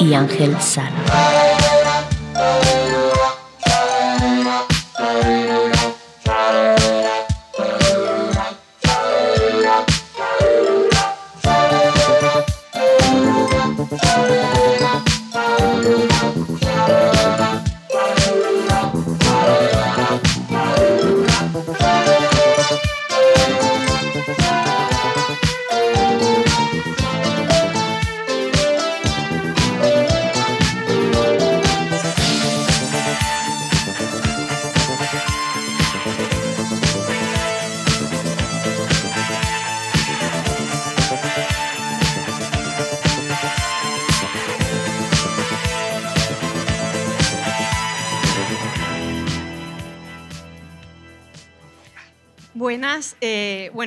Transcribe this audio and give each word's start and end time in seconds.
y 0.00 0.14
Ángel 0.14 0.60
Sala. 0.60 1.37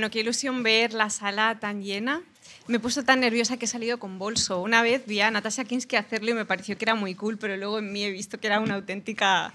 Bueno, 0.01 0.09
qué 0.09 0.21
ilusión 0.21 0.63
ver 0.63 0.93
la 0.93 1.11
sala 1.11 1.59
tan 1.59 1.83
llena. 1.83 2.23
Me 2.65 2.77
he 2.77 2.79
puesto 2.79 3.03
tan 3.03 3.19
nerviosa 3.19 3.57
que 3.57 3.65
he 3.65 3.67
salido 3.67 3.99
con 3.99 4.17
bolso. 4.17 4.59
Una 4.59 4.81
vez 4.81 5.05
vi 5.05 5.21
a 5.21 5.29
Natasha 5.29 5.63
Kinski 5.63 5.95
hacerlo 5.95 6.31
y 6.31 6.33
me 6.33 6.43
pareció 6.43 6.75
que 6.75 6.85
era 6.85 6.95
muy 6.95 7.13
cool, 7.13 7.37
pero 7.37 7.55
luego 7.55 7.77
en 7.77 7.93
mí 7.93 8.03
he 8.03 8.09
visto 8.09 8.39
que 8.39 8.47
era 8.47 8.59
una 8.59 8.73
auténtica 8.73 9.53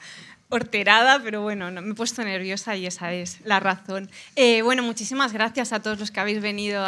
horterada, 0.48 1.20
pero 1.20 1.42
bueno, 1.42 1.72
no, 1.72 1.83
me 1.83 1.91
he 1.91 1.94
puesto 1.94 2.22
nerviosa 2.22 2.77
y 2.77 2.86
esa 2.86 3.12
es 3.12 3.41
la 3.44 3.58
razón. 3.58 4.08
Eh, 4.36 4.62
bueno, 4.62 4.84
muchísimas 4.84 5.33
gracias 5.33 5.72
a 5.72 5.83
todos 5.83 5.98
los 5.98 6.12
que 6.12 6.20
habéis 6.20 6.41
venido 6.41 6.86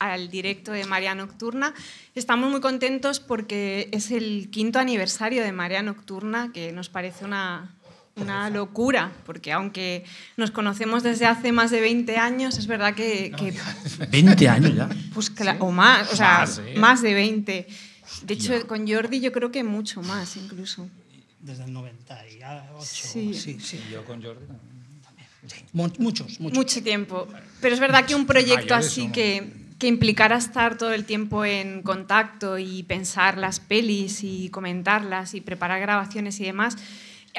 al 0.00 0.28
directo 0.28 0.72
de 0.72 0.84
María 0.84 1.14
Nocturna. 1.14 1.74
Estamos 2.16 2.50
muy 2.50 2.60
contentos 2.60 3.20
porque 3.20 3.88
es 3.92 4.10
el 4.10 4.50
quinto 4.50 4.80
aniversario 4.80 5.44
de 5.44 5.52
María 5.52 5.80
Nocturna, 5.80 6.50
que 6.52 6.72
nos 6.72 6.88
parece 6.88 7.24
una, 7.24 7.75
una 8.16 8.48
locura, 8.48 9.12
porque 9.24 9.52
aunque 9.52 10.04
nos 10.36 10.50
conocemos 10.50 11.02
desde 11.02 11.26
hace 11.26 11.52
más 11.52 11.70
de 11.70 11.80
20 11.80 12.16
años, 12.16 12.58
es 12.58 12.66
verdad 12.66 12.94
que... 12.94 13.30
que 13.36 13.54
20 14.10 14.48
años 14.48 14.74
ya. 14.74 14.88
Pues 15.12 15.32
o 15.60 15.70
más, 15.70 16.12
o 16.12 16.16
sea, 16.16 16.46
más, 16.76 17.02
de 17.02 17.12
20. 17.14 17.66
De 18.22 18.34
hecho, 18.34 18.66
con 18.66 18.88
Jordi 18.88 19.20
yo 19.20 19.32
creo 19.32 19.50
que 19.50 19.62
mucho 19.62 20.00
más 20.02 20.36
incluso. 20.36 20.88
Desde 21.40 21.64
el 21.64 21.72
98. 21.74 22.64
Sí, 22.80 23.34
sí. 23.34 23.58
sí. 23.60 23.80
Yo 23.92 24.04
con 24.04 24.22
Jordi 24.22 24.46
también. 24.46 25.92
Muchos, 25.98 26.40
muchos. 26.40 26.56
Mucho 26.56 26.82
tiempo. 26.82 27.28
Pero 27.60 27.74
es 27.74 27.80
verdad 27.80 28.06
que 28.06 28.14
un 28.14 28.26
proyecto 28.26 28.74
así 28.74 29.08
que, 29.08 29.52
que 29.78 29.88
implicara 29.88 30.38
estar 30.38 30.78
todo 30.78 30.92
el 30.92 31.04
tiempo 31.04 31.44
en 31.44 31.82
contacto 31.82 32.58
y 32.58 32.82
pensar 32.84 33.36
las 33.36 33.60
pelis 33.60 34.24
y 34.24 34.48
comentarlas 34.48 35.34
y 35.34 35.42
preparar 35.42 35.80
grabaciones 35.80 36.40
y 36.40 36.44
demás, 36.44 36.78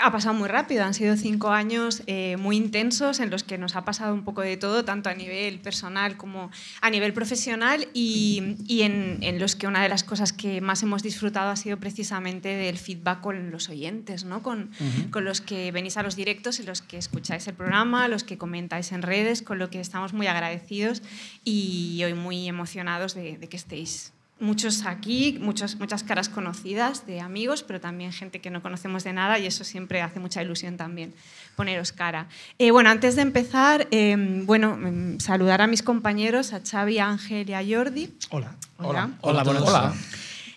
ha 0.02 0.12
pasado 0.12 0.34
muy 0.34 0.48
rápido, 0.48 0.84
han 0.84 0.94
sido 0.94 1.16
cinco 1.16 1.50
años 1.50 2.04
eh, 2.08 2.38
muy 2.38 2.58
intensos 2.58 3.20
en 3.20 3.30
los 3.30 3.44
que 3.44 3.58
nos 3.58 3.76
ha 3.76 3.86
pasado 3.86 4.14
un 4.14 4.24
poco 4.24 4.42
de 4.42 4.58
todo, 4.58 4.86
tanto 4.86 5.10
a 5.10 5.14
nivel 5.14 5.60
personal 5.60 6.18
como 6.18 6.52
a 6.82 6.90
nivel 6.90 7.14
profesional 7.14 7.88
y, 7.94 8.58
y 8.66 8.84
en, 8.84 9.20
en, 9.22 9.40
los 9.40 9.56
que 9.56 9.68
una 9.68 9.82
de 9.82 9.90
las 9.90 10.04
cosas 10.04 10.34
que 10.34 10.62
más 10.62 10.84
hemos 10.84 11.04
disfrutado 11.04 11.50
ha 11.50 11.56
sido 11.56 11.78
precisamente 11.78 12.50
del 12.50 12.78
feedback 12.78 13.22
con 13.22 13.52
los 13.52 13.70
oyentes, 13.70 14.24
¿no? 14.24 14.44
con, 14.44 14.72
con 15.12 15.26
los 15.26 15.42
que 15.42 15.72
venís 15.72 15.98
a 15.98 16.04
los 16.04 16.16
directos 16.16 16.60
y 16.60 16.64
los 16.64 16.82
que 16.82 16.98
escucháis 16.98 17.48
el 17.48 17.56
programa, 17.56 18.08
los 18.08 18.24
que 18.24 18.38
comentáis 18.38 18.92
en 18.92 19.02
redes, 19.02 19.42
con 19.42 19.60
lo 19.60 19.70
que 19.70 19.80
estamos 19.80 20.14
muy 20.14 20.28
agradecidos 20.28 21.02
y 21.44 22.02
hoy 22.04 22.14
muy 22.14 22.48
emocionados 22.48 23.14
de, 23.16 23.38
de 23.38 23.50
que 23.50 23.58
estéis 23.58 24.14
muchos 24.40 24.86
aquí, 24.86 25.38
muchas, 25.42 25.76
muchas 25.76 26.04
caras 26.04 26.30
conocidas 26.30 27.06
de 27.08 27.22
amigos, 27.22 27.64
pero 27.64 27.80
también 27.80 28.12
gente 28.12 28.40
que 28.40 28.50
no 28.50 28.62
conocemos 28.62 29.04
de 29.04 29.14
nada 29.14 29.40
y 29.40 29.48
eso 29.48 29.64
siempre 29.64 30.02
hace 30.02 30.20
mucha 30.20 30.42
ilusión 30.42 30.78
también, 30.78 31.14
poneros 31.56 31.92
cara. 31.92 32.28
Eh, 32.60 32.72
bueno, 32.72 32.90
antes 32.90 33.16
de 33.16 33.24
empezar, 33.24 33.88
em, 33.92 34.46
bueno, 34.46 34.74
em, 34.76 35.20
saludar 35.20 35.62
a 35.62 35.68
mis 35.68 35.82
compañeros, 35.82 36.54
a 36.54 36.62
Xavi, 36.62 37.00
a 37.00 37.10
Ángel 37.10 37.50
y 37.50 37.54
a 37.54 37.64
Jordi. 37.68 38.14
Hola. 38.30 38.56
Hola. 38.78 39.12
Hola, 39.22 39.44
hola. 39.44 39.62
hola. 39.62 39.94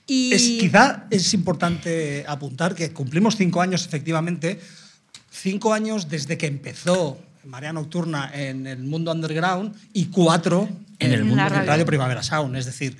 Y... 0.07 0.35
Es, 0.35 0.43
quizá 0.43 1.07
es 1.11 1.33
importante 1.35 2.25
apuntar 2.27 2.75
que 2.75 2.93
cumplimos 2.93 3.37
cinco 3.37 3.63
años, 3.63 3.87
efectivamente, 3.87 4.61
cinco 5.31 5.73
años 5.73 6.09
desde 6.09 6.37
que 6.37 6.47
empezó 6.47 7.19
Marea 7.45 7.73
Nocturna 7.73 8.31
en 8.35 8.67
el 8.67 8.81
mundo 8.81 9.13
underground 9.13 9.75
y 9.93 10.07
cuatro 10.07 10.69
en, 10.99 11.13
el 11.13 11.25
mundo 11.25 11.45
de 11.45 11.63
Radio 11.65 11.87
Primavera 11.87 12.23
Sound, 12.23 12.57
es 12.57 12.67
decir, 12.67 12.97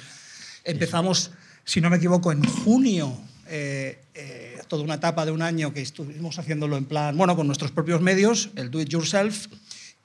Empezamos, 0.65 1.31
si 1.65 1.81
no 1.81 1.91
me 1.91 1.97
equivoco, 1.97 2.33
en 2.33 2.45
junio, 2.45 3.17
eh, 3.49 3.99
eh, 4.15 4.61
toda 4.69 4.85
una 4.85 4.95
etapa 4.95 5.27
de 5.27 5.33
un 5.33 5.43
año 5.43 5.75
que 5.75 5.81
estuvimos 5.81 6.39
haciéndolo 6.39 6.77
en 6.77 6.85
plan, 6.85 7.17
bueno, 7.17 7.35
con 7.35 7.47
nuestros 7.47 7.73
propios 7.73 8.01
medios, 8.01 8.51
el 8.57 8.71
do 8.71 8.81
it 8.81 8.89
yourself, 8.89 9.47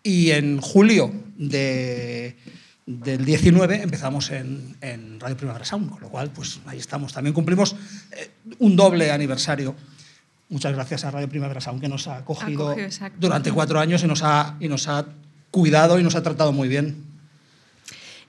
y 0.02 0.32
en 0.32 0.60
julio 0.60 1.12
de, 1.38 2.36
del 2.86 3.26
19 3.26 3.82
empezamos 3.82 4.32
en, 4.32 4.76
en, 4.82 5.20
Radio 5.20 5.38
Primavera 5.38 5.66
Sound, 5.66 5.90
con 5.90 6.02
lo 6.02 6.10
cual, 6.10 6.32
pues 6.32 6.60
ahí 6.66 6.78
estamos. 6.78 7.14
También 7.14 7.34
cumplimos 7.34 7.76
eh, 8.12 8.32
un 8.60 8.76
doble 8.76 9.12
aniversario. 9.12 9.76
Muchas 10.50 10.74
gracias 10.74 11.06
a 11.06 11.12
Radio 11.12 11.28
Primavera 11.28 11.60
Sound 11.60 11.82
que 11.82 11.88
nos 11.88 12.08
ha 12.08 12.18
acogido 12.18 12.76
durante 13.20 13.52
cuatro 13.52 13.80
años 13.80 14.04
y 14.04 14.08
nos, 14.08 14.22
ha, 14.24 14.56
y 14.60 14.68
nos 14.68 14.88
ha 14.88 15.06
cuidado 15.50 16.00
y 16.00 16.04
nos 16.04 16.16
ha 16.16 16.22
tratado 16.22 16.52
muy 16.52 16.68
bien. 16.68 17.15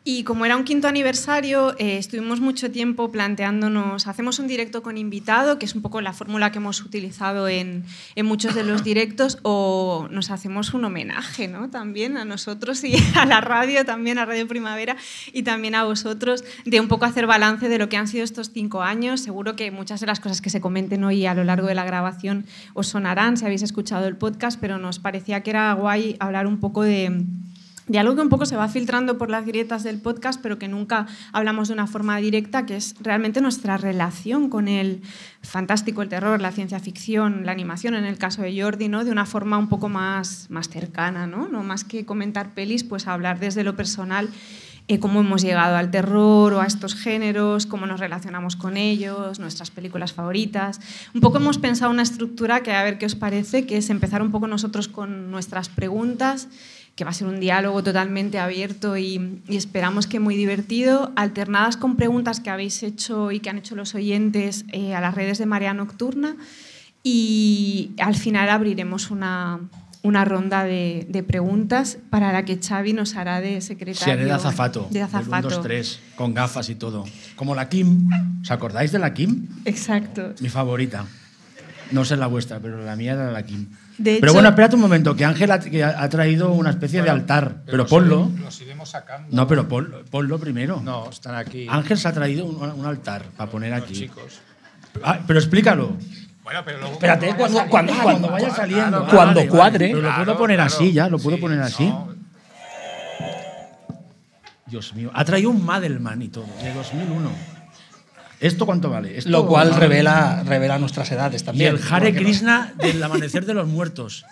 Y 0.09 0.23
como 0.23 0.45
era 0.45 0.57
un 0.57 0.63
quinto 0.63 0.87
aniversario, 0.87 1.75
eh, 1.81 1.99
estuvimos 1.99 2.39
mucho 2.39 2.71
tiempo 2.71 3.11
planteándonos, 3.11 4.07
hacemos 4.07 4.39
un 4.39 4.47
directo 4.47 4.81
con 4.81 4.99
invitado, 4.99 5.59
que 5.59 5.67
es 5.67 5.75
un 5.75 5.83
poco 5.83 6.01
la 6.01 6.13
fórmula 6.13 6.53
que 6.53 6.59
hemos 6.59 6.81
utilizado 6.81 7.49
en, 7.49 7.83
en 8.15 8.25
muchos 8.25 8.55
de 8.55 8.63
los 8.63 8.85
directos, 8.85 9.41
o 9.43 10.07
nos 10.13 10.31
hacemos 10.31 10.75
un 10.75 10.85
homenaje 10.85 11.49
¿no? 11.49 11.71
también 11.71 12.17
a 12.19 12.25
nosotros 12.25 12.85
y 12.85 12.95
a 13.17 13.27
la 13.27 13.41
radio, 13.41 13.85
también 13.85 14.19
a 14.19 14.27
Radio 14.27 14.47
Primavera 14.47 14.97
y 15.33 15.43
también 15.43 15.75
a 15.75 15.83
vosotros, 15.83 16.45
de 16.65 16.79
un 16.79 16.87
poco 16.87 17.05
hacer 17.05 17.27
balance 17.27 17.69
de 17.69 17.77
lo 17.77 17.89
que 17.89 17.97
han 17.97 18.07
sido 18.07 18.23
estos 18.23 18.53
cinco 18.53 18.83
años. 18.83 19.19
Seguro 19.19 19.57
que 19.57 19.73
muchas 19.73 19.99
de 19.99 20.07
las 20.07 20.21
cosas 20.21 20.41
que 20.41 20.51
se 20.51 20.61
comenten 20.61 21.03
hoy 21.03 21.27
a 21.27 21.35
lo 21.35 21.43
largo 21.43 21.67
de 21.67 21.75
la 21.75 21.85
grabación 21.85 22.47
os 22.75 22.87
sonarán 22.87 23.37
si 23.37 23.45
habéis 23.45 23.63
escuchado 23.63 24.07
el 24.07 24.17
podcast, 24.17 24.57
pero 24.61 24.79
nos 24.79 25.01
parecía 25.01 25.43
que 25.43 25.51
era 25.51 25.73
guay 25.73 26.15
hablar 26.21 26.47
un 26.47 26.61
poco 26.61 26.85
de 26.85 27.25
de 27.89 27.99
algo 27.99 28.15
que 28.17 28.21
un 28.21 28.29
poco 28.29 28.47
se 28.47 28.57
va 28.57 28.69
filtrando 28.69 29.17
por 29.17 29.31
las 29.31 29.47
grietas 29.47 29.85
del 29.85 30.01
podcast, 30.01 30.41
pero 30.43 30.59
que 30.59 30.69
nunca 30.69 31.07
hablamos 31.33 31.69
de 31.69 31.75
una 31.75 31.87
forma 31.87 32.17
directa, 32.19 32.67
que 32.67 32.77
es 32.77 32.97
realmente 33.01 33.41
nuestra 33.41 33.77
relación 33.77 34.49
con 34.51 34.69
el 34.69 35.03
fantástico, 35.43 36.03
el 36.03 36.09
terror, 36.09 36.41
la 36.41 36.51
ciencia 36.51 36.81
ficción, 36.81 37.47
la 37.47 37.53
animación, 37.53 37.95
en 37.95 38.05
el 38.05 38.19
caso 38.19 38.43
de 38.43 38.61
Jordi, 38.61 38.89
¿no? 38.89 39.05
de 39.05 39.13
una 39.13 39.27
forma 39.27 39.59
un 39.59 39.69
poco 39.69 39.89
más, 39.89 40.47
más 40.51 40.69
cercana, 40.69 41.27
¿no? 41.27 41.49
no 41.49 41.63
más 41.63 41.85
que 41.85 42.05
comentar 42.05 42.55
pelis, 42.55 42.83
pues 42.83 43.07
hablar 43.07 43.39
desde 43.39 43.63
lo 43.63 43.77
personal 43.77 44.29
eh, 44.89 45.01
cómo 45.01 45.19
hemos 45.19 45.43
llegado 45.43 45.75
al 45.77 45.91
terror 45.91 46.53
o 46.53 46.61
a 46.61 46.67
estos 46.67 46.95
géneros, 46.95 47.67
cómo 47.67 47.87
nos 47.87 47.99
relacionamos 47.99 48.55
con 48.55 48.77
ellos, 48.77 49.41
nuestras 49.41 49.73
películas 49.73 50.13
favoritas. 50.13 50.81
Un 51.13 51.21
poco 51.21 51.39
hemos 51.39 51.59
pensado 51.59 51.91
una 51.91 52.03
estructura 52.03 52.63
que 52.63 52.73
a 52.73 52.85
ver 52.85 52.97
qué 52.97 53.07
os 53.07 53.17
parece, 53.17 53.67
que 53.67 53.79
es 53.79 53.91
empezar 53.91 54.23
un 54.23 54.31
poco 54.31 54.47
nosotros 54.47 54.87
con 54.87 55.33
nuestras 55.33 55.69
preguntas 55.69 56.49
que 56.97 57.05
va 57.05 57.11
a 57.11 57.15
ser 57.15 57.29
un 57.29 57.41
diálogo 57.41 57.83
totalmente 57.83 58.39
abierto 58.39 58.97
y, 58.97 59.43
esperamos 59.49 60.07
que 60.07 60.19
muy 60.19 60.35
divertido, 60.35 61.13
alternadas 61.15 61.77
con 61.77 61.97
preguntas 61.97 62.41
que 62.41 62.49
habéis 62.49 62.83
hecho 62.83 63.31
y 63.31 63.41
que 63.41 63.51
han 63.51 63.59
hecho 63.59 63.77
los 63.77 63.95
oyentes 63.95 64.65
eh, 64.73 64.95
a 64.95 65.01
las 65.03 65.15
redes 65.15 65.37
de 65.37 65.45
Marea 65.45 65.75
Nocturna 65.75 66.37
y 67.03 67.93
al 67.99 68.17
final 68.17 68.49
abriremos 68.49 69.11
una, 69.11 69.61
una 70.03 70.25
ronda 70.25 70.65
de, 70.65 71.07
de 71.11 71.23
preguntas 71.23 71.99
para 72.09 72.33
la 72.33 72.47
que 72.47 72.59
Xavi 72.59 72.95
nos 72.95 73.15
hará 73.15 73.43
de 73.43 73.61
secretario. 73.61 74.03
Sí, 74.03 74.11
haré 74.11 74.25
de 74.25 74.33
azafato. 74.33 74.89
De 74.91 75.03
azafato. 75.03 75.49
1, 75.49 75.57
2, 75.57 75.63
3, 75.63 76.01
con 76.17 76.33
gafas 76.33 76.71
y 76.71 76.77
todo. 76.77 77.05
Como 77.37 77.55
la 77.55 77.69
Kim. 77.69 78.09
¿Os 78.41 78.51
acordáis 78.51 78.91
de 78.91 78.99
la 78.99 79.13
Kim? 79.13 79.49
Exacto. 79.67 80.35
Mi 80.41 80.49
favorita. 80.49 81.05
No 81.93 82.05
sé 82.05 82.17
la 82.17 82.27
vuestra, 82.27 82.59
pero 82.59 82.83
la 82.83 82.97
mía 82.97 83.13
era 83.13 83.31
la 83.31 83.45
Kim. 83.45 83.69
De 83.99 84.19
pero 84.21 84.33
bueno, 84.35 84.49
espérate 84.51 84.75
un 84.75 84.83
momento, 84.83 85.17
que 85.17 85.25
Ángel 85.25 85.51
ha, 85.51 85.59
que 85.59 85.83
ha 85.83 86.09
traído 86.11 86.53
una 86.53 86.71
especie 86.71 87.03
de 87.03 87.09
altar. 87.11 87.63
Pero 87.65 87.79
los 87.79 87.89
ponlo. 87.91 88.31
Los 88.41 88.61
iremos 88.61 88.91
sacando. 88.91 89.29
No, 89.35 89.47
pero 89.47 89.67
ponlo, 89.69 90.05
ponlo 90.11 90.39
primero. 90.39 90.81
No, 90.85 91.09
están 91.09 91.35
aquí 91.35 91.67
Ángel 91.71 91.97
se 91.97 92.07
ha 92.09 92.13
traído 92.13 92.45
un, 92.45 92.57
un 92.73 92.85
altar 92.87 93.25
para 93.37 93.51
poner 93.51 93.71
los 93.73 93.83
aquí. 93.83 93.95
chicos. 93.95 94.41
Ah, 95.03 95.21
pero 95.27 95.39
explícalo. 95.39 95.97
Bueno, 96.45 96.61
pero 96.65 96.79
luego. 96.79 96.93
Espérate, 96.95 97.35
cuando, 97.37 97.59
cuando, 97.69 97.93
cuando, 97.95 98.03
cuando 98.03 98.29
vaya 98.31 98.51
saliendo. 98.55 99.07
Cuando 99.07 99.21
Ah, 99.21 99.25
vale. 99.35 99.49
cuadre. 99.49 99.87
Pero 99.89 99.97
lo 100.03 100.09
puedo 100.09 100.25
Claro, 100.25 100.39
poner 100.39 100.57
claro. 100.59 100.75
así 100.75 100.93
ya, 100.93 101.09
lo 101.09 101.19
puedo 101.19 101.37
Sí, 101.37 101.41
poner 101.43 101.61
así. 101.61 101.87
no. 101.87 102.15
Dios 104.67 104.95
mío, 104.95 105.11
ha 105.15 105.25
traído 105.25 105.51
un 105.51 105.65
Madelman 105.65 106.21
y 106.23 106.29
todo, 106.29 106.47
de 106.63 106.75
2001. 106.75 107.31
¿Esto 108.41 108.67
cuánto 108.67 108.91
vale? 108.91 109.19
Esto- 109.19 109.31
Lo 109.31 109.47
cual 109.47 109.75
revela, 109.75 110.43
revela 110.45 110.79
nuestras 110.79 111.11
edades 111.11 111.43
Y 111.43 111.45
también. 111.45 111.77
el 111.77 111.81
Hare 111.93 112.13
no- 112.13 112.19
Krishna 112.19 112.75
del 112.79 113.03
amanecer 113.03 113.47
de 113.47 113.55
los 113.55 113.67
muertos. 113.67 114.25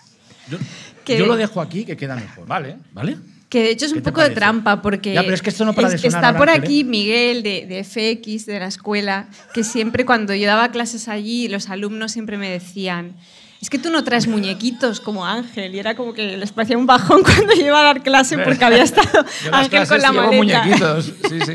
Yo, 0.49 0.57
Que- 1.03 1.17
yo 1.17 1.25
lo 1.25 1.35
dejo 1.35 1.59
aquí, 1.61 1.85
que 1.85 1.97
queda 1.97 2.15
mejor. 2.15 2.45
Vale. 2.47 2.77
¿Vale? 2.93 3.17
Que 3.49 3.61
de 3.63 3.71
hecho 3.71 3.85
es 3.85 3.93
¿Qué 3.93 3.99
un 3.99 4.03
poco 4.03 4.21
de 4.21 4.31
trampa 4.31 4.81
porque 4.81 5.13
Ya, 5.13 5.21
pero 5.21 5.33
es 5.33 5.41
que 5.41 5.49
esto 5.49 5.65
no 5.65 5.73
para 5.73 5.89
de 5.89 5.97
sonar 5.97 6.15
está 6.15 6.27
ahora, 6.27 6.39
por 6.39 6.49
Ángel, 6.49 6.63
aquí 6.65 6.79
¿eh? 6.81 6.83
Miguel 6.83 7.43
de, 7.43 7.65
de 7.67 7.83
FX, 7.83 8.45
de 8.47 8.59
la 8.59 8.67
escuela, 8.67 9.27
que 9.53 9.63
siempre 9.63 10.03
cuando 10.05 10.33
yo 10.35 10.47
daba 10.47 10.69
clases 10.71 11.07
allí, 11.07 11.47
los 11.47 11.69
alumnos 11.69 12.11
siempre 12.11 12.37
me 12.37 12.49
decían, 12.49 13.15
es 13.61 13.69
que 13.69 13.77
tú 13.79 13.89
no 13.91 14.03
traes 14.03 14.27
muñequitos 14.27 14.99
como 14.99 15.25
Ángel. 15.25 15.73
Y 15.73 15.79
era 15.79 15.95
como 15.95 16.13
que 16.13 16.37
les 16.37 16.51
parecía 16.51 16.77
un 16.77 16.85
bajón 16.85 17.23
cuando 17.23 17.53
yo 17.55 17.65
iba 17.67 17.79
a 17.79 17.83
dar 17.83 18.03
clase 18.03 18.37
porque 18.39 18.65
había 18.65 18.83
estado 18.83 19.25
Ángel 19.51 19.87
con 19.87 20.01
la 20.01 20.11
maleta. 20.11 20.35
muñequitos. 20.35 21.05
Sí, 21.29 21.39
sí. 21.45 21.53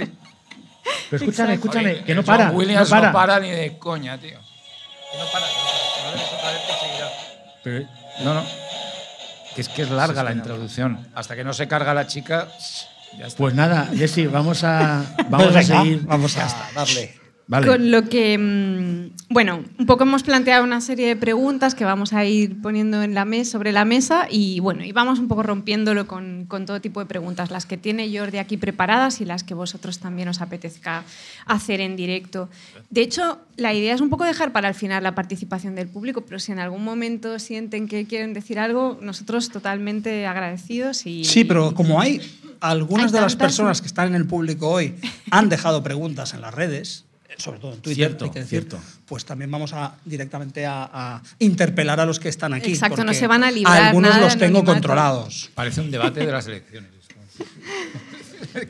Pero 1.11 1.25
escúchame, 1.25 1.55
escúchame, 1.55 1.91
Oye, 1.93 2.05
que 2.05 2.15
no 2.15 2.23
John 2.23 2.27
para. 2.37 2.51
Williams 2.51 2.89
no 2.89 2.97
para. 2.97 3.07
no 3.09 3.13
para 3.13 3.41
ni 3.41 3.51
de 3.51 3.79
coña, 3.79 4.17
tío. 4.19 4.39
Que 5.13 5.19
no 5.19 5.25
para. 5.33 5.47
que 5.47 5.53
no 6.73 6.79
seguirá. 6.81 7.11
Pero- 7.63 7.87
No, 8.25 8.35
no. 8.35 8.45
Que 9.55 9.61
es 9.63 9.69
que 9.69 9.83
es 9.83 9.91
larga 9.91 10.23
la 10.23 10.33
introducción. 10.33 11.09
Hasta 11.15 11.35
que 11.37 11.43
no 11.45 11.53
se 11.53 11.67
carga 11.67 11.93
la 11.95 12.07
chica, 12.07 12.49
ya 13.19 13.27
está. 13.27 13.39
pues 13.39 13.55
nada, 13.55 13.89
Jessy, 13.95 14.27
vamos 14.27 14.63
a, 14.63 15.05
vamos 15.29 15.49
a 15.49 15.53
Pues 15.53 15.69
venga, 15.69 15.83
seguir. 15.83 16.03
Vamos 16.05 16.37
a 16.37 16.71
darle. 16.75 17.20
Vale. 17.51 17.67
Con 17.67 17.91
lo 17.91 18.09
que, 18.09 18.39
mm, 18.39 19.33
bueno, 19.35 19.65
un 19.77 19.85
poco 19.85 20.05
hemos 20.05 20.23
planteado 20.23 20.63
una 20.63 20.81
serie 20.81 21.09
de 21.09 21.17
preguntas 21.17 21.75
que 21.75 21.85
vamos 21.85 22.13
a 22.13 22.25
ir 22.25 22.63
poniendo 22.63 23.03
en 23.03 23.13
la 23.13 23.25
mesa, 23.25 23.51
sobre 23.51 23.73
la 23.73 23.85
mesa 23.85 24.29
y 24.31 24.61
bueno, 24.61 24.85
y 24.85 24.93
vamos 24.93 25.19
un 25.19 25.27
poco 25.27 25.43
rompiéndolo 25.43 26.07
con, 26.07 26.45
con 26.47 26.65
todo 26.65 26.81
tipo 26.81 27.01
de 27.01 27.07
preguntas, 27.07 27.51
las 27.51 27.67
que 27.67 27.77
tiene 27.77 28.17
Jordi 28.17 28.39
aquí 28.39 28.57
preparadas 28.57 29.21
y 29.21 29.25
las 29.25 29.43
que 29.43 29.55
vosotros 29.55 29.99
también 29.99 30.29
os 30.29 30.41
apetezca 30.41 31.03
hacer 31.45 31.81
en 31.81 31.97
directo. 31.97 32.49
De 32.89 33.01
hecho, 33.01 33.41
la 33.57 33.75
idea 33.75 33.97
es 33.97 34.01
un 34.01 34.11
poco 34.11 34.23
dejar 34.23 34.53
para 34.53 34.69
el 34.69 34.77
final 34.77 35.03
la 35.03 35.17
participación 35.17 35.75
del 35.75 35.89
público, 35.89 36.21
pero 36.21 36.39
si 36.39 36.53
en 36.53 36.61
algún 36.61 36.85
momento 36.85 37.41
sienten 37.41 37.89
que 37.89 38.07
quieren 38.07 38.33
decir 38.33 38.61
algo, 38.61 38.97
nosotros 39.03 39.51
totalmente 39.51 40.25
agradecidos 40.25 41.05
y... 41.05 41.25
Sí, 41.25 41.43
pero 41.43 41.75
como 41.75 42.01
hay 42.01 42.21
algunas 42.61 43.07
Hay 43.07 43.13
de 43.15 43.21
las 43.23 43.35
personas 43.35 43.81
que 43.81 43.89
están 43.89 44.07
en 44.07 44.15
el 44.15 44.29
público 44.29 44.69
hoy 44.69 44.95
han 45.33 45.49
dejado 45.49 45.83
preguntas 45.83 46.33
en 46.33 46.43
las 46.43 46.55
redes, 46.55 47.07
sobre 47.41 47.59
todo 47.59 47.73
en 47.73 47.81
Twitter, 47.81 48.09
Cierto, 48.09 48.25
hay 48.27 48.31
que 48.31 48.41
decir, 48.41 48.67
cierto. 48.69 48.79
pues 49.07 49.25
también 49.25 49.51
vamos 49.51 49.73
a 49.73 49.95
directamente 50.05 50.67
a, 50.67 50.89
a 50.93 51.23
interpelar 51.39 51.99
a 52.01 52.07
los 52.07 52.21
que 52.21 52.29
están 52.29 52.53
aquí. 52.55 52.71
Exacto, 52.71 53.05
no 53.05 53.15
se 53.15 53.27
van 53.27 53.43
a 53.45 53.51
librar 53.51 53.83
Algunos 53.83 54.11
nada 54.11 54.23
los 54.23 54.39
tengo 54.39 54.65
controlados. 54.65 55.51
Parece 55.55 55.81
un 55.81 55.91
debate 55.91 56.21
de 56.25 56.33
las 56.33 56.47
elecciones. 56.47 56.91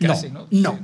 No, 0.01 0.09
Casi, 0.09 0.31
¿no? 0.31 0.47
no. 0.51 0.79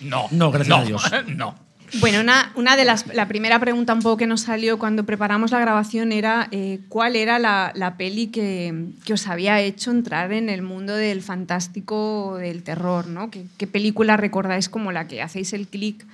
No. 0.00 0.26
No, 0.30 0.50
gracias 0.50 0.78
a 0.78 0.82
Dios. 0.84 1.02
No. 1.36 1.54
Bueno, 2.00 2.20
una, 2.20 2.52
una 2.54 2.74
de 2.74 2.86
las. 2.86 3.06
La 3.14 3.28
primera 3.28 3.60
pregunta 3.60 3.92
un 3.92 4.00
poco 4.00 4.16
que 4.16 4.26
nos 4.26 4.40
salió 4.40 4.78
cuando 4.78 5.04
preparamos 5.04 5.50
la 5.50 5.58
grabación 5.58 6.10
era 6.10 6.48
eh, 6.50 6.80
cuál 6.88 7.16
era 7.16 7.38
la, 7.38 7.70
la 7.74 7.98
peli 7.98 8.28
que, 8.28 8.86
que 9.04 9.12
os 9.12 9.26
había 9.28 9.60
hecho 9.60 9.90
entrar 9.90 10.32
en 10.32 10.48
el 10.48 10.62
mundo 10.62 10.94
del 10.94 11.20
fantástico, 11.20 12.38
del 12.38 12.62
terror, 12.62 13.08
¿no? 13.08 13.30
¿Qué, 13.30 13.44
qué 13.58 13.66
película 13.66 14.16
recordáis 14.16 14.70
como 14.70 14.90
la 14.90 15.06
que 15.06 15.20
hacéis 15.20 15.52
el 15.52 15.68
clic 15.68 16.06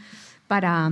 para, 0.49 0.91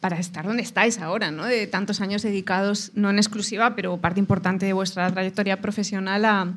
para 0.00 0.18
estar 0.18 0.44
donde 0.44 0.62
estáis 0.62 0.98
ahora, 0.98 1.30
¿no? 1.30 1.44
De 1.44 1.66
tantos 1.66 2.00
años 2.00 2.22
dedicados, 2.22 2.90
no 2.94 3.10
en 3.10 3.18
exclusiva, 3.18 3.76
pero 3.76 3.98
parte 3.98 4.18
importante 4.18 4.66
de 4.66 4.72
vuestra 4.72 5.10
trayectoria 5.12 5.60
profesional 5.60 6.24
a, 6.24 6.54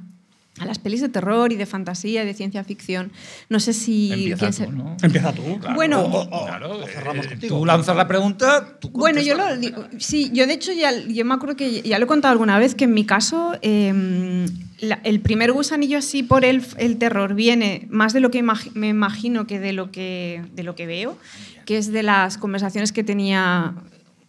a 0.59 0.65
las 0.65 0.77
pelis 0.77 1.01
de 1.01 1.09
terror 1.09 1.51
y 1.51 1.55
de 1.55 1.65
fantasía 1.65 2.23
y 2.23 2.25
de 2.27 2.33
ciencia 2.35 2.63
ficción. 2.63 3.11
No 3.49 3.59
sé 3.59 3.73
si. 3.73 4.11
Empieza 4.11 4.37
quién 4.37 4.51
tú, 4.51 4.57
se- 4.57 4.67
¿no? 4.67 4.97
Empieza 5.01 5.33
tú. 5.33 5.41
Bueno, 5.73 6.01
O- 6.01 6.05
o- 6.21 6.21
o- 6.43 6.45
Claro, 6.45 6.77
o 6.77 6.87
cerramos 6.87 7.25
eh, 7.25 7.29
contigo. 7.29 7.57
tú 7.57 7.65
lanzas 7.65 7.95
la 7.95 8.07
pregunta, 8.07 8.77
tú 8.79 8.89
Bueno, 8.91 9.19
yo 9.21 9.35
lo 9.35 9.57
digo- 9.57 9.85
sí, 9.97 10.29
yo 10.31 10.45
de 10.45 10.53
hecho 10.53 10.71
ya, 10.71 10.91
yo 11.07 11.25
me 11.25 11.33
acuerdo 11.33 11.55
que 11.55 11.81
ya 11.81 11.97
lo 11.97 12.05
he 12.05 12.07
contado 12.07 12.31
alguna 12.31 12.59
vez 12.59 12.75
que 12.75 12.83
en 12.83 12.93
mi 12.93 13.03
caso 13.05 13.53
eh, 13.63 14.45
la- 14.79 14.99
el 15.03 15.21
primer 15.21 15.51
gusanillo 15.53 15.97
así 15.97 16.21
por 16.23 16.45
el, 16.45 16.61
el 16.77 16.97
terror 16.97 17.33
viene 17.33 17.87
más 17.89 18.13
de 18.13 18.19
lo 18.19 18.29
que 18.29 18.43
me 18.73 18.87
imagino 18.89 19.47
que 19.47 19.59
de 19.59 19.73
lo 19.73 19.91
que 19.91 20.43
de 20.53 20.63
lo 20.63 20.75
que 20.75 20.85
veo, 20.85 21.17
que 21.65 21.77
es 21.77 21.91
de 21.91 22.03
las 22.03 22.37
conversaciones 22.37 22.91
que 22.91 23.03
tenía 23.03 23.73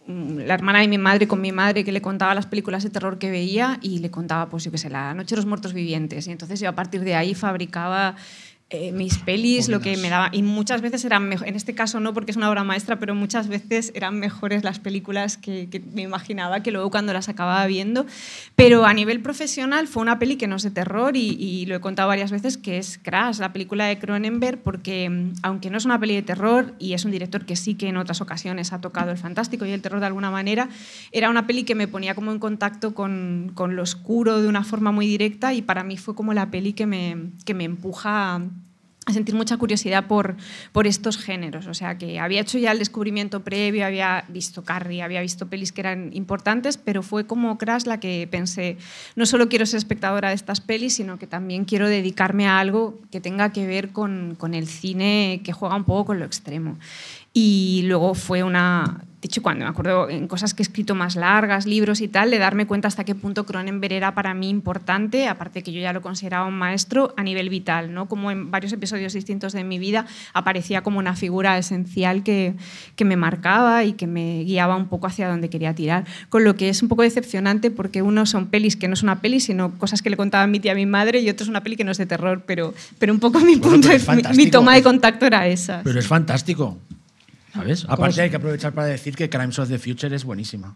la 0.07 0.53
hermana 0.53 0.79
de 0.79 0.87
mi 0.87 0.97
madre 0.97 1.27
con 1.27 1.41
mi 1.41 1.51
madre 1.51 1.83
que 1.83 1.91
le 1.91 2.01
contaba 2.01 2.35
las 2.35 2.45
películas 2.45 2.83
de 2.83 2.91
terror 2.91 3.17
que 3.17 3.31
veía 3.31 3.79
y 3.81 3.99
le 3.99 4.11
contaba 4.11 4.49
pues 4.49 4.63
yo 4.63 4.71
qué 4.71 4.77
sé, 4.77 4.89
La 4.89 5.13
noche 5.13 5.35
de 5.35 5.37
los 5.37 5.45
muertos 5.45 5.73
vivientes. 5.73 6.27
Y 6.27 6.31
entonces 6.31 6.59
yo 6.59 6.69
a 6.69 6.73
partir 6.73 7.01
de 7.01 7.15
ahí 7.15 7.33
fabricaba 7.33 8.15
eh, 8.71 8.91
mis 8.91 9.19
pelis, 9.19 9.69
lo 9.69 9.79
que 9.79 9.95
me 9.95 10.09
daba. 10.09 10.29
Y 10.31 10.41
muchas 10.41 10.81
veces 10.81 11.05
eran 11.05 11.29
mejores, 11.29 11.49
en 11.49 11.55
este 11.55 11.75
caso 11.75 11.99
no 11.99 12.15
porque 12.15 12.31
es 12.31 12.37
una 12.37 12.49
obra 12.49 12.63
maestra, 12.63 12.97
pero 12.97 13.13
muchas 13.13 13.47
veces 13.47 13.91
eran 13.93 14.19
mejores 14.19 14.63
las 14.63 14.79
películas 14.79 15.37
que, 15.37 15.69
que 15.69 15.79
me 15.79 16.01
imaginaba 16.01 16.63
que 16.63 16.71
luego 16.71 16.89
cuando 16.89 17.13
las 17.13 17.29
acababa 17.29 17.63
viendo. 17.67 18.07
Pero 18.55 18.85
a 18.85 18.93
nivel 18.95 19.21
profesional 19.21 19.87
fue 19.87 20.01
una 20.01 20.17
peli 20.17 20.35
que 20.37 20.47
no 20.47 20.55
es 20.55 20.63
de 20.63 20.71
terror 20.71 21.15
y, 21.15 21.37
y 21.39 21.67
lo 21.67 21.75
he 21.75 21.79
contado 21.79 22.07
varias 22.07 22.31
veces 22.31 22.57
que 22.57 22.79
es 22.79 22.97
Crash, 22.97 23.37
la 23.37 23.53
película 23.53 23.85
de 23.85 23.99
Cronenberg, 23.99 24.57
porque 24.63 25.11
mm, 25.11 25.33
aunque 25.43 25.69
no 25.69 25.77
es 25.77 25.85
una 25.85 25.99
peli 25.99 26.15
de 26.15 26.23
terror 26.23 26.73
y 26.79 26.93
es 26.93 27.05
un 27.05 27.11
director 27.11 27.45
que 27.45 27.55
sí 27.55 27.75
que 27.75 27.87
en 27.87 27.97
otras 27.97 28.19
ocasiones 28.21 28.73
ha 28.73 28.81
tocado 28.81 29.11
el 29.11 29.17
fantástico 29.17 29.67
y 29.67 29.71
el 29.71 29.81
terror 29.83 29.99
de 29.99 30.07
alguna 30.07 30.31
manera, 30.31 30.69
era 31.11 31.29
una 31.29 31.45
peli 31.45 31.65
que 31.65 31.75
me 31.75 31.87
ponía 31.87 32.15
como 32.15 32.31
en 32.31 32.39
contacto 32.39 32.95
con, 32.95 33.51
con 33.53 33.75
lo 33.75 33.83
oscuro 33.83 34.41
de 34.41 34.47
una 34.47 34.63
forma 34.63 34.91
muy 34.91 35.05
directa 35.05 35.53
y 35.53 35.61
para 35.61 35.83
mí 35.83 35.97
fue 35.97 36.15
como 36.15 36.33
la 36.33 36.49
peli 36.49 36.73
que 36.73 36.87
me, 36.87 37.29
que 37.45 37.53
me 37.53 37.65
empuja 37.65 38.35
a 38.35 38.41
a 39.05 39.13
sentir 39.13 39.35
mucha 39.35 39.57
curiosidad 39.57 40.07
por, 40.07 40.35
por 40.71 40.87
estos 40.87 41.17
géneros. 41.17 41.67
O 41.67 41.73
sea, 41.75 41.97
que 41.97 42.19
había 42.19 42.41
hecho 42.41 42.57
ya 42.57 42.71
el 42.71 42.79
descubrimiento 42.79 43.43
previo, 43.43 43.85
había 43.85 44.25
visto 44.29 44.63
Carrie, 44.63 45.03
había 45.03 45.21
visto 45.21 45.47
pelis 45.47 45.71
que 45.71 45.81
eran 45.81 46.09
importantes, 46.13 46.77
pero 46.77 47.03
fue 47.03 47.27
como 47.27 47.57
Crash 47.57 47.85
la 47.85 47.99
que 47.99 48.27
pensé, 48.29 48.77
no 49.15 49.27
solo 49.27 49.47
quiero 49.47 49.67
ser 49.67 49.77
espectadora 49.77 50.29
de 50.29 50.35
estas 50.35 50.59
pelis, 50.59 50.95
sino 50.95 51.19
que 51.19 51.27
también 51.27 51.65
quiero 51.65 51.87
dedicarme 51.87 52.47
a 52.47 52.59
algo 52.59 52.99
que 53.11 53.21
tenga 53.21 53.53
que 53.53 53.67
ver 53.67 53.91
con, 53.91 54.35
con 54.39 54.55
el 54.55 54.67
cine 54.67 55.41
que 55.43 55.53
juega 55.53 55.75
un 55.75 55.83
poco 55.83 56.05
con 56.05 56.19
lo 56.19 56.25
extremo. 56.25 56.79
Y 57.31 57.83
luego 57.83 58.15
fue 58.15 58.43
una, 58.43 59.03
hecho, 59.25 59.41
cuando 59.41 59.65
me 59.65 59.69
acuerdo 59.69 60.09
en 60.09 60.27
cosas 60.27 60.53
que 60.53 60.61
he 60.63 60.65
escrito 60.65 60.95
más 60.95 61.15
largas, 61.15 61.65
libros 61.65 62.01
y 62.01 62.07
tal, 62.07 62.31
de 62.31 62.39
darme 62.39 62.65
cuenta 62.67 62.87
hasta 62.87 63.03
qué 63.03 63.15
punto 63.15 63.45
Cronenberg 63.45 63.93
era 63.93 64.13
para 64.15 64.33
mí 64.33 64.49
importante, 64.49 65.27
aparte 65.27 65.61
que 65.63 65.71
yo 65.71 65.81
ya 65.81 65.93
lo 65.93 66.01
consideraba 66.01 66.45
un 66.47 66.53
maestro 66.55 67.13
a 67.17 67.23
nivel 67.23 67.49
vital, 67.49 67.93
¿no? 67.93 68.07
Como 68.07 68.31
en 68.31 68.51
varios 68.51 68.73
episodios 68.73 69.13
distintos 69.13 69.53
de 69.53 69.63
mi 69.63 69.79
vida 69.79 70.05
aparecía 70.33 70.81
como 70.81 70.99
una 70.99 71.15
figura 71.15 71.57
esencial 71.57 72.23
que, 72.23 72.55
que 72.95 73.05
me 73.05 73.15
marcaba 73.17 73.83
y 73.83 73.93
que 73.93 74.07
me 74.07 74.43
guiaba 74.43 74.75
un 74.75 74.87
poco 74.87 75.07
hacia 75.07 75.27
donde 75.27 75.49
quería 75.49 75.73
tirar. 75.75 76.05
Con 76.29 76.43
lo 76.43 76.55
que 76.55 76.69
es 76.69 76.81
un 76.81 76.89
poco 76.89 77.01
decepcionante 77.01 77.71
porque 77.71 78.01
uno 78.01 78.25
son 78.25 78.47
pelis 78.47 78.75
que 78.75 78.87
no 78.87 78.93
es 78.93 79.03
una 79.03 79.21
peli, 79.21 79.39
sino 79.39 79.77
cosas 79.77 80.01
que 80.01 80.09
le 80.09 80.17
contaba 80.17 80.45
mi 80.47 80.59
tía 80.59 80.73
a 80.73 80.75
mi 80.75 80.85
madre 80.85 81.19
y 81.19 81.29
otro 81.29 81.43
es 81.43 81.49
una 81.49 81.61
peli 81.63 81.75
que 81.75 81.83
no 81.83 81.91
es 81.91 81.97
de 81.97 82.05
terror, 82.05 82.43
pero, 82.45 82.73
pero 82.99 83.13
un 83.13 83.19
poco 83.19 83.39
mi, 83.39 83.55
Bueno, 83.55 83.71
punto, 83.81 83.89
mi- 84.31 84.37
mi, 84.37 84.51
toma 84.51 84.75
de 84.75 84.83
contacto 84.83 85.25
era 85.25 85.47
esa. 85.47 85.81
Pero 85.83 85.99
es 85.99 86.07
fantástico. 86.07 86.77
¿Sabes? 87.55 87.81
¿Cómo 87.83 87.93
Aparte 87.93 88.21
hay 88.21 88.29
que 88.29 88.35
aprovechar 88.35 88.73
para 88.73 88.87
decir 88.87 89.15
que 89.15 89.29
Crimes 89.29 89.57
of 89.59 89.69
the 89.69 89.79
Future 89.79 90.15
es 90.15 90.23
buenísima. 90.23 90.75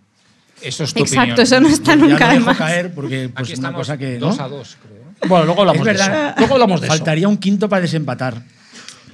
Eso 0.61 0.83
es 0.83 0.93
tu 0.93 1.01
Exacto, 1.01 1.21
opinión. 1.21 1.39
eso 1.41 1.59
no 1.61 1.69
está 1.69 1.91
Ya 1.91 1.95
nunca 1.97 2.27
de 2.29 2.33
dejo 2.35 2.45
más. 2.47 2.57
caer 2.57 2.93
porque 2.93 3.29
pues 3.29 3.43
Aquí 3.43 3.51
una 3.59 3.67
estamos 3.67 3.79
cosa 3.79 3.97
que 3.97 4.17
dos 4.17 4.37
¿no? 4.37 4.43
a 4.43 4.47
dos, 4.49 4.77
creo. 4.81 5.29
Bueno, 5.29 5.45
luego 5.45 5.61
hablamos 5.61 5.79
Es 5.81 5.85
de 5.85 5.91
verdad. 5.91 6.25
eso. 6.29 6.35
Luego 6.39 6.53
hablamos 6.55 6.81
de 6.81 6.87
eso. 6.87 6.95
Faltaría 6.97 7.27
un 7.27 7.37
quinto 7.37 7.69
para 7.69 7.81
desempatar. 7.81 8.41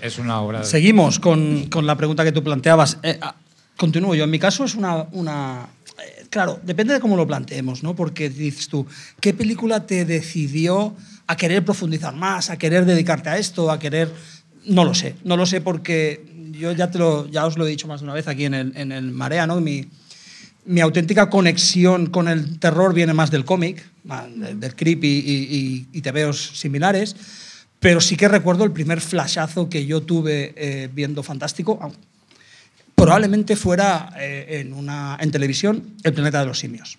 Es 0.01 0.17
una 0.19 0.39
obra. 0.41 0.59
de- 0.59 0.65
Seguimos 0.65 1.19
con, 1.19 1.65
con 1.69 1.85
la 1.87 1.95
pregunta 1.97 2.23
que 2.23 2.31
tú 2.31 2.43
planteabas. 2.43 2.97
Eh, 3.03 3.17
ah, 3.21 3.35
continúo 3.77 4.13
yo. 4.15 4.23
En 4.25 4.29
mi 4.29 4.39
caso 4.39 4.63
es 4.65 4.75
una... 4.75 5.03
una 5.11 5.67
eh, 5.97 6.25
claro, 6.29 6.59
depende 6.63 6.93
de 6.93 6.99
cómo 6.99 7.15
lo 7.15 7.25
planteemos, 7.25 7.81
¿no? 7.83 7.95
Porque 7.95 8.29
dices 8.29 8.67
tú, 8.67 8.85
¿qué 9.19 9.33
película 9.33 9.85
te 9.87 10.05
decidió 10.05 10.95
a 11.27 11.37
querer 11.37 11.63
profundizar 11.65 12.13
más, 12.15 12.49
a 12.49 12.57
querer 12.57 12.85
dedicarte 12.85 13.29
a 13.29 13.37
esto, 13.37 13.71
a 13.71 13.79
querer... 13.79 14.11
No 14.65 14.83
lo 14.83 14.93
sé, 14.93 15.15
no 15.23 15.37
lo 15.37 15.45
sé 15.45 15.61
porque 15.61 16.23
yo 16.51 16.71
ya, 16.71 16.89
te 16.89 16.97
lo, 16.97 17.21
os 17.21 17.57
lo 17.57 17.65
he 17.65 17.69
dicho 17.69 17.87
más 17.87 18.01
de 18.01 18.05
una 18.05 18.13
vez 18.13 18.27
aquí 18.27 18.45
en 18.45 18.53
el, 18.53 18.73
en 18.75 18.91
el 18.91 19.11
Marea, 19.11 19.45
¿no? 19.45 19.59
Mi, 19.61 19.85
mi 20.65 20.81
auténtica 20.81 21.29
conexión 21.29 22.07
con 22.07 22.27
el 22.27 22.59
terror 22.59 22.93
viene 22.93 23.13
más 23.13 23.29
del 23.31 23.45
cómic, 23.45 23.87
del 24.03 24.75
creep 24.75 25.03
y, 25.03 25.07
y, 25.07 25.87
y 25.91 26.01
tebeos 26.01 26.57
similares, 26.59 27.15
pero 27.79 28.01
sí 28.01 28.17
que 28.17 28.27
recuerdo 28.27 28.63
el 28.63 28.71
primer 28.71 29.01
flashazo 29.01 29.69
que 29.69 29.85
yo 29.85 30.01
tuve 30.01 30.53
eh, 30.55 30.89
viendo 30.91 31.21
Fantástico, 31.21 31.79
probablemente 32.95 33.55
fuera 33.55 34.11
eh, 34.17 34.61
en, 34.61 34.73
una, 34.73 35.17
en 35.19 35.29
televisión, 35.29 35.83
El 36.03 36.13
planeta 36.13 36.39
de 36.39 36.47
los 36.47 36.57
simios. 36.57 36.97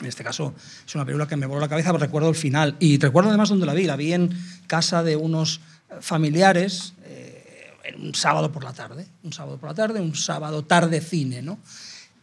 En 0.00 0.06
este 0.06 0.24
caso 0.24 0.54
es 0.86 0.94
una 0.94 1.04
película 1.04 1.28
que 1.28 1.36
me 1.36 1.44
voló 1.44 1.60
la 1.60 1.68
cabeza, 1.68 1.90
pero 1.92 2.02
recuerdo 2.02 2.30
el 2.30 2.34
final. 2.34 2.76
Y 2.80 2.98
recuerdo 2.98 3.28
además 3.28 3.50
dónde 3.50 3.66
la 3.66 3.74
vi. 3.74 3.84
La 3.84 3.96
vi 3.96 4.14
en 4.14 4.30
casa 4.66 5.02
de 5.02 5.16
unos 5.16 5.60
familiares 6.00 6.94
eh, 7.04 7.74
en 7.84 8.00
un 8.00 8.14
sábado 8.14 8.52
por 8.52 8.64
la 8.64 8.72
tarde. 8.72 9.06
Un 9.22 9.32
sábado 9.32 9.58
por 9.58 9.70
la 9.70 9.74
tarde, 9.74 10.00
un 10.00 10.14
sábado 10.14 10.64
tarde 10.64 11.00
cine, 11.00 11.42
¿no? 11.42 11.58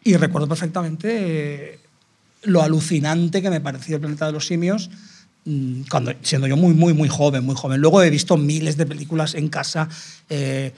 Y 0.03 0.15
recuerdo 0.15 0.47
perfectamente 0.47 1.73
eh, 1.73 1.79
lo 2.43 2.61
alucinante 2.61 3.41
que 3.41 3.49
me 3.49 3.61
pareció 3.61 3.95
el 3.95 4.01
planeta 4.01 4.27
de 4.27 4.31
los 4.31 4.47
simios 4.47 4.89
mm, 5.45 5.81
cuando, 5.89 6.13
siendo 6.21 6.47
yo 6.47 6.55
muy, 6.55 6.73
muy, 6.73 6.93
muy 6.93 7.09
joven, 7.09 7.43
muy 7.43 7.55
joven. 7.55 7.81
Luego 7.81 8.01
he 8.01 8.09
visto 8.09 8.37
miles 8.37 8.77
de 8.77 8.85
películas 8.85 9.35
en 9.35 9.49
casa, 9.49 9.89
eh, 10.29 10.71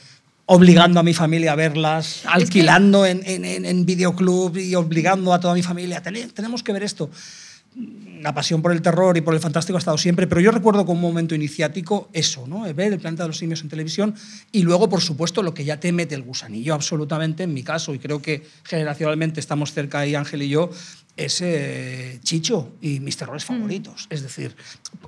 obligando 0.48 1.00
a 1.00 1.04
mi 1.04 1.14
familia 1.14 1.52
a 1.52 1.56
verlas, 1.56 2.24
alquilando 2.26 3.06
en, 3.06 3.22
en, 3.24 3.46
en, 3.66 3.86
videoclub 3.86 4.58
y 4.58 4.74
obligando 4.74 5.32
a 5.32 5.40
toda 5.40 5.54
mi 5.54 5.62
familia, 5.62 6.02
tenemos 6.02 6.64
que 6.64 6.74
ver 6.74 6.82
esto 6.82 7.12
la 8.22 8.34
pasión 8.34 8.62
por 8.62 8.72
el 8.72 8.82
terror 8.82 9.16
y 9.18 9.22
por 9.22 9.34
el 9.34 9.40
fantástico 9.40 9.78
ha 9.78 9.80
estado 9.80 9.98
siempre, 9.98 10.28
pero 10.28 10.42
yo 10.42 10.52
recuerdo 10.52 10.86
como 10.86 11.00
un 11.00 11.14
momento 11.14 11.36
iniciático 11.36 12.10
eso, 12.14 12.48
¿no? 12.48 12.62
ver 12.74 12.94
el 12.94 13.00
planeta 13.00 13.24
de 13.24 13.30
los 13.30 13.38
simios 13.38 13.62
en 13.62 13.70
televisión 13.70 14.16
y 14.52 14.64
luego, 14.64 14.90
por 14.90 15.02
supuesto, 15.02 15.44
lo 15.44 15.54
que 15.54 15.64
ya 15.64 15.80
te 15.80 15.92
mete 15.92 16.16
el 16.16 16.24
gusanillo 16.24 16.74
absolutamente, 16.74 17.44
en 17.44 17.54
mi 17.54 17.64
caso, 17.64 17.94
y 17.94 18.00
creo 18.00 18.22
que 18.22 18.46
generacionalmente 18.64 19.40
estamos 19.40 19.74
cerca 19.74 20.00
ahí, 20.00 20.16
Ángel 20.16 20.42
y 20.42 20.50
yo, 20.50 20.70
es 21.16 21.42
eh, 21.42 22.20
Chicho 22.24 22.74
y 22.82 23.00
mis 23.00 23.18
terrores 23.18 23.44
mm. 23.44 23.48
favoritos. 23.48 24.08
Es 24.10 24.22
decir, 24.22 24.56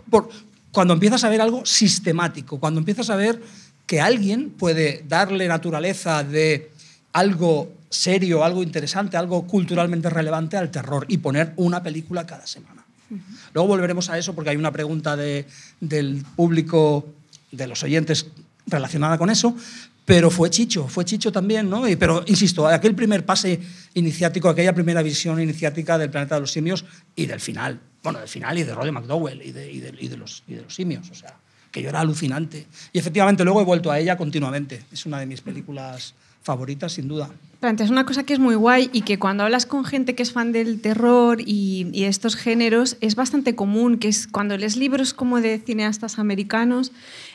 por, 0.10 0.30
cuando 0.72 0.94
empiezas 0.94 1.24
a 1.24 1.30
ver 1.30 1.42
algo 1.42 1.66
sistemático, 1.66 2.60
cuando 2.60 2.80
empiezas 2.80 3.10
a 3.10 3.16
ver 3.16 3.42
que 3.86 4.00
alguien 4.00 4.52
puede 4.52 5.04
darle 5.08 5.48
naturaleza 5.48 6.24
de 6.24 6.72
algo 7.12 7.74
serio, 7.92 8.44
algo 8.44 8.64
interesante, 8.64 9.18
algo 9.18 9.46
culturalmente 9.46 10.10
relevante 10.10 10.58
al 10.58 10.72
terror 10.72 11.06
y 11.08 11.18
poner 11.18 11.54
una 11.58 11.84
película 11.84 12.26
cada 12.26 12.48
semana. 12.48 12.84
Luego 13.54 13.68
volveremos 13.68 14.10
a 14.10 14.18
eso 14.18 14.34
porque 14.34 14.52
hay 14.52 14.56
una 14.58 14.72
pregunta 14.72 15.18
de, 15.18 15.46
del 15.82 16.24
público, 16.36 17.06
de 17.52 17.68
los 17.68 17.84
oyentes 17.84 18.28
relacionada 18.66 19.18
con 19.18 19.30
eso, 19.30 19.56
pero 20.06 20.32
fue 20.32 20.50
Chicho, 20.50 20.88
fue 20.88 21.04
Chicho 21.04 21.32
también, 21.32 21.70
¿no? 21.70 21.88
Y, 21.88 21.98
pero 21.98 22.24
insisto, 22.28 22.68
aquel 22.68 22.96
primer 22.96 23.26
pase 23.26 23.60
iniciático, 23.94 24.50
aquella 24.50 24.74
primera 24.74 25.02
visión 25.02 25.42
iniciática 25.42 25.98
del 25.98 26.10
planeta 26.10 26.36
de 26.36 26.42
los 26.42 26.52
simios 26.52 26.86
y 27.16 27.26
del 27.26 27.42
final, 27.42 27.80
bueno, 28.02 28.20
del 28.20 28.30
final 28.30 28.58
y 28.58 28.64
de 28.64 28.74
Roddy 28.74 28.92
McDowell 28.92 29.42
y 29.42 29.52
de, 29.52 29.72
y 29.72 29.80
de, 29.82 29.94
y 30.00 30.08
de 30.08 30.18
los, 30.18 30.44
y 30.48 30.54
de 30.54 30.62
los 30.64 30.74
simios, 30.74 31.10
o 31.12 31.16
sea, 31.16 31.36
que 31.70 31.82
yo 31.82 31.90
era 31.90 32.00
alucinante. 32.00 32.68
Y 32.94 33.00
efectivamente 33.00 33.44
luego 33.44 33.62
he 33.62 33.66
vuelto 33.66 33.92
a 33.92 34.00
ella 34.00 34.18
continuamente, 34.18 34.84
es 34.92 35.06
una 35.06 35.20
de 35.20 35.26
mis 35.26 35.42
películas 35.42 36.14
favoritas 36.42 36.94
sin 36.94 37.08
duda 37.08 37.30
es 37.62 37.92
una 37.92 38.08
cosa 38.08 38.24
que 38.24 38.34
es 38.34 38.40
muy 38.40 38.56
guay 38.56 38.90
y 38.92 39.02
que 39.02 39.20
cuando 39.20 39.44
hablas 39.44 39.68
con 39.68 39.86
gente 39.86 40.16
que 40.16 40.24
es 40.24 40.32
fan 40.32 40.52
del 40.52 40.82
terror 40.82 41.40
y, 41.42 41.88
y, 41.94 42.06
estos 42.06 42.36
géneros 42.36 42.98
es 43.02 43.14
bastante 43.16 43.56
común, 43.56 44.00
que 44.00 44.08
es 44.08 44.26
cuando 44.26 44.58
lees 44.58 44.78
libros 44.78 45.14
como 45.14 45.40
de 45.42 45.60
cineastas 45.60 46.18
americanos, 46.18 46.92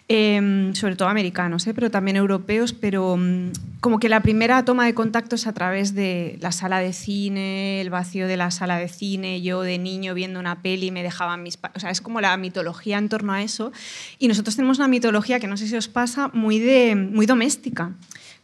eh, 0.09 0.73
sobre 0.75 0.97
todo 0.97 1.09
americanos, 1.09 1.65
eh, 1.69 1.75
pero 1.75 1.93
también 1.93 2.17
europeos, 2.17 2.73
pero 2.73 3.13
um, 3.13 3.53
como 3.81 4.01
que 4.01 4.09
la 4.09 4.21
primera 4.21 4.65
toma 4.65 4.87
de 4.87 4.95
contacto 4.95 5.37
es 5.37 5.47
a 5.47 5.53
través 5.53 5.95
de 5.95 6.39
la 6.41 6.51
sala 6.51 6.81
de 6.81 6.93
cine, 6.93 7.81
el 7.81 7.91
vacío 7.91 8.27
de 8.27 8.37
la 8.37 8.51
sala 8.51 8.79
de 8.79 8.89
cine, 8.89 9.43
yo 9.43 9.63
de 9.63 9.79
niño 9.79 10.13
viendo 10.15 10.41
una 10.41 10.61
peli 10.61 10.91
me 10.91 11.05
dejaban 11.05 11.45
mis... 11.45 11.57
O 11.77 11.79
sea, 11.79 11.91
es 11.91 12.01
como 12.01 12.21
la 12.21 12.37
mitología 12.37 12.99
en 12.99 13.09
torno 13.09 13.33
a 13.33 13.43
eso. 13.43 13.71
Y 14.19 14.27
nosotros 14.27 14.57
tenemos 14.57 14.79
una 14.79 14.89
mitología 14.89 15.39
que 15.39 15.47
no 15.47 15.57
sé 15.57 15.69
si 15.69 15.77
os 15.77 15.87
pasa, 15.87 16.31
muy, 16.33 16.59
de, 16.59 16.97
muy 16.97 17.27
doméstica 17.27 17.93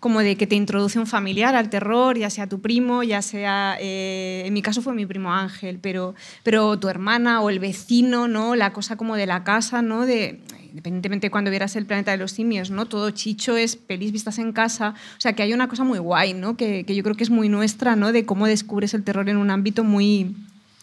como 0.03 0.19
de 0.19 0.37
que 0.37 0.49
te 0.49 0.57
introduce 0.57 0.99
un 0.99 1.07
familiar 1.07 1.55
al 1.55 1.71
terror, 1.71 2.19
ya 2.19 2.29
sea 2.29 2.49
tu 2.49 2.61
primo, 2.61 3.05
ya 3.05 3.23
sea, 3.23 3.77
eh, 3.81 4.43
en 4.45 4.53
mi 4.53 4.61
caso 4.61 4.83
fue 4.83 4.95
mi 4.95 5.07
primo 5.07 5.33
Ángel, 5.33 5.79
pero, 5.81 6.17
pero 6.43 6.77
tu 6.77 6.89
hermana 6.89 7.41
o 7.41 7.51
el 7.51 7.61
vecino, 7.61 8.27
¿no? 8.27 8.57
La 8.57 8.73
cosa 8.73 8.97
como 8.97 9.15
de 9.15 9.27
la 9.27 9.45
casa, 9.45 9.81
¿no? 9.81 10.05
De, 10.05 10.41
independientemente 10.71 11.29
de 11.29 11.31
cuando 11.31 11.53
vieras 11.53 11.77
el 11.77 11.87
planeta 11.87 12.11
de 12.11 12.17
los 12.17 12.33
simios, 12.33 12.73
¿no? 12.73 12.87
Todo 12.87 13.11
chicho 13.11 13.57
es 13.57 13.77
pelis 13.77 14.11
vistas 14.11 14.41
en 14.41 14.53
casa. 14.53 14.97
O 15.19 15.21
sea, 15.21 15.35
que 15.35 15.45
hay 15.45 15.53
una 15.53 15.69
cosa 15.69 15.85
muy 15.85 16.01
guay, 16.01 16.35
¿no? 16.35 16.57
Que, 16.57 16.83
que 16.83 16.97
yo 16.97 17.05
creo 17.05 17.15
que 17.15 17.23
es 17.23 17.31
muy 17.31 17.49
nuestra, 17.49 17.95
¿no? 17.95 18.11
De 18.11 18.27
cómo 18.27 18.49
descubres 18.49 18.95
el 18.95 19.05
terror 19.05 19.29
en 19.29 19.37
un 19.37 19.53
ámbito 19.53 19.85
muy, 19.85 20.35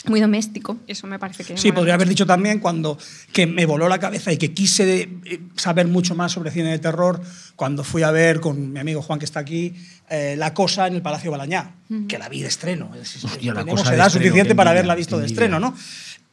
muy 0.06 0.22
doméstico. 0.22 0.78
Eso 0.88 1.08
me 1.08 1.20
parece 1.20 1.44
que. 1.44 1.58
Sí, 1.58 1.72
podría 1.72 1.96
haber 1.96 2.08
dicho 2.08 2.26
también 2.26 2.60
cuando 2.60 2.98
que 3.34 3.46
me 3.46 3.66
voló 3.66 3.90
la 3.90 4.00
cabeza 4.00 4.32
y 4.32 4.38
que 4.38 4.54
quise 4.54 5.10
eh, 5.26 5.42
saber 5.56 5.88
mucho 5.88 6.16
más 6.16 6.32
sobre 6.32 6.52
cine 6.52 6.72
de 6.72 6.80
terror 6.80 7.22
cuando 7.56 7.84
fui 7.84 8.04
a 8.04 8.12
ver 8.12 8.40
con 8.40 8.72
mi 8.72 8.80
amigo 8.80 9.02
Juan 9.02 9.20
que 9.20 9.26
está 9.26 9.42
aquí 9.42 9.74
eh, 10.10 10.36
La 10.38 10.54
Cosa 10.54 10.88
en 10.88 10.96
el 10.96 11.02
Palacio 11.02 11.32
Balañá, 11.32 11.76
que 12.08 12.18
la 12.18 12.30
vi 12.30 12.42
de 12.42 12.48
estreno. 12.48 12.92
Hostia, 12.94 13.54
la 13.54 13.62
Tenemos 13.62 13.82
cosa 13.82 13.96
edad 13.96 14.10
suficiente 14.10 14.56
para 14.56 14.72
haberla 14.72 14.96
visto 14.96 15.20
de 15.20 15.26
estreno, 15.26 15.60
¿no? 15.60 15.76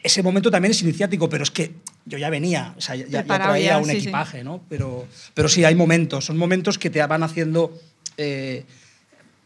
Ese 0.01 0.23
momento 0.23 0.53
también 0.53 0.71
es 0.71 0.83
iniciático, 0.83 1.29
pero 1.29 1.43
es 1.43 1.51
que 1.51 1.75
yo 2.05 2.17
ya 2.17 2.31
venía, 2.31 2.75
o 2.77 2.81
sea, 2.81 2.95
ya, 2.95 3.07
ya 3.09 3.25
traía 3.25 3.71
ya, 3.71 3.79
un 3.79 3.87
sí, 3.87 3.93
sí. 3.93 3.97
equipaje, 3.97 4.45
¿no? 4.45 4.63
Pero, 4.69 5.09
pero 5.35 5.49
sí, 5.49 5.65
hay 5.65 5.75
momentos, 5.75 6.25
son 6.27 6.37
momentos 6.37 6.79
que 6.79 6.91
te 6.91 7.05
van 7.05 7.25
haciendo 7.25 7.77
eh, 8.17 8.65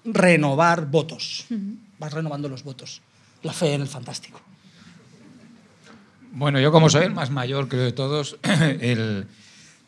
renovar 0.04 0.90
votos. 0.90 1.46
Vas 1.98 2.12
renovando 2.12 2.48
los 2.50 2.62
votos. 2.62 3.00
La 3.42 3.52
fe 3.52 3.74
en 3.74 3.82
el 3.82 3.88
fantástico. 3.88 4.40
Bueno, 6.32 6.60
yo 6.60 6.70
como 6.70 6.88
soy 6.88 7.04
el 7.04 7.12
más 7.14 7.30
mayor, 7.30 7.68
creo 7.68 7.82
de 7.82 7.92
todos, 7.92 8.38
el, 8.80 9.26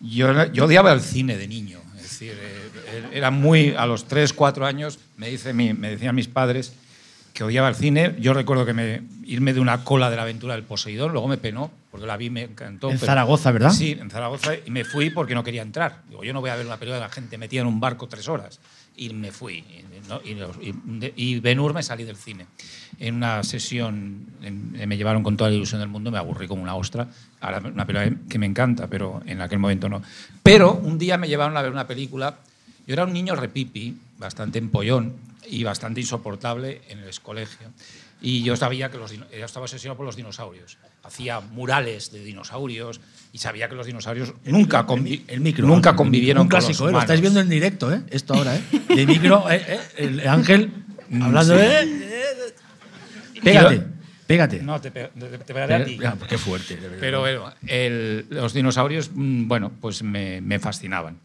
yo, 0.01 0.45
yo 0.53 0.65
odiaba 0.65 0.93
el 0.93 1.01
cine 1.01 1.37
de 1.37 1.47
niño. 1.47 1.81
Es 1.97 2.03
decir, 2.03 2.33
eh, 2.37 3.09
era 3.13 3.31
muy, 3.31 3.75
a 3.77 3.87
los 3.87 4.07
3, 4.09 4.33
4 4.33 4.67
años, 4.67 4.99
me, 5.17 5.29
dice 5.29 5.53
mi- 5.55 5.73
me 5.73 5.91
decían 5.91 6.15
mis 6.17 6.27
padres 6.29 6.73
que 7.33 7.45
odiaba 7.45 7.69
el 7.69 7.75
cine. 7.77 8.17
Yo 8.19 8.35
recuerdo 8.35 8.67
que 8.67 8.73
me, 8.75 9.03
irme 9.25 9.55
de 9.55 9.61
una 9.61 9.85
cola 9.85 10.11
de 10.11 10.17
la 10.17 10.23
aventura 10.23 10.55
del 10.55 10.65
Poseidón, 10.65 11.13
luego 11.13 11.29
me 11.29 11.39
penó, 11.39 11.71
porque 11.93 12.07
la 12.07 12.17
vi, 12.17 12.29
me 12.29 12.43
encantó. 12.43 12.91
En 12.91 12.97
pero- 12.97 13.07
Zaragoza, 13.07 13.53
¿verdad? 13.53 13.71
Sí, 13.71 13.97
en 13.99 14.11
Zaragoza, 14.11 14.53
y 14.67 14.71
me 14.73 14.85
fui 14.85 15.11
porque 15.11 15.35
no 15.37 15.45
quería 15.45 15.63
entrar. 15.63 16.03
Digo, 16.09 16.25
yo 16.25 16.33
no 16.33 16.41
voy 16.41 16.51
a 16.51 16.57
ver 16.57 16.67
una 16.67 16.77
película 16.77 16.97
de 16.97 17.03
la 17.03 17.09
gente 17.11 17.39
metida 17.39 17.61
en 17.61 17.69
un 17.69 17.79
barco 17.79 18.09
tres 18.09 18.29
horas. 18.29 18.59
Y 18.97 19.11
me 19.15 19.33
fui. 19.33 19.65
¿no? 20.09 20.21
y, 20.25 20.33
y 20.67 20.75
y 21.37 21.41
Ben 21.41 21.59
Hur 21.61 21.73
me 21.75 21.83
salí 21.83 22.05
del 22.05 22.17
cine. 22.17 22.47
En 22.99 23.15
una 23.17 23.43
sesión 23.43 24.27
en- 24.43 24.73
me 24.89 24.97
llevaron 24.97 25.23
con 25.23 25.37
toda 25.37 25.51
la 25.51 25.57
ilusión 25.57 25.81
del 25.81 25.89
mundo, 25.89 26.11
me 26.11 26.19
aburrí 26.19 26.47
como 26.49 26.63
una 26.63 26.75
ostra. 26.75 27.09
Ahora 27.41 27.59
una 27.61 27.87
película 27.87 28.17
que 28.29 28.39
me 28.39 28.47
encanta, 28.47 28.87
pero 28.89 29.23
en 29.27 29.41
aquel 29.41 29.59
momento 29.59 29.89
no. 29.89 30.03
Pero 30.43 30.75
un 30.75 30.99
día 30.99 31.17
me 31.17 31.29
llevaron 31.29 31.57
a 31.57 31.63
ver 31.63 31.73
una 31.73 31.87
película. 31.87 32.39
Yo 32.87 32.93
era 32.95 33.05
un 33.05 33.13
niño 33.13 33.35
repipi, 33.37 33.97
bastante 34.19 34.59
empollón 34.59 35.15
y 35.49 35.63
bastante 35.65 36.01
insoportable 36.01 36.83
en 36.89 36.99
el 36.99 37.21
colegio. 37.21 37.69
Y 38.21 38.43
yo 38.43 38.57
sabía 38.57 38.91
que 38.91 38.99
los 38.99 39.13
yo 39.13 39.25
estaba 39.33 39.65
obsesionado 39.65 39.97
por 39.97 40.07
los 40.07 40.17
dinosaurios. 40.17 40.79
Hacía 41.03 41.41
murales 41.41 42.13
de 42.13 42.23
dinosaurios 42.23 43.01
y 43.33 43.39
sabía 43.39 43.69
que 43.69 43.75
los 43.75 43.87
dinosaurios 43.87 44.35
nunca, 44.45 44.87
convi- 44.87 45.23
El 45.27 45.41
micro. 45.41 45.67
nunca 45.67 45.97
convivieron 45.97 46.43
Un 46.43 46.49
clásico, 46.49 46.81
con 46.85 46.91
¿eh? 46.91 46.93
Lo 46.93 47.01
estáis 47.01 47.21
viendo 47.21 47.41
en 47.41 47.49
directo, 47.49 47.93
¿eh? 47.93 48.03
Esto 48.11 48.35
ahora, 48.35 48.57
¿eh? 48.57 48.63
De 48.95 49.07
micro, 49.07 49.51
eh, 49.51 49.63
eh, 49.67 49.81
el 49.97 50.29
Ángel 50.29 50.71
hablando 51.21 51.55
de. 51.57 52.53
Pégate, 53.43 53.83
pégate. 54.27 54.63
No, 54.63 54.81
te, 54.81 54.91
pe- 54.91 55.11
te- 55.19 55.39
pegaré 55.55 55.75
a 55.75 55.85
ti. 55.85 55.99
Ah, 56.05 56.15
Qué 56.29 56.39
fuerte. 56.39 56.79
Pero 57.01 57.21
bueno, 57.21 57.53
el- 57.67 58.27
los 58.31 58.53
dinosaurios, 58.55 59.11
mm, 59.15 59.49
bueno, 59.49 59.73
pues 59.81 60.03
me, 60.03 60.41
me 60.41 60.59
fascinaban. 60.59 61.19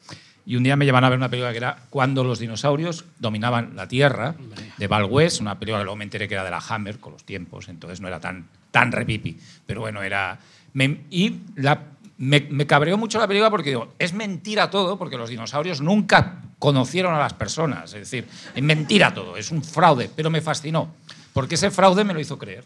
Y 0.45 0.55
un 0.55 0.63
día 0.63 0.77
me 0.77 0.85
llevan 0.85 1.03
a 1.03 1.09
ver 1.09 1.17
una 1.17 1.29
película 1.29 1.51
que 1.51 1.57
era 1.57 1.77
Cuando 1.89 2.23
los 2.23 2.39
dinosaurios 2.39 3.03
dominaban 3.19 3.75
la 3.75 3.87
Tierra, 3.89 4.33
de 4.77 4.87
Val 4.87 5.03
West, 5.03 5.41
una 5.41 5.59
película 5.59 5.79
que 5.79 5.83
luego 5.83 5.97
me 5.97 6.05
enteré 6.05 6.27
que 6.29 6.35
era 6.35 6.45
de 6.45 6.51
la 6.51 6.59
Hammer 6.69 6.99
con 6.99 7.11
los 7.13 7.25
tiempos, 7.25 7.67
entonces 7.67 7.99
no 7.99 8.07
era 8.07 8.19
tan, 8.21 8.45
tan 8.71 8.91
repipi. 8.93 9.37
Pero 9.65 9.81
bueno, 9.81 10.01
era. 10.01 10.39
me- 10.73 11.01
y 11.11 11.41
la, 11.57 11.81
me, 12.17 12.41
me 12.49 12.65
cabreó 12.65 12.97
mucho 12.97 13.19
la 13.19 13.27
película 13.27 13.49
porque 13.49 13.69
digo, 13.69 13.93
es 13.99 14.13
mentira 14.13 14.69
todo, 14.69 14.97
porque 14.97 15.17
los 15.17 15.29
dinosaurios 15.29 15.81
nunca 15.81 16.41
conocieron 16.59 17.13
a 17.13 17.19
las 17.19 17.33
personas. 17.33 17.93
Es 17.93 17.99
decir, 18.09 18.27
es 18.55 18.63
mentira 18.63 19.13
todo, 19.13 19.37
es 19.37 19.51
un 19.51 19.63
fraude, 19.63 20.09
pero 20.15 20.29
me 20.29 20.41
fascinó, 20.41 20.93
porque 21.33 21.55
ese 21.55 21.69
fraude 21.71 22.03
me 22.03 22.13
lo 22.13 22.19
hizo 22.19 22.37
creer 22.39 22.63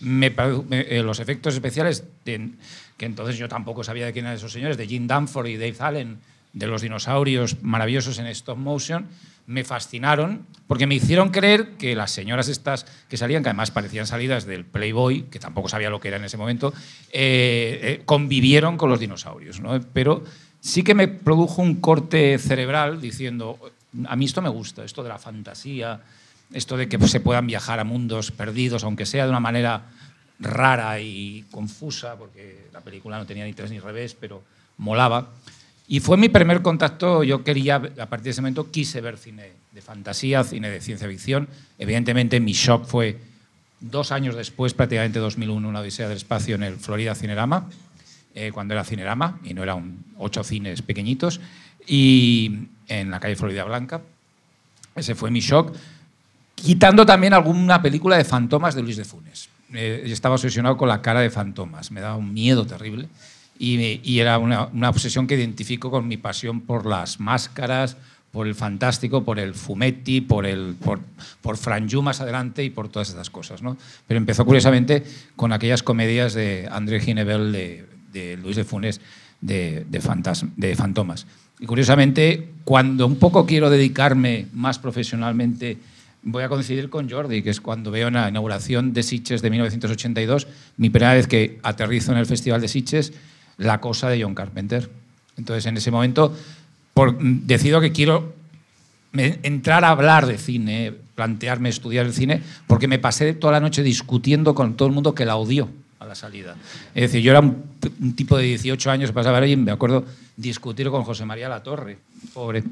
eh, 0.00 1.02
los 1.04 1.20
efectos 1.20 1.54
especiales, 1.54 2.04
de- 2.24 2.50
que 2.96 3.06
entonces 3.06 3.36
yo 3.38 3.48
tampoco 3.48 3.82
sabía 3.84 4.06
de 4.06 4.12
quién 4.12 4.24
eran 4.26 4.36
esos 4.36 4.52
señores, 4.52 4.76
de 4.76 4.86
Jim 4.86 5.06
Danforth 5.06 5.48
y 5.48 5.56
Dave 5.56 5.76
Allen, 5.80 6.18
de 6.52 6.66
los 6.66 6.82
dinosaurios 6.82 7.62
maravillosos 7.62 8.18
en 8.18 8.26
stop 8.28 8.56
motion, 8.58 9.06
me 9.46 9.64
fascinaron 9.64 10.46
porque 10.66 10.86
me 10.86 10.96
hicieron 10.96 11.30
creer 11.30 11.76
que 11.76 11.94
las 11.94 12.10
señoras 12.10 12.48
estas 12.48 12.86
que 13.08 13.16
salían, 13.16 13.42
que 13.42 13.50
además 13.50 13.70
parecían 13.70 14.06
salidas 14.06 14.44
del 14.44 14.64
Playboy, 14.64 15.22
que 15.30 15.38
tampoco 15.38 15.68
sabía 15.68 15.90
lo 15.90 16.00
que 16.00 16.08
era 16.08 16.16
en 16.16 16.24
ese 16.24 16.36
momento, 16.36 16.72
eh, 17.12 17.80
eh, 17.82 18.02
convivieron 18.04 18.76
con 18.76 18.90
los 18.90 18.98
dinosaurios. 18.98 19.60
¿no? 19.60 19.80
Pero 19.92 20.24
sí 20.60 20.82
que 20.82 20.94
me 20.94 21.06
produjo 21.06 21.62
un 21.62 21.76
corte 21.76 22.38
cerebral 22.38 23.00
diciendo, 23.00 23.58
a 24.06 24.16
mí 24.16 24.24
esto 24.24 24.42
me 24.42 24.48
gusta, 24.48 24.84
esto 24.84 25.02
de 25.02 25.08
la 25.08 25.18
fantasía, 25.18 26.00
esto 26.52 26.76
de 26.76 26.88
que 26.88 26.98
se 27.06 27.20
puedan 27.20 27.46
viajar 27.46 27.78
a 27.78 27.84
mundos 27.84 28.32
perdidos, 28.32 28.82
aunque 28.82 29.06
sea 29.06 29.24
de 29.24 29.30
una 29.30 29.40
manera 29.40 29.84
rara 30.40 31.00
y 31.00 31.44
confusa, 31.50 32.16
porque 32.16 32.66
la 32.72 32.80
película 32.80 33.18
no 33.18 33.26
tenía 33.26 33.44
ni 33.44 33.52
tres 33.52 33.70
ni 33.70 33.78
revés, 33.78 34.16
pero 34.18 34.42
molaba. 34.78 35.30
Y 35.88 36.00
fue 36.00 36.16
mi 36.16 36.28
primer 36.28 36.62
contacto, 36.62 37.22
yo 37.22 37.44
quería, 37.44 37.76
a 37.76 38.06
partir 38.06 38.24
de 38.24 38.30
ese 38.30 38.40
momento, 38.40 38.70
quise 38.70 39.00
ver 39.00 39.18
cine 39.18 39.52
de 39.70 39.80
fantasía, 39.80 40.42
cine 40.42 40.68
de 40.68 40.80
ciencia 40.80 41.08
ficción. 41.08 41.48
Evidentemente 41.78 42.40
mi 42.40 42.52
shock 42.52 42.86
fue 42.86 43.18
dos 43.80 44.10
años 44.10 44.34
después, 44.34 44.74
prácticamente 44.74 45.20
2001, 45.20 45.68
una 45.68 45.80
odisea 45.80 46.08
del 46.08 46.16
espacio 46.16 46.56
en 46.56 46.64
el 46.64 46.76
Florida 46.76 47.14
Cinerama, 47.14 47.68
eh, 48.34 48.50
cuando 48.52 48.74
era 48.74 48.82
Cinerama, 48.84 49.38
y 49.44 49.54
no 49.54 49.62
eran 49.62 49.98
ocho 50.18 50.42
cines 50.42 50.82
pequeñitos, 50.82 51.40
y 51.86 52.66
en 52.88 53.10
la 53.10 53.20
calle 53.20 53.36
Florida 53.36 53.62
Blanca. 53.62 54.00
Ese 54.96 55.14
fue 55.14 55.30
mi 55.30 55.40
shock, 55.40 55.72
quitando 56.56 57.06
también 57.06 57.32
alguna 57.32 57.80
película 57.80 58.16
de 58.16 58.24
fantomas 58.24 58.74
de 58.74 58.82
Luis 58.82 58.96
de 58.96 59.04
Funes. 59.04 59.48
Eh, 59.72 60.02
estaba 60.06 60.34
obsesionado 60.34 60.76
con 60.76 60.88
la 60.88 61.00
cara 61.00 61.20
de 61.20 61.30
fantomas, 61.30 61.92
me 61.92 62.00
daba 62.00 62.16
un 62.16 62.32
miedo 62.32 62.66
terrible 62.66 63.08
y, 63.58 64.18
era 64.18 64.38
una, 64.38 64.68
obsesión 64.88 65.26
que 65.26 65.34
identifico 65.34 65.90
con 65.90 66.08
mi 66.08 66.16
pasión 66.16 66.60
por 66.60 66.86
las 66.86 67.20
máscaras, 67.20 67.96
por 68.32 68.46
el 68.46 68.54
fantástico, 68.54 69.24
por 69.24 69.38
el 69.38 69.54
fumetti, 69.54 70.20
por, 70.20 70.46
el, 70.46 70.74
por, 70.74 71.00
por 71.40 71.56
Franju 71.56 72.02
más 72.02 72.20
adelante 72.20 72.62
y 72.64 72.70
por 72.70 72.88
todas 72.88 73.08
estas 73.08 73.30
cosas. 73.30 73.62
¿no? 73.62 73.76
Pero 74.06 74.18
empezó 74.18 74.44
curiosamente 74.44 75.04
con 75.36 75.52
aquellas 75.52 75.82
comedias 75.82 76.34
de 76.34 76.68
André 76.70 77.00
Ginebel, 77.00 77.52
de, 77.52 77.86
de 78.12 78.36
Luis 78.36 78.56
de 78.56 78.64
Funes, 78.64 79.00
de, 79.40 79.86
de, 79.88 80.00
de 80.56 80.76
fantomas. 80.76 81.26
Y 81.58 81.66
curiosamente, 81.66 82.50
cuando 82.64 83.06
un 83.06 83.16
poco 83.16 83.46
quiero 83.46 83.70
dedicarme 83.70 84.46
más 84.52 84.78
profesionalmente, 84.78 85.78
voy 86.22 86.42
a 86.42 86.48
coincidir 86.48 86.90
con 86.90 87.08
Jordi, 87.08 87.42
que 87.42 87.50
es 87.50 87.60
cuando 87.60 87.90
veo 87.90 88.10
la 88.10 88.28
inauguración 88.28 88.92
de 88.92 89.02
Sitges 89.02 89.40
de 89.42 89.50
1982, 89.50 90.48
mi 90.76 90.90
primera 90.90 91.14
vez 91.14 91.26
que 91.26 91.58
aterrizo 91.62 92.12
en 92.12 92.18
el 92.18 92.26
Festival 92.26 92.60
de 92.60 92.68
Sitges, 92.68 93.12
la 93.58 93.80
cosa 93.80 94.08
de 94.08 94.22
John 94.22 94.34
Carpenter. 94.34 94.90
Entonces, 95.36 95.66
en 95.66 95.76
ese 95.76 95.90
momento, 95.90 96.34
por, 96.94 97.18
decido 97.18 97.80
que 97.80 97.92
quiero 97.92 98.34
entrar 99.12 99.84
a 99.84 99.90
hablar 99.90 100.26
de 100.26 100.38
cine, 100.38 100.92
plantearme 101.14 101.68
estudiar 101.68 102.06
el 102.06 102.12
cine, 102.12 102.42
porque 102.66 102.88
me 102.88 102.98
pasé 102.98 103.32
toda 103.32 103.54
la 103.54 103.60
noche 103.60 103.82
discutiendo 103.82 104.54
con 104.54 104.76
todo 104.76 104.88
el 104.88 104.94
mundo 104.94 105.14
que 105.14 105.24
la 105.24 105.36
odió 105.36 105.68
a 105.98 106.06
la 106.06 106.14
salida. 106.14 106.56
Es 106.94 107.02
decir, 107.02 107.22
yo 107.22 107.30
era 107.30 107.40
un, 107.40 108.14
tipo 108.14 108.36
de 108.36 108.44
18 108.44 108.90
años, 108.90 109.12
pasaba 109.12 109.38
ahí, 109.38 109.56
me 109.56 109.72
acuerdo 109.72 110.04
discutir 110.36 110.90
con 110.90 111.04
José 111.04 111.24
María 111.24 111.48
Latorre, 111.48 111.98
pobre, 112.34 112.62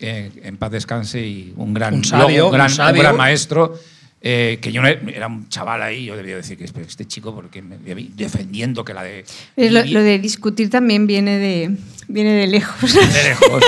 eh, 0.00 0.32
en 0.42 0.56
paz 0.56 0.72
descanse, 0.72 1.24
y 1.24 1.54
un 1.56 1.72
gran, 1.72 1.94
un 1.94 2.04
sabio, 2.04 2.46
un 2.46 2.52
gran, 2.52 2.70
un 2.70 2.76
sabio. 2.76 3.00
un 3.00 3.04
gran 3.04 3.16
maestro. 3.16 3.78
Eh, 4.24 4.58
que 4.62 4.70
yo 4.70 4.82
era 4.84 5.26
un 5.26 5.48
chaval 5.48 5.82
ahí, 5.82 6.04
yo 6.04 6.16
debía 6.16 6.36
decir 6.36 6.56
que 6.56 6.64
este 6.64 7.06
chico, 7.06 7.34
porque 7.34 7.60
me, 7.60 7.76
defendiendo 8.14 8.84
que 8.84 8.94
la 8.94 9.02
de. 9.02 9.24
Lo, 9.56 9.84
lo, 9.84 10.00
de 10.00 10.18
discutir 10.20 10.70
también 10.70 11.08
viene 11.08 11.38
de, 11.38 11.76
viene 12.06 12.32
de 12.32 12.46
lejos. 12.46 12.94
De 12.94 13.00
lejos. 13.24 13.64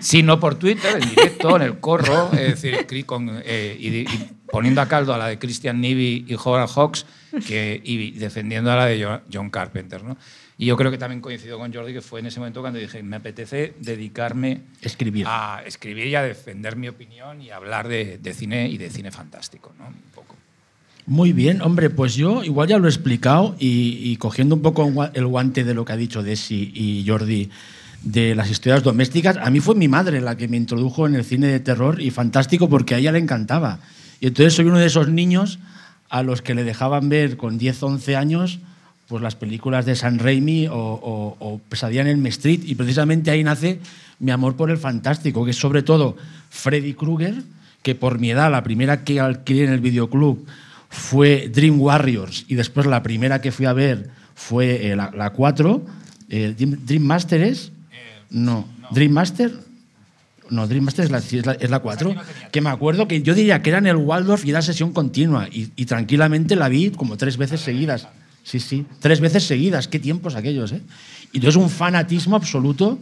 Sí, 0.00 0.22
no 0.22 0.40
por 0.40 0.56
Twitter, 0.56 0.98
en 1.00 1.08
directo, 1.08 1.56
en 1.56 1.62
el 1.62 1.78
corro, 1.78 2.30
es 2.32 2.60
decir, 2.60 3.06
con, 3.06 3.40
eh, 3.44 3.76
y, 3.78 3.88
y, 4.00 4.06
poniendo 4.50 4.80
a 4.80 4.88
caldo 4.88 5.14
a 5.14 5.18
la 5.18 5.28
de 5.28 5.38
Christian 5.38 5.80
Nivi 5.80 6.24
y 6.28 6.34
Howard 6.34 6.68
Hawks 6.68 7.06
que, 7.46 7.80
y 7.82 8.10
defendiendo 8.12 8.70
a 8.70 8.76
la 8.76 8.86
de 8.86 9.20
John 9.32 9.50
Carpenter. 9.50 10.02
¿no? 10.02 10.16
Y 10.56 10.66
yo 10.66 10.76
creo 10.76 10.90
que 10.90 10.98
también 10.98 11.20
coincido 11.20 11.58
con 11.58 11.72
Jordi, 11.72 11.92
que 11.92 12.00
fue 12.00 12.20
en 12.20 12.26
ese 12.26 12.38
momento 12.38 12.60
cuando 12.60 12.78
dije, 12.78 13.02
me 13.02 13.16
apetece 13.16 13.74
dedicarme 13.80 14.60
escribir. 14.82 15.26
a 15.28 15.62
escribir 15.66 16.06
y 16.06 16.14
a 16.14 16.22
defender 16.22 16.76
mi 16.76 16.88
opinión 16.88 17.42
y 17.42 17.50
hablar 17.50 17.88
de, 17.88 18.18
de 18.18 18.34
cine 18.34 18.68
y 18.68 18.78
de 18.78 18.88
cine 18.90 19.10
fantástico. 19.10 19.72
¿no? 19.78 19.88
Un 19.88 19.94
poco. 20.14 20.36
Muy 21.06 21.32
bien, 21.32 21.60
hombre, 21.60 21.90
pues 21.90 22.14
yo 22.14 22.44
igual 22.44 22.68
ya 22.68 22.78
lo 22.78 22.86
he 22.86 22.90
explicado 22.90 23.56
y, 23.58 23.98
y 24.02 24.16
cogiendo 24.16 24.54
un 24.54 24.62
poco 24.62 24.90
el 25.12 25.26
guante 25.26 25.64
de 25.64 25.74
lo 25.74 25.84
que 25.84 25.92
ha 25.92 25.96
dicho 25.96 26.22
Desi 26.22 26.72
y 26.72 27.04
Jordi 27.06 27.50
de 28.04 28.34
las 28.34 28.50
historias 28.50 28.82
domésticas, 28.82 29.36
a 29.38 29.50
mí 29.50 29.60
fue 29.60 29.74
mi 29.74 29.88
madre 29.88 30.20
la 30.20 30.36
que 30.36 30.46
me 30.46 30.56
introdujo 30.56 31.06
en 31.06 31.14
el 31.14 31.24
cine 31.24 31.48
de 31.48 31.58
terror 31.58 32.00
y 32.00 32.10
fantástico 32.10 32.68
porque 32.68 32.94
a 32.94 32.98
ella 32.98 33.12
le 33.12 33.18
encantaba. 33.18 33.80
Y 34.20 34.28
entonces 34.28 34.54
soy 34.54 34.66
uno 34.66 34.78
de 34.78 34.86
esos 34.86 35.08
niños 35.08 35.58
a 36.08 36.22
los 36.22 36.42
que 36.42 36.54
le 36.54 36.64
dejaban 36.64 37.08
ver 37.08 37.36
con 37.36 37.58
10, 37.58 37.82
11 37.82 38.16
años 38.16 38.60
pues 39.08 39.22
las 39.22 39.34
películas 39.34 39.86
de 39.86 39.96
San 39.96 40.18
Raimi 40.18 40.66
o, 40.66 40.74
o, 40.74 41.36
o 41.38 41.58
Pesadilla 41.68 42.02
en 42.02 42.08
el 42.08 42.26
Street 42.26 42.60
y 42.64 42.74
precisamente 42.74 43.30
ahí 43.30 43.44
nace 43.44 43.80
mi 44.18 44.30
amor 44.30 44.56
por 44.56 44.70
el 44.70 44.78
fantástico, 44.78 45.44
que 45.44 45.50
es 45.50 45.58
sobre 45.58 45.82
todo 45.82 46.16
Freddy 46.50 46.94
Krueger, 46.94 47.42
que 47.82 47.94
por 47.94 48.18
mi 48.18 48.30
edad 48.30 48.50
la 48.50 48.62
primera 48.62 49.04
que 49.04 49.20
alquilé 49.20 49.64
en 49.64 49.72
el 49.72 49.80
videoclub 49.80 50.46
fue 50.88 51.50
Dream 51.52 51.80
Warriors 51.80 52.46
y 52.48 52.54
después 52.54 52.86
la 52.86 53.02
primera 53.02 53.40
que 53.40 53.52
fui 53.52 53.66
a 53.66 53.72
ver 53.72 54.10
fue 54.34 54.90
eh, 54.90 54.96
la, 54.96 55.10
la 55.14 55.30
4, 55.30 55.84
eh, 56.30 56.54
Dream 56.56 57.02
Master 57.02 57.42
es... 57.42 57.72
No. 58.30 58.66
no. 58.78 58.88
Dream 58.90 59.12
Master... 59.12 59.52
No, 60.50 60.66
Dream 60.66 60.84
Master 60.84 61.06
es 61.06 61.10
la, 61.10 61.18
es 61.18 61.46
la, 61.46 61.52
es 61.52 61.70
la 61.70 61.78
4, 61.78 62.14
que 62.52 62.60
me 62.60 62.68
acuerdo 62.68 63.08
que 63.08 63.22
yo 63.22 63.34
diría 63.34 63.62
que 63.62 63.70
era 63.70 63.78
en 63.78 63.86
el 63.86 63.96
Waldorf 63.96 64.44
y 64.44 64.50
era 64.50 64.60
sesión 64.60 64.92
continua 64.92 65.48
y, 65.50 65.70
y 65.74 65.86
tranquilamente 65.86 66.54
la 66.54 66.68
vi 66.68 66.90
como 66.90 67.16
tres 67.16 67.38
veces 67.38 67.60
seguidas. 67.60 68.08
Sí, 68.44 68.60
sí, 68.60 68.86
tres 69.00 69.20
veces 69.20 69.44
seguidas, 69.44 69.88
qué 69.88 69.98
tiempos 69.98 70.34
aquellos, 70.34 70.70
¿eh? 70.72 70.82
Y 71.32 71.38
entonces 71.38 71.60
un 71.60 71.70
fanatismo 71.70 72.36
absoluto 72.36 72.98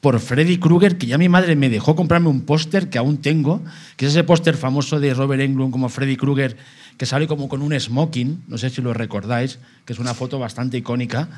por 0.00 0.18
Freddy 0.18 0.58
Krueger, 0.58 0.98
que 0.98 1.06
ya 1.06 1.16
mi 1.16 1.28
madre 1.28 1.54
me 1.54 1.70
dejó 1.70 1.94
comprarme 1.94 2.28
un 2.28 2.40
póster 2.40 2.90
que 2.90 2.98
aún 2.98 3.18
tengo, 3.18 3.62
que 3.96 4.06
es 4.06 4.10
ese 4.10 4.24
póster 4.24 4.56
famoso 4.56 4.98
de 4.98 5.14
Robert 5.14 5.40
Englund 5.40 5.70
como 5.70 5.88
Freddy 5.88 6.16
Krueger, 6.16 6.56
que 6.98 7.06
sale 7.06 7.28
como 7.28 7.48
con 7.48 7.62
un 7.62 7.78
smoking, 7.78 8.42
no 8.48 8.58
sé 8.58 8.68
si 8.70 8.82
lo 8.82 8.92
recordáis, 8.92 9.60
que 9.84 9.92
es 9.92 10.00
una 10.00 10.14
foto 10.14 10.40
bastante 10.40 10.76
icónica. 10.76 11.28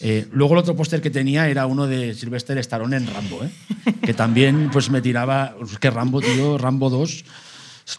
Eh, 0.00 0.26
luego 0.32 0.54
el 0.54 0.58
otro 0.58 0.74
póster 0.74 1.00
que 1.00 1.10
tenía 1.10 1.48
era 1.48 1.66
uno 1.66 1.86
de 1.86 2.12
Sylvester 2.14 2.58
Stallone 2.58 2.96
en 2.96 3.06
Rambo, 3.06 3.44
¿eh? 3.44 3.50
que 4.02 4.14
también 4.14 4.70
pues 4.72 4.90
me 4.90 5.00
tiraba, 5.00 5.54
es 5.62 5.78
que 5.78 5.90
Rambo, 5.90 6.20
tío, 6.20 6.58
Rambo 6.58 6.90
2, 6.90 7.24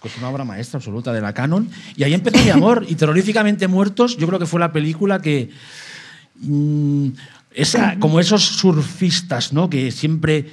es 0.04 0.18
una 0.18 0.30
obra 0.30 0.44
maestra 0.44 0.78
absoluta 0.78 1.12
de 1.12 1.22
la 1.22 1.34
canon. 1.34 1.70
Y 1.96 2.04
ahí 2.04 2.14
empezó 2.14 2.44
mi 2.44 2.50
amor. 2.50 2.86
Y 2.88 2.96
Terroríficamente 2.96 3.68
Muertos, 3.68 4.18
yo 4.18 4.28
creo 4.28 4.40
que 4.40 4.46
fue 4.46 4.60
la 4.60 4.72
película 4.72 5.22
que. 5.22 5.50
Mmm, 6.42 7.10
esa, 7.52 7.98
como 8.00 8.20
esos 8.20 8.44
surfistas, 8.44 9.54
¿no? 9.54 9.70
Que 9.70 9.92
siempre 9.92 10.50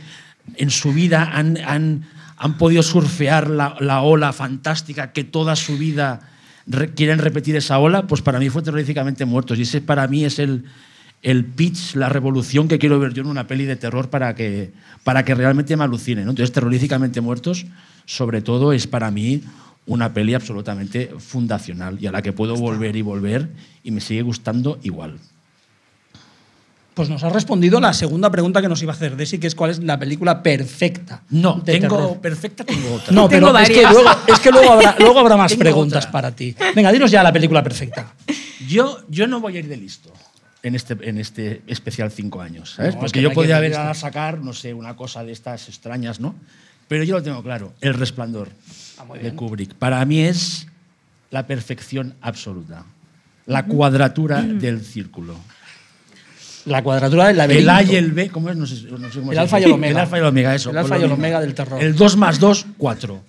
en 0.56 0.70
su 0.70 0.92
vida 0.92 1.30
han, 1.32 1.58
han, 1.58 2.04
han 2.36 2.58
podido 2.58 2.82
surfear 2.82 3.50
la, 3.50 3.76
la, 3.80 4.00
ola 4.00 4.32
fantástica, 4.32 5.12
que 5.12 5.24
toda 5.24 5.56
su 5.56 5.76
vida 5.76 6.20
re, 6.66 6.94
quieren 6.94 7.18
repetir 7.18 7.56
esa 7.56 7.78
ola, 7.78 8.06
pues 8.06 8.22
para 8.22 8.38
mí 8.38 8.48
fue 8.48 8.62
Terroríficamente 8.62 9.24
Muertos. 9.24 9.58
Y 9.58 9.62
ese 9.62 9.80
para 9.80 10.08
mí 10.08 10.24
es 10.24 10.38
el, 10.38 10.64
el 11.22 11.44
pitch, 11.44 11.94
la 11.94 12.08
revolución 12.08 12.68
que 12.68 12.78
quiero 12.78 12.98
ver 12.98 13.12
yo 13.12 13.22
en 13.22 13.28
una 13.28 13.46
peli 13.46 13.64
de 13.64 13.76
terror 13.76 14.10
para 14.10 14.34
que, 14.34 14.72
para 15.04 15.24
que 15.24 15.34
realmente 15.34 15.76
me 15.76 15.84
alucine. 15.84 16.24
¿no? 16.24 16.30
Entonces, 16.30 16.52
Terroríficamente 16.52 17.20
Muertos 17.20 17.66
sobre 18.06 18.40
todo 18.40 18.72
es 18.72 18.86
para 18.86 19.10
mí 19.10 19.42
una 19.86 20.12
peli 20.12 20.34
absolutamente 20.34 21.10
fundacional 21.18 21.98
y 22.00 22.06
a 22.06 22.12
la 22.12 22.22
que 22.22 22.32
puedo 22.32 22.56
volver 22.56 22.96
y 22.96 23.02
volver 23.02 23.50
y 23.84 23.90
me 23.90 24.00
sigue 24.00 24.22
gustando 24.22 24.78
igual. 24.82 25.18
Pues 26.94 27.10
nos 27.10 27.22
ha 27.24 27.28
respondido 27.28 27.78
la 27.78 27.92
segunda 27.92 28.30
pregunta 28.30 28.62
que 28.62 28.70
nos 28.70 28.82
iba 28.82 28.92
a 28.92 28.96
hacer 28.96 29.16
Desi, 29.16 29.38
que 29.38 29.46
es 29.46 29.54
cuál 29.54 29.70
es 29.70 29.80
la 29.80 29.98
película 29.98 30.42
perfecta. 30.42 31.22
No, 31.28 31.62
tengo 31.62 31.94
terror. 31.94 32.20
perfecta, 32.20 32.64
tengo 32.64 32.94
otra. 32.94 33.12
No, 33.12 33.28
pero 33.28 33.56
es 33.58 33.68
que, 33.68 33.82
luego, 33.82 34.10
es 34.26 34.40
que 34.40 34.50
luego, 34.50 34.72
habrá, 34.72 34.96
luego 34.98 35.18
habrá 35.20 35.36
más 35.36 35.54
preguntas 35.58 36.04
otra. 36.04 36.12
para 36.12 36.30
ti. 36.34 36.56
Venga, 36.74 36.90
dinos 36.90 37.10
ya 37.10 37.22
la 37.22 37.34
película 37.34 37.62
perfecta. 37.62 38.14
Yo, 38.66 39.00
yo 39.10 39.26
no 39.26 39.40
voy 39.40 39.56
a 39.56 39.58
ir 39.58 39.68
de 39.68 39.76
listo 39.76 40.10
en 40.62 40.74
este, 40.74 40.96
en 41.02 41.18
este 41.18 41.60
especial 41.66 42.10
cinco 42.10 42.40
años, 42.40 42.72
¿sabes? 42.76 42.94
No, 42.94 43.00
Porque 43.00 43.20
yo 43.20 43.30
podría 43.30 43.58
haber 43.58 43.74
a 43.74 43.92
sacar, 43.92 44.38
no 44.38 44.54
sé, 44.54 44.72
una 44.72 44.96
cosa 44.96 45.22
de 45.22 45.32
estas 45.32 45.68
extrañas, 45.68 46.18
¿no? 46.18 46.34
Pero 46.88 47.04
yo 47.04 47.16
lo 47.16 47.22
tengo 47.22 47.42
claro, 47.42 47.72
El 47.80 47.94
Resplandor 47.94 48.48
ah, 48.98 49.04
de 49.20 49.34
Kubrick. 49.34 49.74
Para 49.74 50.04
mí 50.04 50.20
es 50.20 50.66
la 51.30 51.46
perfección 51.46 52.14
absoluta, 52.20 52.84
la 53.46 53.66
cuadratura 53.66 54.42
del 54.42 54.84
círculo. 54.84 55.36
La 56.66 56.82
cuadratura 56.82 57.28
del 57.28 57.36
laberinto. 57.36 57.70
El 57.70 57.76
A 57.76 57.82
y 57.82 57.94
el 57.94 58.10
B, 58.12 58.28
¿cómo 58.28 58.50
es? 58.50 58.56
No 58.56 58.66
sé, 58.66 58.82
no 58.90 59.10
sé 59.10 59.20
cómo 59.20 59.32
el 59.32 59.38
alfa 59.38 59.60
y 59.60 59.64
el 59.64 59.72
omega. 59.72 59.92
El 59.92 59.98
alfa 59.98 60.16
y 60.16 60.20
el 60.20 60.26
omega, 60.26 60.54
eso. 60.54 60.70
El 60.70 60.78
alfa 60.78 60.98
y 60.98 61.02
el 61.04 61.12
omega 61.12 61.40
del 61.40 61.54
terror. 61.54 61.80
El 61.80 61.94
2 61.94 62.16
más 62.16 62.40
2, 62.40 62.66
4. 62.76 63.14
O 63.14 63.22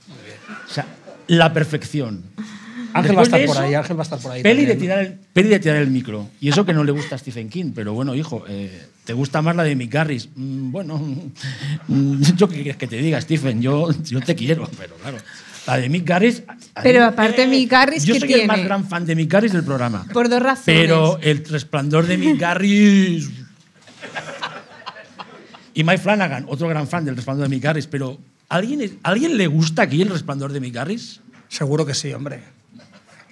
sea, 0.74 0.86
la 1.28 1.54
perfección. 1.54 2.24
Ángel 2.94 3.18
va 3.18 3.22
a 3.22 3.24
estar 3.24 3.46
por 3.46 3.58
ahí, 3.58 3.74
Ángel 3.74 3.98
va 3.98 4.02
a 4.02 4.04
estar 4.04 4.20
por 4.20 4.32
ahí. 4.32 4.44
Peli 4.44 4.66
de, 4.66 4.76
tirar 4.76 5.00
el, 5.00 5.14
peli 5.34 5.50
de 5.50 5.60
tirar 5.60 5.78
el 5.78 5.90
micro. 5.90 6.30
Y 6.40 6.50
eso 6.50 6.66
que 6.66 6.74
no 6.74 6.84
le 6.84 6.92
gusta 6.92 7.16
a 7.16 7.18
Stephen 7.18 7.50
King, 7.50 7.72
pero 7.74 7.94
bueno, 7.94 8.16
hijo, 8.16 8.44
eh, 8.48 8.86
¿te 9.04 9.14
gusta 9.14 9.42
más 9.42 9.56
la 9.56 9.64
de 9.64 9.76
Mick 9.76 9.92
Garris? 9.92 10.30
Mm, 10.36 10.72
bueno, 10.72 10.98
mm, 11.88 12.22
yo 12.38 12.48
qué 12.48 12.56
quieres 12.56 12.78
que 12.78 12.88
te 12.88 12.98
diga, 12.98 13.20
Stephen, 13.22 13.62
yo, 13.62 13.90
yo 14.04 14.22
te 14.22 14.36
quiero, 14.36 14.70
pero 14.78 14.96
claro. 14.96 15.18
La 15.68 15.78
de 15.78 15.90
Mick 15.90 16.08
Garris. 16.08 16.44
Pero 16.82 17.04
aparte, 17.04 17.44
eh, 17.44 17.48
Mick 17.48 17.70
Garris, 17.70 18.06
Yo 18.06 18.14
¿qué 18.14 18.22
soy 18.22 18.28
tiene? 18.30 18.44
el 18.44 18.48
más 18.48 18.64
gran 18.64 18.88
fan 18.88 19.06
de 19.06 19.16
Mick 19.16 19.30
Garris 19.30 19.52
del 19.52 19.64
programa. 19.64 20.06
Por 20.14 20.30
dos 20.30 20.42
razones. 20.42 20.64
Pero 20.66 21.20
el 21.22 21.44
resplandor 21.44 22.08
de 22.08 22.18
Mick 22.18 22.40
Garris. 22.40 23.30
y 25.74 25.84
Mike 25.84 25.98
Flanagan, 25.98 26.46
otro 26.48 26.70
gran 26.70 26.88
fan 26.88 27.04
del 27.04 27.18
resplandor 27.18 27.50
de 27.50 27.56
Mick 27.56 27.64
Garris. 27.64 27.86
Pero 27.86 28.18
¿alguien, 28.48 28.98
¿alguien 29.04 29.36
le 29.36 29.48
gusta 29.48 29.82
aquí 29.82 30.02
el 30.02 30.10
resplandor 30.10 30.54
de 30.54 30.62
Mick 30.62 30.74
Garris? 30.74 31.20
Seguro 31.50 31.86
que 31.86 31.94
sí, 31.94 32.14
hombre. 32.14 32.57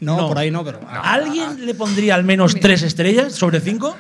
No, 0.02 0.18
No. 0.18 0.28
por 0.28 0.38
ahí 0.38 0.52
no, 0.52 0.64
pero. 0.64 0.80
¿Alguien 0.90 1.66
le 1.66 1.74
pondría 1.74 2.16
al 2.16 2.24
menos 2.24 2.56
tres 2.60 2.82
estrellas 2.84 3.34
sobre 3.34 3.60
cinco? 3.62 3.96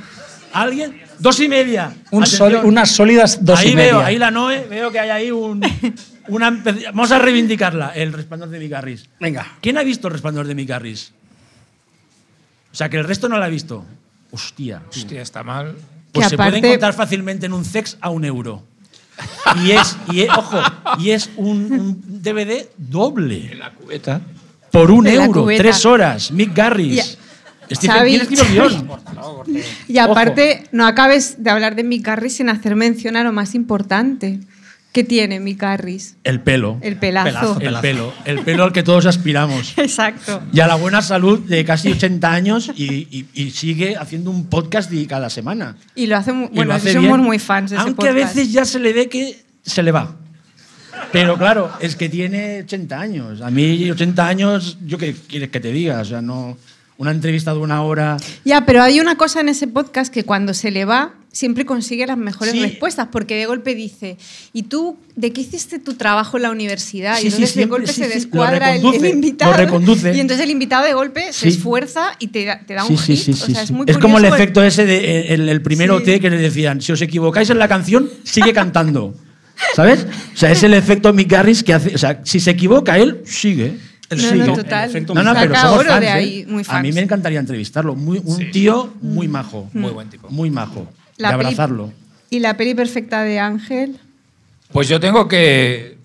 ¿Alguien? 0.53 1.01
Dos 1.19 1.39
y 1.39 1.47
media. 1.47 1.93
Un 2.11 2.23
Atención. 2.23 2.51
soli- 2.51 2.67
unas 2.67 2.91
sólidas 2.91 3.43
dos 3.43 3.59
ahí 3.59 3.69
y 3.71 3.75
veo, 3.75 3.95
media. 3.95 4.05
ahí 4.07 4.17
la 4.17 4.31
Noe, 4.31 4.65
veo 4.69 4.91
que 4.91 4.99
hay 4.99 5.09
ahí 5.09 5.31
un. 5.31 5.61
Una, 6.27 6.49
vamos 6.87 7.11
a 7.11 7.19
reivindicarla, 7.19 7.89
el 7.89 8.11
resplandor 8.11 8.49
de 8.49 8.57
Micarris. 8.57 9.07
Venga. 9.19 9.45
¿Quién 9.61 9.77
ha 9.77 9.83
visto 9.83 10.07
el 10.07 10.13
resplandor 10.13 10.47
de 10.47 10.55
Micarris? 10.55 11.11
O 12.71 12.75
sea, 12.75 12.89
que 12.89 12.97
el 12.97 13.03
resto 13.03 13.29
no 13.29 13.37
la 13.37 13.45
ha 13.45 13.49
visto. 13.49 13.85
Hostia. 14.31 14.81
Hostia, 14.89 15.21
está 15.21 15.43
mal. 15.43 15.75
Pues 16.11 16.25
Que 16.25 16.29
se 16.31 16.37
puede 16.37 16.57
encontrar 16.57 16.93
fácilmente 16.93 17.45
en 17.45 17.53
un 17.53 17.63
sex 17.63 17.97
a 18.01 18.09
un 18.09 18.25
euro. 18.25 18.63
Y 19.63 19.71
es, 19.71 19.95
y 20.11 20.21
es- 20.21 20.29
ojo, 20.35 20.59
y 20.97 21.11
es 21.11 21.29
un, 21.37 21.71
un 21.71 22.21
DVD 22.23 22.67
doble. 22.77 23.51
En 23.51 23.59
la 23.59 23.71
cubeta. 23.71 24.19
Por 24.75 24.91
un 24.91 25.07
euro, 25.07 25.47
tres 25.55 25.85
horas. 25.85 26.31
Mick 26.31 26.53
Garris. 26.53 26.95
Ya. 26.95 27.75
Stephen. 27.75 28.05
King 28.05 28.19
escribió 28.21 28.63
el 28.65 28.69
guion. 28.69 28.89
Y 29.87 29.97
aparte, 29.99 30.63
no 30.71 30.85
acabes 30.85 31.41
de 31.43 31.49
hablar 31.49 31.75
de 31.75 31.83
Mick 31.83 32.05
Garris 32.05 32.35
sin 32.35 32.49
hacer 32.49 32.75
mención 32.75 33.15
a 33.15 33.23
lo 33.23 33.31
más 33.31 33.55
importante 33.55 34.39
que 34.91 35.03
tiene 35.05 35.39
Mick 35.39 35.61
Garris. 35.61 36.15
El 36.25 36.41
pelo. 36.41 36.77
El 36.81 36.97
pelazo. 36.97 37.57
Pelazo. 37.57 37.59
El 37.61 37.75
pelo. 37.81 38.13
El 38.25 38.39
pelo 38.41 38.63
al 38.65 38.73
que 38.73 38.83
todos 38.83 39.05
aspiramos. 39.05 39.73
Exacto. 39.77 40.43
Y 40.51 40.59
a 40.59 40.67
la 40.67 40.75
buena 40.75 41.01
salud 41.01 41.39
de 41.39 41.63
casi 41.63 41.91
80 41.91 42.31
años 42.31 42.71
y, 42.75 43.07
y- 43.17 43.27
y 43.33 43.51
sigue 43.51 43.95
haciendo 43.95 44.29
un 44.29 44.47
podcast 44.47 44.91
cada 45.07 45.29
semana. 45.29 45.77
Y 45.95 46.07
lo 46.07 46.17
hace 46.17 46.33
muy, 46.33 46.47
Y 46.51 46.55
bueno, 46.55 46.69
lo 46.69 46.75
hace 46.75 46.91
somos 46.93 47.09
bien, 47.11 47.21
muy 47.21 47.39
fans 47.39 47.71
de 47.71 47.77
ese 47.77 47.85
Aunque 47.85 48.09
a 48.09 48.11
podcast. 48.11 48.35
veces 48.35 48.51
ya 48.51 48.65
se 48.65 48.79
le 48.79 48.91
ve 48.91 49.07
que 49.07 49.37
se 49.63 49.81
le 49.83 49.91
va. 49.91 50.15
Pero 51.11 51.37
claro, 51.37 51.71
es 51.79 51.95
que 51.95 52.09
tiene 52.09 52.61
80 52.63 52.99
años. 52.99 53.41
A 53.41 53.49
mí 53.49 53.89
80 53.89 54.27
años, 54.27 54.77
¿yo 54.85 54.97
qué 54.97 55.13
quieres 55.27 55.49
que 55.49 55.59
te 55.59 55.71
diga? 55.71 56.01
O 56.01 56.05
sea, 56.05 56.21
no 56.21 56.57
una 56.97 57.11
entrevista 57.11 57.51
de 57.53 57.59
una 57.59 57.81
hora. 57.83 58.17
Ya, 58.45 58.65
pero 58.65 58.81
hay 58.81 58.99
una 59.01 59.17
cosa 59.17 59.41
en 59.41 59.49
ese 59.49 59.67
podcast 59.67 60.13
que 60.13 60.23
cuando 60.23 60.53
se 60.53 60.71
le 60.71 60.85
va 60.85 61.13
siempre 61.33 61.65
consigue 61.65 62.07
las 62.07 62.17
mejores 62.17 62.53
Sí. 62.53 62.61
respuestas, 62.61 63.09
porque 63.11 63.35
de 63.35 63.45
golpe 63.45 63.75
dice, 63.75 64.15
¿y 64.53 64.63
tú 64.63 64.97
de 65.17 65.33
qué 65.33 65.41
hiciste 65.41 65.79
tu 65.79 65.95
trabajo 65.95 66.37
en 66.37 66.43
la 66.43 66.51
universidad? 66.51 67.17
Sí, 67.17 67.27
y 67.27 67.31
sí, 67.31 67.35
entonces 67.35 67.55
de 67.57 67.65
golpe 67.65 67.91
se 67.91 68.07
descuadra 68.07 68.73
el, 68.73 68.85
invitado. 69.05 69.51
lo 69.51 69.57
reconduce. 69.57 70.15
Y 70.15 70.21
entonces 70.21 70.45
el 70.45 70.51
invitado 70.51 70.85
de 70.85 70.93
golpe 70.93 71.33
se 71.33 71.49
esfuerza 71.49 72.13
y 72.19 72.27
te, 72.27 72.45
da- 72.45 72.61
te 72.65 72.73
da 72.75 72.85
Sí, 72.85 72.93
un 72.93 72.99
hit. 72.99 73.17
sí, 73.19 73.31
o 73.31 73.35
sí, 73.35 73.53
sea, 73.53 73.63
es 73.63 73.71
muy 73.71 73.85
Es 73.89 73.97
como 73.97 74.17
el 74.17 74.23
efecto 74.23 74.63
ese 74.63 74.85
de 74.85 74.95
eh, 74.97 75.33
el, 75.33 75.49
el 75.49 75.61
primer 75.61 75.89
Sí. 75.89 75.95
OT 75.97 76.21
que 76.21 76.29
le 76.29 76.37
decían, 76.37 76.79
si 76.81 76.93
os 76.93 77.01
equivocáis 77.01 77.49
en 77.49 77.59
la 77.59 77.67
canción, 77.67 78.09
sigue 78.23 78.53
cantando. 78.53 79.13
¿Sabes? 79.75 80.05
O 80.33 80.37
sea, 80.37 80.51
es 80.51 80.63
el 80.63 80.73
efecto 80.73 81.11
Mick 81.13 81.29
Garris 81.31 81.63
que 81.63 81.73
hace. 81.73 81.93
O 81.95 81.97
sea, 81.97 82.21
si 82.23 82.39
se 82.39 82.51
equivoca 82.51 82.97
él, 82.97 83.21
sigue. 83.25 83.77
El 84.09 84.21
No, 84.21 84.29
sigue. 84.29 84.45
no, 84.45 84.53
total. 84.53 84.89
efecto 84.89 85.13
No, 85.13 85.23
no, 85.23 85.33
pero 85.33 85.55
somos 85.55 85.85
fans, 85.85 85.99
de 86.01 86.05
¿eh? 86.05 86.09
ahí, 86.11 86.45
muy 86.47 86.63
A 86.67 86.81
mí 86.81 86.89
fans. 86.89 86.95
me 86.95 87.01
encantaría 87.01 87.39
entrevistarlo. 87.39 87.95
Muy, 87.95 88.21
un 88.23 88.37
Sí. 88.37 88.45
tío 88.51 88.93
muy 89.01 89.27
majo. 89.27 89.69
Muy 89.73 89.91
buen 89.91 90.09
tipo. 90.09 90.29
Muy 90.29 90.49
majo. 90.51 90.87
La 91.17 91.29
y 91.29 91.31
peli- 91.31 91.43
abrazarlo. 91.45 91.91
Y 92.29 92.39
la 92.39 92.55
peli 92.57 92.75
perfecta 92.75 93.23
de 93.23 93.39
Ángel. 93.39 93.97
Pues 94.71 94.87
yo 94.89 94.99
tengo 94.99 95.27
que, 95.27 95.97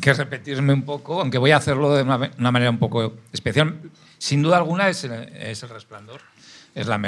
que 0.00 0.12
repetirme 0.12 0.72
un 0.72 0.82
poco, 0.82 1.20
aunque 1.20 1.38
voy 1.38 1.50
a 1.52 1.56
hacerlo 1.56 1.94
de 1.94 2.02
una, 2.02 2.30
una 2.38 2.50
manera 2.52 2.70
un 2.70 2.78
poco 2.78 3.14
especial. 3.32 3.74
Sin 4.18 4.42
duda 4.42 4.58
alguna 4.58 4.88
es 4.88 5.02
el, 5.04 5.12
es 5.12 5.62
el 5.62 5.68
Resplandor. 5.70 6.20
Es 6.74 6.86
la 6.86 7.00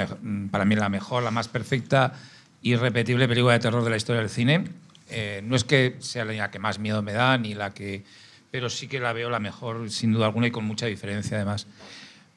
para 0.50 0.64
mí 0.64 0.74
la 0.74 0.88
mejor, 0.88 1.22
la 1.22 1.30
más 1.30 1.48
perfecta 1.48 2.12
y 2.60 2.72
irrepetible 2.72 3.28
película 3.28 3.52
de 3.54 3.60
terror 3.60 3.84
de 3.84 3.90
la 3.90 3.96
historia 3.96 4.20
del 4.20 4.30
cine. 4.30 4.64
Eh, 5.10 5.40
no 5.44 5.56
es 5.56 5.64
que 5.64 5.96
sea 5.98 6.24
la 6.24 6.50
que 6.50 6.58
más 6.58 6.78
miedo 6.78 7.02
me 7.02 7.12
da, 7.12 7.36
ni 7.38 7.54
la 7.54 7.74
que, 7.74 8.04
pero 8.50 8.70
sí 8.70 8.88
que 8.88 9.00
la 9.00 9.12
veo 9.12 9.30
la 9.30 9.40
mejor, 9.40 9.90
sin 9.90 10.12
duda 10.12 10.26
alguna, 10.26 10.46
y 10.46 10.50
con 10.50 10.64
mucha 10.64 10.86
diferencia 10.86 11.36
además. 11.36 11.66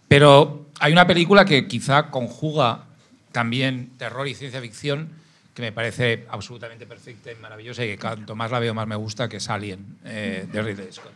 Pero 0.08 0.68
hay 0.80 0.92
una 0.92 1.08
película 1.08 1.46
que 1.46 1.68
quizá 1.68 2.10
conjuga 2.10 2.86
también 3.32 3.92
terror 3.98 4.28
y 4.28 4.34
ciencia 4.34 4.62
ficción 4.62 5.10
que 5.58 5.64
me 5.64 5.72
parece 5.72 6.26
absolutamente 6.30 6.86
perfecta 6.86 7.32
y 7.32 7.36
maravillosa 7.36 7.84
y 7.84 7.88
que 7.88 7.98
cuanto 7.98 8.36
más 8.36 8.52
la 8.52 8.60
veo 8.60 8.76
más 8.76 8.86
me 8.86 8.96
gusta, 8.96 9.28
que 9.28 9.38
es 9.38 9.50
Alien, 9.50 9.98
eh, 10.06 10.46
de 10.52 10.62
Ridley 10.62 10.92
Scott. 10.92 11.12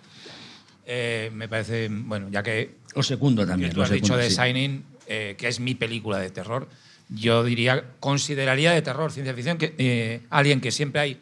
Eh, 0.83 1.29
me 1.31 1.47
parece, 1.47 1.89
bueno, 1.91 2.27
ya 2.31 2.41
que 2.41 2.77
Lo 2.95 3.03
segundo 3.03 3.45
también. 3.45 3.75
lo 3.75 3.83
has 3.83 3.91
dicho 3.91 4.17
de 4.17 4.31
sí. 4.31 4.83
Eh, 5.05 5.35
que 5.37 5.47
es 5.47 5.59
mi 5.59 5.75
película 5.75 6.17
de 6.17 6.31
terror, 6.31 6.67
yo 7.09 7.43
diría, 7.43 7.83
consideraría 7.99 8.71
de 8.71 8.81
terror, 8.81 9.11
ciencia 9.11 9.35
ficción, 9.35 9.59
que 9.59 10.21
Alien, 10.31 10.59
que 10.59 10.71
siempre 10.71 11.01
hay 11.01 11.21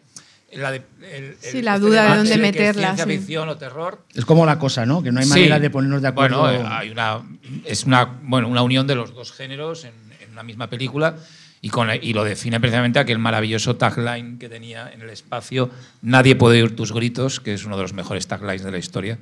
la 0.54 0.72
de, 0.72 0.82
el- 1.14 1.36
Sí, 1.40 1.60
el- 1.60 1.66
la 1.66 1.76
este 1.76 1.86
duda 1.88 2.10
de 2.12 2.18
dónde 2.18 2.38
meterla, 2.38 2.88
Ciencia 2.96 3.06
sí. 3.06 3.12
ficción 3.18 3.50
o 3.50 3.58
terror. 3.58 4.04
Es 4.16 4.26
como 4.26 4.46
la 4.46 4.58
cosa, 4.60 4.86
¿no? 4.86 5.02
Que 5.04 5.12
no 5.12 5.20
hay 5.20 5.26
Sí. 5.26 5.32
manera 5.32 5.60
de 5.60 5.70
ponernos 5.70 6.02
de 6.02 6.08
acuerdo. 6.08 6.42
Bueno, 6.42 6.62
eh, 6.62 6.68
hay 6.70 6.90
una, 6.90 7.22
es 7.66 7.84
una, 7.86 8.06
bueno, 8.24 8.48
una 8.48 8.62
unión 8.62 8.88
de 8.88 8.96
los 8.96 9.14
dos 9.14 9.32
géneros 9.32 9.86
en, 9.86 9.94
en 10.22 10.32
una 10.32 10.44
misma 10.44 10.68
película 10.70 11.16
y, 11.62 11.70
con, 11.70 11.90
y 12.02 12.14
lo 12.14 12.24
define 12.24 12.60
precisamente 12.60 13.00
aquel 13.00 13.20
maravilloso 13.20 13.76
tagline 13.76 14.38
que 14.40 14.48
tenía 14.50 14.90
en 14.94 15.02
el 15.02 15.10
espacio, 15.10 15.70
Nadie 16.02 16.36
puede 16.36 16.62
oír 16.64 16.76
tus 16.76 16.94
gritos, 16.94 17.40
que 17.40 17.54
es 17.54 17.66
uno 17.66 17.76
de 17.76 17.82
los 17.84 17.94
mejores 17.94 18.28
taglines 18.28 18.64
de 18.64 18.72
la 18.72 18.78
historia. 18.78 19.18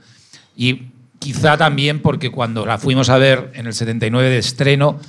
Y 0.55 0.83
quizá 1.19 1.57
también 1.57 1.99
porque 2.01 2.29
cuando 2.29 2.65
la 2.65 2.77
fuimos 2.77 3.09
a 3.09 3.17
ver 3.17 3.51
en 3.55 3.65
el 3.67 3.73
79 3.73 4.29
de 4.29 4.37
estreno, 4.37 4.99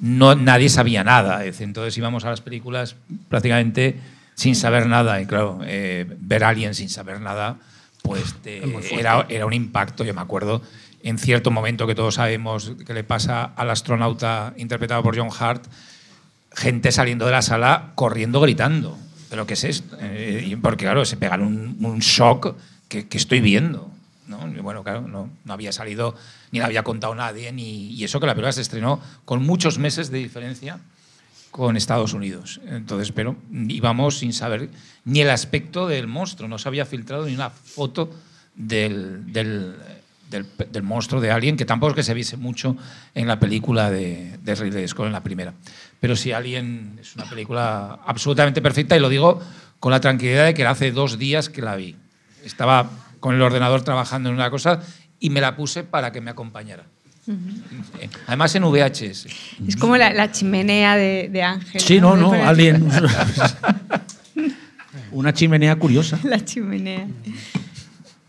no, 0.00 0.34
nadie 0.34 0.68
sabía 0.68 1.04
nada. 1.04 1.44
Entonces 1.46 1.96
íbamos 1.96 2.24
a 2.24 2.30
las 2.30 2.40
películas 2.40 2.96
prácticamente 3.28 3.94
sin 4.34 4.54
saber 4.54 4.86
nada. 4.86 5.20
Y 5.20 5.26
claro, 5.26 5.60
eh, 5.64 6.06
ver 6.20 6.44
a 6.44 6.48
alguien 6.48 6.74
sin 6.74 6.88
saber 6.88 7.20
nada, 7.20 7.56
pues 8.02 8.34
te- 8.42 8.62
era, 8.98 9.26
era 9.28 9.46
un 9.46 9.52
impacto. 9.52 10.04
Yo 10.04 10.14
me 10.14 10.20
acuerdo 10.20 10.62
en 11.02 11.18
cierto 11.18 11.50
momento 11.50 11.86
que 11.86 11.94
todos 11.94 12.14
sabemos 12.14 12.72
que 12.86 12.94
le 12.94 13.04
pasa 13.04 13.44
al 13.56 13.70
astronauta 13.70 14.54
interpretado 14.56 15.02
por 15.02 15.16
John 15.16 15.28
Hart, 15.38 15.64
gente 16.52 16.92
saliendo 16.92 17.26
de 17.26 17.32
la 17.32 17.42
sala 17.42 17.92
corriendo 17.94 18.40
gritando. 18.40 18.96
¿Pero 19.30 19.46
qué 19.46 19.54
es 19.54 19.64
esto? 19.64 19.96
Eh, 20.00 20.56
porque 20.62 20.84
claro, 20.84 21.04
se 21.04 21.16
pegan 21.16 21.40
un, 21.42 21.76
un 21.80 21.98
shock 21.98 22.56
que, 22.88 23.08
que 23.08 23.18
estoy 23.18 23.40
viendo. 23.40 23.90
¿no? 24.28 24.48
Y 24.48 24.60
bueno, 24.60 24.82
claro, 24.84 25.02
no, 25.02 25.28
no 25.44 25.52
había 25.52 25.72
salido 25.72 26.14
ni 26.50 26.58
le 26.60 26.64
había 26.64 26.82
contado 26.84 27.14
nadie, 27.14 27.52
ni, 27.52 27.88
y 27.90 28.04
eso 28.04 28.20
que 28.20 28.26
la 28.26 28.32
película 28.34 28.52
se 28.52 28.60
estrenó 28.62 29.00
con 29.24 29.42
muchos 29.44 29.78
meses 29.78 30.10
de 30.10 30.18
diferencia 30.18 30.78
con 31.54 31.76
Estados 31.76 32.14
Unidos. 32.14 32.60
Entonces, 32.66 33.12
pero 33.12 33.36
íbamos 33.52 34.18
sin 34.18 34.32
saber 34.32 34.70
ni 35.04 35.20
el 35.20 35.30
aspecto 35.30 35.86
del 35.86 36.08
monstruo, 36.08 36.48
no 36.48 36.58
se 36.58 36.66
había 36.66 36.84
filtrado 36.84 37.26
ni 37.26 37.34
una 37.36 37.48
foto 37.48 38.10
del, 38.56 39.32
del, 39.32 39.76
monstruo 40.82 41.20
de 41.20 41.30
Alien, 41.30 41.56
que 41.56 41.64
tampoco 41.64 41.90
es 41.90 41.94
que 41.94 42.02
se 42.02 42.12
viese 42.12 42.36
mucho 42.36 42.76
en 43.14 43.28
la 43.28 43.38
película 43.38 43.88
de, 43.88 44.36
de 44.42 44.54
Ridley 44.56 44.88
Scott, 44.88 45.06
en 45.06 45.12
la 45.12 45.22
primera. 45.22 45.54
Pero 46.00 46.16
sí, 46.16 46.32
Alien 46.32 46.98
es 47.00 47.14
una 47.14 47.30
película 47.30 48.00
absolutamente 48.04 48.60
perfecta 48.60 48.96
y 48.96 49.00
lo 49.00 49.08
digo 49.08 49.40
con 49.78 49.92
la 49.92 50.00
tranquilidad 50.00 50.46
de 50.46 50.54
que 50.54 50.66
hace 50.66 50.90
dos 50.90 51.20
días 51.20 51.50
que 51.50 51.62
la 51.62 51.76
vi. 51.76 51.94
Estaba 52.42 52.90
con 53.20 53.36
el 53.36 53.42
ordenador 53.42 53.82
trabajando 53.82 54.28
en 54.28 54.34
una 54.34 54.50
cosa 54.50 54.80
y 55.20 55.30
me 55.30 55.40
la 55.40 55.54
puse 55.54 55.84
para 55.84 56.10
que 56.10 56.20
me 56.20 56.32
acompañara. 56.32 56.86
Además 58.26 58.54
en 58.54 58.64
VHS. 58.64 59.26
Es 59.66 59.76
como 59.76 59.96
la, 59.96 60.12
la 60.12 60.30
chimenea 60.30 60.96
de, 60.96 61.28
de 61.32 61.42
Ángel. 61.42 61.80
Sí, 61.80 62.00
no, 62.00 62.16
no, 62.16 62.32
aquí. 62.32 62.42
alguien. 62.42 62.88
Una 65.12 65.32
chimenea 65.32 65.76
curiosa. 65.76 66.18
La 66.24 66.44
chimenea. 66.44 67.06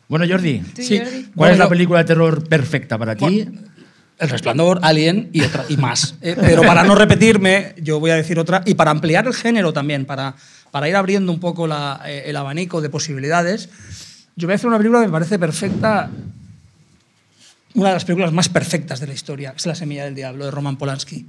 Bueno, 0.08 0.26
Jordi, 0.30 0.60
¿Tú, 0.60 0.82
Sí. 0.84 1.00
Jordi? 1.00 1.12
¿cuál 1.12 1.32
Bueno, 1.36 1.54
es 1.54 1.60
la 1.60 1.70
película 1.70 2.00
de 2.00 2.06
terror 2.06 2.48
perfecta 2.48 2.98
para 2.98 3.16
ti? 3.16 3.48
El 4.18 4.30
Resplandor, 4.30 4.80
Alien 4.84 5.30
y, 5.34 5.42
otra, 5.42 5.66
y 5.68 5.78
más. 5.78 6.16
Eh, 6.22 6.36
pero 6.40 6.62
para 6.62 6.84
no 6.84 6.96
repetirme, 6.96 7.74
yo 7.82 8.00
voy 8.00 8.12
a 8.12 8.16
decir 8.16 8.40
otra. 8.40 8.62
Y 8.66 8.76
para 8.76 8.92
ampliar 8.92 9.26
el 9.28 9.34
género 9.34 9.74
también, 9.74 10.06
para, 10.06 10.36
para 10.72 10.88
ir 10.88 10.96
abriendo 10.96 11.32
un 11.32 11.40
poco 11.40 11.68
la- 11.68 12.02
eh, 12.06 12.24
el 12.28 12.36
abanico 12.38 12.82
de 12.82 12.90
posibilidades, 12.90 13.70
yo 14.36 14.48
voy 14.48 14.54
a 14.54 14.56
hacer 14.56 14.68
una 14.68 14.78
película 14.78 15.02
que 15.02 15.08
me 15.08 15.12
parece 15.12 15.40
perfecta, 15.40 16.10
una 17.76 17.90
de 17.90 17.96
las 17.96 18.06
películas 18.06 18.32
más 18.32 18.50
perfectas 18.50 19.00
de 19.00 19.08
la 19.08 19.14
historia, 19.14 19.54
es 19.56 19.66
La 19.66 19.76
Semilla 19.76 20.06
del 20.06 20.16
Diablo, 20.16 20.46
de 20.46 20.52
Roman 20.52 20.78
Polanski. 20.78 21.28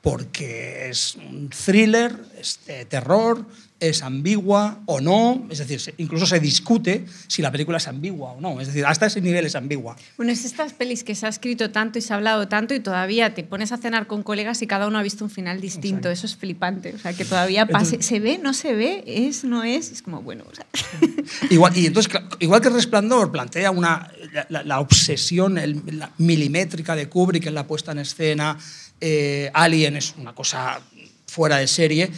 Porque 0.00 0.88
es 0.88 1.16
un 1.16 1.50
thriller, 1.50 2.14
es 2.40 2.60
eh, 2.68 2.86
terror, 2.88 3.44
es 3.80 4.02
ambigua 4.02 4.80
o 4.86 5.00
no, 5.00 5.46
es 5.50 5.58
decir, 5.58 5.94
incluso 5.98 6.26
se 6.26 6.40
discute 6.40 7.04
si 7.28 7.42
la 7.42 7.52
película 7.52 7.78
es 7.78 7.86
ambigua 7.88 8.32
o 8.32 8.40
no, 8.40 8.60
es 8.60 8.68
decir, 8.68 8.84
hasta 8.86 9.06
ese 9.06 9.20
nivel 9.20 9.46
es 9.46 9.54
ambigua. 9.54 9.96
Bueno, 10.16 10.32
es 10.32 10.44
estas 10.44 10.72
pelis 10.72 11.04
que 11.04 11.14
se 11.14 11.26
ha 11.26 11.28
escrito 11.28 11.70
tanto 11.70 11.98
y 11.98 12.02
se 12.02 12.12
ha 12.12 12.16
hablado 12.16 12.48
tanto 12.48 12.74
y 12.74 12.80
todavía 12.80 13.34
te 13.34 13.42
pones 13.44 13.70
a 13.72 13.76
cenar 13.76 14.06
con 14.08 14.22
colegas 14.22 14.62
y 14.62 14.66
cada 14.66 14.86
uno 14.88 14.98
ha 14.98 15.02
visto 15.02 15.24
un 15.24 15.30
final 15.30 15.60
distinto. 15.60 16.10
Eso 16.10 16.26
es 16.26 16.36
flipante. 16.36 16.92
O 16.94 16.98
sea, 16.98 17.12
que 17.12 17.24
todavía 17.24 17.66
pase. 17.66 17.96
Entonces- 17.96 18.06
¿Se 18.06 18.20
ve? 18.20 18.38
¿No 18.42 18.52
se 18.54 18.74
ve? 18.74 19.04
¿Es? 19.06 19.44
¿No 19.44 19.62
es? 19.64 19.90
Es 19.92 20.02
como, 20.02 20.22
bueno, 20.22 20.44
o 20.50 20.54
sea, 20.54 20.66
Igual, 21.50 21.76
y 21.76 21.86
entonces, 21.86 22.12
igual 22.40 22.60
que 22.60 22.70
Resplandor 22.70 23.30
plantea 23.30 23.70
una, 23.70 24.10
la, 24.32 24.46
la- 24.48 24.62
la 24.64 24.80
obsesión 24.80 25.58
el- 25.58 25.82
la 25.98 26.10
milimétrica 26.18 26.96
de 26.96 27.08
Kubrick 27.08 27.46
en 27.46 27.54
la 27.54 27.66
puesta 27.66 27.92
en 27.92 27.98
escena, 27.98 28.58
eh, 29.00 29.50
Alien 29.54 29.96
es 29.96 30.14
una 30.16 30.34
cosa 30.34 30.80
fuera 31.26 31.58
de 31.58 31.66
serie. 31.66 32.10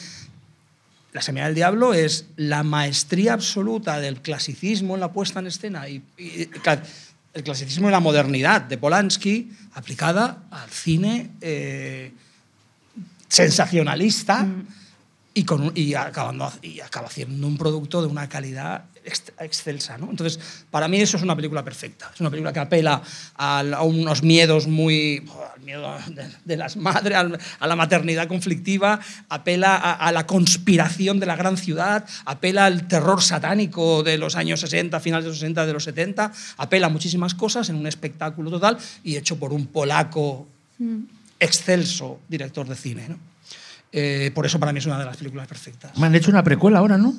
La 1.12 1.22
Semilla 1.22 1.46
del 1.46 1.54
Diablo 1.54 1.92
es 1.92 2.26
la 2.36 2.62
maestría 2.62 3.32
absoluta 3.32 4.00
del 4.00 4.20
clasicismo 4.20 4.94
en 4.94 5.00
la 5.00 5.12
puesta 5.12 5.40
en 5.40 5.48
escena 5.48 5.88
y, 5.88 6.02
el 7.32 7.44
clasicismo 7.44 7.88
y 7.88 7.92
la 7.92 8.00
modernidad 8.00 8.62
de 8.62 8.78
Polanski 8.78 9.52
aplicada 9.74 10.44
al 10.50 10.68
cine 10.70 11.30
eh, 11.40 12.12
sensacionalista 13.28 14.46
y, 15.34 15.44
con 15.44 15.72
y, 15.74 15.94
acabando, 15.94 16.52
y 16.62 16.80
acaba 16.80 17.06
haciendo 17.06 17.46
un 17.46 17.56
producto 17.56 18.02
de 18.02 18.08
una 18.08 18.28
calidad 18.28 18.84
ex- 19.04 19.32
excelsa. 19.38 19.98
¿no? 19.98 20.10
Entonces, 20.10 20.38
para 20.70 20.88
mí 20.88 21.00
eso 21.00 21.16
es 21.16 21.22
una 21.22 21.36
película 21.36 21.64
perfecta. 21.64 22.10
Es 22.14 22.20
una 22.20 22.30
película 22.30 22.52
que 22.52 22.60
apela 22.60 23.02
a, 23.36 23.62
unos 23.82 24.22
miedos 24.22 24.66
muy... 24.66 25.28
al 25.54 25.60
miedo 25.62 25.96
de, 26.08 26.26
de 26.44 26.56
las 26.56 26.76
madres, 26.76 27.16
a 27.58 27.66
la 27.66 27.76
maternidad 27.76 28.28
conflictiva, 28.28 29.00
apela 29.28 29.76
a, 29.76 29.92
a 29.92 30.12
la 30.12 30.26
conspiración 30.26 31.20
de 31.20 31.26
la 31.26 31.36
gran 31.36 31.56
ciudad, 31.56 32.04
apela 32.24 32.66
al 32.66 32.88
terror 32.88 33.22
satánico 33.22 34.02
de 34.02 34.18
los 34.18 34.36
años 34.36 34.60
60, 34.60 34.98
finales 35.00 35.24
de 35.24 35.30
los 35.30 35.38
60, 35.38 35.66
de 35.66 35.72
los 35.72 35.84
70, 35.84 36.32
apela 36.56 36.86
a 36.86 36.90
muchísimas 36.90 37.34
cosas 37.34 37.68
en 37.68 37.76
un 37.76 37.86
espectáculo 37.86 38.50
total 38.50 38.78
y 39.04 39.16
hecho 39.16 39.36
por 39.38 39.52
un 39.52 39.66
polaco 39.66 40.46
excelso 41.38 42.20
director 42.28 42.66
de 42.66 42.74
cine. 42.76 43.08
¿no? 43.08 43.18
Eh, 43.92 44.30
por 44.34 44.46
eso 44.46 44.58
para 44.60 44.72
mí 44.72 44.78
es 44.78 44.86
una 44.86 44.98
de 44.98 45.04
las 45.04 45.16
películas 45.16 45.46
perfectas. 45.46 45.96
Me 45.98 46.06
han 46.06 46.14
hecho 46.14 46.30
una 46.30 46.42
precuela 46.44 46.78
ahora, 46.78 46.96
¿no? 46.96 47.14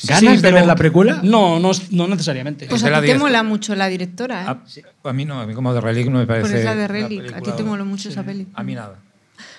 Sí, 0.00 0.06
¿Ganas 0.08 0.40
de 0.40 0.52
ver 0.52 0.64
la 0.64 0.76
precuela? 0.76 1.20
No, 1.24 1.58
no, 1.58 1.72
no 1.90 2.06
necesariamente. 2.08 2.66
Pues 2.66 2.84
a 2.84 3.00
ti 3.00 3.08
te 3.08 3.18
mola 3.18 3.42
mucho 3.42 3.74
la 3.74 3.88
directora, 3.88 4.44
¿eh? 4.44 4.46
A, 5.04 5.08
a 5.08 5.12
mí 5.12 5.24
no, 5.24 5.40
a 5.40 5.46
mí 5.46 5.54
como 5.54 5.74
de 5.74 5.80
Relic 5.80 6.06
no 6.08 6.18
me 6.20 6.26
parece. 6.26 6.42
Pues 6.48 6.54
es 6.60 6.64
la 6.64 6.76
de 6.76 6.86
Relic. 6.86 7.20
A 7.20 7.24
ti 7.24 7.30
película- 7.32 7.56
te 7.56 7.62
mola 7.64 7.82
mucho 7.84 8.08
esa 8.08 8.22
peli. 8.22 8.46
A 8.54 8.62
mí 8.62 8.74
nada. 8.76 8.94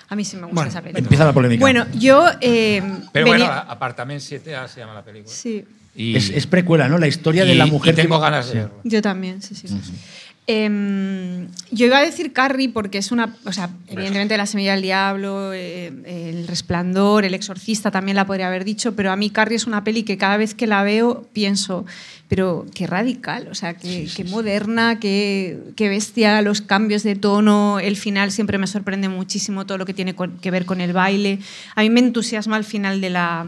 A 0.08 0.16
mí 0.16 0.24
sí 0.24 0.36
me 0.36 0.42
gusta 0.44 0.54
Bueno, 0.54 0.70
esa 0.70 0.80
peli. 0.82 0.98
Empieza 0.98 1.24
la 1.26 1.32
polémica. 1.34 1.60
Bueno, 1.60 1.86
yo. 1.94 2.26
eh, 2.40 2.82
Pero 3.12 3.30
venía- 3.30 3.46
bueno, 3.48 3.64
Apartament 3.70 4.20
7A 4.22 4.66
se 4.66 4.80
llama 4.80 4.94
la 4.94 5.04
película. 5.04 5.32
Sí, 5.34 5.62
Y, 5.94 6.16
es, 6.16 6.30
es 6.30 6.46
precuela, 6.46 6.88
¿no? 6.88 6.96
La 6.96 7.06
historia 7.06 7.44
de 7.44 7.52
y- 7.54 7.58
la 7.58 7.66
y 7.66 7.70
mujer. 7.70 7.94
que- 7.94 8.02
tengo 8.02 8.18
ganas 8.18 8.48
de 8.48 8.54
verlo. 8.60 8.80
yo 8.82 9.02
también, 9.02 9.42
sí, 9.42 9.54
sí. 9.54 9.66
Em, 10.52 11.46
yo 11.70 11.86
iba 11.86 11.98
a 11.98 12.00
decir 12.00 12.32
Carrie 12.32 12.68
porque 12.68 12.98
es 12.98 13.12
una, 13.12 13.36
o 13.44 13.52
sea, 13.52 13.70
evidentemente 13.86 14.36
La 14.36 14.46
semilla 14.46 14.72
del 14.72 14.82
diablo, 14.82 15.52
eh, 15.52 15.92
El 16.04 16.48
resplandor, 16.48 17.24
El 17.24 17.34
exorcista 17.34 17.92
también 17.92 18.16
la 18.16 18.26
podría 18.26 18.48
haber 18.48 18.64
dicho, 18.64 18.96
pero 18.96 19.12
a 19.12 19.16
mí 19.16 19.30
Carrie 19.30 19.54
es 19.54 19.68
una 19.68 19.84
peli 19.84 20.02
que 20.02 20.18
cada 20.18 20.36
vez 20.38 20.56
que 20.56 20.66
la 20.66 20.82
veo 20.82 21.24
pienso, 21.32 21.86
pero 22.26 22.66
qué 22.74 22.88
radical, 22.88 23.46
o 23.48 23.54
sea, 23.54 23.74
qué, 23.74 24.08
qué 24.12 24.24
moderna, 24.24 24.98
qué, 24.98 25.56
qué 25.76 25.88
bestia, 25.88 26.42
los 26.42 26.62
cambios 26.62 27.04
de 27.04 27.14
tono, 27.14 27.78
el 27.78 27.94
final 27.96 28.32
siempre 28.32 28.58
me 28.58 28.66
sorprende 28.66 29.08
muchísimo 29.08 29.66
todo 29.66 29.78
lo 29.78 29.86
que 29.86 29.94
tiene 29.94 30.16
que 30.42 30.50
ver 30.50 30.66
con 30.66 30.80
el 30.80 30.92
baile. 30.92 31.38
A 31.76 31.82
mí 31.82 31.90
me 31.90 32.00
entusiasma 32.00 32.56
el 32.56 32.64
final 32.64 33.00
de 33.00 33.10
la 33.10 33.46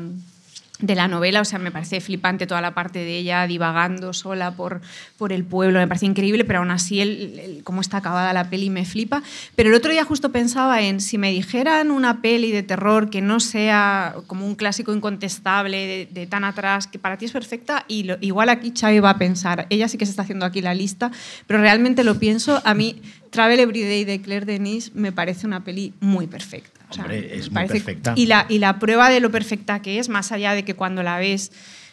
de 0.83 0.95
la 0.95 1.09
novela, 1.09 1.41
o 1.41 1.45
sea, 1.45 1.59
me 1.59 1.71
parece 1.71 2.01
flipante 2.01 2.47
toda 2.47 2.61
la 2.61 2.75
parte 2.75 2.99
de 2.99 3.17
ella 3.17 3.47
divagando 3.47 4.13
sola 4.13 4.51
por, 4.51 4.81
por 5.17 5.33
el 5.33 5.45
pueblo, 5.45 5.79
me 5.79 5.87
parece 5.87 6.07
increíble, 6.07 6.45
pero 6.45 6.59
aún 6.59 6.71
así 6.73 7.01
el, 7.01 7.61
cómo 7.65 7.81
está 7.81 7.99
acabada 7.99 8.33
la 8.33 8.51
peli 8.51 8.69
me 8.69 8.85
flipa. 8.85 9.23
Pero 9.55 9.71
el 9.71 9.77
otro 9.77 9.93
día 9.93 10.05
justo 10.05 10.33
pensaba 10.33 10.83
en 10.83 11.01
si 11.01 11.19
me 11.19 11.31
dijeran 11.31 11.91
una 11.93 12.21
peli 12.21 12.51
de 12.51 12.65
terror 12.65 13.11
que 13.11 13.23
no 13.23 13.39
sea 13.41 14.17
como 14.27 14.45
un 14.45 14.57
clásico 14.57 14.93
incontestable 14.93 16.09
de, 16.11 16.27
tan 16.27 16.43
atrás, 16.45 16.89
que 16.89 16.99
para 16.99 17.17
ti 17.17 17.27
es 17.27 17.33
perfecta, 17.33 17.85
y 17.87 18.03
lo- 18.03 18.19
igual 18.21 18.49
aquí 18.49 18.73
Xavi 18.79 18.99
va 18.99 19.11
a 19.11 19.19
pensar, 19.19 19.67
ella 19.71 19.87
sí 19.89 19.97
que 19.99 20.05
se 20.07 20.11
está 20.11 20.23
haciendo 20.23 20.45
aquí 20.45 20.61
la 20.61 20.75
lista, 20.75 21.13
pero 21.47 21.61
realmente 21.61 22.03
lo 22.03 22.19
pienso, 22.19 22.61
a 22.65 22.75
mí 22.75 23.01
Travel 23.31 23.61
Everyday 23.61 24.05
de 24.05 24.21
Claire 24.21 24.45
Denis 24.47 24.95
me 24.95 25.13
parece 25.13 25.47
una 25.47 25.63
peli 25.63 25.95
muy 26.01 26.27
perfecta. 26.27 26.82
O 26.93 26.95
sea, 26.95 27.05
Hombre, 27.05 27.37
es 27.37 27.51
me 27.51 27.61
muy 27.61 27.69
perfecta. 27.69 28.13
Y 28.17 28.27
la, 28.27 28.47
y 28.49 28.59
la 28.59 28.79
prueba 28.79 29.09
de 29.11 29.21
lo 29.21 29.31
perfecta 29.31 29.83
que 29.83 29.99
es, 29.99 30.09
más 30.09 30.31
allá 30.31 30.53
de 30.53 30.65
que 30.65 30.75
cuando 30.75 31.03
la 31.03 31.19
ves 31.19 31.51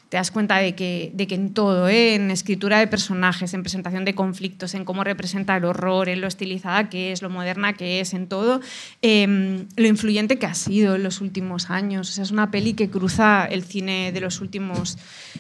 te 0.10 0.18
das 0.18 0.32
cuenta 0.32 0.58
de 0.58 0.74
que, 0.74 1.12
de 1.14 1.28
que 1.28 1.36
en 1.36 1.54
todo, 1.54 1.88
¿eh? 1.88 2.16
en 2.16 2.32
escritura 2.32 2.80
de 2.80 2.88
personajes, 2.88 3.54
en 3.54 3.62
presentación 3.62 4.06
de 4.06 4.16
conflictos, 4.16 4.74
en 4.74 4.84
cómo 4.84 5.04
representa 5.04 5.56
el 5.56 5.66
horror, 5.66 6.10
en 6.10 6.20
lo 6.20 6.28
estilizada 6.28 6.90
que 6.90 7.12
es, 7.12 7.22
lo 7.22 7.30
moderna 7.30 7.74
que 7.74 8.00
es, 8.00 8.16
en 8.16 8.28
todo, 8.28 8.60
eh, 9.04 9.66
lo 9.76 9.88
influyente 9.88 10.40
que 10.40 10.48
ha 10.48 10.56
sido 10.56 10.96
en 10.96 11.04
los 11.04 11.22
últimos 11.22 11.70
años. 11.70 12.10
O 12.10 12.12
sea, 12.12 12.24
es 12.24 12.32
una 12.32 12.50
peli 12.50 12.74
que 12.74 12.90
cruza 12.90 13.46
el 13.46 13.64
cine 13.64 14.12
de 14.12 14.20
los, 14.20 14.42
últimos, 14.42 14.98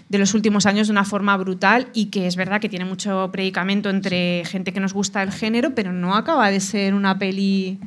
de 0.07 0.19
los 0.19 0.35
últimos 0.35 0.67
años 0.67 0.87
de 0.87 0.91
una 0.91 1.03
forma 1.03 1.35
brutal 1.35 1.87
y 1.95 2.05
que 2.05 2.27
es 2.27 2.35
verdad 2.35 2.61
que 2.61 2.69
tiene 2.69 2.85
mucho 2.85 3.29
predicamento 3.31 3.89
entre 3.89 4.43
gente 4.45 4.71
que 4.71 4.79
nos 4.79 4.93
gusta 4.93 5.23
el 5.23 5.31
género, 5.31 5.73
pero 5.73 5.93
no 5.93 6.15
acaba 6.15 6.51
de 6.51 6.59
ser 6.59 6.93
una 6.93 7.17
peli... 7.17 7.79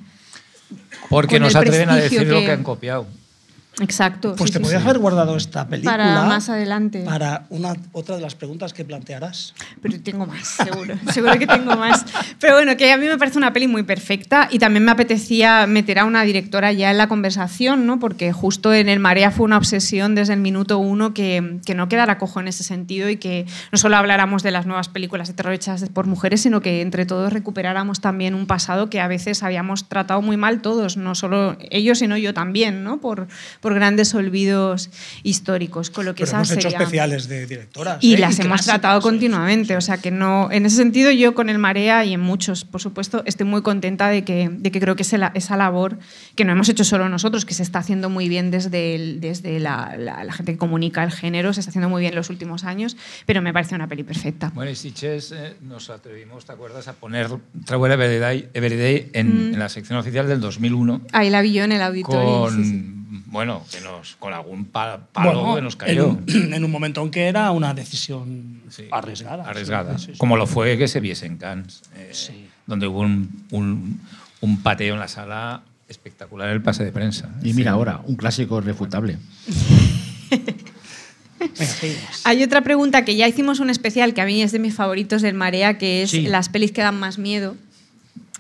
Porque 1.09 1.37
Con 1.37 1.43
nos 1.43 1.55
el 1.55 1.61
atreven 1.61 1.91
a 1.91 1.97
decir 1.97 2.27
lo 2.27 2.41
que 2.41 2.51
han 2.51 2.63
copiado. 2.63 3.07
Exacto. 3.81 4.35
Pues 4.37 4.51
sí, 4.51 4.53
te 4.53 4.59
sí, 4.59 4.63
podrías 4.63 4.83
sí. 4.83 4.89
haber 4.89 5.01
guardado 5.01 5.37
esta 5.37 5.67
película 5.67 5.97
Para 5.97 6.23
más 6.25 6.49
adelante. 6.49 7.03
para 7.05 7.47
una, 7.49 7.75
otra 7.93 8.17
de 8.17 8.23
las 8.23 8.35
preguntas 8.35 8.73
que 8.73 8.85
plantearás. 8.85 9.55
Pero 9.81 10.01
tengo 10.03 10.27
más, 10.27 10.47
seguro. 10.47 10.95
seguro 11.13 11.39
que 11.39 11.47
tengo 11.47 11.77
más. 11.77 12.05
Pero 12.39 12.55
bueno, 12.55 12.77
que 12.77 12.93
a 12.93 12.99
mí 12.99 13.07
me 13.07 13.17
parece 13.17 13.39
una 13.39 13.53
peli 13.53 13.69
muy 13.69 13.83
perfecta 13.83 14.49
y 14.51 14.59
también 14.59 14.85
me 14.85 14.91
apetecía 14.91 15.67
meter 15.67 15.99
a 15.99 16.05
una 16.05 16.23
directora 16.23 16.73
ya 16.73 16.91
en 16.91 16.99
la 16.99 17.09
conversación, 17.09 17.87
¿no? 17.87 17.99
Porque 17.99 18.33
justo 18.33 18.75
en 18.75 18.89
El 18.89 19.01
Marea 19.01 19.31
fue 19.31 19.45
una 19.45 19.57
obsesión 19.57 20.15
desde 20.15 20.35
el 20.35 20.41
minuto 20.41 20.79
uno 20.79 21.15
que, 21.15 21.61
que 21.65 21.75
no 21.75 21.89
quedara 21.89 22.19
cojo 22.19 22.41
en 22.41 22.49
ese 22.49 22.65
sentido 22.65 23.09
y 23.09 23.17
que 23.17 23.47
no 23.71 23.79
solo 23.79 23.97
habláramos 23.97 24.43
de 24.43 24.51
las 24.51 24.67
nuevas 24.67 24.89
películas 24.89 25.29
de 25.29 25.35
terror 25.35 25.55
hechas 25.55 25.83
por 25.89 26.07
mujeres, 26.07 26.43
sino 26.43 26.61
que 26.61 26.83
entre 26.83 27.07
todos 27.07 27.33
recuperáramos 27.33 28.01
también 28.01 28.35
un 28.35 28.47
pasado 28.47 28.91
que 28.91 29.01
a 29.01 29.09
veces 29.09 29.43
habíamos 29.43 29.89
tratado 29.89 30.21
muy 30.21 30.37
mal 30.37 30.61
todos, 30.61 30.97
no 30.97 31.15
solo 31.15 31.57
ellos, 31.71 32.01
sino 32.01 32.17
yo 32.17 32.35
también, 32.35 32.85
¿no? 32.85 33.01
Por, 33.01 33.29
por 33.63 33.73
grandes 33.75 34.15
olvidos 34.15 34.91
históricos. 35.23 35.89
Con 35.89 36.05
lo 36.05 36.15
que 36.15 36.25
Pero 36.25 36.27
esa 36.27 36.37
hemos 36.37 36.51
hecho 36.51 36.69
especiales 36.69 37.29
de 37.29 37.47
directoras. 37.47 37.99
y 38.03 38.15
¿eh? 38.15 38.19
las 38.19 38.33
hemos 38.41 38.47
clásicos, 38.63 38.67
tratado 38.67 38.99
¿eh? 38.99 39.03
continuamente, 39.03 39.77
o 39.77 39.81
sea 39.81 39.97
que 39.99 40.11
no, 40.11 40.51
en 40.51 40.67
ese 40.67 40.77
sentido 40.77 41.11
yo 41.13 41.35
con 41.35 41.49
el 41.49 41.59
Marea 41.59 42.05
y 42.05 42.13
en 42.13 42.21
muchos, 42.21 42.65
por 42.65 42.81
supuesto, 42.83 43.23
estoy 43.25 43.47
muy 43.47 43.63
contenta 43.63 44.09
de 44.09 44.25
que, 44.25 44.51
de 44.53 44.71
que 44.71 44.81
creo 44.81 44.97
que 44.97 45.03
esa, 45.03 45.31
esa 45.35 45.57
labor 45.57 45.99
que 46.35 46.45
no 46.45 46.53
hemos 46.53 46.69
hecho 46.69 46.85
solo 46.85 47.09
nosotros, 47.09 47.45
que 47.45 47.55
se 47.55 47.63
está 47.63 47.79
haciendo 47.79 48.11
muy 48.11 48.29
bien 48.29 48.51
desde, 48.51 48.95
el- 48.97 49.21
desde 49.21 49.61
la, 49.61 49.95
la- 49.97 50.25
la 50.25 50.33
gente 50.33 50.53
que 50.53 50.59
comunica 50.59 51.05
el 51.05 51.13
género, 51.13 51.53
se 51.53 51.61
está 51.61 51.71
haciendo 51.71 51.89
muy 51.89 52.01
bien 52.01 52.13
en 52.13 52.17
los 52.17 52.29
últimos 52.31 52.65
años, 52.65 52.97
pero 53.27 53.41
me 53.43 53.53
parece 53.53 53.75
una 53.77 53.87
peli 53.87 54.03
perfecta. 54.03 54.51
Bueno, 54.55 54.71
y 54.71 54.75
Sitges 54.75 55.33
eh, 55.33 55.55
nos 55.63 55.89
atrevimos, 55.89 56.45
¿te 56.45 56.53
acuerdas?, 56.53 56.89
a 56.89 56.95
poner 56.95 57.29
Travel 57.65 57.93
Everyday, 57.93 58.49
Everyday 58.55 59.11
en, 59.13 59.53
en 59.53 59.59
la 59.59 59.69
sección 59.69 59.99
oficial 59.99 60.27
del 60.27 60.41
200001 60.41 61.03
Ahí 61.13 61.31
la 61.31 61.41
vi 61.43 61.53
yo 61.53 61.63
en 61.65 61.73
el 61.73 61.83
auditorio. 61.83 62.41
con, 62.41 62.65
sí, 62.65 62.71
sí. 62.71 62.85
Bueno, 63.33 63.65
que 63.73 63.81
nos, 63.81 64.15
con 64.17 64.33
algún 64.33 64.67
pa- 64.67 64.99
palo 65.13 65.33
Bueno, 65.41 65.57
que 65.57 65.63
nos 65.63 65.73
en 65.75 65.79
cayó. 65.79 66.09
un, 66.11 66.53
en 66.55 66.65
un 66.65 66.71
momento 66.71 67.03
en 67.03 67.11
que 67.11 67.27
era 67.27 67.51
una 67.51 67.75
decisión 67.75 68.61
Sí, 68.69 68.85
arriesgada. 68.93 69.45
Arriesgada. 69.49 69.99
Sí, 69.99 70.05
sí, 70.07 70.13
sí. 70.13 70.19
Como 70.19 70.37
lo 70.37 70.47
fue 70.47 70.79
que 70.79 70.87
se 70.87 71.01
viese 71.01 71.27
en 71.27 71.39
Cannes, 71.39 71.83
eh, 71.97 72.13
donde 72.67 72.87
hubo 72.87 73.01
un, 73.01 73.45
un- 73.51 74.01
un 74.41 74.63
pateo 74.63 74.95
en 74.95 75.01
la 75.01 75.09
sala 75.09 75.63
espectacular 75.89 76.49
el 76.51 76.63
pase 76.63 76.85
de 76.85 76.93
prensa. 76.93 77.31
Y 77.43 77.53
mira 77.55 77.73
ahora, 77.73 78.01
un 78.05 78.17
clásico 78.17 78.61
refutable. 78.61 79.19
Hay 82.25 82.43
otra 82.43 82.61
pregunta 82.63 83.05
que 83.05 83.17
ya 83.17 83.27
hicimos 83.27 83.59
un 83.61 83.69
especial 83.71 84.15
que 84.15 84.21
a 84.21 84.25
mí 84.27 84.43
es 84.43 84.53
de 84.53 84.59
mis 84.61 84.75
favoritos 84.75 85.23
del 85.23 85.35
Marea, 85.35 85.77
que 85.77 86.03
es 86.05 86.11
Sí. 86.11 86.23
las 86.23 86.49
pelis 86.49 86.71
que 86.73 86.83
dan 86.83 86.99
más 86.99 87.19
miedo 87.19 87.57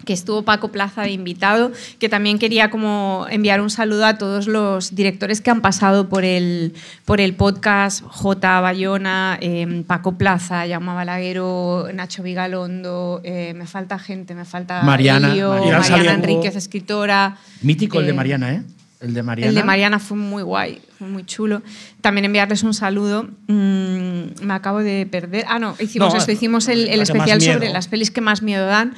que 0.05 0.13
estuvo 0.13 0.43
Paco 0.43 0.69
Plaza 0.69 1.03
de 1.03 1.11
invitado, 1.13 1.73
que 1.99 2.09
también 2.09 2.39
quería 2.39 2.71
como 2.71 3.27
enviar 3.31 3.61
un 3.61 3.71
saludo 3.71 4.07
a 4.07 4.19
todos 4.19 4.47
los 4.47 4.95
directores 4.95 5.41
que 5.41 5.51
han 5.51 5.61
pasado 5.61 6.09
por 6.09 6.25
el, 6.25 6.75
por 7.05 7.21
el 7.21 7.35
podcast, 7.35 8.03
J. 8.05 8.61
Bayona, 8.61 9.39
eh, 9.41 9.85
Paco 9.87 10.19
Plaza, 10.19 10.65
Jaume 10.69 10.95
Balaguero, 10.95 11.89
Nacho 11.95 12.23
Vigalondo, 12.23 13.21
eh, 13.25 13.55
me 13.55 13.67
falta 13.67 13.99
gente, 13.99 14.35
me 14.35 14.45
falta 14.45 14.83
Mariana, 14.83 15.33
Elio, 15.33 15.51
Mariana. 15.53 16.15
Enríquez, 16.15 16.57
escritora. 16.57 17.37
Mítico 17.63 18.01
el 18.01 18.07
de 18.07 18.13
Eh, 18.13 18.15
Mariana, 18.15 18.53
¿eh? 18.53 18.63
El 19.01 19.15
de 19.15 19.23
Mariana. 19.25 19.49
el 19.49 19.55
de 19.57 19.65
Mariana 19.65 19.99
fue 19.99 20.17
muy 20.17 20.45
guay, 20.45 20.81
fue 20.97 21.09
muy 21.09 21.25
chulo. 21.25 21.61
También 22.01 22.25
enviarles 22.25 22.63
un 22.63 22.73
saludo. 22.73 23.25
Mm, 23.49 24.45
me 24.45 24.55
acabo 24.55 24.79
de 24.79 25.07
perder. 25.11 25.45
Ah, 25.49 25.59
no, 25.59 25.75
hicimos 25.81 26.13
No, 26.13 26.19
esto, 26.19 26.31
hicimos 26.31 26.69
el, 26.69 26.89
el 26.89 27.01
especial 27.01 27.41
sobre 27.41 27.71
las 27.71 27.89
pelis 27.89 28.13
que 28.13 28.21
más 28.21 28.43
miedo 28.43 28.65
dan. 28.67 28.95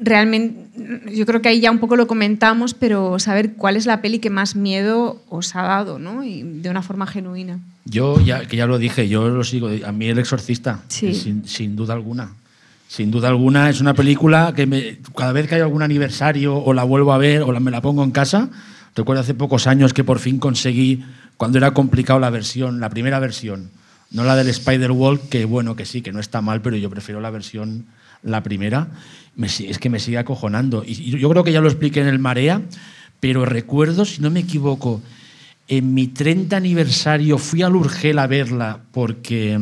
Realmente, 0.00 0.66
yo 1.16 1.24
creo 1.26 1.40
que 1.42 1.48
ahí 1.48 1.60
ya 1.60 1.70
un 1.70 1.78
poco 1.78 1.96
lo 1.96 2.06
comentamos, 2.06 2.74
pero 2.74 3.18
saber 3.18 3.54
cuál 3.54 3.76
es 3.76 3.86
la 3.86 4.02
peli 4.02 4.18
que 4.18 4.30
más 4.30 4.54
miedo 4.56 5.22
os 5.28 5.56
ha 5.56 5.62
dado, 5.62 5.98
¿no? 5.98 6.22
Y 6.22 6.42
de 6.42 6.68
una 6.70 6.82
forma 6.82 7.06
genuina. 7.06 7.58
Yo, 7.86 8.20
ya, 8.20 8.46
que 8.46 8.56
ya 8.56 8.66
lo 8.66 8.78
dije, 8.78 9.08
yo 9.08 9.28
lo 9.28 9.42
sigo. 9.44 9.68
A 9.86 9.92
mí 9.92 10.06
El 10.08 10.18
Exorcista, 10.18 10.80
Sí. 10.88 11.14
sin, 11.14 11.46
sin 11.48 11.76
duda 11.76 11.94
alguna. 11.94 12.30
Sin 12.88 13.10
duda 13.10 13.28
alguna 13.28 13.70
es 13.70 13.80
una 13.80 13.94
película 13.94 14.52
que 14.54 14.66
me- 14.66 14.98
cada 15.16 15.32
vez 15.32 15.48
que 15.48 15.56
hay 15.56 15.60
algún 15.60 15.82
aniversario 15.82 16.56
o 16.56 16.72
la 16.74 16.84
vuelvo 16.84 17.12
a 17.12 17.18
ver 17.18 17.42
o 17.42 17.50
la, 17.52 17.58
me 17.60 17.70
la 17.70 17.80
pongo 17.80 18.04
en 18.04 18.10
casa, 18.10 18.48
recuerdo 18.94 19.22
hace 19.22 19.34
pocos 19.34 19.66
años 19.66 19.92
que 19.92 20.04
por 20.04 20.18
fin 20.20 20.38
conseguí, 20.38 21.04
cuando 21.36 21.58
era 21.58 21.72
complicado 21.72 22.20
la 22.20 22.30
versión, 22.30 22.80
la 22.80 22.88
primera 22.90 23.18
versión, 23.18 23.70
no 24.10 24.24
la 24.24 24.36
del 24.36 24.48
Spider-Walk, 24.48 25.28
que 25.28 25.44
bueno, 25.46 25.74
que 25.74 25.84
sí, 25.84 26.00
que 26.00 26.12
no 26.12 26.20
está 26.20 26.40
mal, 26.42 26.60
pero 26.62 26.76
yo 26.76 26.88
prefiero 26.90 27.20
la 27.20 27.30
versión, 27.30 27.86
la 28.22 28.42
primera, 28.42 28.88
es 29.42 29.78
que 29.78 29.90
me 29.90 29.98
sigue 30.00 30.18
acojonando. 30.18 30.82
Y, 30.86 31.18
yo 31.18 31.28
creo 31.30 31.44
que 31.44 31.52
ya 31.52 31.60
lo 31.60 31.68
expliqué 31.68 32.00
en 32.00 32.08
el 32.08 32.18
Marea, 32.18 32.62
pero 33.20 33.44
recuerdo, 33.44 34.04
si 34.04 34.20
no 34.22 34.30
me 34.30 34.40
equivoco, 34.40 35.02
en 35.68 35.94
mi 35.94 36.06
30 36.08 36.56
aniversario 36.56 37.38
fui 37.38 37.62
al 37.62 37.74
Urgel 37.74 38.18
a 38.18 38.26
verla 38.26 38.80
porque, 38.92 39.58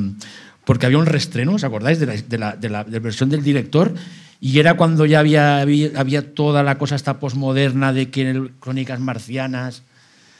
porque 0.65 0.87
había 0.87 0.99
un 0.99 1.07
restreno, 1.07 1.55
¿os 1.55 1.65
acordáis? 1.65 1.99
De 1.99 2.07
la, 2.07 2.17
de 2.17 2.39
la- 2.39 2.57
de 2.57 2.69
la- 2.69 2.85
versión 2.85 3.31
del 3.31 3.43
director. 3.43 3.95
Y 4.41 4.59
era 4.59 4.75
cuando 4.77 5.07
ya 5.07 5.21
había, 5.21 5.63
había, 5.63 6.35
toda 6.35 6.63
la 6.63 6.77
cosa 6.77 6.97
esta 6.97 7.19
posmoderna 7.19 7.93
de 7.95 8.11
que 8.11 8.21
en 8.23 8.27
el 8.27 8.51
Crónicas 8.61 9.01
Marcianas 9.01 9.83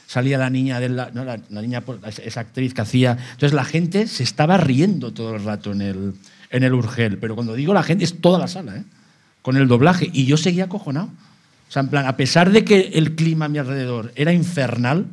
salía 0.05 0.37
la 0.37 0.51
niña, 0.51 0.79
de 0.79 0.89
la, 0.89 1.09
la, 1.11 1.39
la 1.49 1.61
niña 1.61 1.81
pues, 1.81 2.19
esa 2.19 2.41
actriz 2.41 2.75
que 2.75 2.81
hacía. 2.81 3.17
Entonces 3.31 3.53
la 3.53 3.65
gente 3.65 4.05
se 4.05 4.21
estaba 4.21 4.57
riendo 4.57 5.11
todo 5.11 5.35
el 5.35 5.43
rato 5.43 5.71
en 5.71 5.81
el, 5.81 6.13
en 6.55 6.63
el 6.63 6.73
Urgel. 6.73 7.17
Pero 7.17 7.35
cuando 7.35 7.53
digo 7.53 7.73
la 7.73 7.83
gente, 7.83 8.05
es 8.05 8.21
toda 8.21 8.39
la 8.39 8.47
sala, 8.47 8.77
¿eh? 8.77 8.83
con 9.41 9.57
el 9.57 9.67
doblaje. 9.67 10.09
Y 10.11 10.25
yo 10.25 10.37
seguía 10.37 10.65
acojonado. 10.65 11.07
O 11.07 11.71
sea, 11.71 11.81
en 11.81 11.89
plan, 11.89 12.05
a 12.05 12.15
pesar 12.15 12.51
de 12.51 12.63
que 12.63 12.91
el 12.93 13.15
clima 13.15 13.45
a 13.45 13.49
mi 13.49 13.57
alrededor 13.57 14.11
era 14.15 14.31
infernal, 14.31 15.05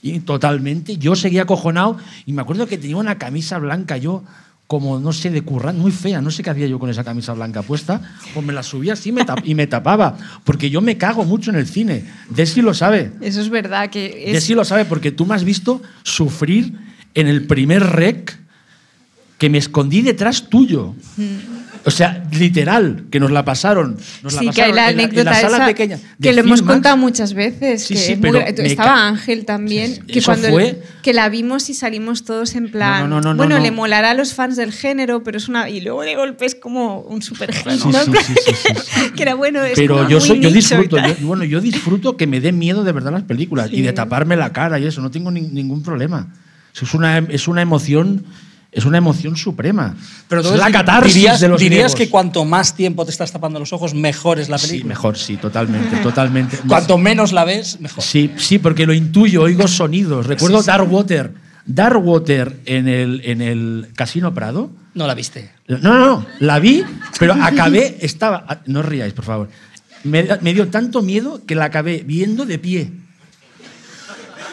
y 0.00 0.20
totalmente, 0.20 0.96
yo 0.96 1.16
seguía 1.16 1.42
acojonado. 1.42 1.96
Y 2.24 2.32
me 2.32 2.42
acuerdo 2.42 2.66
que 2.66 2.78
tenía 2.78 2.96
una 2.96 3.18
camisa 3.18 3.58
blanca 3.58 3.96
yo, 3.96 4.22
como, 4.68 5.00
no 5.00 5.12
sé, 5.12 5.30
de 5.30 5.42
currán, 5.42 5.78
muy 5.78 5.90
fea. 5.90 6.20
No 6.20 6.30
sé 6.30 6.44
qué 6.44 6.50
hacía 6.50 6.68
yo 6.68 6.78
con 6.78 6.88
esa 6.90 7.02
camisa 7.02 7.32
blanca 7.32 7.62
puesta. 7.62 8.00
Pues 8.32 8.46
me 8.46 8.52
la 8.52 8.62
subía 8.62 8.92
así 8.92 9.10
me 9.10 9.26
y 9.42 9.56
me 9.56 9.66
tapaba. 9.66 10.16
Porque 10.44 10.70
yo 10.70 10.80
me 10.80 10.96
cago 10.96 11.24
mucho 11.24 11.50
en 11.50 11.56
el 11.56 11.66
cine. 11.66 12.04
Desi 12.30 12.62
lo 12.62 12.74
sabe. 12.74 13.10
Eso 13.20 13.40
es 13.40 13.50
verdad 13.50 13.90
que 13.90 14.24
es... 14.26 14.34
Desi 14.34 14.54
lo 14.54 14.64
sabe 14.64 14.84
porque 14.84 15.10
tú 15.10 15.26
me 15.26 15.34
has 15.34 15.42
visto 15.42 15.82
sufrir 16.04 16.78
en 17.14 17.26
el 17.26 17.46
primer 17.48 17.82
rec 17.82 18.38
que 19.38 19.48
me 19.48 19.58
escondí 19.58 20.02
detrás 20.02 20.48
tuyo. 20.50 20.94
O 21.84 21.90
sea, 21.92 22.24
literal, 22.32 23.04
que 23.08 23.20
nos 23.20 23.30
la 23.30 23.44
pasaron. 23.44 23.96
Nos 24.22 24.34
la 24.34 24.40
sí, 24.40 24.50
que 24.50 24.62
hay 24.62 24.70
pasaron 24.72 24.76
la 24.76 24.90
en 24.90 24.96
la- 24.96 25.02
en 25.04 25.08
anécdota 25.08 25.30
la 25.30 25.40
sala 25.40 25.56
esa 25.58 25.66
pequeña 25.66 25.96
de 25.96 26.02
que 26.28 26.32
lo 26.34 26.40
hemos 26.40 26.60
contado 26.62 26.96
muchas 26.96 27.32
veces. 27.34 27.84
Sí, 27.84 27.94
que 27.94 28.00
sí, 28.00 28.12
es 28.14 28.18
pero 28.20 28.40
estaba 28.40 29.06
Ángel 29.06 29.44
también, 29.46 29.94
Sí, 29.94 30.00
que 30.02 30.20
cuando 30.22 30.48
fue- 30.48 30.82
que 31.02 31.12
la 31.14 31.28
vimos 31.28 31.70
y 31.70 31.74
salimos 31.74 32.24
todos 32.24 32.56
en 32.56 32.70
plan, 32.70 33.08
no, 33.08 33.20
no, 33.20 33.32
no, 33.32 33.36
bueno, 33.36 33.56
no. 33.58 33.62
le 33.62 33.70
molará 33.70 34.10
a 34.10 34.14
los 34.14 34.34
fans 34.34 34.56
del 34.56 34.72
género, 34.72 35.22
pero 35.22 35.38
es 35.38 35.48
una 35.48 35.70
y 35.70 35.80
luego 35.80 36.02
de 36.02 36.16
golpe 36.16 36.44
es 36.46 36.56
como 36.56 37.00
un 37.02 37.22
super 37.22 37.48
que 39.14 39.22
era 39.22 39.34
bueno, 39.36 39.62
es 39.62 39.74
Pero 39.76 40.08
yo, 40.08 40.20
soy, 40.20 40.40
yo 40.40 40.50
disfruto, 40.50 40.96
yo- 40.98 41.26
bueno, 41.26 41.44
yo 41.44 41.60
disfruto 41.60 42.16
que 42.16 42.26
me 42.26 42.40
dé 42.40 42.52
miedo 42.52 42.82
de 42.84 42.92
verdad 42.92 43.12
las 43.12 43.22
películas 43.22 43.70
y 43.72 43.82
de 43.82 43.92
taparme 43.92 44.36
la 44.36 44.52
cara 44.52 44.78
y 44.80 44.86
eso, 44.86 45.00
no 45.00 45.10
tengo 45.10 45.30
ni- 45.30 45.42
ningún 45.42 45.82
problema. 45.82 46.26
Eso 46.74 46.84
es 46.84 46.92
una, 46.94 47.18
es 47.18 47.48
una 47.48 47.62
emoción, 47.62 48.24
es 48.70 48.84
una 48.84 48.98
emoción 48.98 49.36
suprema. 49.36 49.96
Pero 50.28 50.40
es 50.42 50.50
la 50.58 50.70
catarsis 50.70 51.14
dirías, 51.14 51.40
de 51.40 51.48
los 51.48 51.60
dirías 51.60 51.92
griegos. 51.92 51.94
que 51.96 52.10
cuanto 52.10 52.44
más 52.44 52.74
tiempo 52.74 53.04
te 53.04 53.10
estás 53.10 53.32
tapando 53.32 53.58
los 53.58 53.72
ojos, 53.72 53.94
mejor 53.94 54.38
es 54.38 54.48
la 54.48 54.58
Sí, 54.58 54.66
película. 54.68 54.88
mejor, 54.90 55.16
sí, 55.16 55.36
totalmente, 55.36 55.96
totalmente. 55.98 56.58
Cuanto 56.68 56.98
menos 56.98 57.32
la 57.32 57.44
ves, 57.44 57.80
mejor. 57.80 58.04
Sí, 58.04 58.32
sí, 58.36 58.58
porque 58.58 58.86
lo 58.86 58.92
intuyo, 58.92 59.42
oigo 59.42 59.66
sonidos. 59.68 60.26
Recuerdo 60.26 60.62
Dark 60.62 60.92
Water. 60.92 61.32
Dark 61.64 62.02
Water 62.06 62.60
en 62.66 62.88
el, 62.88 63.20
en 63.24 63.42
el 63.42 63.88
Casino 63.94 64.32
Prado. 64.34 64.70
No 64.94 65.06
la 65.06 65.14
viste. 65.14 65.50
No, 65.68 65.78
no, 65.78 65.98
no, 65.98 66.26
la 66.40 66.58
vi, 66.58 66.82
pero 67.18 67.34
acabé, 67.34 67.98
estaba, 68.00 68.44
ah, 68.48 68.60
no 68.66 68.80
os 68.80 68.86
riáis, 68.86 69.12
por 69.12 69.24
favor. 69.24 69.48
Me, 70.04 70.26
me 70.40 70.54
dio 70.54 70.68
tanto 70.68 71.02
miedo 71.02 71.42
que 71.46 71.54
la 71.54 71.66
acabé 71.66 72.02
viendo 72.06 72.46
de 72.46 72.58
pie. 72.58 72.90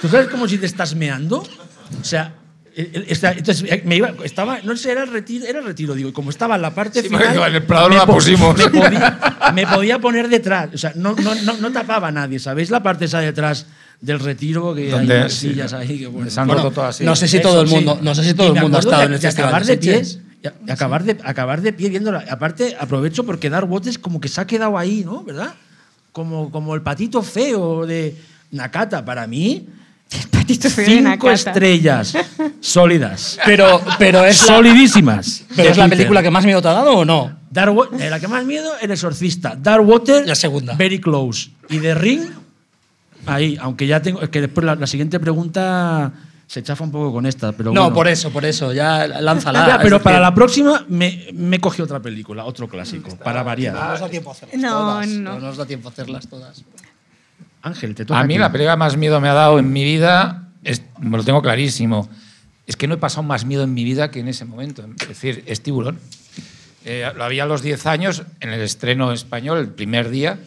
¿Tú 0.01 0.07
sabes 0.09 0.27
como 0.27 0.47
si 0.47 0.57
te 0.57 0.65
estás 0.65 0.95
meando? 0.95 1.37
O 1.39 2.03
sea, 2.03 2.35
entonces 2.77 3.63
eh, 3.69 3.81
me 3.85 3.95
iba, 3.97 4.13
estaba, 4.23 4.59
no 4.63 4.75
sé, 4.75 4.91
era 4.91 5.03
el 5.03 5.09
retiro, 5.11 5.45
era 5.45 5.59
el 5.59 5.65
retiro, 5.65 5.93
digo, 5.95 6.09
y 6.09 6.11
como 6.11 6.29
estaba 6.29 6.55
en 6.55 6.61
la 6.61 6.73
parte 6.75 7.01
Sí, 7.01 7.07
final, 7.09 7.37
en 7.49 7.55
el 7.55 7.63
Prado 7.63 7.87
no 7.87 7.95
me 7.95 7.99
la 7.99 8.05
pusimos. 8.05 8.57
Me 8.57 8.69
podía, 8.69 9.19
me 9.53 9.67
podía 9.67 9.99
poner 9.99 10.27
detrás, 10.27 10.69
o 10.73 10.77
sea, 10.77 10.91
no, 10.95 11.15
no, 11.15 11.33
no, 11.35 11.57
no 11.57 11.71
tapaba 11.71 12.09
a 12.09 12.11
nadie, 12.11 12.37
¿sabéis 12.39 12.69
la 12.69 12.83
parte 12.83 13.05
esa 13.05 13.19
detrás 13.19 13.65
del 14.01 14.19
retiro 14.19 14.75
que 14.75 14.93
hay 14.93 15.05
unas 15.05 15.33
sí, 15.33 15.49
sillas 15.49 15.71
ahí 15.73 15.99
que 15.99 16.07
bueno. 16.07 16.29
se 16.29 16.39
han 16.39 16.47
Bueno, 16.47 16.63
roto 16.63 16.75
todas 16.75 16.95
así. 16.95 17.05
no 17.05 17.15
sé 17.15 17.27
si 17.29 17.37
Eso, 17.37 17.49
todo 17.49 17.61
el 17.61 17.69
sí. 17.69 17.75
mundo, 17.75 17.99
no 18.01 18.13
sé 18.13 18.23
si 18.25 18.33
todo 18.33 18.53
el 18.53 18.61
mundo 18.61 18.77
ha 18.77 18.79
estado 18.81 18.99
de- 18.99 19.05
en 19.07 19.13
este 19.13 19.27
de 19.27 19.31
festival 19.31 19.47
acabar 19.49 19.65
de 19.65 19.71
de 19.75 19.77
pie, 19.77 20.03
Sitges. 20.05 20.19
y 20.67 20.71
acabar 20.71 21.03
de 21.03 21.17
acabar 21.23 21.61
de 21.61 21.73
pie 21.73 21.89
viéndola. 21.89 22.25
Aparte 22.29 22.75
aprovecho 22.77 23.25
porque 23.25 23.49
Dark 23.49 23.71
Waters 23.71 23.97
como 23.97 24.19
que 24.19 24.27
se 24.27 24.41
ha 24.41 24.45
quedado 24.45 24.77
ahí, 24.77 25.03
¿no? 25.05 25.23
¿Verdad? 25.23 25.53
Como, 26.11 26.51
como 26.51 26.75
el 26.75 26.81
patito 26.81 27.21
feo 27.23 27.85
de 27.85 28.15
Nakata 28.51 29.03
para 29.05 29.27
mí. 29.27 29.65
Patito 30.31 30.69
feo 30.69 30.85
de 30.85 30.91
Cinco 30.97 31.03
Nakata. 31.09 31.33
estrellas 31.33 32.13
sólidas, 32.61 33.39
Pero, 33.45 33.81
pero 33.97 34.23
es 34.25 34.41
la, 34.47 34.55
solidísimas. 34.55 35.43
pero 35.49 35.63
de 35.63 35.69
es 35.71 35.77
la 35.77 35.87
película 35.87 36.21
que 36.23 36.29
más 36.31 36.45
miedo 36.45 36.61
te 36.61 36.67
ha 36.67 36.73
dado 36.73 36.93
o 36.97 37.05
no? 37.05 37.37
Dark 37.49 37.75
Wa- 37.75 37.89
eh, 37.99 38.09
la 38.09 38.19
que 38.19 38.27
más 38.27 38.45
miedo, 38.45 38.71
El 38.81 38.91
Exorcista. 38.91 39.55
Dark 39.57 39.87
Water, 39.87 40.27
La 40.27 40.35
segunda. 40.35 40.73
Very 40.75 40.99
Close. 40.99 41.49
Y 41.69 41.79
The 41.79 41.95
Ring, 41.95 42.21
ahí. 43.25 43.57
Aunque 43.61 43.87
ya 43.87 44.01
tengo. 44.01 44.21
Es 44.21 44.29
que 44.29 44.41
después 44.41 44.65
la, 44.65 44.75
la 44.75 44.87
siguiente 44.87 45.19
pregunta 45.21 46.11
se 46.47 46.61
chafa 46.61 46.83
un 46.83 46.91
poco 46.91 47.13
con 47.13 47.25
esta. 47.25 47.53
Pero 47.53 47.71
no, 47.71 47.81
bueno. 47.83 47.95
por 47.95 48.07
eso, 48.09 48.29
por 48.29 48.43
eso. 48.45 48.73
Ya 48.73 49.07
lánzala. 49.07 49.67
Ya, 49.67 49.79
pero 49.81 49.97
Es 49.97 50.01
para 50.03 50.17
decir, 50.17 50.21
la 50.29 50.35
próxima 50.35 50.85
me, 50.89 51.27
me 51.33 51.59
cogí 51.59 51.81
otra 51.81 52.01
película, 52.01 52.43
otro 52.45 52.67
clásico, 52.67 53.15
para 53.17 53.39
No 53.39 53.45
variar. 53.45 53.73
nos 53.73 53.99
da 54.01 54.09
tiempo 54.09 54.29
a 54.31 54.33
hacerlas 54.33 54.61
No, 54.61 54.69
todas. 54.71 55.07
no. 55.07 55.39
nos 55.39 55.57
da 55.57 55.65
tiempo 55.65 55.87
a 55.89 55.91
hacerlas 55.91 56.27
todas. 56.27 56.63
Ángel, 57.65 57.95
te 57.95 58.05
toca. 58.05 58.19
A 58.19 58.23
mí 58.23 58.35
ti. 58.35 58.39
la 58.39 58.51
película 58.51 58.73
que 58.73 58.79
más 58.79 58.95
miedo 58.97 59.19
me 59.19 59.27
ha 59.27 59.33
dado 59.33 59.59
en 59.59 59.71
mi 59.73 59.83
vida, 59.83 60.49
es- 60.63 60.83
me 60.99 61.17
lo 61.17 61.23
tengo 61.23 61.41
clarísimo, 61.41 62.09
es 62.67 62.75
que 62.77 62.87
no 62.87 62.93
he 62.95 62.97
pasado 62.97 63.23
más 63.23 63.45
miedo 63.45 63.63
en 63.63 63.73
mi 63.73 63.83
vida 63.83 64.11
que 64.11 64.19
en 64.19 64.27
ese 64.27 64.45
momento. 64.45 64.85
Es 65.01 65.07
decir, 65.09 65.43
es 65.47 65.61
tiburón. 65.61 65.99
Eh, 66.85 67.09
lo 67.15 67.23
había 67.23 67.43
a 67.43 67.45
los 67.47 67.61
10 67.61 67.85
años 67.87 68.23
en 68.39 68.49
el 68.51 68.61
estreno 68.61 69.11
español, 69.11 69.57
el 69.57 69.69
primer 69.69 70.09
día. 70.09 70.37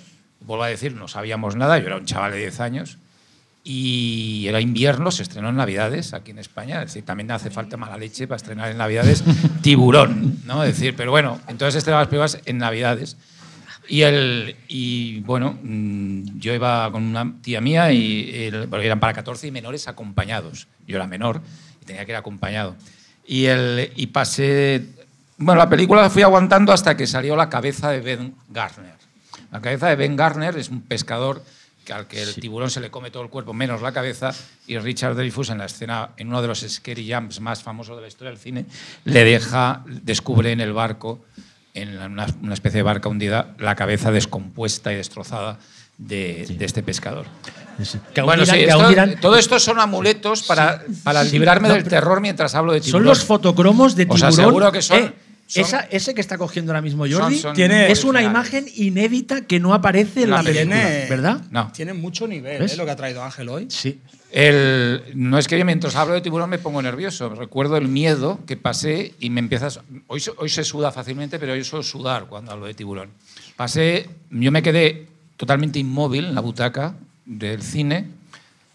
Vuelvo 0.41 0.63
a 0.65 0.69
decir, 0.69 0.95
no 0.95 1.09
sabíamos 1.09 1.57
nada, 1.57 1.79
yo 1.79 1.87
era 1.87 1.97
un 1.97 2.07
chaval 2.07 2.33
de 2.33 2.39
10 2.39 2.61
años. 2.61 2.99
Y 3.65 4.47
era 4.49 4.61
invierno, 4.61 5.11
se 5.11 5.23
estrenó 5.25 5.51
en 5.51 5.57
Navidades 5.57 6.15
aquí 6.15 6.31
en 6.31 6.39
España. 6.39 6.81
Es 6.81 6.87
decir, 6.89 7.05
también 7.05 7.31
hace 7.33 7.51
falta 7.51 7.77
mala 7.77 7.99
leche 7.99 8.27
para 8.27 8.37
estrenar 8.37 8.71
en 8.71 8.79
Navidades 8.79 9.23
tiburón, 9.63 10.39
¿no? 10.47 10.63
Es 10.63 10.75
decir, 10.79 10.95
pero 10.97 11.11
bueno, 11.11 11.39
entonces 11.49 11.75
estrenaba 11.77 12.03
las 12.03 12.09
películas 12.09 12.39
en 12.47 12.59
Navidades. 12.59 13.17
Y, 13.89 14.03
el, 14.03 14.55
y 14.69 15.21
bueno, 15.21 15.59
mm, 15.63 16.39
yo 16.39 16.53
iba 16.53 16.91
con 16.93 17.03
una 17.05 17.35
tía 17.41 17.61
mía 17.61 17.91
y 17.93 18.31
el- 18.47 18.69
porque 18.69 18.87
eran 18.87 19.01
para 19.01 19.15
14 19.15 19.47
y 19.47 19.51
menores 19.51 19.89
acompañados. 19.89 20.69
Yo 20.87 20.97
era 20.97 21.07
menor 21.07 21.41
y 21.83 21.85
tenía 21.87 22.05
que 22.05 22.13
ir 22.13 22.17
acompañado. 22.17 22.77
Y, 23.27 23.47
el, 23.47 23.91
y 23.97 24.09
pasé. 24.09 24.85
Bueno, 25.39 25.59
la 25.59 25.69
película 25.69 26.03
la 26.03 26.11
fui 26.11 26.23
aguantando 26.23 26.73
hasta 26.73 26.97
que 26.97 27.07
salió 27.07 27.35
la 27.37 27.49
cabeza 27.49 27.91
de 27.91 28.01
Ben 28.01 28.35
Garner. 28.51 28.95
La 29.51 29.61
cabeza 29.61 29.89
de 29.89 29.97
Ben 29.97 30.17
Garner 30.17 30.57
es 30.59 30.69
un 30.69 30.83
pescador 30.83 31.43
al 31.93 32.07
que 32.07 32.23
el 32.23 32.35
tiburón 32.35 32.69
se 32.71 32.81
le 32.81 32.91
come 32.91 33.11
todo 33.11 33.23
el 33.23 33.31
cuerpo 33.31 33.55
menos 33.55 33.81
la 33.81 33.93
cabeza 33.93 34.31
y 34.67 34.77
Richard 34.77 35.15
Dreyfuss 35.17 35.49
en 35.49 35.57
la 35.57 35.65
escena, 35.65 36.11
en 36.19 36.29
uno 36.29 36.43
de 36.43 36.49
los 36.49 36.61
scary 36.61 37.11
jumps 37.11 37.41
más 37.41 37.63
famosos 37.63 37.97
de 37.97 38.03
la 38.03 38.09
historia 38.09 38.31
del 38.31 38.39
cine, 38.39 38.67
le 39.07 39.25
deja, 39.25 39.83
descubre 39.87 40.53
en 40.53 40.61
el 40.61 40.75
barco 40.75 41.25
en 41.83 41.99
una, 41.99 42.27
una 42.43 42.55
especie 42.55 42.79
de 42.79 42.83
barca 42.83 43.09
hundida 43.09 43.55
la 43.59 43.75
cabeza 43.75 44.11
descompuesta 44.11 44.93
y 44.93 44.97
destrozada 44.97 45.59
de, 45.99 46.47
de 46.59 46.65
este 46.65 46.83
pescador. 46.83 47.27
Aún 48.17 48.27
Bueno, 48.27 48.45
sí, 48.47 48.57
esto- 48.61 48.93
todo 49.21 49.37
esto 49.37 49.59
son 49.61 49.79
amuletos 49.79 50.43
para, 50.43 50.83
para 51.05 51.25
Sí, 51.25 51.33
librarme 51.33 51.69
no, 51.69 51.75
del 51.75 51.85
terror 51.85 52.21
mientras 52.21 52.55
hablo 52.55 52.73
de 52.73 52.79
Son 52.81 52.87
tiburón. 52.87 53.05
los 53.07 53.25
fotocromos 53.25 53.95
de 53.97 54.03
Os 54.05 54.17
tiburón. 54.17 54.29
aseguro 54.29 54.73
que 54.73 54.83
son- 54.83 54.99
Eh, 54.99 55.13
son- 55.47 55.63
esa- 55.63 55.81
ese 55.91 56.15
que 56.15 56.21
está 56.21 56.37
cogiendo 56.39 56.73
ahora 56.73 56.83
mismo 56.83 57.07
Son- 57.07 57.21
Jordi 57.21 57.39
son 57.39 57.55
Tiene- 57.55 57.91
es 57.91 58.03
una 58.05 58.21
imagen 58.23 58.67
inédita 58.75 59.43
que 59.43 59.61
no 59.61 59.75
aparece 59.75 60.23
en 60.25 60.31
la 60.31 60.43
película, 60.43 60.77
tiene- 60.77 61.07
¿verdad? 61.09 61.41
No. 61.51 61.71
Tiene 61.73 61.95
mucho 61.95 62.27
nivel 62.27 62.63
eh, 62.69 62.77
lo 62.77 62.85
que 62.85 62.91
ha 62.91 62.97
traído 62.97 63.23
Ángel 63.23 63.49
hoy. 63.49 63.67
Sí. 63.71 64.01
No 64.33 65.39
es 65.39 65.49
que 65.49 65.59
yo 65.59 65.65
mientras 65.65 65.97
hablo 65.97 66.15
de 66.15 66.21
tiburón 66.21 66.51
me 66.51 66.59
pongo 66.59 66.83
nervioso. 66.83 67.31
Recuerdo 67.31 67.77
el 67.77 67.89
miedo 67.89 68.39
que 68.47 68.57
pasé 68.57 69.15
y 69.19 69.31
me 69.31 69.41
empiezas. 69.41 69.81
Hoy, 70.07 70.23
hoy 70.37 70.49
se 70.49 70.65
suda 70.65 70.93
fácilmente, 70.93 71.39
pero 71.39 71.57
yo 71.57 71.65
suelo 71.65 71.83
sudar 71.83 72.27
cuando 72.27 72.53
hablo 72.53 72.67
de 72.67 72.75
tiburón. 72.75 73.11
Pasé, 73.57 74.09
yo 74.31 74.53
me 74.53 74.63
quedé 74.63 75.09
totalmente 75.37 75.79
inmóvil 75.79 76.27
en 76.27 76.35
la 76.35 76.41
butaca 76.41 76.95
del 77.25 77.63
cine 77.63 78.07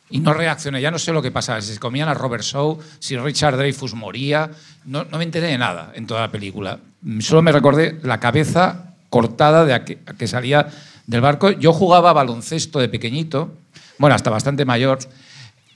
y 0.10 0.20
no 0.20 0.34
reaccioné. 0.34 0.82
Ya 0.82 0.92
no 0.92 1.00
sé 1.00 1.14
lo 1.14 1.22
que 1.22 1.32
pasaba. 1.32 1.62
Si 1.62 1.74
se 1.74 1.80
comían 1.80 2.10
a 2.10 2.14
Robert 2.14 2.44
Shaw, 2.44 2.80
si 3.00 3.18
Richard 3.18 3.58
Dreyfuss 3.58 3.94
moría. 3.94 4.50
No, 4.86 5.06
no 5.06 5.18
me 5.18 5.24
enteré 5.24 5.48
de 5.48 5.58
nada 5.58 5.92
en 5.96 6.08
toda 6.08 6.22
la 6.22 6.32
película. 6.32 6.80
Solo 7.20 7.42
me 7.42 7.52
recordé 7.52 8.00
la 8.04 8.20
cabeza 8.20 8.96
cortada 9.10 9.66
de 9.66 9.74
a 9.74 9.86
que, 9.86 10.00
a 10.06 10.14
que 10.14 10.28
salía 10.28 10.68
del 11.06 11.22
barco. 11.22 11.52
Yo 11.52 11.74
jugaba 11.74 12.12
baloncesto 12.14 12.80
de 12.80 12.90
pequeñito, 12.90 13.54
bueno, 13.98 14.16
hasta 14.16 14.30
bastante 14.30 14.66
mayor. 14.66 15.00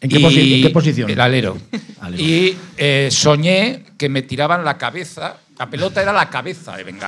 ¿En 0.02 0.10
qué 0.10 0.20
y- 0.20 0.24
posi- 0.24 0.56
en 0.56 0.62
qué 0.64 0.70
posición? 0.70 1.10
El 1.10 1.20
alero. 1.20 1.58
Alero. 2.02 2.24
Y 2.24 2.58
eh, 2.78 3.10
soñé 3.12 3.84
que 3.98 4.10
me 4.10 4.22
tiraban 4.22 4.64
la 4.64 4.78
cabeza. 4.78 5.38
La 5.58 5.68
pelota 5.70 6.02
era 6.04 6.14
la 6.14 6.30
cabeza 6.30 6.78
de 6.78 6.84
Ben 6.84 7.00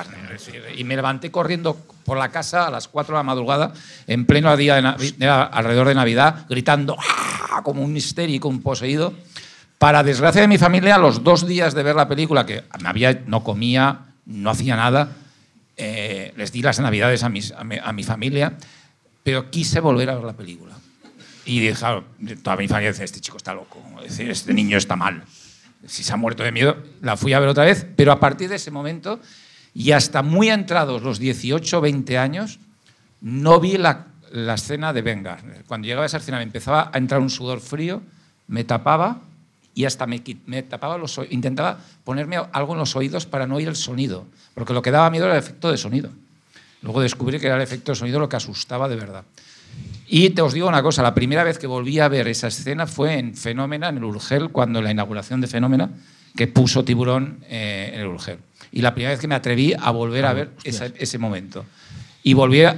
y 0.76 0.84
me 0.84 0.96
levanté 0.96 1.30
corriendo 1.30 1.78
por 2.04 2.18
la 2.18 2.30
casa 2.30 2.66
a 2.66 2.72
las 2.72 2.88
4 2.88 3.14
de 3.14 3.20
la 3.20 3.24
madrugada, 3.24 3.72
en 4.08 4.26
pleno 4.26 4.56
día 4.58 4.74
de 4.76 4.82
Navi- 4.82 5.50
alrededor 5.52 5.88
de 5.90 5.94
Navidad, 5.94 6.48
gritando 6.50 6.98
¡ah! 7.00 7.62
como 7.64 7.84
un 7.84 7.96
histérico, 7.96 8.48
un 8.48 8.62
poseído. 8.64 9.14
Para 9.78 10.02
desgracia 10.02 10.42
de 10.42 10.48
mi 10.48 10.58
familia, 10.58 10.96
a 10.96 10.98
los 10.98 11.24
dos 11.24 11.46
días 11.46 11.76
de 11.76 11.84
ver 11.84 11.96
la 11.96 12.08
película, 12.08 12.46
que 12.48 12.64
me 12.82 12.90
había, 12.90 13.22
no 13.28 13.44
comía, 13.44 14.00
no 14.26 14.50
hacía 14.50 14.76
nada, 14.76 15.12
eh, 15.78 16.34
les 16.36 16.52
di 16.52 16.64
las 16.64 16.80
navidades 16.80 17.22
a, 17.24 17.30
mis- 17.30 17.52
a 17.52 17.64
mi, 17.64 17.78
a 17.82 17.92
mi 17.94 18.04
familia, 18.04 18.54
pero 19.24 19.52
quise 19.52 19.80
volver 19.80 20.10
a 20.10 20.16
ver 20.16 20.24
la 20.24 20.34
película. 20.34 20.74
Y 21.46 21.60
dije, 21.60 21.86
toda 22.44 22.56
mi 22.56 22.68
familia 22.68 22.92
dice, 22.92 23.04
este 23.04 23.20
chico 23.20 23.38
está 23.38 23.54
loco, 23.54 23.82
es 24.04 24.12
decir, 24.12 24.30
este 24.30 24.54
niño 24.54 24.78
está 24.78 24.96
mal. 24.96 25.24
si 25.88 26.04
se 26.04 26.14
ha 26.14 26.18
muerto 26.18 26.44
de 26.44 26.52
miedo, 26.52 26.78
la 27.02 27.18
fui 27.18 27.34
a 27.34 27.40
ver 27.40 27.50
otra 27.50 27.66
vez, 27.66 27.86
pero 27.96 28.12
a 28.12 28.20
partir 28.20 28.50
de 28.50 28.56
ese 28.56 28.72
momento 28.72 29.20
y 29.74 29.92
hasta 29.92 30.22
muy 30.22 30.50
entrados 30.50 31.02
los 31.02 31.20
18 31.20 31.82
20 31.82 32.18
años, 32.18 32.60
no 33.22 33.60
vi 33.60 33.78
la, 33.78 34.08
la 34.32 34.56
escena 34.56 34.94
de 34.94 35.02
Ben 35.02 35.24
Garner. 35.24 35.64
Cuando 35.66 35.86
llegaba 35.86 36.04
a 36.04 36.08
esa 36.08 36.18
escena 36.18 36.38
me 36.38 36.44
empezaba 36.44 36.92
a 36.94 36.98
entrar 36.98 37.22
un 37.22 37.30
sudor 37.30 37.60
frío, 37.60 38.02
me 38.48 38.64
tapaba 38.64 39.22
y 39.76 39.86
hasta 39.86 40.08
me, 40.08 40.22
me 40.46 40.64
tapaba 40.64 40.98
los 40.98 41.20
intentaba 41.30 41.80
ponerme 42.04 42.38
algo 42.52 42.74
en 42.74 42.80
los 42.80 42.96
oídos 42.96 43.26
para 43.26 43.48
no 43.48 43.56
oír 43.56 43.68
el 43.68 43.76
sonido, 43.76 44.26
porque 44.54 44.74
lo 44.74 44.82
que 44.82 44.92
daba 44.92 45.10
miedo 45.10 45.26
era 45.26 45.36
el 45.36 45.40
efecto 45.40 45.72
de 45.72 45.78
sonido. 45.78 46.10
Luego 46.82 47.02
descubrí 47.02 47.40
que 47.40 47.48
era 47.48 47.58
el 47.58 47.62
efecto 47.62 47.92
de 47.92 47.96
sonido 47.96 48.20
lo 48.20 48.30
que 48.30 48.38
asustaba 48.38 48.88
de 48.88 48.96
verdad. 48.96 49.24
Y 50.08 50.32
te 50.32 50.42
os 50.42 50.54
digo 50.54 50.68
una 50.68 50.82
cosa, 50.82 51.04
la 51.04 51.14
primera 51.14 51.44
vez 51.44 51.60
que 51.60 51.68
volví 51.68 52.00
a 52.00 52.08
ver 52.08 52.28
esa 52.28 52.48
escena 52.48 52.88
fue 52.88 53.20
en 53.20 53.36
Fenómena, 53.36 53.90
en 53.90 53.98
el 53.98 54.04
Urgel, 54.04 54.50
cuando 54.50 54.82
la 54.82 54.92
inauguración 54.92 55.40
de 55.40 55.48
Fenómena, 55.48 55.92
que 56.36 56.48
puso 56.48 56.84
tiburón 56.84 57.40
eh, 57.48 57.92
en 57.94 58.02
el 58.02 58.08
Urgel. 58.08 58.40
Y 58.72 58.82
la 58.82 58.94
primera 58.94 59.12
vez 59.12 59.20
que 59.20 59.28
me 59.28 59.36
atreví 59.36 59.74
a 59.80 59.92
volver 59.92 60.26
a 60.26 60.32
ah, 60.32 60.34
ver 60.34 60.50
ese 60.64 61.18
momento. 61.20 61.66
Y 62.24 62.34
volví 62.34 62.64
a 62.64 62.78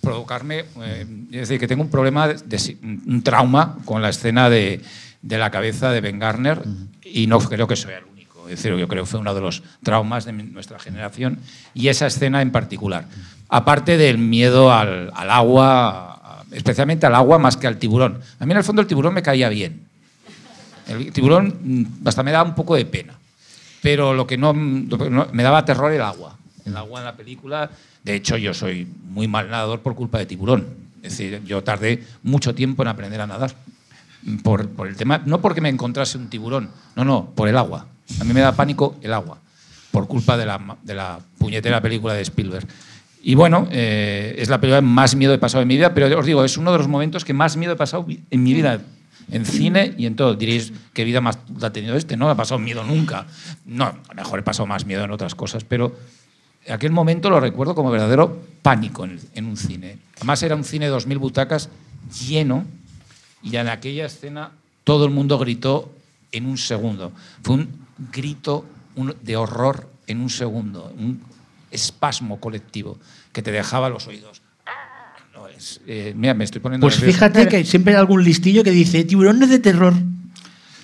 provocarme, 0.00 0.64
eh, 0.82 1.06
es 1.30 1.40
decir, 1.48 1.58
que 1.58 1.66
tengo 1.66 1.82
un 1.82 1.90
problema, 1.90 2.28
de, 2.28 2.76
un 2.82 3.22
trauma 3.22 3.78
con 3.84 4.02
la 4.02 4.10
escena 4.10 4.48
de, 4.48 4.82
de 5.22 5.38
la 5.38 5.50
cabeza 5.50 5.90
de 5.90 6.00
Ben 6.00 6.18
Garner 6.18 6.62
y 7.02 7.28
no 7.28 7.38
creo 7.38 7.66
que 7.66 7.76
sea 7.76 7.98
el 7.98 8.04
único. 8.04 8.48
Es 8.48 8.62
decir, 8.62 8.76
yo 8.76 8.88
creo 8.88 9.04
que 9.04 9.10
fue 9.10 9.20
uno 9.20 9.34
de 9.34 9.40
los 9.40 9.62
traumas 9.82 10.24
de 10.24 10.32
nuestra 10.32 10.78
generación 10.78 11.38
y 11.74 11.88
esa 11.88 12.06
escena 12.06 12.42
en 12.42 12.50
particular. 12.50 13.06
Aparte 13.48 13.96
del 13.96 14.18
miedo 14.18 14.72
al, 14.72 15.10
al 15.14 15.30
agua, 15.30 16.11
especialmente 16.52 17.06
al 17.06 17.14
agua 17.14 17.38
más 17.38 17.56
que 17.56 17.66
al 17.66 17.78
tiburón. 17.78 18.20
A 18.38 18.46
mí 18.46 18.52
en 18.52 18.58
el 18.58 18.64
fondo 18.64 18.82
el 18.82 18.88
tiburón 18.88 19.14
me 19.14 19.22
caía 19.22 19.48
bien. 19.48 19.82
El 20.88 21.12
tiburón 21.12 21.58
mm, 21.62 22.08
hasta 22.08 22.22
me 22.22 22.32
daba 22.32 22.48
un 22.48 22.54
poco 22.54 22.74
de 22.74 22.84
pena. 22.84 23.14
Pero 23.80 24.14
lo 24.14 24.26
que 24.26 24.38
no, 24.38 24.54
me 24.54 25.42
daba 25.42 25.64
terror 25.64 25.92
el 25.92 26.02
agua. 26.02 26.36
El 26.64 26.76
agua 26.76 27.00
en 27.00 27.06
la 27.06 27.16
película 27.16 27.68
de 28.04 28.16
hecho, 28.16 28.36
yo 28.36 28.52
soy 28.52 28.86
muy 29.10 29.28
mal 29.28 29.48
nadador 29.48 29.80
por 29.80 29.94
culpa 29.94 30.18
de 30.18 30.26
tiburón. 30.26 30.66
Es 31.02 31.16
decir, 31.16 31.42
yo 31.44 31.62
tardé 31.62 32.04
mucho 32.22 32.54
tiempo 32.54 32.82
en 32.82 32.88
aprender 32.88 33.20
a 33.20 33.26
nadar. 33.26 33.54
Por, 34.42 34.68
el 34.86 34.96
tema, 34.96 35.20
no 35.24 35.40
porque 35.40 35.60
me 35.60 35.68
encontrase 35.68 36.16
un 36.16 36.28
tiburón, 36.28 36.70
no, 36.94 37.04
no, 37.04 37.30
por 37.34 37.48
el 37.48 37.56
agua. 37.58 37.86
A 38.20 38.24
mí 38.24 38.32
me 38.32 38.40
da 38.40 38.52
pánico 38.52 38.96
el 39.02 39.12
agua, 39.12 39.38
por 39.90 40.06
culpa 40.06 40.36
de 40.36 40.46
la, 40.46 40.76
de 40.82 40.94
la 40.94 41.18
puñetera 41.38 41.80
película 41.80 42.14
de 42.14 42.22
Spielberg. 42.22 42.68
Y 43.24 43.36
bueno, 43.36 43.68
eh, 43.70 44.34
es 44.38 44.48
la 44.48 44.60
película 44.60 44.80
más 44.80 45.14
miedo 45.14 45.32
he 45.32 45.38
pasado 45.38 45.62
en 45.62 45.68
mi 45.68 45.76
vida, 45.76 45.94
pero 45.94 46.18
os 46.18 46.26
digo, 46.26 46.44
es 46.44 46.56
uno 46.56 46.72
de 46.72 46.78
los 46.78 46.88
momentos 46.88 47.24
que 47.24 47.32
más 47.32 47.56
miedo 47.56 47.74
he 47.74 47.76
pasado 47.76 48.04
en 48.08 48.42
mi 48.42 48.52
vida, 48.52 48.80
en 49.30 49.46
cine 49.46 49.94
y 49.96 50.06
en 50.06 50.16
todo. 50.16 50.34
Diréis, 50.34 50.72
¿qué 50.92 51.04
vida 51.04 51.20
más 51.20 51.38
ha 51.62 51.70
tenido 51.70 51.94
este? 51.96 52.16
No, 52.16 52.30
he 52.30 52.34
pasado 52.34 52.58
miedo 52.58 52.82
nunca. 52.82 53.26
No, 53.64 53.84
a 53.84 53.96
lo 54.08 54.14
mejor 54.14 54.40
he 54.40 54.42
pasado 54.42 54.66
más 54.66 54.86
miedo 54.86 55.04
en 55.04 55.12
otras 55.12 55.36
cosas, 55.36 55.62
pero 55.62 55.96
aquel 56.68 56.90
momento 56.90 57.30
lo 57.30 57.38
recuerdo 57.38 57.76
como 57.76 57.92
verdadero 57.92 58.42
pánico 58.60 59.04
en, 59.04 59.44
un 59.44 59.56
cine. 59.56 59.98
Además 60.16 60.42
era 60.42 60.56
un 60.56 60.64
cine 60.64 60.86
de 60.90 60.96
2.000 60.96 61.18
butacas 61.18 61.68
lleno 62.26 62.64
y 63.40 63.54
en 63.54 63.68
aquella 63.68 64.06
escena 64.06 64.50
todo 64.82 65.04
el 65.04 65.12
mundo 65.12 65.38
gritó 65.38 65.92
en 66.32 66.46
un 66.46 66.58
segundo. 66.58 67.12
Fue 67.44 67.54
un 67.54 67.68
grito 68.12 68.64
de 69.22 69.36
horror 69.36 69.88
en 70.08 70.20
un 70.20 70.28
segundo, 70.28 70.92
un 70.98 71.20
espasmo 71.72 72.40
colectivo 72.40 72.98
que 73.32 73.42
te 73.42 73.50
dejaba 73.50 73.88
los 73.88 74.06
oídos. 74.06 74.42
Eh, 75.86 76.12
mira, 76.16 76.34
me 76.34 76.44
estoy 76.44 76.60
poniendo. 76.60 76.84
Pues 76.84 76.96
fíjate 76.96 77.48
que 77.48 77.64
siempre 77.64 77.94
hay 77.94 77.98
algún 77.98 78.22
listillo 78.24 78.62
que 78.62 78.70
dice: 78.70 79.04
tiburón 79.04 79.38
no 79.38 79.44
es 79.44 79.50
de 79.50 79.58
terror. 79.58 79.94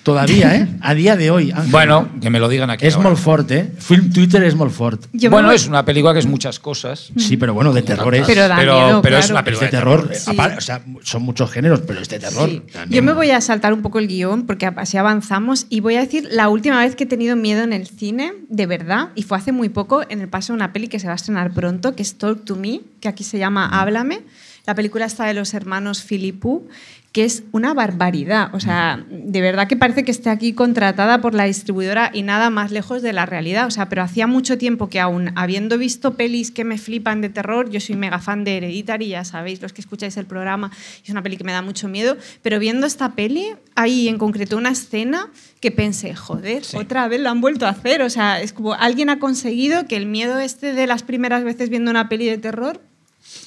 Todavía, 0.09 0.55
¿eh? 0.55 0.67
A 0.81 0.95
día 0.95 1.15
de 1.15 1.29
hoy. 1.29 1.53
Bueno, 1.67 2.09
que 2.19 2.31
me 2.31 2.39
lo 2.39 2.49
digan 2.49 2.71
aquí. 2.71 2.87
Es 2.87 2.97
Molfort, 2.97 3.51
¿eh? 3.51 3.71
Film 3.77 4.11
Twitter 4.11 4.41
es 4.41 4.55
Molfort. 4.55 5.05
bueno, 5.29 5.51
es 5.51 5.67
una 5.67 5.85
película 5.85 6.13
que 6.13 6.19
es 6.19 6.25
muchas 6.25 6.59
cosas. 6.59 7.11
Sí, 7.15 7.37
pero 7.37 7.53
bueno, 7.53 7.71
de 7.73 7.83
terror 7.83 8.15
es. 8.15 8.25
Pero, 8.25 9.01
pero, 9.03 9.17
es 9.19 9.29
una 9.29 9.43
película 9.43 9.67
de 9.67 9.77
terror. 9.77 10.11
o 10.57 10.61
sea, 10.61 10.81
son 11.03 11.21
muchos 11.21 11.51
géneros, 11.51 11.81
pero 11.85 12.01
es 12.01 12.09
de 12.09 12.17
terror. 12.17 12.49
Yo 12.89 13.03
me 13.03 13.13
voy 13.13 13.29
a 13.29 13.39
saltar 13.39 13.71
un 13.71 13.83
poco 13.83 13.99
el 13.99 14.07
guion 14.07 14.47
porque 14.47 14.65
así 14.65 14.97
avanzamos 14.97 15.67
y 15.69 15.81
voy 15.81 15.95
a 15.95 15.99
decir 15.99 16.27
la 16.31 16.49
última 16.49 16.79
vez 16.79 16.95
que 16.95 17.03
he 17.03 17.07
tenido 17.07 17.35
miedo 17.35 17.61
en 17.61 17.71
el 17.71 17.85
cine, 17.85 18.33
de 18.49 18.65
verdad, 18.65 19.09
y 19.13 19.21
fue 19.21 19.37
hace 19.37 19.51
muy 19.51 19.69
poco, 19.69 20.01
en 20.09 20.21
el 20.21 20.27
paso 20.27 20.53
de 20.53 20.57
una 20.57 20.73
peli 20.73 20.87
que 20.87 20.99
se 20.99 21.05
va 21.05 21.13
a 21.13 21.17
estrenar 21.17 21.51
pronto, 21.51 21.95
que 21.95 22.01
es 22.01 22.15
Talk 22.15 22.45
to 22.45 22.55
Me, 22.55 22.81
que 22.99 23.09
aquí 23.09 23.23
se 23.23 23.37
llama 23.37 23.67
Háblame. 23.67 24.21
La 24.65 24.75
película 24.75 25.05
está 25.05 25.25
de 25.25 25.33
los 25.33 25.53
hermanos 25.53 26.03
Philippou 26.03 26.67
que 27.11 27.25
es 27.25 27.43
una 27.51 27.73
barbaridad. 27.73 28.53
O 28.53 28.59
sea, 28.59 29.03
de 29.09 29.41
verdad 29.41 29.67
que 29.67 29.75
parece 29.75 30.03
que 30.03 30.11
esté 30.11 30.29
aquí 30.29 30.53
contratada 30.53 31.21
por 31.21 31.33
la 31.33 31.45
distribuidora 31.45 32.11
y 32.13 32.21
nada 32.21 32.49
más 32.49 32.71
lejos 32.71 33.01
de 33.01 33.13
la 33.13 33.25
realidad. 33.25 33.65
O 33.65 33.71
sea, 33.71 33.89
pero 33.89 34.03
hacía 34.03 34.27
mucho 34.27 34.57
tiempo 34.57 34.89
que 34.89 34.99
aún 34.99 35.31
habiendo 35.35 35.77
visto 35.77 36.15
pelis 36.15 36.51
que 36.51 36.63
me 36.63 36.77
flipan 36.77 37.21
de 37.21 37.29
terror, 37.29 37.69
yo 37.69 37.79
soy 37.79 37.95
mega 37.95 38.19
fan 38.19 38.43
de 38.43 38.57
Hereditary, 38.57 39.07
ya 39.09 39.25
sabéis 39.25 39.61
los 39.61 39.73
que 39.73 39.81
escucháis 39.81 40.17
el 40.17 40.25
programa, 40.25 40.71
es 41.03 41.09
una 41.09 41.23
peli 41.23 41.37
que 41.37 41.43
me 41.43 41.51
da 41.51 41.61
mucho 41.61 41.87
miedo, 41.87 42.17
pero 42.43 42.59
viendo 42.59 42.85
esta 42.85 43.13
peli, 43.13 43.47
hay 43.75 44.07
en 44.07 44.17
concreto 44.17 44.57
una 44.57 44.69
escena 44.69 45.29
que 45.61 45.71
pensé, 45.71 46.15
joder, 46.15 46.63
otra 46.75 47.07
vez 47.07 47.19
lo 47.21 47.29
han 47.29 47.41
vuelto 47.41 47.65
a 47.65 47.69
hacer. 47.69 48.01
O 48.03 48.09
sea, 48.09 48.39
es 48.39 48.53
como 48.53 48.73
alguien 48.73 49.09
ha 49.09 49.19
conseguido 49.19 49.87
que 49.87 49.95
el 49.95 50.05
miedo 50.05 50.39
este 50.39 50.73
de 50.73 50.87
las 50.87 51.03
primeras 51.03 51.43
veces 51.43 51.69
viendo 51.69 51.89
una 51.89 52.07
peli 52.07 52.25
de 52.25 52.37
terror 52.37 52.81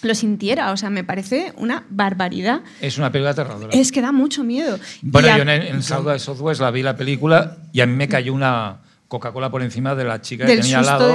lo 0.03 0.15
sintiera. 0.15 0.73
O 0.73 0.77
sea, 0.77 0.91
me 0.91 1.05
parece 1.05 1.53
una 1.57 1.85
barbaridad. 1.91 2.63
Es 2.81 2.99
una 2.99 3.11
película 3.11 3.31
aterradora. 3.31 3.73
Es 3.73 3.93
que 3.93 4.01
da 4.01 4.13
mucho 4.13 4.45
miedo. 4.45 4.79
Bueno, 5.03 5.29
yo 5.37 5.43
en, 5.43 5.49
en 5.49 5.83
Southwest 5.83 6.61
la 6.61 6.71
vi 6.71 6.83
la 6.83 6.97
película 6.97 7.59
y 7.73 7.81
a 7.81 7.87
mí 7.87 7.95
me 7.95 8.09
cayó 8.09 8.35
una 8.35 8.79
Coca-Cola 9.13 9.51
por 9.51 9.61
encima 9.61 9.95
de 9.95 10.05
la 10.05 10.23
chica 10.23 10.47
que 10.47 10.57
tenía 10.57 10.79
al 10.79 10.87
lado, 10.87 11.15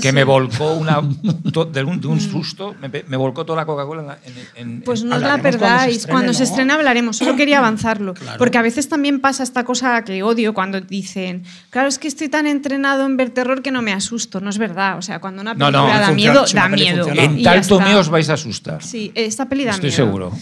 que 0.00 0.12
me 0.12 0.24
volcó 0.24 0.72
una, 0.72 1.02
de, 1.72 1.84
un, 1.84 2.18
susto, 2.18 2.74
me, 2.80 3.16
volcó 3.18 3.44
toda 3.44 3.58
la 3.58 3.66
Coca-Cola 3.66 4.18
en, 4.56 4.80
Pues 4.80 5.04
no 5.04 5.16
os 5.16 5.20
la 5.20 5.36
perdáis, 5.42 6.06
cuando 6.06 6.32
se 6.32 6.44
estrene, 6.44 6.72
hablaremos, 6.72 7.18
solo 7.18 7.36
quería 7.36 7.58
avanzarlo, 7.58 8.14
porque 8.38 8.56
a 8.56 8.62
veces 8.62 8.88
también 8.88 9.20
pasa 9.20 9.42
esta 9.42 9.62
cosa 9.62 10.02
que 10.04 10.22
odio 10.22 10.54
cuando 10.54 10.80
dicen, 10.80 11.44
claro, 11.68 11.88
es 11.88 11.98
que 11.98 12.08
estoy 12.08 12.30
tan 12.30 12.46
entrenado 12.46 13.04
en 13.04 13.18
ver 13.18 13.28
terror 13.28 13.60
que 13.60 13.70
no 13.70 13.82
me 13.82 13.92
asusto, 13.92 14.40
no 14.40 14.48
es 14.48 14.56
verdad, 14.56 14.96
o 14.96 15.02
sea, 15.02 15.20
cuando 15.20 15.42
una 15.42 15.54
película 15.54 16.00
da 16.00 16.12
miedo, 16.12 16.46
da 16.50 16.68
miedo. 16.70 17.06
En 17.08 17.42
tal 17.42 17.60
mío 17.84 17.98
os 17.98 18.08
vais 18.08 18.30
a 18.30 18.34
asustar. 18.34 18.82
Sí, 18.82 19.12
esta 19.14 19.46
peli 19.50 19.66
da 19.66 19.72
Estoy 19.72 19.90
miedo. 19.90 19.96
seguro. 19.96 20.32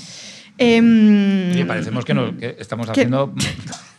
Eh, 0.57 1.57
y 1.57 1.65
parecemos 1.65 2.05
que, 2.05 2.15
que 2.39 2.57
estamos 2.61 2.89
haciendo... 2.89 3.35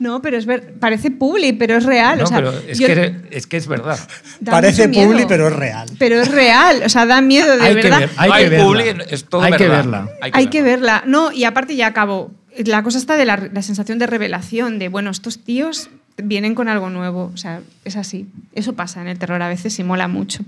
No, 0.00 0.20
pero 0.20 0.36
es 0.36 0.44
ver, 0.44 0.74
parece 0.80 1.12
publi, 1.12 1.52
pero 1.52 1.76
es 1.76 1.84
real. 1.84 2.18
No, 2.18 2.24
pero 2.28 2.50
es, 2.50 2.78
que, 2.78 3.14
es, 3.30 3.46
que, 3.46 3.56
es 3.56 3.68
verdad. 3.68 3.98
Parece 4.44 4.88
publi, 4.88 5.24
pero 5.26 5.46
es 5.46 5.54
real. 5.54 5.88
Pero 5.98 6.20
es 6.20 6.30
real, 6.32 6.82
o 6.84 6.88
sea, 6.88 7.06
da 7.06 7.20
miedo 7.20 7.56
de 7.56 7.62
hay 7.62 7.74
verdad. 7.76 7.98
Que 8.00 8.06
ver, 8.06 8.14
hay, 8.16 8.32
que 8.32 8.48
verla. 8.48 9.04
es 9.08 9.24
todo 9.24 9.42
hay 9.42 9.52
que 9.52 9.68
verla. 9.68 10.08
Hay, 10.20 10.46
que, 10.48 10.62
verla. 10.62 11.04
No, 11.06 11.30
y 11.30 11.44
aparte 11.44 11.76
ya 11.76 11.86
acabo. 11.88 12.32
La 12.56 12.82
cosa 12.82 12.98
está 12.98 13.16
de 13.16 13.24
la, 13.24 13.48
la, 13.52 13.62
sensación 13.62 13.98
de 13.98 14.06
revelación, 14.06 14.78
de, 14.78 14.88
bueno, 14.88 15.10
estos 15.10 15.38
tíos 15.44 15.90
vienen 16.16 16.56
con 16.56 16.68
algo 16.68 16.90
nuevo. 16.90 17.30
O 17.32 17.36
sea, 17.36 17.60
es 17.84 17.96
así. 17.96 18.26
Eso 18.52 18.72
pasa 18.72 19.00
en 19.00 19.06
el 19.06 19.18
terror 19.18 19.40
a 19.42 19.48
veces 19.48 19.78
y 19.78 19.84
mola 19.84 20.08
mucho. 20.08 20.44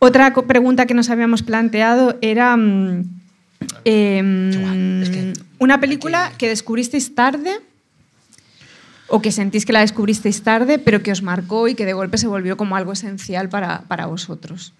Otra 0.00 0.34
pregunta 0.34 0.84
que 0.84 0.94
nos 0.94 1.08
habíamos 1.08 1.42
planteado 1.42 2.18
era... 2.20 2.58
Eh, 3.84 5.32
una 5.58 5.80
película 5.80 6.32
que 6.36 6.48
descubristeis 6.48 7.14
tarde 7.14 7.60
o 9.12 9.20
que 9.20 9.28
sentís 9.28 9.68
que 9.68 9.76
la 9.76 9.84
descubristeis 9.84 10.40
tarde, 10.40 10.80
pero 10.80 11.04
que 11.04 11.12
os 11.12 11.20
marcó 11.20 11.68
y 11.68 11.76
que 11.76 11.84
de 11.84 11.92
golpe 11.92 12.16
se 12.16 12.26
volvió 12.26 12.56
como 12.56 12.76
algo 12.76 12.96
esencial 12.96 13.50
para, 13.52 13.82
para 13.84 14.06
vosotros? 14.06 14.72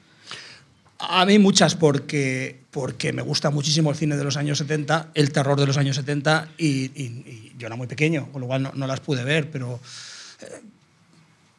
A 0.99 1.27
mí 1.27 1.39
muchas, 1.39 1.75
porque, 1.75 2.65
porque 2.71 3.13
me 3.13 3.21
gusta 3.21 3.51
muchísimo 3.51 3.91
el 3.91 3.97
cine 3.97 4.17
de 4.17 4.25
los 4.25 4.39
años 4.39 4.57
70, 4.57 5.11
el 5.13 5.33
terror 5.33 5.61
de 5.61 5.67
los 5.67 5.77
años 5.77 5.97
70, 5.97 6.49
y, 6.57 7.53
yo 7.59 7.67
era 7.67 7.77
muy 7.77 7.87
pequeño, 7.87 8.33
con 8.33 8.41
lo 8.41 8.47
cual 8.47 8.63
no, 8.63 8.73
no 8.75 8.87
las 8.87 9.01
pude 9.01 9.23
ver, 9.23 9.51
pero 9.51 9.79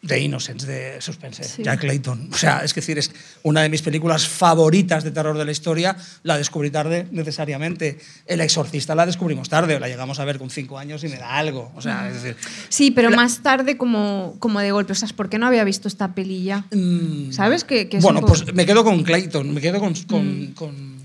The 0.06 0.20
Innocence 0.20 0.68
de 0.68 1.02
Suspense, 1.02 1.64
Jack 1.64 1.80
Clayton. 1.80 2.30
O 2.34 2.38
sea, 2.38 2.60
es 2.64 2.76
decir, 2.76 2.98
es 2.98 3.12
una 3.44 3.62
de 3.62 3.70
mis 3.70 3.82
películas 3.82 4.28
favoritas 4.28 5.04
de 5.04 5.12
terror 5.12 5.38
de 5.38 5.46
la 5.46 5.52
historia. 5.52 5.96
La 6.24 6.38
descubrí 6.38 6.72
tarde, 6.72 7.08
necesariamente. 7.12 8.00
El 8.26 8.42
Exorcista 8.42 8.96
la 8.96 9.06
descubrimos 9.06 9.48
tarde, 9.48 9.80
la 9.80 9.88
llegamos 9.88 10.20
a 10.20 10.26
ver 10.26 10.40
con 10.40 10.50
cinco 10.50 10.78
años 10.78 11.04
y 11.06 11.08
me 11.08 11.16
da 11.16 11.38
algo. 11.38 11.72
O 11.76 11.82
sea, 11.82 12.10
es 12.10 12.22
decir, 12.22 12.36
sí, 12.68 12.92
pero 12.92 13.12
más 13.12 13.42
tarde 13.44 13.78
como, 13.78 14.36
como 14.40 14.60
de 14.60 14.72
golpe. 14.72 14.92
O 14.92 14.96
sea, 14.96 15.08
¿por 15.16 15.30
qué 15.30 15.38
no 15.38 15.48
había 15.48 15.64
visto 15.64 15.88
esta 15.88 16.14
pelilla? 16.14 16.66
Mm. 16.72 17.32
¿Sabes? 17.32 17.64
Que, 17.64 17.88
bueno, 18.02 18.22
pues 18.22 18.54
me 18.54 18.66
quedo 18.66 18.84
con 18.84 19.04
Clayton, 19.04 19.54
me 19.54 19.62
quedo 19.62 19.80
con, 19.80 19.94
con, 20.04 20.44
mm. 20.44 20.54
con 20.54 21.02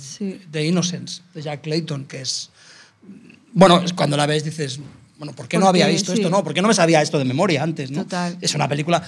The 0.51 0.67
Innocence 0.67 1.23
de 1.35 1.43
Jack 1.43 1.63
Clayton, 1.63 2.07
que 2.07 2.23
es... 2.23 2.51
Bueno, 3.53 3.83
cuando 3.95 4.17
la 4.17 4.27
ves 4.27 4.45
dices, 4.45 4.81
bueno, 5.19 5.33
¿por 5.33 5.49
qué 5.49 5.59
no 5.59 5.66
había 5.69 5.87
visto 5.89 6.12
esto? 6.12 6.31
No, 6.31 6.45
¿por 6.45 6.55
qué 6.55 6.62
no 6.62 6.69
me 6.69 6.75
sabía 6.75 7.03
esto 7.03 7.19
de 7.19 7.25
memoria 7.25 7.62
antes? 7.62 7.91
¿no? 7.91 8.05
Total. 8.05 8.39
Es 8.41 8.55
una 8.55 8.69
película. 8.69 9.03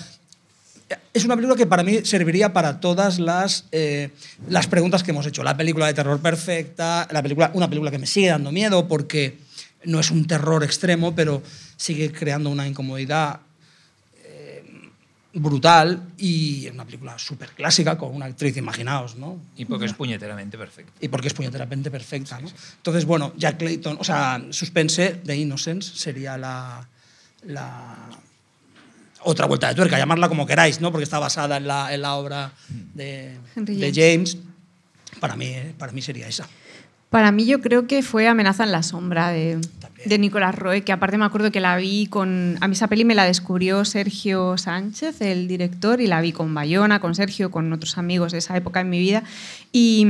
Es 1.14 1.24
una 1.24 1.36
película 1.36 1.56
que 1.56 1.66
para 1.66 1.84
mí 1.84 2.00
serviría 2.02 2.52
para 2.52 2.80
todas 2.80 3.20
las, 3.20 3.66
eh, 3.70 4.10
las 4.48 4.66
preguntas 4.66 5.04
que 5.04 5.12
hemos 5.12 5.24
hecho. 5.24 5.44
La 5.44 5.56
película 5.56 5.86
de 5.86 5.94
terror 5.94 6.20
perfecta, 6.20 7.06
la 7.12 7.22
película, 7.22 7.52
una 7.54 7.68
película 7.68 7.92
que 7.92 7.98
me 7.98 8.08
sigue 8.08 8.28
dando 8.28 8.50
miedo 8.50 8.88
porque 8.88 9.38
no 9.84 10.00
es 10.00 10.10
un 10.10 10.26
terror 10.26 10.64
extremo, 10.64 11.14
pero 11.14 11.42
sigue 11.76 12.10
creando 12.10 12.50
una 12.50 12.66
incomodidad 12.66 13.40
brutal 15.32 16.02
y 16.18 16.66
es 16.66 16.72
una 16.72 16.84
película 16.84 17.18
súper 17.18 17.50
clásica 17.50 17.96
con 17.96 18.14
una 18.14 18.26
actriz, 18.26 18.56
imaginaos, 18.56 19.16
¿no? 19.16 19.38
Y 19.56 19.64
porque 19.64 19.86
es 19.86 19.94
puñeteramente 19.94 20.58
perfecta. 20.58 20.92
Y 21.00 21.08
porque 21.08 21.28
es 21.28 21.34
puñeteramente 21.34 21.90
perfecta, 21.90 22.40
¿no? 22.40 22.48
Entonces, 22.76 23.04
bueno, 23.04 23.32
Jack 23.36 23.58
Clayton, 23.58 23.96
o 24.00 24.04
sea, 24.04 24.42
Suspense 24.50 25.20
de 25.22 25.36
Innocence 25.36 25.96
sería 25.96 26.36
la, 26.36 26.86
la 27.46 27.96
otra 29.22 29.46
vuelta 29.46 29.68
de 29.68 29.74
tuerca, 29.74 29.98
llamarla 29.98 30.28
como 30.28 30.46
queráis, 30.46 30.80
¿no? 30.80 30.90
Porque 30.90 31.04
está 31.04 31.18
basada 31.18 31.58
en 31.58 31.66
la, 31.66 31.94
en 31.94 32.02
la 32.02 32.14
obra 32.14 32.52
de, 32.94 33.36
Henry 33.54 33.76
de 33.76 33.92
James. 33.94 34.36
Para 35.20 35.36
mí, 35.36 35.54
para 35.78 35.92
mí 35.92 36.02
sería 36.02 36.26
esa. 36.26 36.48
Para 37.10 37.32
mí 37.32 37.44
yo 37.44 37.60
creo 37.60 37.86
que 37.86 38.02
fue 38.02 38.28
Amenaza 38.28 38.64
en 38.64 38.72
la 38.72 38.82
sombra 38.82 39.30
de. 39.30 39.60
De 40.04 40.18
Nicolás 40.18 40.54
Roy, 40.54 40.82
que 40.82 40.92
aparte 40.92 41.18
me 41.18 41.24
acuerdo 41.24 41.50
que 41.50 41.60
la 41.60 41.76
vi 41.76 42.06
con... 42.06 42.56
A 42.60 42.68
mí 42.68 42.72
esa 42.72 42.88
peli 42.88 43.04
me 43.04 43.14
la 43.14 43.24
descubrió 43.24 43.84
Sergio 43.84 44.56
Sánchez, 44.56 45.20
el 45.20 45.48
director, 45.48 46.00
y 46.00 46.06
la 46.06 46.20
vi 46.20 46.32
con 46.32 46.54
Bayona, 46.54 47.00
con 47.00 47.14
Sergio, 47.14 47.50
con 47.50 47.72
otros 47.72 47.98
amigos 47.98 48.32
de 48.32 48.38
esa 48.38 48.56
época 48.56 48.80
en 48.80 48.90
mi 48.90 48.98
vida. 48.98 49.22
Y, 49.72 50.06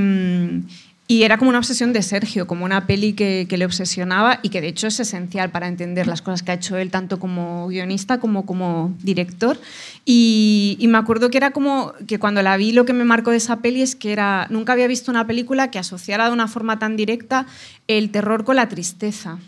y 1.09 1.25
era 1.25 1.39
como 1.39 1.49
una 1.49 1.59
obsesión 1.59 1.93
de 1.93 2.03
Sergio, 2.03 2.47
como 2.47 2.65
una 2.65 2.87
peli 2.87 3.15
que, 3.15 3.47
que 3.49 3.59
le 3.59 3.65
obsesionaba 3.65 4.39
y 4.43 4.51
que 4.51 4.61
de 4.61 4.69
hecho 4.69 4.87
es 4.87 5.01
esencial 5.01 5.51
para 5.51 5.67
entender 5.67 6.07
las 6.07 6.23
cosas 6.23 6.45
que 6.45 6.53
ha 6.53 6.55
hecho 6.55 6.77
él, 6.77 6.93
tanto 6.93 7.19
como 7.19 7.67
guionista 7.67 8.21
como 8.21 8.47
como 8.47 8.95
director. 9.03 9.59
Y, 10.05 10.77
y 10.79 10.87
me 10.87 10.99
acuerdo 10.99 11.29
que 11.29 11.39
era 11.39 11.51
como 11.51 11.95
que 12.07 12.21
cuando 12.21 12.43
la 12.43 12.57
vi 12.57 12.71
lo 12.71 12.85
que 12.85 12.93
me 12.93 13.03
marcó 13.03 13.33
de 13.33 13.39
esa 13.39 13.57
peli 13.57 13.83
es 13.83 13.97
que 13.97 14.13
era, 14.13 14.47
nunca 14.51 14.73
había 14.73 14.87
visto 14.87 15.11
una 15.11 15.27
película 15.27 15.73
que 15.73 15.81
asociara 15.81 16.27
de 16.27 16.33
una 16.33 16.47
forma 16.47 16.79
tan 16.79 16.97
directa 16.97 17.47
el 17.89 18.11
terror 18.11 18.45
con 18.45 18.55
la 18.55 18.69
tristeza. 18.69 19.39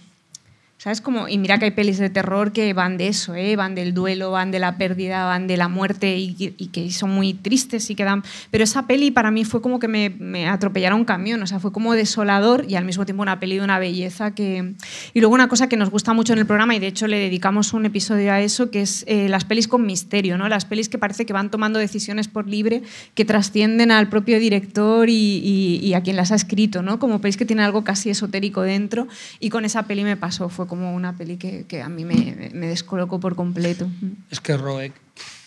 ¿Sabes? 0.82 1.00
Como, 1.00 1.28
y 1.28 1.38
mira 1.38 1.58
que 1.58 1.66
hay 1.66 1.70
pelis 1.70 1.98
de 1.98 2.10
terror 2.10 2.50
que 2.50 2.72
van 2.72 2.96
de 2.96 3.06
eso, 3.06 3.36
¿eh? 3.36 3.54
van 3.54 3.76
del 3.76 3.94
duelo, 3.94 4.32
van 4.32 4.50
de 4.50 4.58
la 4.58 4.78
pérdida, 4.78 5.26
van 5.26 5.46
de 5.46 5.56
la 5.56 5.68
muerte 5.68 6.16
y, 6.18 6.34
y 6.58 6.66
que 6.72 6.90
son 6.90 7.10
muy 7.10 7.34
tristes 7.34 7.88
y 7.90 7.94
que 7.94 8.02
dan... 8.02 8.24
Pero 8.50 8.64
esa 8.64 8.88
peli 8.88 9.12
para 9.12 9.30
mí 9.30 9.44
fue 9.44 9.62
como 9.62 9.78
que 9.78 9.86
me, 9.86 10.10
me 10.10 10.48
atropellara 10.48 10.96
un 10.96 11.04
camión, 11.04 11.40
o 11.40 11.46
sea, 11.46 11.60
fue 11.60 11.70
como 11.70 11.94
desolador 11.94 12.64
y 12.68 12.74
al 12.74 12.84
mismo 12.84 13.04
tiempo 13.04 13.22
una 13.22 13.38
peli 13.38 13.58
de 13.58 13.62
una 13.62 13.78
belleza 13.78 14.32
que... 14.34 14.74
Y 15.14 15.20
luego 15.20 15.36
una 15.36 15.46
cosa 15.46 15.68
que 15.68 15.76
nos 15.76 15.88
gusta 15.88 16.14
mucho 16.14 16.32
en 16.32 16.40
el 16.40 16.46
programa 16.46 16.74
y 16.74 16.80
de 16.80 16.88
hecho 16.88 17.06
le 17.06 17.18
dedicamos 17.20 17.74
un 17.74 17.86
episodio 17.86 18.32
a 18.32 18.40
eso, 18.40 18.72
que 18.72 18.80
es 18.82 19.04
eh, 19.06 19.28
las 19.28 19.44
pelis 19.44 19.68
con 19.68 19.86
misterio, 19.86 20.36
¿no? 20.36 20.48
Las 20.48 20.64
pelis 20.64 20.88
que 20.88 20.98
parece 20.98 21.26
que 21.26 21.32
van 21.32 21.48
tomando 21.52 21.78
decisiones 21.78 22.26
por 22.26 22.48
libre 22.48 22.82
que 23.14 23.24
trascienden 23.24 23.92
al 23.92 24.08
propio 24.08 24.40
director 24.40 25.08
y, 25.08 25.12
y- 25.14 25.78
y 25.80 25.94
a 25.94 26.00
quien 26.02 26.16
las 26.16 26.32
ha 26.32 26.34
escrito, 26.34 26.82
¿no? 26.82 26.98
Como 26.98 27.20
pelis 27.20 27.36
que 27.36 27.44
tienen 27.44 27.64
algo 27.64 27.84
casi 27.84 28.10
esotérico 28.10 28.62
dentro 28.62 29.06
y 29.38 29.48
con 29.50 29.64
esa 29.64 29.84
peli 29.84 30.02
me 30.02 30.16
pasó, 30.16 30.48
fue 30.48 30.66
como 30.72 30.94
una 30.94 31.14
peli 31.18 31.36
que, 31.36 31.66
que 31.66 31.82
a 31.82 31.90
mí 31.90 32.02
me, 32.06 32.50
me 32.54 32.66
descolocó 32.66 33.20
por 33.20 33.36
completo. 33.36 33.90
Es 34.30 34.40
que 34.40 34.56
Roek 34.56 34.94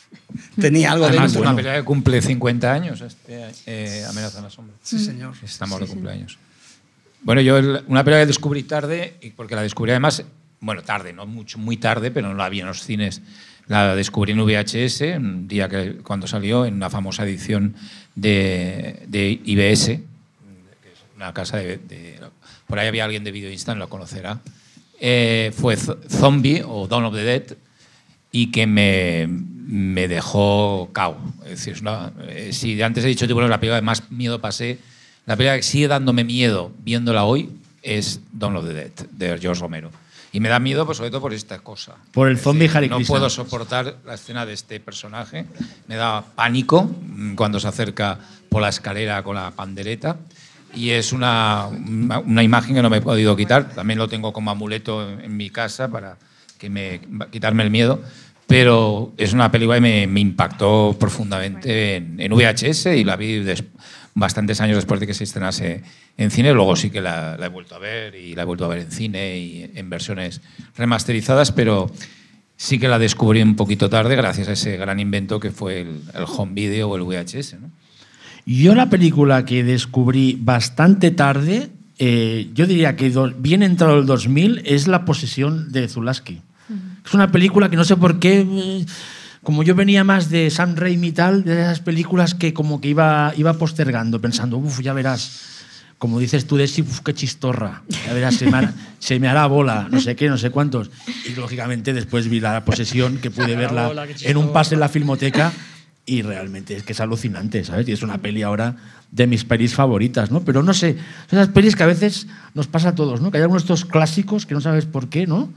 tenía 0.61 0.91
algo 0.91 1.05
Además, 1.05 1.25
es 1.31 1.33
dentro. 1.33 1.49
una 1.49 1.55
pelea 1.55 1.77
que 1.77 1.83
cumple 1.83 2.21
50 2.21 2.71
años, 2.71 3.01
este, 3.01 3.43
eh, 3.65 4.05
Amenaza 4.07 4.37
en 4.37 4.43
la 4.43 4.49
sombra. 4.51 4.75
Sí, 4.83 4.99
señor. 5.03 5.33
Estamos 5.43 5.79
de 5.79 5.87
cumpleaños. 5.87 6.37
Bueno, 7.23 7.41
yo 7.41 7.57
una 7.57 8.03
película 8.03 8.19
que 8.19 8.27
descubrí 8.27 8.61
tarde, 8.61 9.15
y 9.19 9.31
porque 9.31 9.55
la 9.55 9.63
descubrí 9.63 9.89
además, 9.93 10.23
bueno, 10.59 10.83
tarde, 10.83 11.11
no 11.11 11.25
mucho, 11.25 11.57
muy 11.57 11.77
tarde, 11.77 12.11
pero 12.11 12.27
no 12.27 12.35
la 12.35 12.47
vi 12.49 12.59
en 12.59 12.67
los 12.67 12.83
cines. 12.83 13.23
La 13.65 13.95
descubrí 13.95 14.33
en 14.33 14.37
VHS, 14.45 15.01
un 15.17 15.47
día 15.47 15.67
que 15.67 15.95
cuando 16.03 16.27
salió, 16.27 16.67
en 16.67 16.75
una 16.75 16.91
famosa 16.91 17.23
edición 17.23 17.73
de, 18.13 19.01
de 19.07 19.41
IBS, 19.43 19.85
que 19.87 19.95
es 20.93 20.99
una 21.15 21.33
casa 21.33 21.57
de, 21.57 21.77
de- 21.79 22.19
Por 22.67 22.77
ahí 22.77 22.87
había 22.87 23.05
alguien 23.05 23.23
de 23.23 23.31
Video 23.31 23.49
Instant, 23.51 23.79
lo 23.79 23.89
conocerá. 23.89 24.39
Eh, 24.99 25.51
fue 25.57 25.75
Zombie 25.77 26.63
o 26.65 26.87
Dawn 26.87 27.05
of 27.05 27.13
the 27.15 27.23
Dead, 27.23 27.43
y 28.31 28.51
que 28.51 28.67
me, 28.67 29.27
me 29.27 30.07
dejó 30.07 30.89
cao. 30.93 31.17
Es 31.43 31.51
decir, 31.65 31.77
una- 31.81 32.11
eh, 32.27 32.51
si 32.53 32.81
antes 32.81 33.03
he 33.05 33.07
dicho 33.07 33.27
que 33.27 33.33
bueno, 33.33 33.47
la 33.49 33.59
película 33.59 33.79
que 33.79 33.85
más 33.85 34.11
miedo 34.11 34.39
pasé, 34.41 34.79
la 35.25 35.35
película 35.35 35.57
que 35.57 35.63
sigue 35.63 35.87
dándome 35.87 36.23
miedo 36.23 36.71
viéndola 36.83 37.23
hoy 37.25 37.49
es 37.81 38.19
Dawn 38.33 38.55
of 38.57 38.65
the 38.65 38.73
Dead, 38.73 38.91
de 39.11 39.37
George 39.39 39.61
Romero. 39.61 39.91
Y 40.31 40.41
me 40.41 40.49
da 40.49 40.59
miedo, 40.59 40.85
pues, 40.85 40.97
sobre 40.97 41.11
todo 41.11 41.21
por 41.21 41.33
esta 41.33 41.59
cosa. 41.59 41.95
Por 42.11 42.27
el 42.27 42.37
zombie 42.37 42.63
decir, 42.67 42.77
Harry 42.77 42.89
No 42.89 42.99
puedo 42.99 43.29
soportar 43.29 43.95
la 44.05 44.15
escena 44.15 44.45
de 44.45 44.51
este 44.51 44.81
personaje. 44.81 45.45
Me 45.87 45.95
da 45.95 46.21
pánico 46.35 46.83
mm, 46.83 47.35
cuando 47.35 47.57
se 47.61 47.69
acerca 47.69 48.19
por 48.49 48.61
la 48.61 48.67
escalera 48.67 49.23
con 49.23 49.35
la 49.35 49.51
pandereta. 49.51 50.17
Y 50.75 50.91
es 50.91 51.13
una, 51.13 51.67
una 51.67 52.43
imagen 52.43 52.75
que 52.75 52.81
no 52.81 52.89
me 52.89 52.97
he 52.97 53.01
podido 53.01 53.35
quitar. 53.35 53.73
También 53.73 53.97
lo 53.97 54.07
tengo 54.07 54.33
como 54.33 54.51
amuleto 54.51 55.09
en, 55.09 55.35
mi 55.35 55.49
casa 55.49 55.89
para 55.89 56.17
que 56.57 56.69
me, 56.69 57.01
quitarme 57.31 57.63
el 57.63 57.71
miedo. 57.71 58.01
Pero 58.47 59.13
es 59.17 59.33
una 59.33 59.51
película 59.51 59.77
que 59.77 60.07
me, 60.07 60.19
impactó 60.19 60.95
profundamente 60.99 61.95
en, 61.95 62.31
VHS 62.31 62.87
y 62.87 63.03
la 63.03 63.15
vi 63.15 63.39
des- 63.39 63.63
bastantes 64.13 64.61
años 64.61 64.77
después 64.77 64.99
de 64.99 65.07
que 65.07 65.13
se 65.13 65.23
estrenase 65.23 65.83
en 66.17 66.31
cine. 66.31 66.53
Luego 66.53 66.75
sí 66.75 66.89
que 66.89 67.01
la, 67.01 67.37
he 67.41 67.47
vuelto 67.49 67.75
a 67.75 67.79
ver 67.79 68.15
y 68.15 68.35
la 68.35 68.43
he 68.43 68.45
vuelto 68.45 68.65
a 68.65 68.67
ver 68.67 68.79
en 68.79 68.91
cine 68.91 69.37
y 69.37 69.71
en 69.75 69.89
versiones 69.89 70.41
remasterizadas, 70.75 71.51
pero 71.51 71.91
sí 72.57 72.79
que 72.79 72.87
la 72.87 72.99
descubrí 72.99 73.41
un 73.41 73.55
poquito 73.55 73.89
tarde 73.89 74.15
gracias 74.15 74.47
a 74.47 74.53
ese 74.53 74.77
gran 74.77 74.99
invento 74.99 75.39
que 75.39 75.51
fue 75.51 75.81
el, 75.81 76.01
home 76.27 76.53
video 76.53 76.89
o 76.89 76.95
el 76.95 77.03
VHS. 77.03 77.55
Yo 78.45 78.75
la 78.75 78.89
película 78.89 79.45
que 79.45 79.63
descubrí 79.63 80.37
bastante 80.39 81.11
tarde, 81.11 81.69
eh, 81.97 82.49
yo 82.53 82.67
diría 82.67 82.95
que 82.95 83.09
do- 83.09 83.33
bien 83.37 83.63
entrado 83.63 83.97
el 83.99 84.05
2000, 84.05 84.61
es 84.65 84.87
La 84.87 85.03
posesión 85.05 85.71
de 85.71 85.87
Zulaski. 85.87 86.41
Es 87.05 87.13
una 87.13 87.31
película 87.31 87.69
que 87.69 87.75
no 87.75 87.83
sé 87.83 87.95
por 87.97 88.19
qué, 88.19 88.45
eh, 88.47 88.85
como 89.43 89.63
yo 89.63 89.75
venía 89.75 90.03
más 90.03 90.29
de 90.29 90.49
Sam 90.49 90.75
Raimi 90.75 91.07
y 91.07 91.11
tal, 91.11 91.43
de 91.43 91.61
esas 91.61 91.79
películas 91.79 92.33
que 92.33 92.53
como 92.53 92.81
que 92.81 92.89
iba, 92.89 93.33
iba 93.37 93.53
postergando, 93.53 94.19
pensando, 94.21 94.57
uff, 94.57 94.79
ya 94.81 94.93
verás. 94.93 95.51
Como 95.97 96.19
dices 96.19 96.45
tú, 96.45 96.57
Desi, 96.57 96.81
uf, 96.81 96.99
qué 96.99 97.13
chistorra. 97.13 97.81
Ya 98.05 98.13
verás, 98.13 98.35
se 98.35 98.49
me, 98.49 98.57
hará, 98.57 98.73
se 98.99 99.19
me 99.19 99.27
hará 99.27 99.45
bola, 99.47 99.87
no 99.89 99.99
sé 100.01 100.15
qué, 100.15 100.29
no 100.29 100.37
sé 100.37 100.49
cuántos. 100.49 100.91
Y 101.27 101.35
lógicamente 101.35 101.93
después 101.93 102.27
vi 102.27 102.39
la 102.39 102.63
posesión, 102.65 103.17
que 103.17 103.31
pude 103.31 103.55
verla 103.55 103.87
bola, 103.87 104.05
en 104.21 104.37
un 104.37 104.51
pase 104.51 104.73
en 104.75 104.81
la 104.81 104.89
filmoteca 104.89 105.53
y 106.05 106.21
realmente 106.21 106.75
es 106.75 106.83
que 106.83 106.93
es 106.93 106.99
alucinante, 106.99 107.63
¿sabes? 107.63 107.87
Y 107.87 107.91
es 107.91 108.03
una 108.03 108.19
peli 108.19 108.43
ahora 108.43 108.75
de 109.11 109.27
mis 109.27 109.43
pelis 109.45 109.73
favoritas, 109.73 110.29
¿no? 110.31 110.41
Pero 110.41 110.61
no 110.63 110.73
sé, 110.73 110.97
son 111.29 111.39
esas 111.39 111.49
pelis 111.53 111.75
que 111.75 111.83
a 111.83 111.87
veces 111.87 112.27
nos 112.53 112.67
pasa 112.67 112.89
a 112.89 112.95
todos, 112.95 113.21
¿no? 113.21 113.31
Que 113.31 113.37
hay 113.37 113.43
algunos 113.43 113.63
de 113.67 113.73
estos 113.73 113.89
clásicos 113.89 114.45
que 114.45 114.53
no 114.53 114.61
sabes 114.61 114.85
por 114.85 115.09
qué, 115.09 115.25
¿no? 115.25 115.49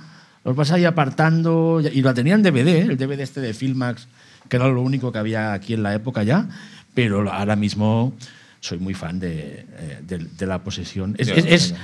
Los 0.44 0.57
vas 0.57 0.70
ahí 0.70 0.84
apartando, 0.84 1.80
y 1.92 2.01
la 2.03 2.14
tenía 2.14 2.34
en 2.34 2.42
DVD, 2.42 2.68
¿eh? 2.68 2.80
el 2.90 2.96
DVD 2.96 3.20
este 3.20 3.40
de 3.40 3.53
Filmax, 3.53 4.07
que 4.49 4.57
era 4.57 4.68
lo 4.68 4.80
único 4.80 5.12
que 5.12 5.18
había 5.18 5.53
aquí 5.53 5.74
en 5.74 5.82
la 5.82 5.94
época 5.94 6.22
ya, 6.22 6.49
pero 6.94 7.30
ahora 7.30 7.57
mismo 7.57 8.14
soy 8.61 8.78
muy 8.78 8.94
fan 8.94 9.20
de, 9.20 9.66
eh, 9.78 10.01
de- 10.07 10.18
de 10.38 10.46
La 10.46 10.62
Posesión. 10.64 11.14
Es, 11.18 11.28
es- 11.28 11.44
es- 11.46 11.74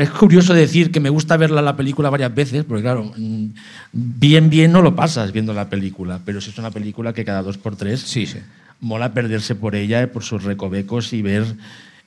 es 0.00 0.10
curioso 0.10 0.54
decir 0.54 0.90
que 0.90 1.00
me 1.00 1.08
gusta 1.10 1.36
verla 1.36 1.62
la 1.62 1.76
película 1.76 2.10
varias 2.10 2.34
veces, 2.34 2.64
porque 2.64 2.82
claro, 2.82 3.12
mm, 3.16 3.46
bien, 3.92 4.50
bien 4.50 4.72
no 4.72 4.82
lo 4.82 4.94
pasas 4.96 5.32
viendo 5.32 5.52
la 5.54 5.68
película, 5.68 6.20
pero 6.24 6.40
si 6.40 6.50
es 6.50 6.58
una 6.58 6.70
película 6.70 7.12
que 7.12 7.24
cada 7.24 7.42
dos 7.42 7.58
por 7.58 7.76
tres 7.76 8.00
Sí, 8.00 8.26
sí. 8.26 8.38
mola 8.80 9.12
perderse 9.14 9.54
por 9.54 9.74
ella, 9.76 10.02
eh, 10.02 10.06
por 10.08 10.24
sus 10.24 10.42
recovecos 10.44 11.12
y 11.12 11.22
ver 11.22 11.44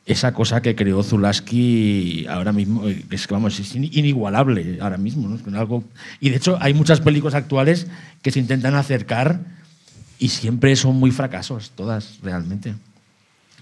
esa 0.05 0.33
cosa 0.33 0.61
que 0.61 0.75
creó 0.75 1.01
Zulaski 1.01 2.27
ahora 2.29 2.51
mismo, 2.51 2.87
eh, 2.87 3.03
que 3.09 3.15
es 3.15 3.25
que 3.25 3.33
vamos, 3.33 3.59
es 3.59 3.73
in- 3.75 3.89
inigualable 3.91 4.77
ahora 4.81 4.97
mismo. 4.97 5.27
¿no? 5.29 5.59
Algo, 5.59 5.83
y 6.19 6.29
de 6.29 6.35
hecho 6.37 6.57
hay 6.61 6.73
muchas 6.73 7.01
películas 7.01 7.33
actuales 7.35 7.87
que 8.21 8.31
se 8.31 8.39
intentan 8.39 8.75
acercar 8.75 9.39
y 10.19 10.29
siempre 10.29 10.75
son 10.75 10.95
muy 10.97 11.11
fracasos, 11.11 11.71
todas 11.75 12.19
realmente. 12.21 12.75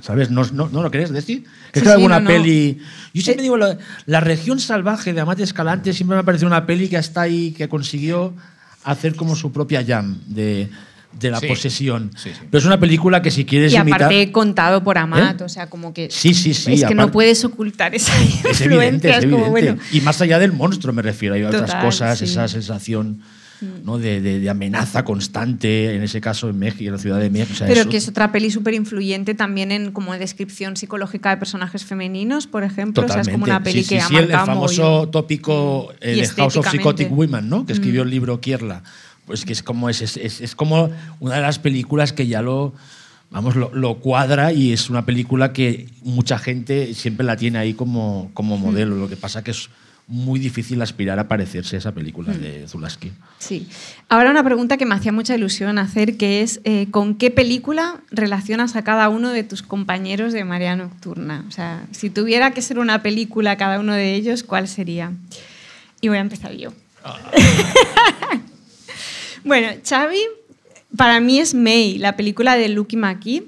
¿Sabes? 0.01 0.29
¿No, 0.31 0.43
no, 0.51 0.67
¿no 0.69 0.81
lo 0.83 0.91
crees, 0.91 1.11
Desi? 1.11 1.33
¿Es 1.33 1.39
Sí, 1.39 1.45
que 1.71 1.79
sí, 1.81 1.87
alguna 1.89 2.19
no, 2.19 2.27
peli...? 2.27 2.79
Yo 3.13 3.21
siempre 3.21 3.43
digo, 3.43 3.57
la, 3.57 3.77
la 4.05 4.19
región 4.19 4.59
salvaje 4.59 5.13
de 5.13 5.21
Amate 5.21 5.43
Escalante 5.43 5.93
siempre 5.93 6.15
me 6.15 6.21
ha 6.21 6.25
parecido 6.25 6.47
una 6.47 6.65
peli 6.65 6.89
que 6.89 6.97
está 6.97 7.21
ahí, 7.21 7.51
que 7.51 7.69
consiguió 7.69 8.33
hacer 8.83 9.15
como 9.15 9.35
su 9.35 9.51
propia 9.53 9.83
jam 9.85 10.19
de, 10.27 10.67
de 11.19 11.31
la 11.31 11.39
Sí. 11.39 11.47
posesión. 11.47 12.11
Pero 12.49 12.57
es 12.59 12.65
una 12.65 12.79
película 12.79 13.21
que 13.21 13.31
si 13.31 13.45
quieres 13.45 13.71
Y 13.71 13.77
imitar... 13.77 14.03
aparte 14.03 14.31
contado 14.31 14.83
por 14.83 14.97
Amat, 14.97 15.39
¿Eh? 15.39 15.43
o 15.45 15.49
sea, 15.49 15.69
como 15.69 15.93
que... 15.93 16.09
Sí, 16.11 16.33
sí, 16.33 16.53
sí, 16.53 16.73
Es 16.73 16.83
que 16.85 16.95
no 16.95 17.11
puedes 17.11 17.45
ocultar 17.45 17.93
esa 17.95 18.11
Es 18.49 18.59
evidente, 18.61 19.07
influencia. 19.09 19.17
es 19.19 19.23
es 19.23 19.31
como, 19.31 19.45
evidente. 19.45 19.71
bueno, 19.73 19.77
Y 19.93 20.01
más 20.01 20.19
allá 20.21 20.37
del 20.39 20.51
monstruo 20.51 20.91
me 20.93 21.01
refiero, 21.03 21.35
hay 21.35 21.43
otras 21.43 21.67
Total, 21.67 21.85
cosas, 21.85 22.17
sí. 22.19 22.25
Mm. 22.25 22.27
esa 22.27 22.47
sensación 22.49 23.21
¿no? 23.83 23.97
de, 23.97 24.21
de- 24.21 24.39
de 24.39 24.49
amenaza 24.49 25.03
constante, 25.03 25.95
en 25.95 26.03
ese 26.03 26.21
caso 26.21 26.49
en 26.49 26.59
México, 26.59 26.85
en 26.85 26.91
la 26.93 26.97
ciudad 26.97 27.19
de 27.19 27.29
México. 27.29 27.53
o 27.53 27.57
sea, 27.57 27.67
Pero 27.67 27.81
eso- 27.81 27.89
que 27.89 27.97
es 27.97 28.07
otra 28.07 28.31
peli 28.31 28.51
súper 28.51 28.73
influyente 28.73 29.33
también 29.33 29.71
en 29.71 29.91
como 29.91 30.13
descripción 30.17 30.77
psicológica 30.77 31.29
de 31.31 31.37
personajes 31.37 31.85
femeninos, 31.85 32.47
por 32.47 32.63
ejemplo. 32.63 33.03
O 33.05 33.07
sea, 33.07 33.21
es 33.21 33.29
como 33.29 33.45
una 33.45 33.61
peli 33.63 33.83
Sí, 33.83 33.89
que 33.89 33.95
sí, 33.99 34.01
ha 34.01 34.07
sí, 34.07 34.15
el, 34.15 34.25
el 34.25 34.31
famoso 34.31 35.09
tópico 35.09 35.93
eh, 36.01 36.15
de 36.15 36.27
House 36.27 36.57
of 36.57 36.67
Psychotic. 36.69 37.11
Women, 37.11 37.49
¿no? 37.49 37.65
que 37.65 37.73
escribió 37.73 38.03
el 38.03 38.09
libro 38.09 38.39
Kierla. 38.39 38.83
Pues 39.25 39.45
que 39.45 39.53
es 39.53 39.63
como, 39.63 39.89
es, 39.89 40.01
es, 40.01 40.17
es- 40.17 40.41
es 40.41 40.55
como 40.55 40.89
una 41.19 41.35
de 41.35 41.41
las 41.41 41.57
películas 41.59 42.11
que 42.11 42.27
ya 42.27 42.41
lo, 42.41 42.73
vamos, 43.31 43.55
lo, 43.55 43.73
lo 43.73 43.95
cuadra 43.99 44.51
y 44.51 44.73
es 44.73 44.89
una 44.89 45.05
película 45.05 45.53
que 45.53 45.87
mucha 46.03 46.37
gente 46.37 46.93
siempre 46.93 47.25
la 47.25 47.37
tiene 47.37 47.57
ahí 47.59 47.73
como, 47.73 48.31
como 48.33 48.57
modelo. 48.57 48.95
Lo 48.97 49.07
que 49.07 49.15
pasa 49.15 49.43
que 49.43 49.51
es 49.51 49.69
muy 50.07 50.39
difícil 50.39 50.81
aspirar 50.81 51.19
a 51.19 51.27
parecerse 51.27 51.75
a 51.75 51.79
esa 51.79 51.93
película 51.93 52.33
de 52.33 52.67
Zulaski. 52.67 53.11
Sí. 53.39 53.67
Ahora 54.09 54.31
una 54.31 54.43
pregunta 54.43 54.77
que 54.77 54.85
me 54.85 54.95
hacía 54.95 55.11
mucha 55.11 55.35
ilusión 55.35 55.77
hacer, 55.77 56.17
que 56.17 56.41
es 56.41 56.59
eh, 56.65 56.87
¿con 56.91 57.15
qué 57.15 57.31
película 57.31 58.01
relacionas 58.11 58.75
a 58.75 58.83
cada 58.83 59.09
uno 59.09 59.29
de 59.29 59.43
tus 59.43 59.61
compañeros 59.61 60.33
de 60.33 60.43
Marea 60.43 60.75
Nocturna? 60.75 61.45
O 61.47 61.51
sea, 61.51 61.85
si 61.91 62.09
tuviera 62.09 62.51
que 62.51 62.61
ser 62.61 62.79
una 62.79 63.01
película 63.01 63.57
cada 63.57 63.79
uno 63.79 63.93
de 63.93 64.13
ellos, 64.13 64.43
¿cuál 64.43 64.67
sería? 64.67 65.13
Y 66.01 66.09
voy 66.09 66.17
a 66.17 66.21
empezar 66.21 66.53
yo. 66.53 66.73
bueno, 69.43 69.67
Xavi 69.87 70.19
para 70.95 71.19
mí 71.19 71.39
es 71.39 71.53
May, 71.53 71.97
la 71.97 72.15
película 72.15 72.55
de 72.55 72.69
Lucky 72.69 72.97
McKee. 72.97 73.43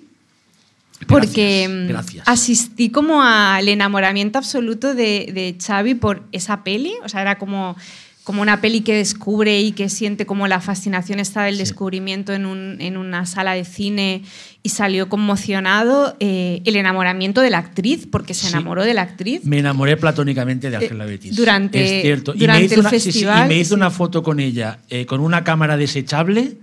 Porque 1.08 1.66
Gracias, 1.68 1.72
mm, 1.72 1.88
gracias. 1.88 2.24
asistí 2.28 2.90
como 2.90 3.22
al 3.22 3.68
enamoramiento 3.68 4.38
absoluto 4.40 4.96
de, 4.96 5.30
de 5.34 5.56
Xavi 5.64 5.96
por 5.96 6.24
esa 6.32 6.64
peli. 6.64 6.94
O 7.04 7.10
sea, 7.10 7.22
era 7.22 7.38
como, 7.38 7.76
como 8.24 8.42
una 8.42 8.62
peli 8.62 8.82
que 8.82 8.96
descubre 8.96 9.62
y 9.62 9.74
que 9.74 9.90
siente 9.90 10.26
como 10.26 10.48
la 10.48 10.62
fascinación 10.62 11.20
está 11.20 11.44
del 11.44 11.56
Sí. 11.56 11.60
descubrimiento 11.60 12.34
en, 12.34 12.46
un- 12.46 12.78
en 12.80 12.98
una 12.98 13.26
sala 13.26 13.54
de 13.54 13.66
cine 13.66 14.24
y 14.64 14.70
salió 14.70 15.10
conmocionado. 15.10 16.16
Eh, 16.22 16.62
el 16.66 16.76
enamoramiento 16.78 17.42
de 17.42 17.50
la 17.52 17.58
actriz, 17.60 18.08
porque 18.10 18.34
se 18.34 18.48
Sí. 18.48 18.54
enamoró 18.54 18.84
de 18.84 18.94
la 18.94 19.02
actriz. 19.04 19.42
Me 19.44 19.60
enamoré 19.60 19.98
platónicamente 19.98 20.70
de 20.70 20.78
Ángela 20.78 21.04
Eh, 21.04 21.08
Betis. 21.08 21.36
durante- 21.36 21.98
es 21.98 22.02
cierto. 22.04 22.34
Y 22.34 22.40
durante 22.40 22.60
me 22.62 22.66
hizo 22.66 22.74
el 22.76 22.80
una, 22.80 22.90
sí, 22.90 23.00
sí, 23.02 23.10
y 23.10 23.12
festival, 23.12 23.48
me 23.50 23.58
hizo 23.58 23.70
sí. 23.70 23.76
una 23.76 23.92
foto 23.92 24.24
con 24.24 24.40
ella 24.40 24.80
eh, 24.90 25.06
con 25.06 25.20
una 25.20 25.44
cámara 25.44 25.78
desechable 25.78 26.54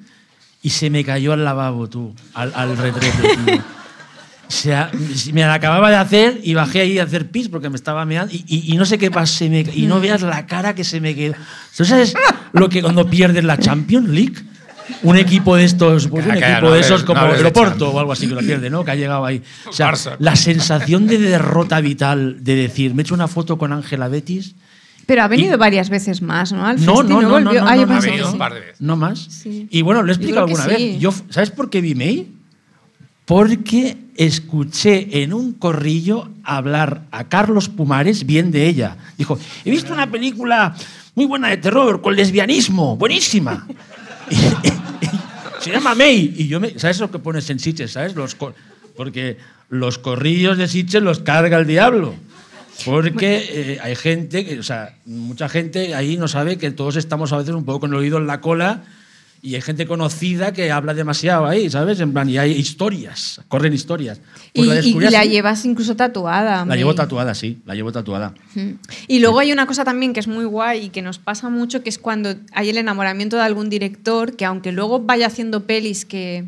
y 0.63 0.71
se 0.71 0.91
me 0.91 1.05
cayó 1.05 1.33
al 1.35 1.45
lavabo, 1.45 1.89
tú, 1.89 2.15
al, 2.35 2.51
al 2.57 2.77
retrete, 2.79 3.37
tío. 3.47 3.63
O 4.53 4.55
sea, 4.55 4.91
me 5.33 5.41
la 5.41 5.55
acababa 5.55 5.89
de 5.89 5.97
hacer 5.97 6.41
y 6.43 6.53
bajé 6.53 6.83
ahí 6.83 6.99
a 6.99 7.05
hacer 7.05 7.31
pis 7.31 7.49
porque 7.49 7.71
me 7.71 7.77
estaba 7.77 8.05
meando 8.05 8.35
y, 8.35 8.45
y- 8.47 8.75
y 8.75 8.77
no 8.77 8.85
sé 8.85 8.99
qué 8.99 9.11
pasa, 9.11 9.39
se 9.39 9.49
me- 9.49 9.61
y 9.75 9.87
no 9.87 9.99
veas 9.99 10.21
la 10.21 10.45
cara 10.47 10.75
que 10.75 10.85
se 10.85 11.01
me 11.01 11.15
quedó. 11.15 11.35
¿Tú 11.75 11.85
sabes 11.87 12.13
lo 12.53 12.69
que 12.69 12.83
cuando 12.83 13.09
pierdes 13.09 13.45
la 13.45 13.57
Champions 13.57 14.09
League? 14.11 14.35
Un 15.05 15.17
equipo 15.17 15.57
de 15.57 15.65
estos, 15.65 16.09
pues 16.09 16.27
un 16.27 16.33
equipo 16.33 16.61
no 16.61 16.73
de 16.73 16.81
esos 16.81 17.01
no 17.01 17.07
como 17.07 17.21
o 17.23 17.99
algo 17.99 18.13
así 18.13 18.29
que 18.29 18.35
lo 18.35 18.41
pierde, 18.41 18.69
¿no? 18.69 18.85
Que 18.85 18.91
ha 18.91 18.95
llegado 18.95 19.25
ahí. 19.25 19.41
O 19.67 19.73
sea, 19.73 19.91
Barça. 19.93 20.17
la 20.19 20.37
sensación 20.37 21.07
de 21.07 21.17
derrota 21.19 21.81
vital 21.81 22.45
de 22.45 22.55
decir, 22.57 22.93
me 22.95 23.01
he 23.01 23.05
hecho 23.05 23.15
una 23.15 23.29
foto 23.29 23.57
con 23.57 23.73
Ángela 23.73 24.09
Betis. 24.09 24.55
Pero 25.07 25.23
ha 25.23 25.29
venido 25.29 25.55
Y- 25.55 25.59
varias 25.59 25.89
veces 25.89 26.21
más, 26.21 26.53
¿no? 26.53 26.67
Al 26.67 26.85
No, 26.85 27.03
no, 27.03 27.21
no, 27.21 27.23
no, 27.23 27.29
volvió? 27.31 27.61
no, 27.63 27.69
Ah, 27.69 27.77
yo 27.77 27.83
no, 27.83 27.87
no, 27.87 27.93
Ha 27.93 27.95
pensé 27.95 28.07
que 28.07 28.11
venido 28.13 28.27
sí. 28.29 28.33
un 28.35 28.39
par 28.39 28.55
de 28.55 28.61
veces. 28.61 28.81
No 28.81 28.97
más. 28.97 29.19
Sí. 29.19 29.67
Y 29.71 29.83
bueno, 29.83 30.03
lo 30.03 30.13
he 30.13 30.15
Yo 30.15 30.21
explicado 30.21 30.47
creo 30.47 30.57
Porque 33.25 33.97
escuché 34.17 35.23
en 35.23 35.33
un 35.33 35.53
corrillo 35.53 36.29
hablar 36.43 37.03
a 37.11 37.29
Carlos 37.29 37.69
Pumares 37.69 38.27
bien 38.27 38.51
de 38.51 38.67
ella. 38.67 38.97
Dijo, 39.17 39.39
he 39.65 39.71
visto 39.71 39.93
una 39.93 40.11
película 40.11 40.75
muy 41.15 41.27
buena 41.27 41.49
de 41.49 41.57
terror 41.59 42.01
con 42.01 42.17
lesbianismo, 42.17 42.97
buenísima. 42.97 43.67
Se 45.61 45.71
llama 45.71 45.95
May. 45.95 46.35
Y 46.37 46.49
yo 46.49 46.59
me, 46.59 46.79
¿Sabes 46.79 46.99
lo 46.99 47.11
que 47.11 47.21
pones 47.21 47.49
en 47.51 47.61
Sitges? 47.61 47.93
¿Sabes? 47.93 48.17
Los, 48.17 48.37
porque 48.97 49.37
los 49.69 49.99
corrillos 49.99 50.59
de 50.59 50.67
Sitges 50.67 51.03
los 51.03 51.21
carga 51.21 51.59
el 51.59 51.67
diablo. 51.67 52.15
Porque 52.85 53.45
eh, 53.49 53.79
hay 53.81 53.95
gente, 53.95 54.59
o 54.59 54.63
sea, 54.63 54.97
mucha 55.05 55.49
gente 55.49 55.95
ahí 55.95 56.17
no 56.17 56.27
sabe 56.27 56.59
que 56.59 56.73
todos 56.73 56.97
estamos 56.97 57.33
a 57.33 57.37
veces 57.37 57.55
un 57.55 57.65
poco 57.65 57.81
con 57.81 57.91
el 57.91 57.97
oído 57.97 58.19
en 58.19 58.27
la 58.27 58.41
cola 58.41 58.83
y 59.45 59.57
hay 59.57 59.61
gente 59.61 59.89
conocida 59.89 60.53
que 60.53 60.71
habla 60.71 60.95
demasiado 60.95 61.47
ahí, 61.47 61.69
¿sabes? 61.69 61.99
En 61.99 62.13
plan, 62.13 62.29
y 62.29 62.39
hay 62.39 62.53
historias, 62.53 63.41
corren 63.49 63.73
historias. 63.73 64.21
Pues 64.55 64.87
Y, 64.87 64.95
la 65.01 65.07
y- 65.09 65.11
la 65.11 65.25
llevas 65.25 65.65
incluso 65.65 65.97
tatuada. 65.97 66.65
La 66.65 66.77
llevo 66.77 66.95
tatuada, 66.95 67.35
sí, 67.35 67.61
la 67.67 67.75
llevo 67.75 67.91
tatuada. 67.91 68.35
Y 69.09 69.19
luego 69.19 69.41
hay 69.41 69.51
una 69.53 69.67
cosa 69.67 69.85
también 69.85 70.13
que 70.13 70.21
es 70.21 70.29
muy 70.29 70.45
guay 70.45 70.85
y 70.85 70.89
que 70.91 71.03
nos 71.03 71.19
pasa 71.19 71.49
mucho, 71.49 71.83
que 71.83 71.89
es 71.91 71.99
cuando 71.99 72.37
hay 72.53 72.71
el 72.71 72.79
enamoramiento 72.79 73.37
de 73.37 73.43
algún 73.43 73.69
director, 73.69 74.37
que 74.37 74.45
aunque 74.45 74.71
luego 74.71 75.01
vaya 75.01 75.27
haciendo 75.27 75.67
pelis 75.67 76.05
que, 76.05 76.45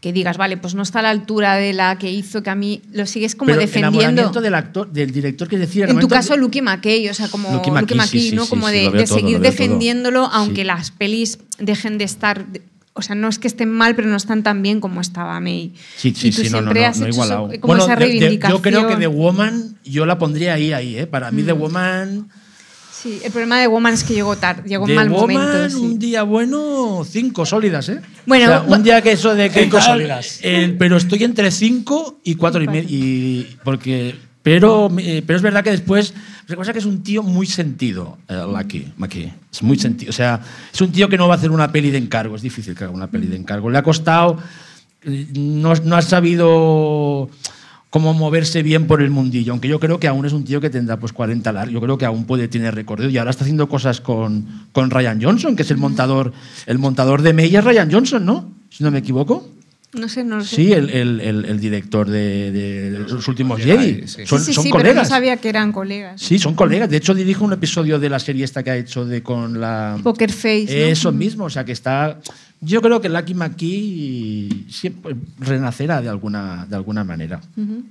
que 0.00 0.12
digas, 0.14 0.38
vale, 0.38 0.56
pues 0.56 0.74
no 0.74 0.82
está 0.82 1.00
a 1.00 1.02
la 1.02 1.10
altura 1.10 1.56
de 1.56 1.74
la 1.74 1.98
que 1.98 2.10
hizo, 2.10 2.42
que 2.42 2.48
a 2.48 2.54
mí 2.54 2.80
lo 2.92 3.04
sigues 3.04 3.34
como 3.36 3.48
Pero 3.48 3.60
defendiendo. 3.60 3.98
enamoramiento 4.00 4.40
del 4.40 4.54
actor, 4.54 4.90
del 4.90 5.10
director, 5.12 5.46
que 5.46 5.58
decir, 5.58 5.84
En 5.88 5.98
tu 5.98 6.08
caso, 6.08 6.32
de- 6.34 6.40
Lucky 6.40 6.62
McKay, 6.62 7.08
o 7.10 7.14
sea, 7.14 7.28
como 7.28 7.52
Lucky 7.52 7.70
Lucky 7.70 7.80
McKay, 7.82 7.96
McKay, 7.98 8.20
sí, 8.20 8.30
sí, 8.30 8.34
¿no? 8.36 8.44
sí, 8.44 8.48
como 8.50 8.68
sí, 8.68 8.74
de, 8.76 8.90
todo, 9.04 9.06
seguir 9.18 9.36
todo. 9.36 9.42
defendiéndolo, 9.42 10.24
aunque 10.32 10.62
Sí. 10.62 10.64
las 10.66 10.90
pelis 10.90 11.38
dejen 11.58 11.98
de 11.98 12.04
estar. 12.04 12.46
O 12.94 13.02
sea, 13.02 13.14
no 13.14 13.28
es 13.28 13.38
que 13.38 13.46
estén 13.46 13.70
mal, 13.70 13.94
pero 13.94 14.08
no 14.08 14.16
están 14.16 14.42
tan 14.42 14.62
bien 14.62 14.80
como 14.80 15.00
estaba 15.00 15.38
May. 15.38 15.72
Sí, 15.96 16.12
sí, 16.16 16.28
y 16.28 16.30
tú 16.32 16.42
sí, 16.42 16.50
no, 16.50 16.60
no, 16.60 16.72
siempre 16.72 16.80
no, 16.82 16.86
has 16.88 16.98
no 16.98 17.06
hecho 17.06 17.14
igualado. 17.14 17.50
eso- 17.52 17.60
como 17.60 17.66
Bueno, 17.74 17.84
esa 17.84 17.94
de- 17.96 18.00
de- 18.04 18.06
reivindicación. 18.10 18.58
yo 18.58 18.62
creo 18.62 18.88
que 18.88 18.96
The 18.96 19.06
Woman 19.06 19.76
yo 19.84 20.06
la 20.06 20.18
pondría 20.18 20.54
ahí, 20.54 20.72
ahí, 20.72 20.96
¿eh? 20.98 21.06
Para 21.06 21.30
mí 21.30 21.42
The 21.42 21.52
Woman... 21.52 22.28
Sí, 23.02 23.18
el 23.24 23.30
problema 23.32 23.58
de 23.60 23.66
Woman 23.66 23.94
es 23.94 24.04
que 24.04 24.12
llegó 24.14 24.36
tarde, 24.36 24.68
llegó 24.68 24.86
en 24.88 24.94
mal 24.94 25.08
Woman, 25.08 25.34
momento. 25.36 25.70
sí. 25.70 25.76
un 25.76 25.98
día 25.98 26.22
bueno, 26.22 27.02
cinco 27.08 27.46
sólidas, 27.46 27.88
¿eh? 27.88 28.00
Bueno, 28.26 28.44
O 28.44 28.48
sea, 28.48 28.76
un 28.76 28.82
día 28.82 29.00
que 29.00 29.12
eso 29.12 29.34
de 29.34 29.48
que 29.50 29.62
Cinco 29.64 29.78
tal, 29.78 29.86
sólidas. 29.86 30.38
eh, 30.42 30.74
pero 30.78 30.96
estoy 30.98 31.24
entre 31.24 31.50
cinco 31.50 32.18
y 32.24 32.34
cuatro 32.34 32.62
y 32.62 32.66
medio. 32.68 32.88
Y 32.90 33.56
porque, 33.64 34.14
pero, 34.42 34.90
eh, 34.98 35.22
pero 35.26 35.36
es 35.38 35.42
verdad 35.42 35.64
que 35.64 35.70
después. 35.70 36.12
Recuerda 36.46 36.72
que 36.72 36.80
es 36.80 36.84
un 36.84 37.02
tío 37.02 37.22
muy 37.22 37.46
sentido, 37.46 38.18
eh, 38.28 38.34
Lucky 38.34 38.92
McKee. 38.98 39.32
Es 39.52 39.62
muy 39.62 39.78
sentido. 39.78 40.10
O 40.10 40.12
sea, 40.12 40.40
es 40.72 40.80
un 40.80 40.90
tío 40.92 41.08
que 41.08 41.16
no 41.16 41.26
va 41.28 41.34
a 41.34 41.38
hacer 41.38 41.50
una 41.52 41.70
peli 41.72 41.90
de 41.90 41.98
encargo. 41.98 42.36
Es 42.36 42.42
difícil 42.42 42.74
que 42.74 42.84
haga 42.84 42.92
una 42.92 43.06
peli 43.06 43.28
de 43.28 43.36
encargo. 43.36 43.70
Le 43.70 43.78
ha 43.78 43.82
costado. 43.82 44.36
eh, 45.04 45.26
No, 45.36 45.72
no 45.74 45.96
ha 45.96 46.02
sabido 46.02 47.30
cómo 47.90 48.14
moverse 48.14 48.62
bien 48.62 48.86
por 48.86 49.02
el 49.02 49.10
mundillo, 49.10 49.52
aunque 49.52 49.68
yo 49.68 49.80
creo 49.80 49.98
que 49.98 50.08
aún 50.08 50.24
es 50.24 50.32
un 50.32 50.44
tío 50.44 50.60
que 50.60 50.70
tendrá 50.70 50.98
pues 50.98 51.12
40 51.12 51.52
largos, 51.52 51.74
yo 51.74 51.80
creo 51.80 51.98
que 51.98 52.06
aún 52.06 52.24
puede 52.24 52.48
tener 52.48 52.74
recorrido 52.74 53.10
y 53.10 53.18
ahora 53.18 53.32
está 53.32 53.44
haciendo 53.44 53.68
cosas 53.68 54.00
con, 54.00 54.46
con 54.72 54.90
Ryan 54.90 55.20
Johnson, 55.20 55.56
que 55.56 55.62
es 55.62 55.70
el 55.70 55.76
montador, 55.76 56.32
el 56.66 56.78
montador 56.78 57.22
de 57.22 57.32
May 57.32 57.54
es 57.54 57.64
Ryan 57.64 57.90
Johnson, 57.90 58.24
¿no? 58.24 58.52
Si 58.70 58.84
no 58.84 58.90
me 58.92 58.98
equivoco. 58.98 59.48
No 59.92 60.08
sé, 60.08 60.22
no 60.22 60.36
lo 60.36 60.44
sé. 60.44 60.54
Sí, 60.56 60.72
el, 60.72 60.88
el- 60.90 61.20
el- 61.20 61.44
el 61.46 61.58
director 61.60 62.08
de, 62.08 62.52
de 62.52 62.90
los 63.08 63.26
últimos 63.26 63.60
Jedi, 63.60 64.06
sí. 64.06 64.24
Son, 64.24 64.38
sí, 64.38 64.46
sí, 64.46 64.52
son 64.52 64.64
sí, 64.64 64.70
colegas. 64.70 64.92
pero 64.92 65.02
no 65.02 65.08
sabía 65.08 65.36
que 65.38 65.48
eran 65.48 65.72
colegas. 65.72 66.20
Sí, 66.20 66.38
son 66.38 66.54
colegas. 66.54 66.88
De 66.88 66.96
hecho, 66.98 67.12
dirijo 67.12 67.44
un 67.44 67.52
episodio 67.54 67.98
de 67.98 68.08
la 68.08 68.20
serie 68.20 68.44
esta 68.44 68.62
que 68.62 68.70
ha 68.70 68.76
hecho 68.76 69.04
de 69.04 69.22
con 69.22 69.60
la. 69.60 69.98
Poker 70.02 70.30
Face. 70.32 70.66
¿no? 70.68 70.86
Eso 70.86 71.10
mismo, 71.10 71.44
o 71.46 71.50
sea 71.50 71.64
que 71.64 71.72
está. 71.72 72.20
Yo 72.60 72.80
creo 72.82 73.00
que 73.00 73.08
Lucky 73.08 73.34
McKee 73.34 74.66
siempre 74.70 75.16
renacerá 75.38 76.00
de 76.02 76.08
alguna, 76.08 76.66
de 76.68 76.76
alguna 76.76 77.02
manera. 77.04 77.40
Ujú. 77.56 77.82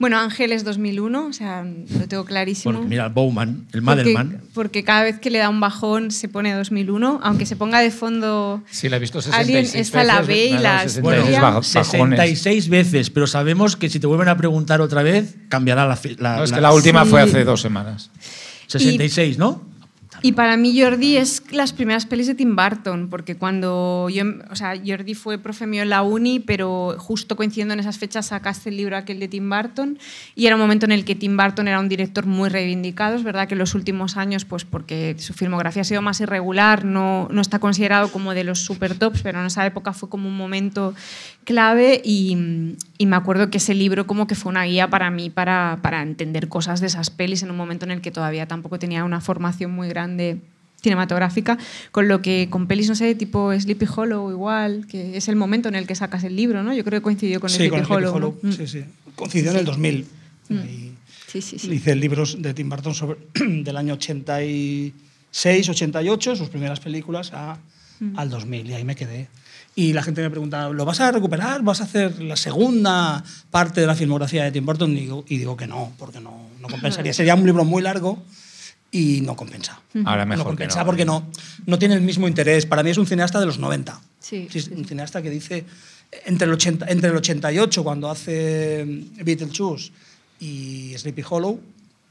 Bueno, 0.00 0.16
Ángeles 0.20 0.62
2001, 0.62 1.26
o 1.26 1.32
sea, 1.32 1.64
lo 1.64 2.06
tengo 2.06 2.24
clarísimo. 2.24 2.72
Porque 2.72 2.88
mira, 2.88 3.06
el 3.06 3.12
Bowman, 3.12 3.48
el 3.48 3.64
porque, 3.64 3.80
Madelman. 3.80 4.40
porque 4.54 4.84
cada 4.84 5.02
vez 5.02 5.18
que 5.18 5.28
le 5.28 5.38
da 5.40 5.48
un 5.48 5.58
bajón 5.58 6.12
se 6.12 6.28
pone 6.28 6.54
2001, 6.54 7.18
aunque 7.20 7.46
se 7.46 7.56
ponga 7.56 7.80
de 7.80 7.90
fondo 7.90 8.62
Sí, 8.70 8.88
la 8.88 8.96
he 8.96 9.00
visto 9.00 9.18
Alguien 9.32 9.66
66 9.66 9.74
esta 9.88 10.04
la 10.04 10.20
veces, 10.20 10.28
ve 10.28 10.44
y 10.46 10.62
la 10.62 10.82
66 10.82 11.18
estudia. 11.18 11.40
bajo- 11.40 11.54
bajones. 11.60 11.66
66 12.16 12.68
veces, 12.68 13.10
pero 13.10 13.26
sabemos 13.26 13.76
que 13.76 13.88
si 13.90 13.98
te 13.98 14.06
vuelven 14.06 14.28
a 14.28 14.36
preguntar 14.36 14.80
otra 14.80 15.02
vez, 15.02 15.34
cambiará 15.48 15.84
la. 15.84 15.98
la- 16.18 16.36
No, 16.36 16.44
es 16.44 16.50
la- 16.50 16.56
que 16.58 16.60
la 16.60 16.72
última 16.72 17.02
Sí. 17.04 17.10
fue 17.10 17.20
hace 17.22 17.42
dos 17.42 17.60
semanas. 17.60 18.10
66, 18.68 19.36
¿no? 19.36 19.62
Y 20.22 20.32
para 20.32 20.56
mí 20.56 20.78
Jordi 20.80 21.16
es 21.16 21.42
las 21.52 21.72
primeras 21.72 22.06
pelis 22.06 22.26
de 22.26 22.34
Tim 22.34 22.56
Burton, 22.56 23.08
porque 23.08 23.36
cuando 23.36 24.08
yo, 24.10 24.24
o 24.50 24.56
sea, 24.56 24.74
Jordi 24.84 25.14
fue 25.14 25.38
profe 25.38 25.66
mío 25.66 25.82
en 25.82 25.90
la 25.90 26.02
uni, 26.02 26.40
pero 26.40 26.96
justo 26.98 27.36
coincidiendo 27.36 27.74
en 27.74 27.80
esas 27.80 27.98
fechas 27.98 28.26
sacaste 28.26 28.70
el 28.70 28.76
libro 28.76 28.96
aquel 28.96 29.20
de 29.20 29.28
Tim 29.28 29.48
Burton 29.48 29.98
y 30.34 30.46
era 30.46 30.56
un 30.56 30.60
momento 30.60 30.86
en 30.86 30.92
el 30.92 31.04
que 31.04 31.14
Tim 31.14 31.36
Burton 31.36 31.68
era 31.68 31.78
un 31.78 31.88
director 31.88 32.26
muy 32.26 32.48
reivindicado, 32.48 33.16
es 33.16 33.22
verdad 33.22 33.46
que 33.46 33.54
en 33.54 33.58
los 33.58 33.74
últimos 33.74 34.16
años, 34.16 34.44
pues 34.44 34.64
porque 34.64 35.14
su 35.18 35.34
filmografía 35.34 35.82
ha 35.82 35.84
sido 35.84 36.02
más 36.02 36.20
irregular, 36.20 36.84
no, 36.84 37.28
no 37.30 37.40
está 37.40 37.60
considerado 37.60 38.10
como 38.10 38.34
de 38.34 38.44
los 38.44 38.60
super 38.60 38.98
tops, 38.98 39.22
pero 39.22 39.40
en 39.40 39.46
esa 39.46 39.64
época 39.66 39.92
fue 39.92 40.08
como 40.08 40.28
un 40.28 40.36
momento 40.36 40.94
clave 41.44 42.02
y, 42.04 42.76
y 42.98 43.06
me 43.06 43.16
acuerdo 43.16 43.50
que 43.50 43.58
ese 43.58 43.74
libro 43.74 44.06
como 44.06 44.26
que 44.26 44.34
fue 44.34 44.50
una 44.50 44.64
guía 44.64 44.90
para 44.90 45.10
mí 45.10 45.30
para, 45.30 45.78
para 45.80 46.02
entender 46.02 46.48
cosas 46.48 46.80
de 46.80 46.88
esas 46.88 47.10
pelis 47.10 47.42
en 47.42 47.50
un 47.50 47.56
momento 47.56 47.86
en 47.86 47.92
el 47.92 48.00
que 48.00 48.10
todavía 48.10 48.46
tampoco 48.46 48.78
tenía 48.78 49.04
una 49.04 49.20
formación 49.20 49.70
muy 49.70 49.88
grande 49.88 50.07
cinematográfica, 50.80 51.58
con 51.90 52.06
lo 52.08 52.22
que 52.22 52.46
con 52.50 52.66
pelis, 52.68 52.88
no 52.88 52.94
sé, 52.94 53.14
tipo 53.14 53.52
Sleepy 53.52 53.86
Hollow 53.94 54.30
igual, 54.30 54.86
que 54.86 55.16
es 55.16 55.28
el 55.28 55.36
momento 55.36 55.68
en 55.68 55.74
el 55.74 55.86
que 55.86 55.94
sacas 55.94 56.22
el 56.24 56.36
libro, 56.36 56.62
¿no? 56.62 56.72
Yo 56.72 56.84
creo 56.84 57.00
que 57.00 57.04
coincidió 57.04 57.40
con 57.40 57.50
sí, 57.50 57.56
Sleepy 57.56 57.70
con 57.70 57.78
Sleepy 57.80 57.94
Hollow. 57.94 58.14
Hollow. 58.14 58.38
¿no? 58.42 58.48
Mm. 58.48 58.52
Sí, 58.52 58.66
sí. 58.66 58.84
Coincidió 59.16 59.50
en 59.50 59.56
el 59.58 59.64
2000. 59.64 60.06
Y 60.50 60.92
Sí, 61.26 61.42
sí, 61.42 61.58
sí. 61.58 61.70
Hice 61.70 61.94
libros 61.94 62.40
de 62.40 62.54
Tim 62.54 62.70
Burton 62.70 62.94
sobre, 62.94 63.18
del 63.34 63.76
año 63.76 63.94
86, 63.94 65.68
88, 65.68 66.36
sus 66.36 66.48
primeras 66.48 66.80
películas, 66.80 67.32
a- 67.34 67.58
Mm. 68.00 68.16
al 68.16 68.30
2000, 68.30 68.70
y 68.70 68.74
ahí 68.74 68.84
me 68.84 68.94
quedé. 68.94 69.26
Y 69.74 69.92
la 69.92 70.04
gente 70.04 70.22
me 70.22 70.30
pregunta, 70.30 70.68
¿lo 70.70 70.84
vas 70.84 71.00
a 71.00 71.10
recuperar? 71.10 71.62
¿Vas 71.62 71.80
a 71.80 71.84
hacer 71.84 72.20
la 72.22 72.36
segunda 72.36 73.24
parte 73.50 73.80
de 73.80 73.88
la 73.88 73.96
filmografía 73.96 74.44
de 74.44 74.52
Tim 74.52 74.64
Burton? 74.64 74.92
Y 74.96 75.00
digo, 75.00 75.24
y 75.28 75.36
digo 75.38 75.56
que 75.56 75.66
no, 75.66 75.92
porque 75.98 76.20
no, 76.20 76.46
no 76.60 76.68
compensaría. 76.68 77.12
Sería 77.12 77.34
un 77.34 77.44
libro 77.44 77.64
muy 77.64 77.82
largo 77.82 78.22
y 78.90 79.20
no 79.20 79.36
compensa. 79.36 79.80
Ahora 80.04 80.24
mejor 80.24 80.38
no 80.38 80.44
que 80.44 80.56
compensa 80.56 80.80
no. 80.80 80.86
porque 80.86 81.04
no, 81.04 81.30
no 81.66 81.78
tiene 81.78 81.94
el 81.94 82.00
mismo 82.00 82.26
interés. 82.26 82.66
Para 82.66 82.82
mí 82.82 82.90
es 82.90 82.98
un 82.98 83.06
cineasta 83.06 83.38
de 83.40 83.46
los 83.46 83.58
90. 83.58 84.00
Sí, 84.20 84.48
es 84.52 84.64
sí, 84.64 84.70
un 84.74 84.84
cineasta 84.84 85.22
que 85.22 85.30
dice, 85.30 85.64
entre 86.24 86.46
el, 86.46 86.54
80, 86.54 86.86
entre 86.88 87.10
el 87.10 87.16
88, 87.16 87.84
cuando 87.84 88.10
hace 88.10 88.84
Beetlejuice, 89.22 89.92
y 90.40 90.94
Sleepy 90.96 91.22
Hollow, 91.28 91.60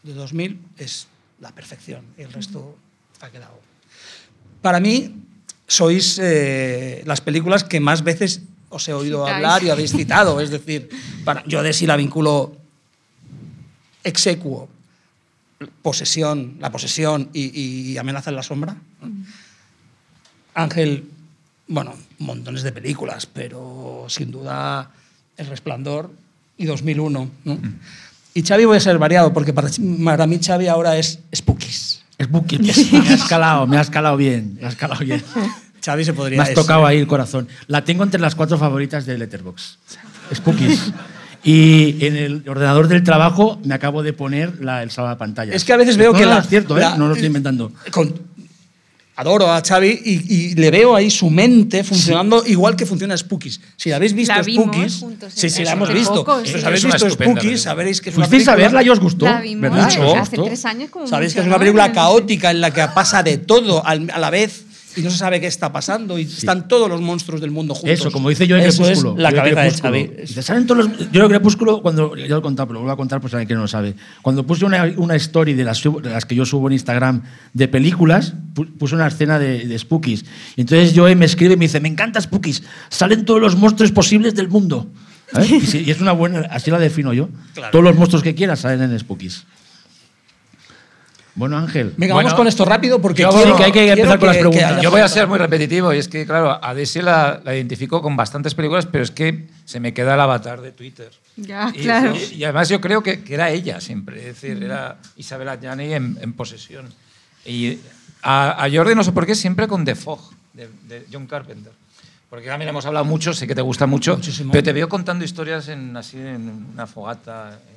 de 0.04 0.14
2000, 0.14 0.60
es 0.78 1.08
la 1.40 1.52
perfección. 1.52 2.04
Y 2.18 2.22
el 2.24 2.32
resto 2.32 2.78
ha 3.22 3.30
quedado. 3.30 3.60
Para 4.62 4.80
mí, 4.80 5.14
sois 5.68 6.20
eh, 6.22 7.04
las 7.06 7.22
películas 7.22 7.64
que 7.64 7.80
más 7.80 8.04
veces 8.04 8.42
os 8.70 8.88
he 8.88 8.94
oído 8.94 9.26
Citáis. 9.26 9.36
hablar 9.36 9.64
y 9.64 9.70
habéis 9.70 9.92
citado. 9.92 10.42
Es 10.42 10.50
decir, 10.50 10.90
para, 11.24 11.44
yo 11.46 11.64
de 11.64 11.74
sí 11.74 11.86
la 11.86 11.96
vinculo 11.96 12.56
execuo, 14.04 14.70
posesión, 15.82 16.58
la 16.60 16.72
posesión 16.72 17.30
y, 17.34 17.92
y 17.92 17.98
amenaza 17.98 18.30
en 18.30 18.36
la 18.36 18.44
sombra. 18.44 18.76
Ángel, 20.54 21.10
bueno, 21.68 21.94
montones 22.20 22.64
de 22.64 22.72
películas, 22.72 23.26
pero 23.26 24.06
sin 24.10 24.32
duda 24.32 24.92
El 25.38 25.48
Resplandor 25.48 26.12
y 26.58 26.66
2001. 26.66 27.30
¿no? 27.46 27.60
Y 28.34 28.44
Xavi 28.44 28.66
voy 28.66 28.78
a 28.78 28.80
ser 28.80 28.98
variado, 28.98 29.34
porque 29.34 29.54
para, 29.54 29.70
para 30.04 30.28
mí 30.28 30.40
Xavi 30.44 30.68
ahora 30.68 30.98
es 30.98 31.20
Spookies. 31.36 32.04
Es 32.18 32.30
Buki. 32.30 32.58
Me 32.92 33.14
has 33.14 33.24
calado, 33.26 33.68
me 33.68 33.78
has 33.78 33.90
calado 33.90 34.18
bien. 34.18 34.58
Me 34.60 34.68
has 34.68 34.76
calado 34.76 35.04
bien. 35.06 35.24
Xavi 35.86 36.04
se 36.04 36.14
podría 36.14 36.42
Me 36.42 36.50
has 36.50 36.54
tocado 36.54 36.86
ahí 36.86 36.98
el 36.98 37.08
corazón. 37.08 37.48
La 37.68 37.84
tengo 37.84 38.04
entre 38.04 38.20
las 38.20 38.36
cuatro 38.36 38.58
favoritas 38.58 39.06
de 39.06 39.18
Letterboxd. 39.18 39.78
Spookies. 40.34 40.94
Y 41.44 42.06
en 42.06 42.16
el 42.18 42.44
ordenador 42.50 42.88
del 42.88 43.04
trabajo 43.04 43.60
me 43.64 43.74
acabo 43.74 44.04
de 44.04 44.14
poner 44.14 44.64
la, 44.64 44.84
el 44.84 44.92
salvapantallas. 44.92 45.56
Es 45.56 45.64
que 45.64 45.74
a 45.74 45.78
veces 45.78 45.96
veo 45.98 46.12
No, 46.12 46.18
que 46.18 46.26
no, 46.26 46.32
la, 46.32 46.40
es 46.40 46.48
cierto, 46.48 46.78
¿eh? 46.78 46.82
la- 46.82 46.98
no 46.98 47.08
lo 47.08 47.14
estoy 47.14 47.28
inventando. 47.28 47.72
con- 47.92 48.28
adoro 49.20 49.52
a 49.52 49.64
Xavi 49.64 50.00
y, 50.06 50.36
y 50.52 50.56
le 50.56 50.70
veo 50.70 50.96
ahí 50.96 51.10
su 51.10 51.32
mente 51.32 51.84
funcionando 51.84 52.44
igual 52.46 52.76
que 52.76 52.86
funciona 52.86 53.18
Spookies. 53.18 53.60
Si 53.76 53.90
la 53.90 53.96
habéis 53.96 54.14
visto 54.14 54.32
La 54.36 54.44
Spookies, 54.44 54.98
juntos 55.00 55.34
sí, 55.36 55.50
sí, 55.50 55.64
la 55.64 55.72
hemos 55.72 55.92
visto. 55.92 56.24
poco, 56.24 56.42
sí. 56.46 56.52
habéis 56.64 56.80
Es 56.80 56.84
una 56.86 56.94
visto 56.96 57.10
Spookies, 57.10 57.18
película. 57.34 57.58
sabréis 57.58 58.00
que 58.02 58.10
es 58.12 58.16
una 58.16 58.28
¿Fuisteis 58.28 58.48
a 58.48 58.52
película- 58.52 58.68
verla 58.80 58.84
y 58.84 58.90
os 58.92 59.00
gustó? 59.00 59.26
La 59.26 59.42
vimos 59.42 59.62
¿Verdad? 59.72 60.18
hace, 60.20 60.38
tres 60.38 60.66
años 60.66 60.92
como 60.92 61.08
Sabéis 61.08 61.34
que 61.34 61.40
mucho, 61.40 61.48
es 61.48 61.48
una 61.48 61.58
película 61.58 61.88
No 61.88 61.94
caótica 61.96 62.52
en 62.52 62.62
la 62.62 62.70
que 62.72 62.88
pasa 62.94 63.24
de 63.24 63.38
todo 63.40 63.84
al- 63.88 64.08
a 64.12 64.20
la 64.20 64.30
vez 64.30 64.66
y 64.98 65.02
no 65.02 65.10
se 65.12 65.18
sabe 65.18 65.40
qué 65.40 65.48
está 65.48 65.72
pasando 65.72 66.18
y 66.20 66.24
están 66.24 66.68
todos 66.68 66.90
los 66.90 67.00
monstruos 67.02 67.40
del 67.40 67.52
mundo 67.52 67.74
juntos. 67.76 68.00
Eso, 68.00 68.12
como 68.12 68.30
dice 68.30 68.48
yo 68.48 68.56
en 68.58 68.64
Eso 68.64 68.82
es 68.84 69.00
Crepúsculo. 69.00 69.16
la 69.22 69.30
Yo 69.32 69.36
cabeza 69.38 69.62
de. 69.62 69.72
Xavi. 69.72 70.42
Salen 70.42 70.66
todos 70.68 70.86
los- 70.90 71.12
yo 71.12 71.24
en 71.24 71.30
Crepúsculo, 71.30 71.82
cuando, 71.82 72.16
ya 72.16 72.28
lo 72.28 72.40
he 72.40 72.42
contado, 72.42 72.68
pero 72.68 72.80
lo 72.80 72.86
voy 72.86 72.94
a 72.94 72.96
contar 72.98 73.22
pues 73.22 73.34
alguien 73.34 73.48
que 73.48 73.54
no 73.54 73.62
lo 73.62 73.68
sabe. 73.68 73.96
Cuando 74.22 74.46
puse 74.46 74.66
una, 74.66 74.92
una 74.98 75.16
story 75.16 75.54
de 75.54 75.64
las, 75.64 75.82
de 75.84 76.10
las 76.10 76.26
que 76.26 76.36
yo 76.36 76.46
subo 76.46 76.68
en 76.68 76.74
Instagram 76.74 77.22
de 77.54 77.68
películas, 77.68 78.34
pu- 78.54 78.68
puse 78.78 78.96
una 78.96 79.08
escena 79.08 79.40
de, 79.40 79.66
de 79.66 79.80
Spookies. 79.80 80.26
Y 80.56 80.62
entonces 80.62 80.94
Joe 80.96 81.16
me 81.16 81.26
escribe 81.26 81.54
y 81.54 81.58
me 81.58 81.66
dice, 81.66 81.80
me 81.80 81.90
encanta 81.90 82.20
Spookies, 82.20 82.64
salen 82.90 83.26
todos 83.26 83.40
los 83.42 83.56
monstruos 83.56 83.92
posibles 83.92 84.36
del 84.36 84.48
mundo. 84.50 84.88
¿Sabes? 85.32 85.52
Y, 85.52 85.62
sí, 85.62 85.84
y 85.86 85.92
es 85.92 86.00
una 86.00 86.14
buena, 86.14 86.48
así 86.52 86.72
la 86.72 86.80
defino 86.80 87.14
yo. 87.14 87.30
Claro. 87.54 87.72
Todos 87.72 87.84
los 87.84 87.96
monstruos 87.96 88.24
que 88.24 88.34
quieras 88.34 88.60
salen 88.62 88.82
en 88.82 88.98
Spookies. 88.98 89.44
Bueno, 91.38 91.56
Ángel. 91.58 91.94
Venga, 91.98 92.16
Bueno, 92.16 92.28
vamos 92.28 92.38
con 92.38 92.48
esto 92.48 92.66
rápido 92.66 93.00
porque 93.00 93.22
yo- 93.22 93.30
quiero, 93.30 93.52
sí, 93.52 93.58
que 93.58 93.64
hay 93.66 93.72
que 93.72 93.92
empezar 93.92 94.18
con 94.20 94.28
las 94.28 94.38
preguntas. 94.38 94.82
Yo 94.82 94.90
voy 94.92 95.02
a 95.02 95.08
ser 95.08 95.28
muy 95.28 95.38
repetitivo 95.38 95.94
y 95.94 96.00
es 96.00 96.08
que, 96.08 96.26
claro, 96.26 96.60
a 96.62 96.74
Daisy 96.74 97.02
la, 97.02 97.40
la 97.46 97.56
identifico 97.56 98.02
con 98.02 98.16
bastantes 98.18 98.56
películas, 98.56 98.88
pero 98.88 99.04
es 99.04 99.12
que 99.12 99.48
se 99.64 99.80
me 99.80 99.94
queda 99.94 100.16
el 100.16 100.20
avatar 100.20 100.62
de 100.62 100.72
Twitter. 100.72 101.12
Ya, 101.36 101.72
Y, 101.76 101.84
claro. 101.84 102.14
y- 102.16 102.36
y 102.38 102.44
además 102.44 102.70
yo 102.70 102.82
creo 102.82 103.04
que, 103.04 103.24
que 103.24 103.36
era 103.36 103.52
ella 103.52 103.80
siempre, 103.80 104.18
es 104.20 104.26
decir, 104.42 104.62
era 104.64 104.98
Isabel 105.16 105.48
Adjani 105.50 105.94
en, 105.94 106.18
en 106.22 106.34
posesión. 106.34 106.88
Y 107.46 107.78
a, 108.24 108.64
a 108.66 108.70
Jordi 108.72 108.96
no 108.96 109.04
sé 109.04 109.12
por 109.12 109.26
qué 109.28 109.36
siempre 109.36 109.68
con 109.68 109.86
The 109.86 109.94
Fog, 109.96 110.20
de, 110.54 110.68
de 110.88 111.06
John 111.14 111.28
Carpenter. 111.28 111.72
Porque 112.32 112.48
también 112.48 112.68
hemos 112.70 112.86
hablado 112.86 113.06
mucho, 113.06 113.32
sé 113.34 113.46
que 113.48 113.54
te 113.56 113.62
gusta 113.62 113.86
mucho, 113.86 114.16
Muchísimo. 114.18 114.52
pero 114.52 114.64
te 114.64 114.74
veo 114.74 114.90
contando 114.90 115.24
historias 115.24 115.68
en, 115.70 115.96
así 115.96 116.18
en 116.18 116.66
una 116.74 116.86
fogata, 116.88 117.58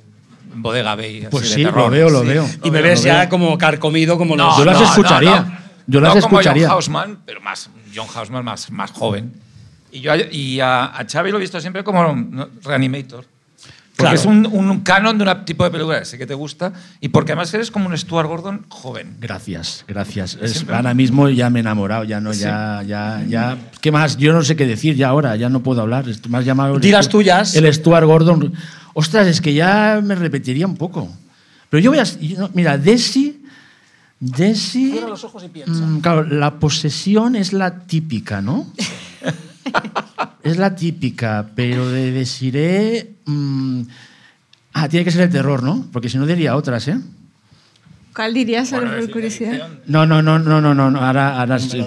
Bodega 0.55 0.95
Bay. 0.95 1.19
así 1.19 1.27
Pues 1.31 1.49
de 1.49 1.55
sí, 1.55 1.63
terror. 1.63 1.85
lo 1.85 1.89
veo, 1.89 2.09
lo 2.09 2.21
Sí. 2.21 2.27
veo. 2.27 2.47
Y 2.63 2.71
me 2.71 2.79
Lo 2.79 2.83
ves 2.87 3.03
veo. 3.03 3.13
ya 3.13 3.29
como 3.29 3.57
carcomido 3.57 4.17
como 4.17 4.35
No, 4.35 4.47
los... 4.47 4.57
Yo 4.57 4.65
las 4.65 4.79
no, 4.79 4.85
escucharía. 4.85 5.35
no, 5.41 5.45
no. 5.45 5.57
Yo 5.87 5.99
las 6.01 6.15
No 6.15 6.21
como 6.21 6.39
escucharía. 6.39 6.67
John 6.67 6.75
Houseman, 6.75 7.17
pero 7.25 7.41
más 7.41 7.69
John 7.95 8.07
Houseman 8.07 8.45
más, 8.45 8.71
más 8.71 8.91
joven. 8.91 9.33
Y, 9.91 9.99
yo, 10.01 10.13
a- 10.13 10.17
y 10.17 10.59
a, 10.61 10.85
a 10.85 11.05
Xavi 11.05 11.31
lo 11.31 11.37
he 11.37 11.41
visto 11.41 11.59
siempre 11.59 11.83
como. 11.83 12.47
Reanimator. 12.63 13.25
Porque 13.97 14.15
Claro. 14.15 14.15
es 14.15 14.25
un, 14.25 14.45
un 14.47 14.79
canon 14.79 15.17
de 15.17 15.25
un 15.29 15.45
tipo 15.45 15.63
de 15.65 15.69
película 15.69 15.99
que 15.99 16.05
sé 16.05 16.17
que 16.17 16.25
te 16.25 16.33
gusta 16.33 16.71
y 17.01 17.09
porque 17.09 17.33
además 17.33 17.53
eres 17.53 17.69
como 17.69 17.87
un 17.87 17.95
Stuart 17.97 18.27
Gordon 18.27 18.65
joven. 18.69 19.17
Gracias, 19.19 19.83
gracias. 19.87 20.37
Es- 20.41 20.65
ahora 20.69 20.93
mismo 20.93 21.27
ya 21.29 21.49
me 21.49 21.59
he 21.59 21.61
enamorado, 21.61 22.03
ya 22.05 22.19
no, 22.21 22.31
ya, 22.33 22.81
ya, 22.87 23.21
ya. 23.27 23.57
¿Qué 23.81 23.91
más? 23.91 24.17
Yo 24.17 24.31
no 24.33 24.43
sé 24.43 24.55
qué 24.55 24.65
decir 24.65 24.95
ya 24.95 25.09
ahora, 25.09 25.35
ya 25.35 25.49
no 25.49 25.61
puedo 25.61 25.81
hablar. 25.81 26.05
Me 26.29 26.37
has 26.37 26.45
llamado 26.45 26.75
el 26.75 26.81
Di 26.81 26.89
las 26.89 27.07
Stu- 27.09 27.11
tuyas. 27.11 27.53
El 27.55 27.71
Stuart 27.71 28.05
Gordon. 28.07 28.53
Ostras, 28.93 29.27
es 29.27 29.41
que 29.41 29.53
ya 29.53 30.01
me 30.03 30.15
repetiría 30.15 30.67
un 30.67 30.75
poco. 30.77 31.09
Pero 31.69 31.81
yo 31.81 31.91
voy 31.91 31.99
a. 31.99 32.49
mira, 32.53 32.77
Desi. 32.77 33.43
Desi. 34.19 34.91
Cierra 34.91 35.07
los 35.07 35.23
ojos 35.23 35.43
y 35.43 35.49
piensa. 35.49 35.73
mm, 35.73 36.01
claro, 36.01 36.23
la 36.23 36.59
posesión 36.59 37.35
es 37.35 37.53
la 37.53 37.79
típica, 37.85 38.41
¿no? 38.41 38.67
es 40.43 40.57
la 40.57 40.75
típica, 40.75 41.47
pero 41.55 41.89
de 41.89 42.11
Desiré. 42.11 43.15
mm, 43.25 43.81
ah, 44.73 44.89
tiene 44.89 45.03
que 45.05 45.11
ser 45.11 45.21
el 45.21 45.29
terror, 45.31 45.63
¿no? 45.63 45.87
Porque 45.91 46.09
si 46.09 46.17
no 46.17 46.25
diría 46.25 46.55
otras, 46.55 46.87
¿eh? 46.87 46.99
¿Cuál 48.13 48.33
dirías 48.33 48.71
Bueno, 48.71 48.91
por 48.97 49.09
curiosidad? 49.09 49.69
No, 49.87 50.05
no, 50.05 50.21
no, 50.21 50.37
no, 50.37 50.59
no, 50.59 50.73
no. 50.75 50.91
no, 50.91 50.99
Ahora, 51.01 51.39
ahora 51.39 51.57
sí. 51.59 51.81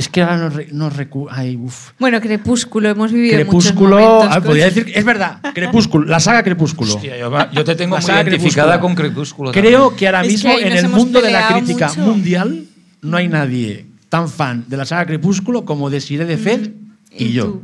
Es 0.00 0.08
que 0.08 0.22
ahora 0.22 0.38
no, 0.38 0.48
re- 0.48 0.68
no 0.72 0.90
recu- 0.90 1.28
Ay, 1.30 1.56
uf. 1.56 1.90
Bueno, 1.98 2.20
Crepúsculo, 2.22 2.88
hemos 2.88 3.12
vivido 3.12 3.34
Crepúsculo. 3.36 3.96
muchos 3.96 4.08
momentos 4.08 4.28
ah, 4.30 4.34
con- 4.40 4.44
podría 4.44 4.64
decir. 4.64 4.90
Es 4.94 5.04
verdad, 5.04 5.40
Crepúsculo. 5.54 6.06
La 6.06 6.20
saga 6.20 6.42
Crepúsculo. 6.42 6.94
Hostia, 6.94 7.16
yo, 7.52 7.64
te 7.64 7.74
tengo 7.74 7.96
La 7.96 8.00
muy 8.02 8.10
identificada 8.30 8.80
con 8.80 8.94
Crepúsculo. 8.94 9.52
Creo 9.52 9.80
también. 9.90 9.98
que 9.98 10.06
ahora 10.06 10.20
Es 10.22 10.26
que 10.26 10.32
mismo 10.32 10.58
en 10.58 10.68
nos 10.74 10.78
el 10.84 10.88
mundo 10.88 11.20
de 11.20 11.30
la 11.32 11.48
crítica 11.48 11.88
mucho. 11.88 12.00
mundial 12.00 12.64
no 13.02 13.16
hay 13.18 13.28
nadie 13.28 13.84
tan 14.08 14.28
fan 14.30 14.64
de 14.68 14.76
la 14.78 14.86
saga 14.86 15.04
Crepúsculo 15.04 15.66
como 15.66 15.90
Desiree 15.90 16.24
de 16.24 16.38
Fed 16.38 16.70
y, 17.14 17.32
yo. 17.32 17.44
tú. 17.44 17.62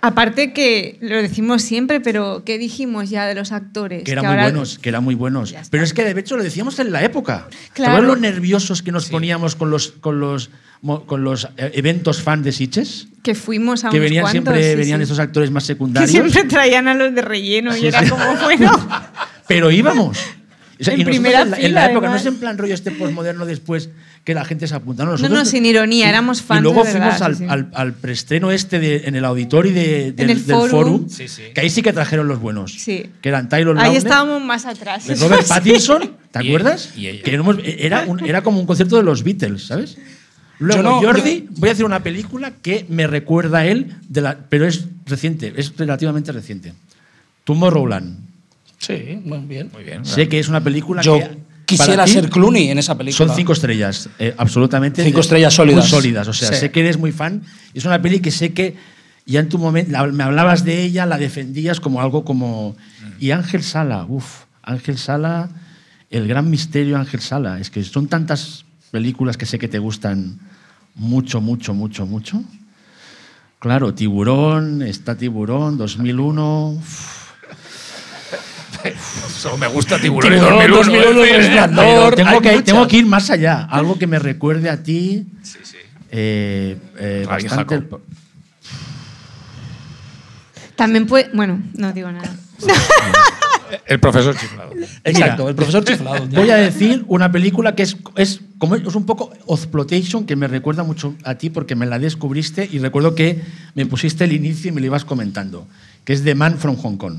Aparte 0.00 0.52
que 0.52 0.96
lo 1.00 1.16
decimos 1.20 1.62
siempre, 1.62 2.00
pero 2.00 2.42
¿qué 2.44 2.58
dijimos 2.58 3.10
ya 3.10 3.26
de 3.26 3.34
los 3.34 3.52
actores? 3.52 4.04
Que 4.04 4.12
eran 4.12 4.22
Que 4.22 4.28
muy 4.28 4.36
ahora- 4.36 4.50
buenos, 4.50 4.78
que 4.78 4.88
eran 4.88 5.04
muy 5.04 5.14
buenos. 5.14 5.54
Pero 5.70 5.84
es 5.84 5.92
que 5.92 6.04
de 6.04 6.18
hecho 6.20 6.36
lo 6.36 6.42
decíamos 6.42 6.78
en 6.78 6.92
la 6.92 7.02
época. 7.02 7.48
¿Te 7.50 7.56
Claro. 7.74 7.92
acuerdas 7.94 8.16
lo 8.16 8.20
nerviosos 8.20 8.82
que 8.82 8.92
nos 8.92 9.08
poníamos 9.08 9.54
con 9.56 9.70
los, 9.70 9.88
con 10.00 10.20
los, 10.20 10.50
con 11.06 11.24
los 11.24 11.48
eh, 11.56 11.72
eventos 11.74 12.22
fan 12.22 12.42
de 12.42 12.52
Sitges? 12.52 13.08
Que 13.22 13.34
fuimos 13.34 13.84
a 13.84 13.90
Que 13.90 13.98
venían 13.98 14.22
cuantos, 14.22 14.44
siempre 14.54 14.70
sí, 14.72 14.76
venían 14.78 15.00
sí. 15.00 15.02
estos 15.02 15.18
actores 15.18 15.50
más 15.50 15.64
Que 15.64 15.68
secundarios. 15.74 16.10
siempre 16.10 16.44
traían 16.44 16.86
a 16.88 16.94
los 16.94 17.14
de 17.14 17.22
relleno 17.22 17.72
Sí, 17.72 17.80
y 17.84 17.86
era 17.88 18.02
sí. 18.04 18.08
como, 18.10 18.24
bueno, 18.42 18.88
Pero 19.48 19.70
íbamos. 19.70 20.18
O 20.80 20.84
sea, 20.84 20.94
En 20.94 21.00
y 21.00 21.04
primera 21.04 21.42
en 21.42 21.50
la, 21.50 21.56
en 21.56 21.62
fila, 21.64 21.80
la 21.80 21.86
época, 21.90 22.06
además. 22.06 22.24
no 22.24 22.30
es 22.30 22.34
en 22.34 22.40
plan 22.40 22.56
rollo 22.56 22.74
este 22.74 22.92
postmoderno 22.92 23.44
después 23.46 23.88
que 24.24 24.34
la 24.34 24.44
gente 24.44 24.66
se 24.66 24.74
apunta. 24.74 25.04
No, 25.04 25.12
no, 25.12 25.16
nosotros- 25.16 25.38
no, 25.38 25.44
sin 25.46 25.64
ironía, 25.64 26.08
éramos 26.08 26.42
fans 26.42 26.60
Y 26.60 26.62
luego 26.64 26.84
de 26.84 26.90
fuimos 26.90 27.08
verdad, 27.12 27.22
al, 27.26 27.36
sí, 27.36 27.44
sí. 27.44 27.50
al, 27.50 27.70
al 27.74 27.94
preestreno 27.94 28.50
este 28.50 28.78
de- 28.78 29.02
en 29.06 29.16
el 29.16 29.24
auditorio 29.24 29.72
de, 29.72 30.12
del, 30.12 30.30
el 30.30 30.46
del 30.46 30.56
Forum. 30.56 30.70
Forum, 30.70 31.08
Sí, 31.08 31.28
sí. 31.28 31.42
que 31.54 31.60
ahí 31.62 31.70
sí 31.70 31.80
que 31.82 31.92
trajeron 31.94 32.28
los 32.28 32.38
buenos. 32.40 32.72
Sí. 32.74 33.06
Que 33.22 33.28
eran 33.30 33.48
Taylor 33.48 33.76
Ahí 33.78 33.84
Lautner, 33.84 33.98
estábamos 34.02 34.42
más 34.44 34.66
atrás. 34.66 35.06
de 35.06 35.14
Robert 35.14 35.42
sí. 35.44 35.48
Pattinson, 35.48 36.16
¿te 36.30 36.44
Y 36.44 36.48
acuerdas? 36.48 36.90
ella- 36.96 37.00
y 37.00 37.06
ella. 37.14 37.22
Que 37.22 37.34
éramos- 37.34 37.56
era, 37.64 38.04
un- 38.06 38.24
era 38.24 38.42
como 38.42 38.60
un 38.60 38.66
concierto 38.66 38.96
de 38.96 39.02
los 39.02 39.22
Beatles, 39.24 39.66
¿sabes? 39.66 39.96
Luego, 40.58 40.82
no- 40.82 41.00
Jordi, 41.00 41.46
voy 41.52 41.68
a 41.68 41.72
hacer 41.72 41.84
una 41.86 42.02
película 42.02 42.52
que 42.60 42.84
me 42.88 43.06
recuerda 43.06 43.58
a 43.60 43.66
él, 43.66 43.94
de 44.08 44.20
la, 44.20 44.36
pero 44.48 44.66
es 44.66 44.86
reciente, 45.06 45.52
es 45.56 45.72
relativamente 45.76 46.32
reciente. 46.32 46.74
Tomorrowland. 47.44 48.18
Sí, 48.78 49.20
muy 49.24 49.38
bien. 49.38 49.70
Muy 49.72 49.84
bien. 49.84 50.04
Sé 50.04 50.28
que 50.28 50.38
es 50.38 50.48
una 50.48 50.62
película 50.62 51.02
Yo 51.02 51.18
que. 51.18 51.30
Quisiera 51.68 52.06
ser 52.06 52.30
Clooney 52.30 52.70
en 52.70 52.78
esa 52.78 52.96
película. 52.96 53.26
Son 53.26 53.36
cinco 53.36 53.52
estrellas, 53.52 54.08
eh, 54.18 54.34
absolutamente. 54.38 55.04
Cinco 55.04 55.16
de- 55.18 55.20
estrellas 55.22 55.54
sólidas. 55.54 55.84
Muy 55.84 55.90
sólidas. 55.90 56.26
O 56.28 56.32
sea, 56.32 56.48
Sí. 56.52 56.60
sé 56.60 56.70
que 56.70 56.80
eres 56.80 56.96
muy 56.98 57.12
fan. 57.12 57.42
Es 57.74 57.84
una 57.84 58.00
peli 58.00 58.20
que 58.20 58.30
sé 58.30 58.52
que 58.52 58.76
ya 59.26 59.40
en 59.40 59.48
tu 59.48 59.58
momento 59.58 59.92
la- 59.92 60.06
me 60.06 60.24
hablabas 60.24 60.64
de 60.64 60.82
ella, 60.82 61.04
la 61.06 61.18
defendías 61.18 61.78
como 61.80 62.00
algo 62.00 62.24
como. 62.24 62.76
Y 63.20 63.32
Ángel 63.32 63.62
Sala, 63.62 64.06
uff, 64.08 64.44
Ángel 64.62 64.96
Sala, 64.98 65.50
el 66.10 66.26
gran 66.26 66.48
misterio 66.50 66.96
Ángel 66.96 67.20
Sala. 67.20 67.60
Es 67.60 67.70
que 67.70 67.84
son 67.84 68.08
tantas 68.08 68.64
películas 68.90 69.36
que 69.36 69.44
sé 69.44 69.58
que 69.58 69.68
te 69.68 69.78
gustan 69.78 70.38
mucho, 70.94 71.40
mucho, 71.40 71.74
mucho, 71.74 72.06
mucho. 72.06 72.42
Claro, 73.58 73.92
Tiburón, 73.92 74.82
está 74.82 75.16
Tiburón, 75.16 75.76
2001. 75.76 76.70
uf. 76.78 77.17
Solo 79.36 79.56
me 79.56 79.66
gusta 79.66 79.98
Tiburón, 79.98 80.32
y 80.32 80.36
Tiburón, 80.36 80.70
2001, 80.70 80.74
2001, 80.76 81.24
¿eh? 81.24 81.36
Resplandor. 81.36 82.14
Tengo, 82.14 82.40
que, 82.40 82.62
tengo 82.62 82.88
que 82.88 82.96
ir 82.96 83.06
más 83.06 83.30
allá. 83.30 83.66
Algo 83.70 83.98
que 83.98 84.06
me 84.06 84.18
recuerde 84.18 84.70
a 84.70 84.82
ti. 84.82 85.26
eh, 86.10 86.76
eh, 86.98 87.24
Ravi 87.28 87.44
bastante. 87.44 87.76
Jacob. 87.76 88.00
También 90.76 91.06
puede. 91.06 91.30
Bueno, 91.34 91.60
no 91.74 91.92
digo 91.92 92.10
nada. 92.10 92.30
El 93.86 94.00
profesor 94.00 94.34
chiflado. 94.36 94.72
Exacto, 95.04 95.42
Mira, 95.42 95.48
el 95.50 95.54
profesor 95.54 95.84
chiflado. 95.84 96.26
tío. 96.26 96.38
Voy 96.38 96.50
a 96.50 96.56
decir 96.56 97.04
una 97.06 97.30
película 97.30 97.74
que 97.74 97.82
es, 97.82 97.98
es, 98.16 98.40
como, 98.56 98.76
es 98.76 98.94
un 98.94 99.04
poco 99.04 99.30
Ozploitation, 99.44 100.24
que 100.24 100.36
me 100.36 100.48
recuerda 100.48 100.84
mucho 100.84 101.14
a 101.22 101.34
ti 101.34 101.50
porque 101.50 101.74
me 101.74 101.84
la 101.84 101.98
descubriste 101.98 102.66
y 102.70 102.78
recuerdo 102.78 103.14
que 103.14 103.42
me 103.74 103.84
pusiste 103.84 104.24
el 104.24 104.32
inicio 104.32 104.70
y 104.70 104.72
me 104.72 104.80
lo 104.80 104.86
ibas 104.86 105.04
comentando, 105.04 105.66
que 106.04 106.14
es 106.14 106.24
The 106.24 106.34
Man 106.34 106.56
from 106.58 106.76
Hong 106.76 106.96
Kong. 106.96 107.18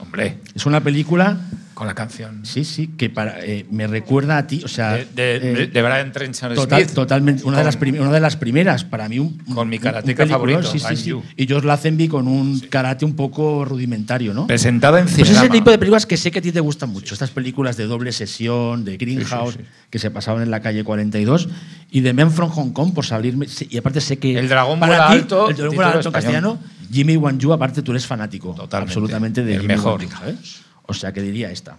Hombre, 0.00 0.38
Es 0.54 0.66
una 0.66 0.80
película 0.80 1.38
Con 1.80 1.86
la 1.86 1.94
canción. 1.94 2.40
Sí, 2.44 2.62
sí, 2.66 2.88
que 2.98 3.08
para, 3.08 3.42
eh, 3.42 3.64
me 3.70 3.86
recuerda 3.86 4.36
a 4.36 4.46
ti, 4.46 4.60
o 4.62 4.68
sea... 4.68 4.92
De, 4.96 5.06
de, 5.14 5.62
eh, 5.62 5.66
de 5.68 5.82
Brian 5.82 6.12
Trenchard 6.12 6.54
Total- 6.54 6.82
Smith. 6.82 6.94
totalmente, 6.94 7.42
una 7.44 7.56
de, 7.56 7.64
las 7.64 7.78
prim- 7.78 7.98
una 7.98 8.12
de 8.12 8.20
las 8.20 8.36
primeras, 8.36 8.84
para 8.84 9.08
mí 9.08 9.18
un... 9.18 9.38
Con 9.54 9.66
mi 9.70 9.78
karateca 9.78 10.26
favorito, 10.26 10.62
sí, 10.64 10.78
sí, 10.78 10.94
sí. 10.94 11.14
Y 11.38 11.48
Josh 11.48 11.64
Lazenby 11.64 12.06
con 12.08 12.28
un 12.28 12.60
karate 12.60 13.06
un 13.06 13.16
poco 13.16 13.64
rudimentario, 13.64 14.34
¿no? 14.34 14.46
Presentada 14.46 15.00
en 15.00 15.06
Pues 15.06 15.30
ese 15.30 15.48
tipo 15.48 15.70
de 15.70 15.78
películas 15.78 16.04
que 16.04 16.18
sé 16.18 16.30
que 16.30 16.40
a 16.40 16.42
ti 16.42 16.52
te 16.52 16.60
gustan 16.60 16.90
mucho. 16.90 17.14
Estas 17.14 17.30
películas 17.30 17.78
de 17.78 17.86
doble 17.86 18.12
sesión, 18.12 18.84
de 18.84 18.98
Greenhouse, 18.98 19.56
que 19.88 19.98
se 19.98 20.10
pasaban 20.10 20.42
en 20.42 20.50
la 20.50 20.60
calle 20.60 20.84
42. 20.84 21.48
Y 21.92 22.00
de 22.02 22.12
Men 22.12 22.30
from 22.30 22.50
Hong 22.50 22.72
Kong, 22.72 22.92
por 22.92 23.06
salirme. 23.06 23.46
Y 23.70 23.78
aparte 23.78 24.02
sé 24.02 24.18
que. 24.18 24.38
El 24.38 24.50
dragón 24.50 24.78
para 24.80 25.06
ti, 25.08 25.12
alto, 25.14 25.48
El 25.48 25.56
dragón 25.56 25.78
alto 25.82 25.88
en 25.92 25.98
español. 26.00 26.12
castellano. 26.12 26.58
Jimmy 26.92 27.16
Wan 27.16 27.38
Yu, 27.38 27.52
aparte 27.54 27.80
tú 27.82 27.92
eres 27.92 28.04
fanático. 28.06 28.52
Totalmente. 28.54 28.92
Absolutamente 28.92 29.42
de 29.44 29.54
El 29.54 29.60
Jimmy 29.62 29.74
mejor. 29.74 29.98
Wan 30.00 30.08
Yu, 30.10 30.14
¿sabes? 30.16 30.60
O 30.90 30.94
sea 30.94 31.12
que 31.12 31.22
diría 31.22 31.50
esta. 31.52 31.76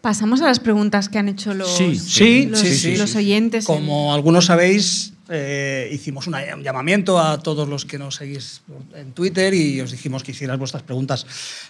Pasamos 0.00 0.40
a 0.40 0.44
las 0.46 0.60
preguntas 0.60 1.08
que 1.08 1.18
han 1.18 1.28
hecho 1.28 1.52
los, 1.52 1.76
Sí, 1.76 1.96
Sí, 1.98 2.46
los, 2.46 2.60
sí, 2.60 2.76
sí. 2.76 2.96
los 2.96 3.16
oyentes. 3.16 3.68
en- 3.68 3.74
Como 3.74 4.14
algunos 4.14 4.44
sabéis, 4.46 5.12
eh, 5.28 5.90
hicimos 5.92 6.28
un 6.28 6.36
llamamiento 6.62 7.18
a 7.18 7.38
todos 7.42 7.68
los 7.68 7.84
que 7.84 7.98
nos 7.98 8.14
seguís 8.14 8.60
en 8.94 9.10
Twitter 9.10 9.52
y 9.52 9.80
os 9.80 9.90
dijimos 9.90 10.22
que 10.22 10.30
hicierais 10.30 10.60
vuestras 10.60 10.84
preguntas. 10.84 11.26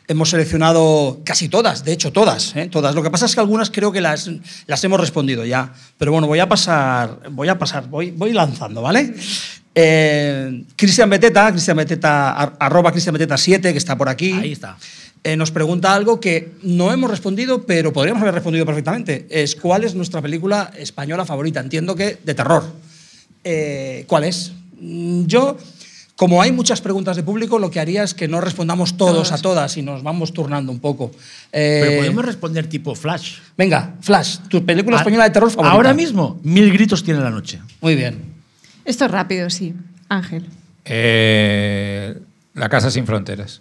Hemos 0.07 0.29
seleccionado 0.29 1.23
casi 1.25 1.49
todas, 1.49 1.83
de 1.83 1.93
hecho 1.95 2.13
todas, 2.13 2.55
¿eh? 2.57 2.69
todas. 2.71 2.95
Lo 2.95 3.03
que 3.03 3.11
pasa 3.11 3.25
es 3.25 3.33
que 3.35 3.41
algunas 3.41 3.71
creo 3.71 3.91
que 3.91 4.03
las, 4.03 4.31
las 4.67 4.85
hemos 4.85 5.01
respondido 5.01 5.47
ya. 5.47 5.73
Pero 5.97 6.13
bueno, 6.13 6.27
voy 6.27 6.41
a 6.41 6.47
pasar, 6.51 7.31
voy 7.31 7.49
a 7.49 7.59
pasar, 7.59 7.89
voy, 7.89 8.11
voy 8.11 8.35
lanzando, 8.35 8.83
¿vale? 8.83 9.15
Eh, 9.75 10.65
Cristian 10.77 11.09
Beteta, 11.09 11.51
Cristian 11.53 11.77
Beteta, 11.79 12.33
ar- 12.35 12.57
arroba 12.61 12.93
Cristian 12.93 13.15
Beteta 13.15 13.39
7, 13.39 13.73
que 13.73 13.79
está 13.79 13.97
por 13.97 14.11
aquí. 14.11 14.33
Ahí 14.33 14.53
está. 14.53 14.77
Eh, 15.25 15.37
nos 15.37 15.51
pregunta 15.51 15.93
algo 15.95 16.21
que 16.21 16.53
no 16.63 16.93
hemos 16.93 17.11
respondido, 17.11 17.63
pero 17.67 17.93
podríamos 17.93 18.23
haber 18.23 18.35
respondido 18.35 18.65
perfectamente. 18.65 19.27
Es 19.29 19.57
¿cuál 19.57 19.83
es 19.85 19.95
nuestra 19.95 20.23
película 20.23 20.71
española 20.79 21.25
favorita? 21.25 21.61
Entiendo 21.61 21.97
que 21.97 22.19
de 22.25 22.35
terror. 22.35 22.65
Eh, 23.43 24.05
¿Cuál 24.07 24.25
es? 24.25 24.53
Mm, 24.81 25.25
Yo, 25.27 25.57
como 26.15 26.41
hay 26.43 26.53
muchas 26.53 26.81
preguntas 26.81 27.17
de 27.17 27.23
público, 27.25 27.59
lo 27.59 27.71
que 27.71 27.81
haría 27.81 28.05
es 28.05 28.15
que 28.15 28.29
no 28.29 28.41
respondamos 28.41 28.97
todos 28.97 29.33
a 29.33 29.39
todas 29.39 29.77
y 29.77 29.83
nos 29.83 30.03
vamos 30.05 30.33
turnando 30.33 30.71
un 30.71 30.79
poco. 30.79 31.11
Eh, 31.53 31.81
Pero 31.85 31.99
podemos 31.99 32.25
responder 32.25 32.69
tipo 32.69 32.95
Flash. 32.95 33.39
Venga, 33.59 33.95
Flash, 34.03 34.39
tu 34.49 34.65
película 34.65 34.97
A- 34.97 35.01
española 35.01 35.25
de 35.25 35.31
terror 35.31 35.51
favorita. 35.51 35.73
Ahora 35.75 35.93
mismo, 35.93 36.39
mil 36.45 36.73
gritos 36.73 37.03
tiene 37.03 37.21
la 37.21 37.31
noche. 37.31 37.61
Muy 37.81 37.97
bien. 37.97 38.19
Esto 38.85 39.07
es 39.07 39.11
rápido, 39.11 39.51
sí. 39.51 39.75
Ángel. 40.09 40.47
Eh, 40.85 42.17
la 42.55 42.69
Casa 42.69 42.91
Sin 42.93 43.07
Fronteras. 43.07 43.61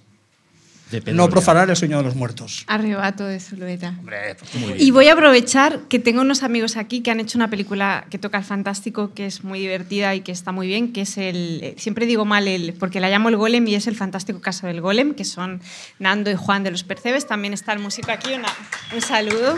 No 1.13 1.29
profanar 1.29 1.69
el 1.69 1.75
sueño 1.75 1.97
de 1.97 2.03
los 2.03 2.15
muertos. 2.15 2.63
Arrebato 2.67 3.25
de 3.25 3.39
Zulueta. 3.39 3.95
Hombre, 3.99 4.35
pues 4.39 4.55
Muy 4.55 4.73
bien. 4.73 4.87
Y 4.87 4.91
voy 4.91 5.07
a 5.07 5.13
aprovechar 5.13 5.81
que 5.89 5.99
tengo 5.99 6.21
unos 6.21 6.43
amigos 6.43 6.77
aquí 6.77 7.01
que 7.01 7.11
han 7.11 7.19
hecho 7.19 7.37
una 7.37 7.49
película 7.49 8.05
que 8.09 8.17
toca 8.17 8.37
el 8.37 8.43
fantástico, 8.43 9.13
que 9.13 9.25
es 9.25 9.43
muy 9.43 9.59
divertida 9.59 10.13
y 10.15 10.21
que 10.21 10.31
está 10.31 10.51
muy 10.51 10.67
bien, 10.67 10.93
que 10.93 11.01
es 11.01 11.17
el... 11.17 11.59
eh, 11.63 11.75
Siempre 11.77 12.05
digo 12.05 12.25
mal 12.25 12.47
el... 12.47 12.73
porque 12.73 12.99
la 12.99 13.09
llamo 13.09 13.29
el 13.29 13.37
Golem 13.37 13.67
y 13.67 13.75
es 13.75 13.87
el 13.87 13.95
fantástico 13.95 14.41
caso 14.41 14.67
del 14.67 14.81
Golem, 14.81 15.13
que 15.13 15.25
son 15.25 15.61
Nando 15.99 16.31
y 16.31 16.35
Juan 16.35 16.63
de 16.63 16.71
los 16.71 16.83
Percebes. 16.83 17.27
También 17.27 17.53
está 17.53 17.73
el 17.73 17.79
músico 17.79 18.11
aquí, 18.11 18.33
una- 18.33 18.47
un 18.93 19.01
saludo. 19.01 19.57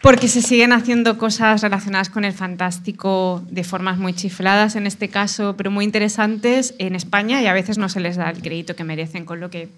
Porque 0.00 0.28
se 0.28 0.42
siguen 0.42 0.72
haciendo 0.72 1.18
cosas 1.18 1.60
relacionadas 1.60 2.08
con 2.08 2.24
el 2.24 2.32
fantástico 2.32 3.42
de 3.50 3.64
formas 3.64 3.98
muy 3.98 4.12
chifladas 4.12 4.76
en 4.76 4.86
este 4.86 5.08
caso, 5.08 5.54
pero 5.56 5.72
muy 5.72 5.84
interesantes 5.84 6.74
en 6.78 6.94
España 6.94 7.42
y 7.42 7.46
a 7.46 7.52
veces 7.52 7.78
no 7.78 7.88
se 7.88 7.98
les 7.98 8.16
da 8.16 8.30
el 8.30 8.40
crédito 8.40 8.76
que 8.76 8.84
merecen, 8.84 9.24
con 9.24 9.40
lo 9.40 9.50
que 9.50 9.70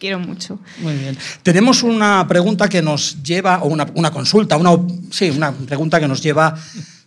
quiero 0.00 0.18
mucho. 0.18 0.58
Muy 0.78 0.94
bien. 0.96 1.16
Tenemos 1.44 1.82
una 1.84 2.26
pregunta 2.26 2.68
que 2.68 2.82
nos 2.82 3.22
lleva, 3.22 3.58
o 3.62 3.68
una, 3.68 3.86
una 3.94 4.10
consulta, 4.10 4.56
una, 4.56 4.70
sí, 5.10 5.30
una 5.30 5.52
pregunta 5.52 6.00
que 6.00 6.08
nos 6.08 6.22
lleva 6.22 6.56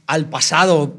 al 0.07 0.25
pasado, 0.27 0.95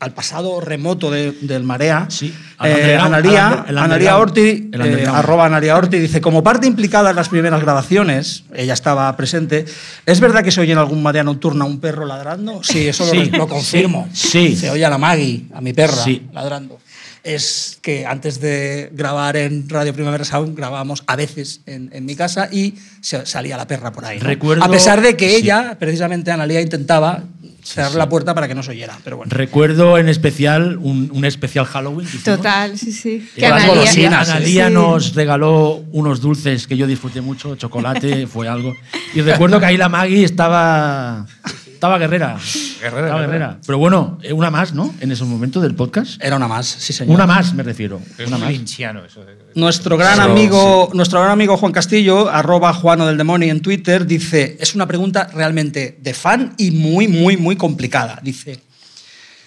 al 0.00 0.12
pasado 0.14 0.60
remoto 0.60 1.10
de- 1.10 1.32
del 1.42 1.62
Marea. 1.64 2.06
Sí, 2.08 2.32
Eh, 2.64 2.96
Analía, 3.00 3.64
Analía 3.68 4.16
Orti, 4.18 4.70
eh, 4.72 5.06
arroba 5.08 5.46
Analía 5.46 5.76
Orti, 5.76 5.98
dice, 5.98 6.20
como 6.20 6.42
parte 6.42 6.66
implicada 6.66 7.10
en 7.10 7.16
las 7.16 7.28
primeras 7.28 7.60
grabaciones, 7.60 8.42
ella 8.54 8.74
estaba 8.74 9.16
presente, 9.16 9.64
¿es 10.06 10.18
verdad 10.20 10.42
que 10.42 10.50
se 10.50 10.60
oye 10.60 10.72
en 10.72 10.78
algún 10.78 11.02
Marea 11.02 11.22
Nocturna 11.22 11.64
un 11.64 11.78
perro 11.78 12.04
ladrando? 12.06 12.60
Sí, 12.64 12.88
eso 12.88 13.04
lo- 13.04 13.10
Sí, 13.12 13.30
lo, 13.30 13.46
confirmo. 13.46 14.08
sí. 14.12 14.56
Se 14.56 14.70
oye 14.70 14.84
a 14.84 14.90
la 14.90 14.98
Maggie, 14.98 15.44
a 15.54 15.60
mi 15.60 15.72
perra, 15.72 16.02
Sí. 16.02 16.26
ladrando. 16.32 16.78
Es 17.24 17.78
que 17.82 18.06
antes 18.06 18.40
de 18.40 18.90
grabar 18.92 19.36
en 19.36 19.68
Radio 19.68 19.92
Primavera 19.92 20.24
Sound, 20.24 20.56
grabábamos 20.56 21.02
a 21.06 21.16
veces 21.16 21.60
en, 21.66 21.90
en 21.92 22.04
mi 22.06 22.14
casa 22.16 22.48
y 22.50 22.74
se- 23.00 23.26
salía 23.26 23.56
la 23.56 23.66
perra 23.66 23.92
por 23.92 24.04
ahí. 24.04 24.18
¿no? 24.18 24.24
Recuerdo- 24.24 24.64
a 24.64 24.68
pesar 24.70 25.00
de 25.02 25.16
que 25.16 25.28
sí. 25.30 25.36
ella, 25.36 25.76
precisamente 25.78 26.30
Analia, 26.30 26.60
intentaba 26.60 27.24
cerrar 27.62 27.94
la 27.96 28.08
puerta 28.08 28.34
para 28.34 28.48
que 28.48 28.54
no 28.54 28.62
se 28.62 28.70
oyera. 28.70 28.96
Pero 29.04 29.18
bueno. 29.18 29.30
Recuerdo 29.34 29.98
en 29.98 30.08
especial 30.08 30.78
un, 30.78 31.10
un 31.12 31.24
especial 31.26 31.66
Halloween. 31.66 32.08
que 32.08 32.16
hicimos. 32.16 32.38
Total, 32.38 32.78
sí, 32.78 32.92
sí. 32.92 33.28
Y 33.36 33.40
las 33.42 33.52
Analia- 33.62 33.68
golosinas, 33.68 34.28
Analía 34.30 34.68
Sí. 34.68 34.72
nos 34.74 35.14
regaló 35.14 35.84
unos 35.92 36.20
dulces 36.20 36.66
que 36.66 36.76
yo 36.78 36.86
disfruté 36.86 37.20
mucho, 37.20 37.56
chocolate, 37.56 38.26
fue 38.26 38.48
algo. 38.48 38.74
Y 39.14 39.20
recuerdo 39.20 39.60
que 39.60 39.66
ahí 39.66 39.76
la 39.76 39.88
Maggie 39.90 40.24
estaba, 40.24 41.26
estaba 41.78 41.96
guerrera. 41.96 42.36
Guerrera, 42.80 43.06
Estaba 43.06 43.20
guerrera. 43.20 43.26
guerrera. 43.26 43.60
Pero 43.66 43.78
bueno, 43.78 44.18
eh, 44.22 44.32
una 44.32 44.50
más, 44.50 44.72
¿no? 44.74 44.92
En 45.00 45.10
ese 45.12 45.24
momento 45.24 45.60
del 45.60 45.74
podcast. 45.76 46.22
Era 46.22 46.36
una 46.36 46.48
más, 46.48 46.66
sí 46.66 46.92
señor. 46.92 47.14
Una 47.14 47.26
más, 47.26 47.54
me 47.54 47.62
refiero. 47.62 48.00
Es 48.18 48.26
Una 48.28 48.38
más. 48.38 48.50
linchiano 48.50 49.04
eso. 49.04 49.24
Nuestro 49.54 49.96
gran, 49.96 50.14
Eso, 50.14 50.22
amigo, 50.22 50.90
nuestro 50.94 51.20
gran 51.20 51.32
amigo 51.32 51.56
Juan 51.56 51.70
Castillo, 51.72 52.28
arroba 52.28 52.72
Juano 52.72 53.06
del 53.06 53.16
Demonio 53.16 53.50
en 53.52 53.60
Twitter, 53.60 54.06
dice, 54.06 54.56
es 54.60 54.74
una 54.74 54.86
pregunta 54.86 55.28
realmente 55.32 55.98
de 56.00 56.14
fan 56.14 56.54
y 56.56 56.70
muy, 56.72 57.06
muy, 57.08 57.36
muy 57.36 57.56
complicada. 57.56 58.18
Dice, 58.22 58.60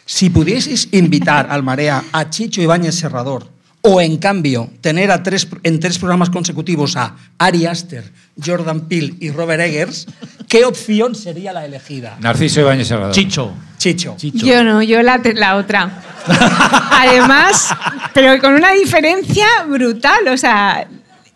si 0.05 0.29
pudieseis 0.29 0.87
invitar 0.91 1.47
al 1.49 1.63
Marea 1.63 2.03
a 2.11 2.29
Chicho 2.29 2.61
Ibáñez 2.61 2.95
Serrador, 2.95 3.47
o 3.81 3.99
en 3.99 4.17
cambio 4.17 4.69
tener 4.81 5.11
a 5.11 5.23
tres, 5.23 5.47
en 5.63 5.79
tres 5.79 5.97
programas 5.97 6.29
consecutivos 6.29 6.95
a 6.95 7.15
Ari 7.37 7.65
Aster, 7.65 8.11
Jordan 8.43 8.87
Peele 8.87 9.15
y 9.19 9.31
Robert 9.31 9.61
Eggers, 9.61 10.07
¿qué 10.47 10.65
opción 10.65 11.15
sería 11.15 11.51
la 11.51 11.65
elegida? 11.65 12.17
Narciso 12.19 12.61
Ibáñez 12.61 12.87
Salvador. 12.87 13.13
Chicho. 13.13 13.53
Chicho. 13.77 14.15
Chicho. 14.17 14.45
Yo 14.45 14.63
no, 14.63 14.83
yo 14.83 15.01
la, 15.01 15.19
la 15.35 15.55
otra. 15.55 16.03
Además, 16.91 17.75
pero 18.13 18.39
con 18.39 18.53
una 18.53 18.71
diferencia 18.73 19.47
brutal, 19.67 20.27
o 20.27 20.37
sea, 20.37 20.87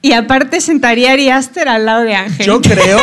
y 0.06 0.14
aparte 0.14 0.62
sentaría 0.62 1.10
a 1.10 1.14
Ari 1.14 1.30
Aster 1.30 1.68
al 1.68 1.84
lado 1.84 2.04
de 2.04 2.14
Ángel. 2.14 2.46
Yo 2.46 2.62
creo, 2.62 3.00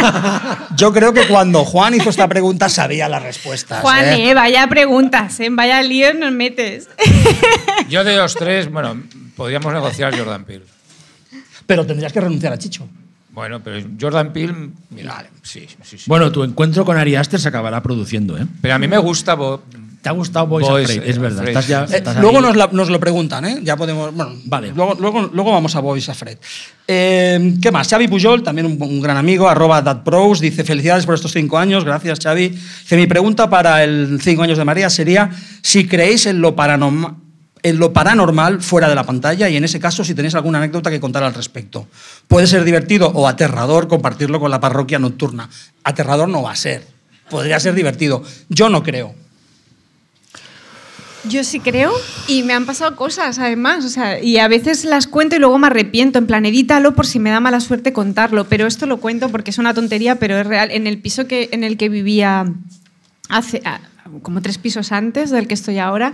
yo 0.76 0.92
creo 0.92 1.12
que 1.12 1.28
cuando 1.28 1.64
Juan 1.64 1.94
hizo 1.94 2.10
esta 2.10 2.26
pregunta 2.26 2.68
sabía 2.68 3.08
las 3.08 3.22
respuestas. 3.22 3.80
Juan, 3.80 4.06
¿eh? 4.06 4.30
eh, 4.30 4.34
vaya 4.34 4.66
preguntas, 4.66 5.38
¿eh? 5.38 5.46
vaya 5.52 5.80
lío 5.82 6.14
nos 6.14 6.32
metes. 6.32 6.88
Yo 7.88 8.02
de 8.02 8.16
los 8.16 8.34
tres, 8.34 8.68
bueno, 8.68 9.00
podríamos 9.36 9.72
negociar 9.72 10.18
Jordan 10.18 10.42
Peele. 10.44 10.64
Pero 11.64 11.86
tendrías 11.86 12.12
que 12.12 12.20
renunciar 12.20 12.52
a 12.52 12.58
Chicho. 12.58 12.88
Bueno, 13.30 13.62
pero 13.62 13.86
Jordan 14.00 14.32
Peele, 14.32 14.70
mira, 14.90 15.26
sí, 15.42 15.68
sí, 15.84 15.96
sí. 15.96 16.04
Bueno, 16.08 16.32
tu 16.32 16.42
encuentro 16.42 16.84
con 16.84 16.96
Ari 16.96 17.14
Aster 17.14 17.38
se 17.38 17.46
acabará 17.46 17.84
produciendo, 17.84 18.36
¿eh? 18.36 18.48
Pero 18.62 18.74
a 18.74 18.78
mí 18.80 18.88
me 18.88 18.98
gusta. 18.98 19.36
¿Te 20.06 20.10
ha 20.10 20.12
gustado 20.12 20.46
Boys, 20.46 20.68
Boys, 20.68 20.88
Afraid? 20.88 21.02
Es 21.10 21.18
verdad. 21.18 21.40
Afraid. 21.40 21.56
Estás 21.58 21.66
ya, 21.66 21.84
Eh, 21.90 22.20
luego 22.20 22.40
nos, 22.40 22.54
la- 22.54 22.68
nos 22.70 22.88
lo 22.90 23.00
preguntan, 23.00 23.44
¿eh? 23.44 23.58
Ya 23.64 23.74
podemos. 23.76 24.14
Bueno, 24.14 24.36
Vale. 24.44 24.70
Luego, 24.72 24.94
luego, 25.00 25.28
luego 25.32 25.50
vamos 25.50 25.74
a 25.74 25.80
Boys 25.80 26.08
a 26.08 26.14
Fred. 26.14 26.38
Eh, 26.86 27.54
¿Qué 27.60 27.72
más? 27.72 27.88
Xavi 27.88 28.06
Pujol, 28.06 28.44
también 28.44 28.66
un, 28.66 28.80
un 28.80 29.00
gran 29.02 29.16
amigo, 29.16 29.48
arroba 29.48 29.82
datpros, 29.82 30.38
dice: 30.38 30.62
Felicidades 30.62 31.06
por 31.06 31.16
estos 31.16 31.32
cinco 31.32 31.58
años. 31.58 31.84
Gracias, 31.84 32.20
Xavi. 32.22 32.50
Dice: 32.50 32.96
Mi 32.96 33.08
pregunta 33.08 33.50
para 33.50 33.82
el 33.82 34.20
cinco 34.22 34.44
años 34.44 34.58
de 34.58 34.64
María 34.64 34.88
sería: 34.90 35.28
si 35.60 35.88
creéis 35.88 36.26
en 36.26 36.40
lo 36.40 36.54
paranormal. 36.54 37.14
En 37.64 37.78
lo 37.80 37.92
paranormal 37.92 38.62
fuera 38.62 38.88
de 38.88 38.94
la 38.94 39.02
pantalla 39.02 39.48
y 39.48 39.56
en 39.56 39.64
ese 39.64 39.80
caso 39.80 40.04
si 40.04 40.14
tenéis 40.14 40.36
alguna 40.36 40.58
anécdota 40.58 40.88
que 40.88 41.00
contar 41.00 41.24
al 41.24 41.34
respecto. 41.34 41.88
Puede 42.28 42.46
ser 42.46 42.62
divertido 42.62 43.08
o 43.12 43.26
aterrador 43.26 43.88
compartirlo 43.88 44.38
con 44.38 44.52
la 44.52 44.60
parroquia 44.60 45.00
nocturna. 45.00 45.48
Aterrador 45.82 46.28
no 46.28 46.42
va 46.42 46.52
a 46.52 46.54
ser. 46.54 46.86
Podría 47.28 47.58
ser 47.58 47.74
divertido. 47.74 48.22
Yo 48.48 48.68
no 48.68 48.84
creo. 48.84 49.16
Yo 51.28 51.42
sí 51.44 51.60
creo 51.60 51.92
y 52.28 52.42
me 52.42 52.52
han 52.52 52.66
pasado 52.66 52.94
cosas 52.96 53.38
además, 53.38 53.84
o 53.84 53.88
sea, 53.88 54.22
y 54.22 54.38
a 54.38 54.48
veces 54.48 54.84
las 54.84 55.06
cuento 55.06 55.36
y 55.36 55.38
luego 55.38 55.58
me 55.58 55.66
arrepiento, 55.66 56.18
en 56.18 56.26
plan 56.26 56.46
edítalo 56.46 56.94
por 56.94 57.06
si 57.06 57.18
me 57.18 57.30
da 57.30 57.40
mala 57.40 57.60
suerte 57.60 57.92
contarlo, 57.92 58.48
pero 58.48 58.66
esto 58.66 58.86
lo 58.86 58.98
cuento 58.98 59.28
porque 59.30 59.50
es 59.50 59.58
una 59.58 59.74
tontería, 59.74 60.16
pero 60.16 60.38
es 60.38 60.46
real. 60.46 60.70
En 60.70 60.86
el 60.86 60.98
piso 60.98 61.26
que, 61.26 61.48
en 61.52 61.64
el 61.64 61.76
que 61.76 61.88
vivía 61.88 62.46
hace 63.28 63.60
ah, 63.64 63.80
como 64.22 64.40
tres 64.40 64.58
pisos 64.58 64.92
antes 64.92 65.30
del 65.30 65.48
que 65.48 65.54
estoy 65.54 65.78
ahora, 65.78 66.12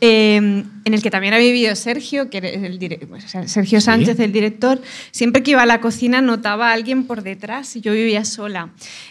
eh, 0.00 0.36
en 0.36 0.94
el 0.94 1.02
que 1.02 1.10
también 1.10 1.34
ha 1.34 1.38
vivido 1.38 1.74
Sergio, 1.76 2.30
que 2.30 2.38
el 2.38 2.78
dire- 2.78 3.00
o 3.12 3.20
sea, 3.20 3.46
Sergio 3.46 3.80
Sánchez, 3.82 4.18
el 4.20 4.32
director, 4.32 4.80
siempre 5.10 5.42
que 5.42 5.50
iba 5.50 5.62
a 5.62 5.66
la 5.66 5.80
cocina 5.82 6.22
notaba 6.22 6.70
a 6.70 6.72
alguien 6.72 7.04
por 7.04 7.22
detrás 7.22 7.76
y 7.76 7.80
yo 7.82 7.92
vivía 7.92 8.24
sola. 8.24 8.70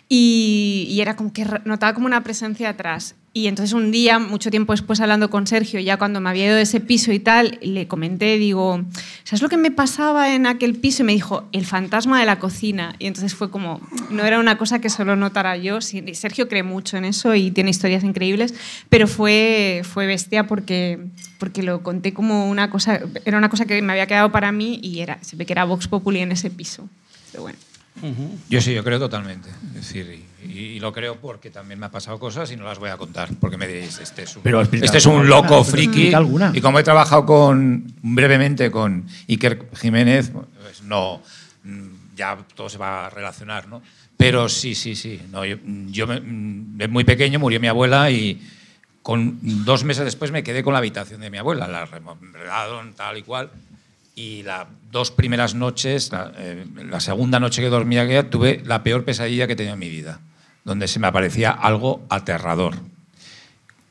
Y, 0.10 0.88
y 0.90 1.02
era 1.02 1.16
como 1.16 1.32
que 1.32 1.46
notaba 1.66 1.94
como 1.94 2.08
una 2.08 2.24
presencia 2.24 2.70
atrás. 2.70 3.16
Y 3.36 3.48
entonces 3.48 3.74
un 3.74 3.90
día, 3.90 4.20
mucho 4.20 4.52
tiempo 4.52 4.74
después 4.74 5.02
hablando 5.02 5.32
con 5.32 5.48
Sergio, 5.48 5.80
ya 5.80 5.98
cuando 5.98 6.22
me 6.22 6.30
había 6.30 6.46
ido 6.46 6.56
de 6.56 6.62
ese 6.62 6.80
piso 6.80 7.12
y 7.12 7.18
tal, 7.18 7.58
le 7.64 7.88
comenté, 7.88 8.38
digo, 8.38 8.86
¿sabes 9.24 9.42
lo 9.42 9.50
que 9.50 9.58
me 9.58 9.72
pasaba 9.72 10.36
en 10.36 10.46
aquel 10.46 10.76
piso? 10.76 11.02
Y 11.02 11.08
me 11.08 11.14
dijo, 11.14 11.48
el 11.52 11.66
fantasma 11.66 12.20
de 12.20 12.28
la 12.28 12.38
cocina. 12.38 12.96
Y 13.00 13.08
entonces 13.08 13.34
fue 13.34 13.50
como, 13.50 13.82
no 14.12 14.24
era 14.24 14.40
una 14.40 14.60
cosa 14.60 14.80
que 14.80 14.92
solo 14.92 15.16
notara 15.16 15.58
yo. 15.58 15.82
Sergio 15.82 16.48
cree 16.48 16.62
mucho 16.62 16.98
en 16.98 17.06
eso 17.06 17.34
y 17.34 17.50
tiene 17.50 17.72
historias 17.72 18.04
increíbles, 18.04 18.54
pero 18.90 19.08
fue, 19.08 19.82
fue 19.84 20.06
bestia 20.06 20.46
porque, 20.46 21.00
porque 21.40 21.64
lo 21.64 21.82
conté 21.82 22.14
como 22.14 22.48
una 22.48 22.70
cosa, 22.70 23.00
era 23.26 23.40
una 23.40 23.50
cosa 23.50 23.66
que 23.66 23.82
me 23.82 23.94
había 23.94 24.06
quedado 24.06 24.32
para 24.32 24.52
mí 24.52 24.80
y 24.84 25.00
era, 25.00 25.18
se 25.24 25.36
ve 25.38 25.48
que 25.48 25.54
era 25.54 25.64
Vox 25.64 25.88
Populi 25.88 26.20
en 26.20 26.34
ese 26.34 26.52
piso. 26.52 26.88
Pero 27.32 27.42
bueno. 27.42 27.58
Yo 28.50 28.62
sí, 28.62 28.76
yo 28.76 28.84
creo 28.84 29.00
totalmente. 29.00 29.50
Es 29.70 29.88
decir, 29.88 30.24
y, 30.44 30.80
lo 30.80 30.92
creo 30.92 31.16
porque 31.16 31.50
también 31.50 31.80
me 31.80 31.86
ha 31.86 31.92
pasado 31.92 32.20
cosas 32.20 32.52
y 32.52 32.56
no 32.56 32.66
las 32.66 32.80
voy 32.80 32.90
a 32.90 32.98
contar, 32.98 33.30
porque 33.40 33.58
me 33.58 33.68
diréis, 33.68 34.00
este 34.00 34.24
es 34.24 34.36
un, 34.36 34.44
este 34.72 34.98
es 34.98 35.06
un 35.06 35.28
loco 35.28 35.64
friki. 35.64 36.12
Y 36.54 36.62
como 36.62 36.80
he 36.80 36.84
trabajado 36.84 37.26
con 37.26 37.94
brevemente 38.02 38.70
con 38.70 39.06
Iker 39.28 39.68
Jiménez, 39.76 40.32
pues 40.32 40.84
no, 40.84 41.22
mm, 41.64 42.16
ya 42.16 42.38
todo 42.56 42.70
se 42.70 42.78
va 42.78 43.08
a 43.08 43.10
relacionar, 43.10 43.68
¿no? 43.68 43.82
Pero 44.18 44.48
sí, 44.50 44.76
sí, 44.76 44.96
sí. 44.96 45.22
No, 45.32 45.46
yo, 45.46 45.58
yo 45.88 46.08
mm, 46.08 46.90
muy 46.90 47.04
pequeño 47.04 47.40
murió 47.40 47.60
mi 47.60 47.68
abuela 47.68 48.12
y 48.12 48.42
con 49.04 49.38
dos 49.42 49.84
meses 49.84 50.06
después 50.06 50.32
me 50.32 50.44
quedé 50.44 50.64
con 50.64 50.74
la 50.74 50.80
habitación 50.80 51.22
de 51.22 51.30
mi 51.30 51.38
abuela, 51.38 51.68
la 51.68 51.86
remodelaron 51.86 52.94
tal 52.94 53.18
y 53.18 53.22
cual. 53.22 53.52
Y 54.16 54.44
las 54.44 54.68
dos 54.92 55.12
primeras 55.12 55.56
noches, 55.56 56.12
eh, 56.38 56.66
la, 56.86 57.00
segunda 57.00 57.40
noche 57.40 57.62
que 57.62 57.70
dormía, 57.70 58.30
tuve 58.30 58.62
la 58.66 58.84
peor 58.84 59.04
pesadilla 59.04 59.48
que 59.48 59.54
he 59.54 59.56
tenido 59.56 59.74
en 59.74 59.80
mi 59.80 59.90
vida, 59.90 60.20
donde 60.64 60.88
se 60.88 61.00
me 61.00 61.08
aparecía 61.08 61.52
algo 61.52 62.06
aterrador, 62.10 62.76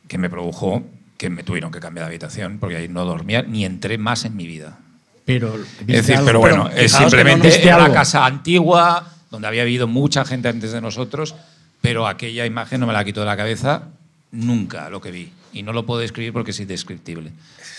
que 0.09 0.19
me 0.19 0.31
produjo 0.31 0.85
que 1.17 1.31
me 1.31 1.45
tuvieron 1.45 1.71
que 1.71 1.79
cambiar 1.79 2.07
de 2.07 2.15
habitación, 2.15 2.59
porque 2.59 2.77
ahí 2.77 2.89
no 2.89 3.05
dormía 3.05 3.43
ni 3.43 3.65
entré 3.65 3.97
más 3.97 4.25
en 4.25 4.37
mi 4.37 4.47
vida. 4.47 4.79
Pero, 5.25 5.55
es 5.57 5.87
decir, 5.87 6.19
pero 6.25 6.41
bueno, 6.41 6.69
es 6.69 6.93
simplemente 6.93 7.63
era 7.63 7.77
una 7.77 7.93
casa 7.93 8.27
antigua, 8.27 9.07
donde 9.31 9.47
había 9.47 9.63
habido 9.63 9.87
mucha 9.87 10.25
gente 10.25 10.49
antes 10.49 10.73
de 10.73 10.81
nosotros, 10.81 11.37
pero 11.81 12.09
aquella 12.09 12.45
imagen 12.45 12.81
no 12.81 12.89
me 12.89 12.93
la 12.93 13.05
quito 13.05 13.21
de 13.21 13.27
la 13.27 13.37
cabeza 13.37 13.85
nunca 14.33 14.91
lo 14.91 15.01
que 15.01 15.13
vi. 15.13 15.33
Y 15.53 15.63
no 15.63 15.73
lo 15.73 15.87
puedo 15.87 16.01
describir 16.01 16.33
porque 16.33 16.51
es 16.51 16.61
indescriptible. 16.61 17.31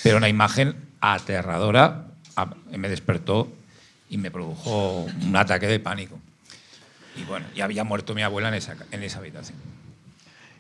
Pero 0.04 0.18
una 0.18 0.30
imagen 0.30 0.76
aterradora 1.02 2.06
me 2.72 2.88
despertó 2.88 3.52
y 4.10 4.18
me 4.18 4.32
produjo 4.32 5.06
un 5.22 5.36
ataque 5.36 5.68
de 5.68 5.80
pánico. 5.80 6.18
Y 7.20 7.24
bueno, 7.26 7.46
ya 7.56 7.66
había 7.66 7.84
muerto 7.84 8.16
mi 8.16 8.22
abuela 8.22 8.50
en 8.50 8.56
esa, 8.56 8.76
en 8.92 9.04
esa 9.04 9.20
habitación. 9.20 9.58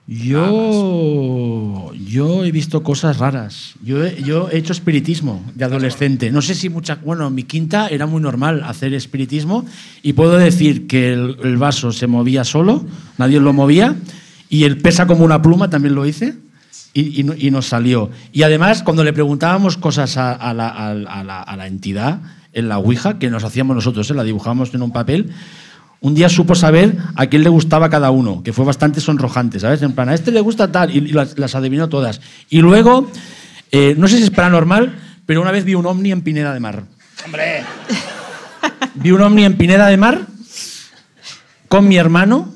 Yo, 0.05 1.93
yo 1.93 2.43
he 2.43 2.51
visto 2.51 2.83
cosas 2.83 3.19
raras. 3.19 3.75
Yo 3.81 4.05
he, 4.05 4.21
yo 4.21 4.49
he 4.49 4.57
hecho 4.57 4.73
espiritismo 4.73 5.43
de 5.55 5.63
adolescente. 5.63 6.29
No 6.29 6.41
sé 6.41 6.55
si 6.55 6.69
mucha. 6.69 6.95
Bueno, 6.95 7.29
mi 7.29 7.43
quinta 7.43 7.87
era 7.87 8.05
muy 8.05 8.21
normal 8.21 8.63
hacer 8.65 8.93
espiritismo 8.93 9.65
y 10.01 10.13
puedo 10.13 10.37
decir 10.37 10.87
que 10.87 11.13
el, 11.13 11.37
el 11.43 11.57
vaso 11.57 11.93
se 11.93 12.07
movía 12.07 12.43
solo, 12.43 12.85
nadie 13.17 13.39
lo 13.39 13.53
movía, 13.53 13.95
y 14.49 14.65
el 14.65 14.77
pesa 14.77 15.07
como 15.07 15.23
una 15.23 15.41
pluma 15.41 15.69
también 15.69 15.95
lo 15.95 16.05
hice 16.05 16.35
y, 16.93 17.49
nos 17.51 17.65
salió. 17.67 18.11
Y 18.31 18.43
además, 18.43 18.83
cuando 18.83 19.03
le 19.03 19.13
preguntábamos 19.13 19.77
cosas 19.77 20.15
a, 20.17 20.53
la, 20.53 21.67
entidad 21.67 22.21
en 22.53 22.69
la 22.69 22.77
Ouija, 22.77 23.17
que 23.17 23.29
nos 23.29 23.43
hacíamos 23.43 23.75
nosotros, 23.75 24.09
¿eh? 24.09 24.13
la 24.13 24.23
dibujábamos 24.23 24.73
en 24.73 24.83
un 24.83 24.91
papel, 24.91 25.31
un 26.03 26.13
día 26.13 26.27
supo 26.27 26.53
saber 26.53 26.97
a 27.15 27.27
quién 27.27 27.43
le 27.43 27.49
gustaba 27.49 27.89
cada 27.89 28.11
uno, 28.11 28.43
que 28.43 28.51
fue 28.51 28.65
bastante 28.65 28.99
sonrojante, 28.99 29.57
¿sabes? 29.57 29.81
En 29.83 29.93
plan, 29.93 30.09
a 30.09 30.13
este 30.13 30.31
le 30.31 30.41
gusta 30.41 30.69
tal, 30.69 30.93
y, 30.93 30.99
las, 31.13 31.55
adivinó 31.55 31.87
todas. 31.87 32.19
Y 32.49 32.59
luego, 32.59 33.09
eh, 33.71 33.95
no 33.97 34.09
sé 34.09 34.17
si 34.17 34.23
es 34.23 34.29
paranormal, 34.29 34.99
pero 35.25 35.41
una 35.41 35.51
vez 35.51 35.63
vi 35.63 35.75
un 35.75 35.85
ovni 35.85 36.11
en 36.11 36.21
Pineda 36.21 36.53
de 36.53 36.59
Mar. 36.59 36.83
¡Hombre! 37.25 37.63
Vi 38.95 39.11
un 39.11 39.21
ovni 39.21 39.45
en 39.45 39.55
Pineda 39.55 39.87
de 39.87 39.95
Mar 39.95 40.27
con 41.69 41.87
mi 41.87 41.95
hermano, 41.95 42.53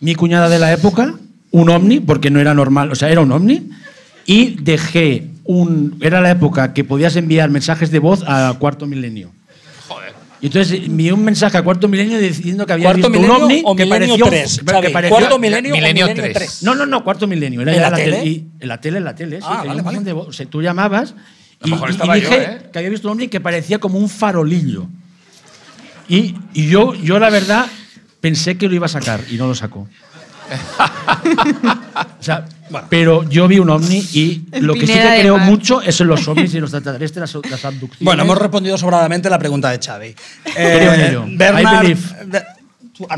mi 0.00 0.14
cuñada 0.14 0.48
de 0.48 0.58
la 0.58 0.72
época, 0.72 1.14
un 1.50 1.68
ovni, 1.68 2.00
porque 2.00 2.30
no 2.30 2.40
era 2.40 2.54
normal, 2.54 2.90
o 2.90 2.94
sea, 2.94 3.10
era 3.10 3.20
un 3.20 3.32
ovni, 3.32 3.68
y 4.24 4.56
dejé 4.62 5.28
un. 5.44 5.98
Era 6.00 6.22
la 6.22 6.30
época 6.30 6.72
que 6.72 6.84
podías 6.84 7.16
enviar 7.16 7.50
mensajes 7.50 7.90
de 7.90 7.98
voz 7.98 8.24
a 8.26 8.54
cuarto 8.58 8.86
milenio. 8.86 9.30
Y 10.42 10.46
entonces 10.46 10.80
envié 10.84 11.12
un 11.12 11.22
mensaje 11.22 11.56
a 11.56 11.62
cuarto 11.62 11.86
milenio 11.86 12.18
diciendo 12.18 12.66
que 12.66 12.72
había 12.72 12.92
visto 12.92 13.08
un 13.08 13.30
ovni 13.30 13.62
o 13.64 13.76
que 13.76 13.86
pareció, 13.86 14.26
3, 14.26 14.60
que 14.82 14.90
pareció, 14.90 15.16
cuarto 15.16 15.38
milenio, 15.38 15.72
milenio, 15.72 16.06
o 16.06 16.08
milenio 16.08 16.32
3. 16.34 16.64
No, 16.64 16.74
no, 16.74 16.84
no, 16.84 17.04
cuarto 17.04 17.28
milenio. 17.28 17.60
Era 17.60 17.72
¿En, 17.72 17.80
la 17.80 17.92
tele? 17.92 18.24
Y, 18.26 18.48
en 18.58 18.68
la 18.68 18.80
tele? 18.80 18.98
En 18.98 19.04
la 19.04 19.14
tele, 19.14 19.36
sí. 19.36 19.46
Ah, 19.48 19.62
vale, 19.64 19.82
vale. 19.82 20.00
De 20.00 20.12
voz. 20.12 20.26
O 20.26 20.32
sea, 20.32 20.44
tú 20.46 20.60
llamabas 20.60 21.14
y, 21.64 21.70
y, 21.70 21.74
y 21.74 22.10
dije 22.14 22.42
¿eh? 22.42 22.62
que 22.72 22.78
había 22.80 22.90
visto 22.90 23.06
un 23.06 23.12
ovni 23.12 23.28
que 23.28 23.40
parecía 23.40 23.78
como 23.78 24.00
un 24.00 24.08
farolillo. 24.08 24.88
Y, 26.08 26.34
y 26.54 26.66
yo, 26.66 26.96
yo, 26.96 27.20
la 27.20 27.30
verdad, 27.30 27.66
pensé 28.20 28.58
que 28.58 28.66
lo 28.66 28.74
iba 28.74 28.86
a 28.86 28.88
sacar 28.88 29.20
y 29.30 29.36
no 29.36 29.46
lo 29.46 29.54
sacó. 29.54 29.86
Pero 32.88 33.28
yo 33.28 33.48
vi 33.48 33.58
un 33.58 33.70
ovni 33.70 33.98
y 34.12 34.44
lo 34.60 34.74
que 34.74 34.86
sí 34.86 34.92
que 34.92 35.18
creo 35.20 35.38
mucho 35.38 35.80
es 35.82 36.00
en 36.00 36.08
los 36.08 36.26
ovnis 36.28 36.54
y 36.54 36.60
los 36.60 36.72
extraterrestres, 36.72 37.34
las, 37.50 37.64
abducciones. 37.64 38.04
Bueno, 38.04 38.22
hemos 38.22 38.38
respondido 38.38 38.78
sobradamente 38.78 39.28
la 39.30 39.38
pregunta 39.38 39.70
de 39.70 39.78
Xavi. 39.78 40.14
Eh, 40.56 41.18
Bernard, 41.36 41.96
ah, 43.08 43.16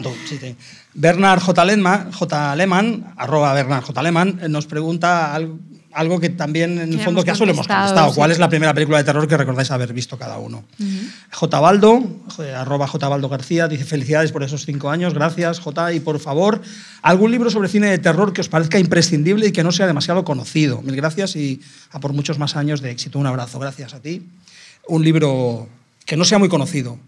Bernard 0.95 1.41
J. 1.41 1.65
Lehmann, 1.65 2.13
J. 2.13 2.57
Lehmann, 2.57 3.15
arroba 3.17 3.53
Bernard 3.53 3.83
J. 3.85 4.03
Lehmann, 4.03 4.41
nos 4.49 4.67
pregunta 4.67 5.35
algo 5.95 6.21
que 6.21 6.31
también 6.31 6.79
en 6.79 6.93
el 6.93 7.01
fondo 7.01 7.23
lo 7.25 7.51
hemos 7.51 7.67
contestado. 7.67 8.13
¿Cuál 8.15 8.31
es 8.31 8.39
la 8.39 8.49
primera 8.49 8.75
película 8.75 8.99
de 8.99 9.05
terror 9.05 9.27
que 9.29 9.37
recordáis 9.37 9.71
haber 9.71 9.93
visto 9.93 10.19
cada 10.19 10.39
uno? 10.39 10.65
J. 11.33 11.61
Baldo, 11.61 12.03
arroba 12.57 12.87
J. 12.87 13.09
Baldo 13.09 13.29
García, 13.29 13.69
dice 13.69 13.85
felicidades 13.85 14.33
por 14.33 14.43
esos 14.43 14.67
cinco 14.67 14.91
años, 14.91 15.15
gracias 15.15 15.61
J. 15.61 15.93
Y 15.93 16.01
por 16.01 16.19
favor, 16.19 16.61
algún 17.03 17.31
libro 17.31 17.51
sobre 17.51 17.69
cine 17.69 17.89
de 17.89 17.99
terror 17.99 18.33
que 18.33 18.41
os 18.41 18.49
parezca 18.49 18.79
imprescindible 18.79 19.47
y 19.47 19.53
que 19.53 19.63
no 19.63 19.73
sea 19.73 19.87
demasiado 19.87 20.25
conocido. 20.25 20.83
Mil 20.83 20.97
gracias 20.97 21.37
y 21.37 21.61
a 21.93 22.01
por 22.01 22.13
muchos 22.13 22.39
más 22.39 22.57
años 22.57 22.81
de 22.81 22.91
éxito. 22.91 23.19
Un 23.19 23.27
abrazo, 23.27 23.59
gracias 23.59 23.95
a 23.95 24.01
ti. 24.01 24.27
Un 24.89 25.05
libro 25.05 25.69
que 26.05 26.17
no 26.17 26.25
sea 26.25 26.39
muy 26.39 26.49
conocido. 26.49 26.99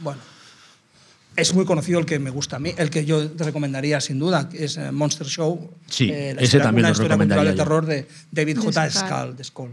Bueno 0.00 0.30
es 1.36 1.54
muy 1.54 1.64
conocido 1.64 1.98
el 1.98 2.06
que 2.06 2.18
me 2.18 2.30
gusta 2.30 2.56
a 2.56 2.58
mí, 2.58 2.72
el 2.76 2.90
que 2.90 3.04
yo 3.04 3.30
te 3.30 3.44
recomendaría 3.44 4.00
sin 4.00 4.18
duda, 4.18 4.48
que 4.48 4.64
es 4.64 4.76
eh, 4.76 4.92
Monster 4.92 5.26
Show. 5.26 5.70
Sí, 5.86 6.10
eh, 6.10 6.36
ese 6.38 6.58
también 6.58 6.86
una 6.86 6.92
historia 6.92 7.16
cultural 7.16 7.46
de 7.46 7.52
terror 7.54 7.86
de 7.86 8.06
David 8.30 8.58
J. 8.58 8.90
Skull, 8.90 9.36
de 9.36 9.44
Skull. 9.44 9.70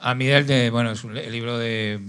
A 0.00 0.14
mí 0.14 0.26
el 0.28 0.46
de, 0.46 0.70
bueno, 0.70 0.92
es 0.92 1.04
un 1.04 1.14
libro 1.14 1.58
de 1.58 2.00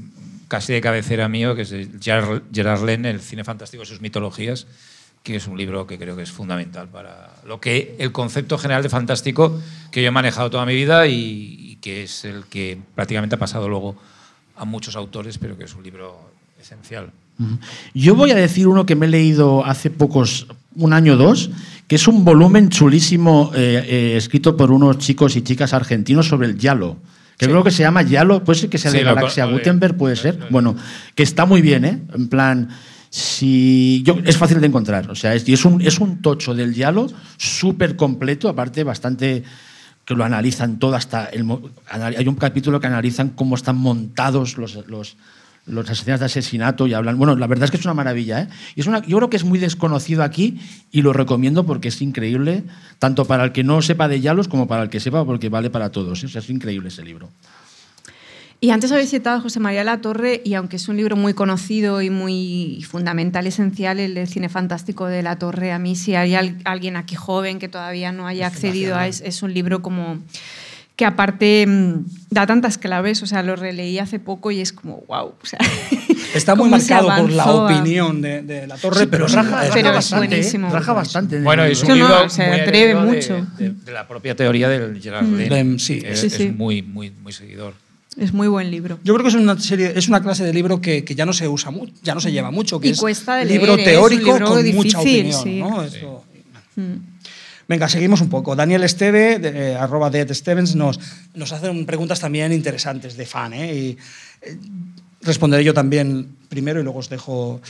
casi 0.47 0.73
de 0.73 0.81
cabecera 0.81 1.27
mío, 1.27 1.55
que 1.55 1.63
es 1.63 1.69
de 1.69 1.89
Gerard, 2.01 2.43
Gerard 2.53 2.87
El 2.89 3.21
cine 3.21 3.43
fantástico 3.43 3.83
y 3.83 3.85
sus 3.85 4.01
mitologías, 4.01 4.67
que 5.23 5.35
es 5.35 5.47
un 5.47 5.57
libro 5.57 5.87
que 5.87 5.97
creo 5.97 6.15
que 6.15 6.23
es 6.23 6.31
fundamental 6.31 6.87
para 6.87 7.33
lo 7.45 7.59
que 7.59 7.95
el 7.99 8.11
concepto 8.11 8.57
general 8.57 8.83
de 8.83 8.89
fantástico 8.89 9.59
que 9.91 10.01
yo 10.01 10.07
he 10.07 10.11
manejado 10.11 10.49
toda 10.49 10.65
mi 10.65 10.75
vida 10.75 11.07
y, 11.07 11.57
y 11.59 11.75
que 11.77 12.03
es 12.03 12.23
el 12.23 12.45
que 12.45 12.79
prácticamente 12.95 13.35
ha 13.35 13.39
pasado 13.39 13.67
luego 13.67 13.97
a 14.55 14.65
muchos 14.65 14.95
autores, 14.95 15.37
pero 15.37 15.57
que 15.57 15.65
es 15.65 15.75
un 15.75 15.83
libro 15.83 16.31
esencial. 16.59 17.11
Yo 17.93 18.15
voy 18.15 18.31
a 18.31 18.35
decir 18.35 18.67
uno 18.67 18.85
que 18.85 18.95
me 18.95 19.05
he 19.05 19.09
leído 19.09 19.65
hace 19.65 19.89
pocos, 19.89 20.47
un 20.75 20.93
año 20.93 21.13
o 21.13 21.17
dos, 21.17 21.49
que 21.87 21.95
es 21.95 22.07
un 22.07 22.25
volumen 22.25 22.69
chulísimo 22.69 23.51
eh, 23.55 23.85
eh, 23.87 24.17
escrito 24.17 24.57
por 24.57 24.71
unos 24.71 24.97
chicos 24.97 25.35
y 25.35 25.41
chicas 25.41 25.73
argentinos 25.73 26.27
sobre 26.27 26.47
el 26.47 26.57
Yalo. 26.57 26.97
Que 27.37 27.45
creo 27.45 27.63
que 27.63 27.69
se 27.69 27.83
llama 27.83 28.01
Yalo, 28.01 28.43
puede 28.43 28.59
ser 28.59 28.69
que 28.69 28.79
sea 28.79 28.91
de 28.91 29.03
Galaxia 29.03 29.45
Gutenberg, 29.45 29.95
puede 29.95 30.15
ser. 30.15 30.47
Bueno, 30.49 30.75
que 31.13 31.21
está 31.21 31.45
muy 31.45 31.61
bien, 31.61 31.85
¿eh? 31.85 32.01
En 32.15 32.29
plan, 32.29 32.69
si 33.11 34.01
yo, 34.03 34.17
es 34.25 34.37
fácil 34.37 34.59
de 34.59 34.65
encontrar. 34.65 35.11
O 35.11 35.15
sea, 35.15 35.35
es, 35.35 35.47
es, 35.47 35.63
un, 35.63 35.79
es 35.81 35.99
un 35.99 36.21
tocho 36.23 36.55
del 36.55 36.73
Yalo 36.73 37.07
súper 37.37 37.95
completo, 37.95 38.49
aparte 38.49 38.83
bastante 38.83 39.43
que 40.07 40.15
lo 40.15 40.23
analizan 40.23 40.79
todo 40.79 40.95
hasta 40.95 41.25
el, 41.25 41.45
hay 41.91 42.27
un 42.27 42.35
capítulo 42.35 42.79
que 42.79 42.87
analizan 42.87 43.29
cómo 43.29 43.55
están 43.55 43.77
montados 43.77 44.57
los, 44.57 44.87
los 44.87 45.17
los 45.67 45.89
asesinatos 45.89 46.19
de 46.19 46.25
asesinato 46.25 46.87
y 46.87 46.93
hablan. 46.93 47.17
Bueno, 47.17 47.35
la 47.35 47.47
verdad 47.47 47.65
es 47.65 47.71
que 47.71 47.77
es 47.77 47.85
una 47.85 47.93
maravilla. 47.93 48.41
¿eh? 48.41 48.47
Y 48.75 48.81
es 48.81 48.87
una, 48.87 49.05
yo 49.05 49.17
creo 49.17 49.29
que 49.29 49.37
es 49.37 49.43
muy 49.43 49.59
desconocido 49.59 50.23
aquí 50.23 50.59
y 50.91 51.01
lo 51.01 51.13
recomiendo 51.13 51.65
porque 51.65 51.89
es 51.89 52.01
increíble, 52.01 52.63
tanto 52.99 53.25
para 53.25 53.43
el 53.43 53.51
que 53.51 53.63
no 53.63 53.81
sepa 53.81 54.07
de 54.07 54.21
Yalos 54.21 54.47
como 54.47 54.67
para 54.67 54.83
el 54.83 54.89
que 54.89 54.99
sepa, 54.99 55.25
porque 55.25 55.49
vale 55.49 55.69
para 55.69 55.91
todos. 55.91 56.23
¿eh? 56.23 56.27
O 56.27 56.29
sea, 56.29 56.39
es 56.39 56.49
increíble 56.49 56.87
ese 56.87 57.03
libro. 57.03 57.29
Y 58.59 58.71
antes 58.71 58.91
habéis 58.91 59.11
citado 59.11 59.37
a 59.37 59.41
José 59.41 59.59
María 59.59 59.83
La 59.83 60.01
Torre, 60.01 60.41
y 60.43 60.55
aunque 60.55 60.77
es 60.77 60.87
un 60.87 60.97
libro 60.97 61.15
muy 61.15 61.35
conocido 61.35 62.01
y 62.01 62.09
muy 62.09 62.83
fundamental, 62.89 63.45
esencial, 63.45 63.99
el 63.99 64.27
cine 64.27 64.49
fantástico 64.49 65.05
de 65.05 65.21
La 65.21 65.37
Torre, 65.37 65.71
a 65.71 65.77
mí 65.77 65.95
si 65.95 66.15
hay 66.15 66.33
alguien 66.33 66.95
aquí 66.95 67.13
joven 67.13 67.59
que 67.59 67.67
todavía 67.67 68.11
no 68.11 68.25
haya 68.25 68.47
accedido 68.47 68.95
a 68.95 69.05
es, 69.05 69.21
es 69.21 69.43
un 69.43 69.53
libro 69.53 69.83
como 69.83 70.17
que 70.97 71.05
aparte 71.05 71.65
mm, 71.65 72.05
da 72.31 72.45
tantas 72.45 72.77
claves, 72.77 73.21
o 73.23 73.27
sea, 73.27 73.43
lo 73.43 73.55
releí 73.55 73.99
hace 73.99 74.19
poco 74.19 74.51
y 74.51 74.59
es 74.59 74.73
como, 74.73 75.03
wow. 75.07 75.27
O 75.41 75.45
sea, 75.45 75.59
Está 76.33 76.55
muy 76.55 76.69
marcado 76.69 77.07
por 77.15 77.31
la 77.31 77.45
opinión 77.45 78.21
de, 78.21 78.41
de 78.41 78.67
la 78.67 78.75
torre, 78.77 79.07
pero, 79.07 79.29
sí, 79.29 79.35
raja, 79.35 79.49
raja 79.61 79.69
pero 79.73 79.89
es 79.89 79.95
bastante. 79.95 80.25
¿eh? 80.25 80.27
buenísimo. 80.29 80.69
Raja 80.69 80.93
bastante. 80.93 81.39
Bueno, 81.41 81.63
es 81.63 81.81
un 81.83 81.87
No, 81.89 81.95
no, 81.95 82.07
libro 82.09 82.29
se 82.29 82.43
atreve 82.43 82.67
heredero 82.67 83.05
de- 83.05 83.11
mucho. 83.15 83.47
De, 83.57 83.69
de 83.69 83.91
la 83.93 84.07
propia 84.07 84.35
teoría 84.35 84.67
del 84.67 85.01
Gerard 85.01 85.25
Lem. 85.27 85.49
Lem, 85.49 85.79
sí. 85.79 86.01
Es, 86.03 86.19
Sí, 86.19 86.27
es 86.27 86.33
sí. 86.33 86.49
muy, 86.49 86.81
muy, 86.81 87.11
muy 87.11 87.31
seguidor. 87.31 87.73
Es 88.17 88.33
muy 88.33 88.47
buen 88.47 88.71
libro. 88.71 88.99
Yo 89.03 89.13
creo 89.13 89.23
que 89.23 89.29
es 89.29 89.35
una 89.35 89.59
serie, 89.59 89.93
es 89.95 90.07
una 90.09 90.21
clase 90.23 90.43
de 90.43 90.51
libro 90.51 90.81
que, 90.81 91.03
que 91.05 91.13
ya 91.15 91.25
no 91.27 91.33
se 91.33 91.47
usa 91.47 91.69
mucho, 91.71 91.93
ya 92.01 92.15
no 92.15 92.19
se 92.19 92.31
lleva 92.31 92.49
mucho, 92.49 92.79
que 92.79 92.87
Y 92.87 92.91
es 92.91 92.99
cuesta 92.99 93.35
de 93.35 93.45
libro 93.45 93.75
leer, 93.75 93.87
¿eh? 93.89 93.91
Es 93.93 93.97
un 93.99 94.09
teórico 94.09 94.31
libro 94.33 94.47
con 94.47 94.75
mucha 94.75 94.99
difícil, 94.99 95.19
opinión, 95.31 95.43
sí. 95.43 95.59
¿no? 95.59 95.83
Esto- 95.83 96.23
Mm. 96.75 97.16
Venga, 97.67 97.89
seguimos 97.89 98.21
un 98.21 98.29
poco. 98.29 98.55
Daniel 98.55 98.83
Esteve, 98.83 99.39
de, 99.39 99.71
eh, 99.71 99.75
arroba 99.75 100.09
de 100.09 100.33
Stevens, 100.33 100.75
nos, 100.75 100.99
nos 101.35 101.51
hacen 101.51 101.85
preguntas 101.85 102.19
también 102.19 102.53
interesantes 102.53 103.17
de 103.17 103.25
fan. 103.25 103.53
¿eh? 103.53 103.75
Y, 103.75 103.97
eh, 104.41 104.57
responderé 105.21 105.65
yo 105.65 105.73
también 105.73 106.29
primero 106.47 106.79
y 106.79 106.83
luego 106.83 106.99
os 106.99 107.09
dejo. 107.09 107.61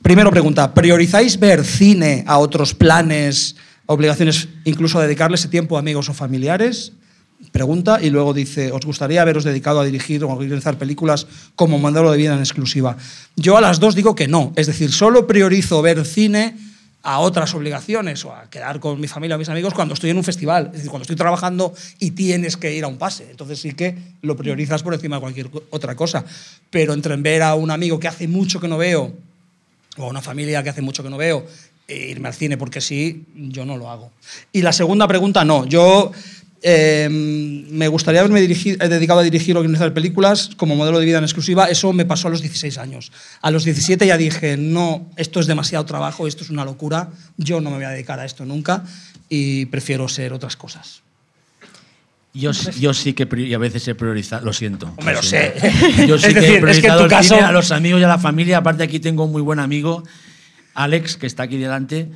Primero 0.00 0.30
pregunta, 0.30 0.72
¿priorizáis 0.72 1.38
ver 1.38 1.64
cine 1.64 2.24
a 2.26 2.38
otros 2.38 2.72
planes, 2.72 3.56
obligaciones, 3.84 4.48
incluso 4.64 4.98
a 4.98 5.02
dedicarle 5.02 5.34
ese 5.34 5.48
tiempo 5.48 5.76
a 5.76 5.80
amigos 5.80 6.08
o 6.08 6.14
familiares? 6.14 6.92
Pregunta 7.52 7.98
y 8.00 8.08
luego 8.08 8.32
dice, 8.32 8.72
¿os 8.72 8.84
gustaría 8.86 9.20
haberos 9.20 9.44
dedicado 9.44 9.80
a 9.80 9.84
dirigir 9.84 10.24
o 10.24 10.32
a 10.32 10.38
realizar 10.38 10.78
películas 10.78 11.26
como 11.56 11.78
modelo 11.78 12.10
de 12.10 12.16
vida 12.16 12.34
en 12.34 12.40
exclusiva? 12.40 12.96
Yo 13.36 13.58
a 13.58 13.60
las 13.60 13.80
dos 13.80 13.94
digo 13.94 14.14
que 14.14 14.28
no, 14.28 14.52
es 14.56 14.66
decir, 14.66 14.92
solo 14.92 15.26
priorizo 15.26 15.82
ver 15.82 16.06
cine 16.06 16.56
a 17.02 17.18
otras 17.20 17.54
obligaciones 17.54 18.24
o 18.24 18.34
a 18.34 18.50
quedar 18.50 18.78
con 18.78 19.00
mi 19.00 19.08
familia 19.08 19.36
o 19.36 19.38
mis 19.38 19.48
amigos 19.48 19.72
cuando 19.72 19.94
estoy 19.94 20.10
en 20.10 20.18
un 20.18 20.24
festival, 20.24 20.66
es 20.66 20.72
decir, 20.72 20.90
cuando 20.90 21.02
estoy 21.02 21.16
trabajando 21.16 21.72
y 21.98 22.10
tienes 22.10 22.56
que 22.56 22.74
ir 22.74 22.84
a 22.84 22.88
un 22.88 22.98
pase. 22.98 23.28
Entonces 23.30 23.60
sí 23.60 23.72
que 23.72 23.96
lo 24.22 24.36
priorizas 24.36 24.82
por 24.82 24.92
encima 24.92 25.16
de 25.16 25.20
cualquier 25.20 25.50
otra 25.70 25.94
cosa. 25.96 26.24
Pero 26.70 26.92
entre 26.92 27.14
en 27.14 27.22
ver 27.22 27.42
a 27.42 27.54
un 27.54 27.70
amigo 27.70 27.98
que 27.98 28.08
hace 28.08 28.28
mucho 28.28 28.60
que 28.60 28.68
no 28.68 28.76
veo 28.76 29.12
o 29.96 30.04
a 30.04 30.08
una 30.08 30.22
familia 30.22 30.62
que 30.62 30.70
hace 30.70 30.82
mucho 30.82 31.02
que 31.02 31.10
no 31.10 31.16
veo 31.16 31.46
e 31.88 32.10
irme 32.10 32.28
al 32.28 32.34
cine 32.34 32.56
porque 32.56 32.80
sí, 32.80 33.26
yo 33.34 33.64
no 33.64 33.76
lo 33.76 33.90
hago. 33.90 34.12
Y 34.52 34.62
la 34.62 34.72
segunda 34.72 35.08
pregunta, 35.08 35.44
no. 35.44 35.66
Yo 35.66 36.12
eh, 36.62 37.08
me 37.10 37.88
gustaría 37.88 38.20
haberme 38.20 38.40
eh, 38.40 38.88
dedicado 38.88 39.20
a 39.20 39.22
dirigir 39.22 39.56
o 39.56 39.60
organizar 39.60 39.92
películas 39.94 40.50
como 40.56 40.76
modelo 40.76 40.98
de 40.98 41.06
vida 41.06 41.18
en 41.18 41.24
exclusiva. 41.24 41.66
Eso 41.70 41.92
me 41.92 42.04
pasó 42.04 42.28
a 42.28 42.30
los 42.30 42.42
16 42.42 42.76
años. 42.78 43.12
A 43.40 43.50
los 43.50 43.64
17 43.64 44.06
ya 44.06 44.16
dije, 44.16 44.56
no, 44.56 45.08
esto 45.16 45.40
es 45.40 45.46
demasiado 45.46 45.84
trabajo, 45.86 46.26
esto 46.26 46.44
es 46.44 46.50
una 46.50 46.64
locura, 46.64 47.08
yo 47.38 47.60
no 47.60 47.70
me 47.70 47.76
voy 47.76 47.84
a 47.86 47.90
dedicar 47.90 48.20
a 48.20 48.24
esto 48.24 48.44
nunca 48.44 48.84
y 49.28 49.66
prefiero 49.66 50.08
ser 50.08 50.32
otras 50.32 50.56
cosas. 50.56 51.02
Yo, 52.32 52.52
sí- 52.54 52.70
yo 52.78 52.94
sí 52.94 53.12
que 53.12 53.26
y 53.40 53.54
a 53.54 53.58
veces 53.58 53.88
he 53.88 53.94
priorizado, 53.96 54.44
lo 54.44 54.52
siento. 54.52 54.94
Hombre, 54.98 55.14
lo 55.14 55.22
sé. 55.22 55.52
Yo 56.06 56.16
sí 56.18 56.26
Es 56.28 56.34
que 56.34 56.40
decir, 56.40 56.64
he 56.64 56.70
es 56.70 56.78
que 56.80 56.86
en 56.86 56.92
priorizado 56.94 56.98
tu 57.00 57.04
el 57.06 57.10
caso- 57.10 57.34
cine, 57.34 57.46
a 57.46 57.50
los 57.52 57.72
amigos 57.72 58.00
y 58.00 58.04
a 58.04 58.08
la 58.08 58.18
familia. 58.18 58.58
Aparte 58.58 58.84
aquí 58.84 59.00
tengo 59.00 59.24
un 59.24 59.32
muy 59.32 59.42
buen 59.42 59.58
amigo, 59.58 60.04
Alex, 60.74 61.16
que 61.16 61.26
está 61.26 61.42
aquí 61.44 61.56
delante, 61.58 62.06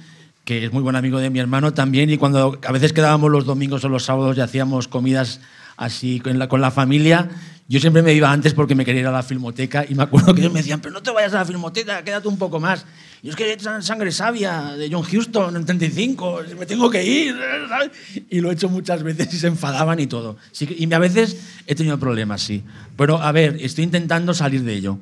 que 0.44 0.64
es 0.64 0.72
muy 0.72 0.82
buen 0.82 0.96
amigo 0.96 1.18
de 1.18 1.30
mi 1.30 1.38
hermano 1.38 1.72
también. 1.72 2.10
Y 2.10 2.16
cuando 2.18 2.58
a 2.66 2.72
veces 2.72 2.92
quedábamos 2.92 3.30
los 3.30 3.44
domingos 3.46 3.84
o 3.84 3.88
los 3.88 4.04
sábados 4.04 4.36
y 4.36 4.40
hacíamos 4.40 4.88
comidas 4.88 5.40
así 5.76 6.20
con 6.20 6.38
la, 6.38 6.48
con 6.48 6.60
la 6.60 6.70
familia, 6.70 7.28
yo 7.66 7.80
siempre 7.80 8.02
me 8.02 8.12
iba 8.12 8.30
antes 8.30 8.52
porque 8.52 8.74
me 8.74 8.84
quería 8.84 9.00
ir 9.00 9.06
a 9.06 9.10
la 9.12 9.22
filmoteca 9.22 9.84
y 9.88 9.94
me 9.94 10.02
acuerdo 10.02 10.34
que 10.34 10.42
ellos 10.42 10.52
me 10.52 10.60
decían, 10.60 10.80
pero 10.80 10.92
no 10.92 11.02
te 11.02 11.10
vayas 11.10 11.32
a 11.34 11.38
la 11.38 11.44
filmoteca, 11.46 12.02
quédate 12.04 12.28
un 12.28 12.36
poco 12.36 12.60
más. 12.60 12.84
Y 13.22 13.30
es 13.30 13.36
que 13.36 13.58
San- 13.58 13.82
Sangre 13.82 14.12
Sabia 14.12 14.74
de 14.76 14.90
John 14.92 15.02
Huston 15.10 15.56
en 15.56 15.64
35, 15.64 16.40
me 16.58 16.66
tengo 16.66 16.90
que 16.90 17.02
ir. 17.02 17.34
¿sabes? 17.70 17.90
Y 18.28 18.40
lo 18.40 18.50
he 18.50 18.52
hecho 18.52 18.68
muchas 18.68 19.02
veces 19.02 19.32
y 19.32 19.38
se 19.38 19.46
enfadaban 19.46 19.98
y 19.98 20.06
todo. 20.06 20.36
Sí 20.52 20.68
y 20.78 20.92
a 20.92 20.98
veces 20.98 21.38
he 21.66 21.74
tenido 21.74 21.98
problemas, 21.98 22.42
sí. 22.42 22.62
Pero 22.98 23.22
a 23.22 23.32
ver, 23.32 23.56
estoy 23.60 23.84
intentando 23.84 24.34
salir 24.34 24.62
de 24.62 24.74
ello. 24.74 24.98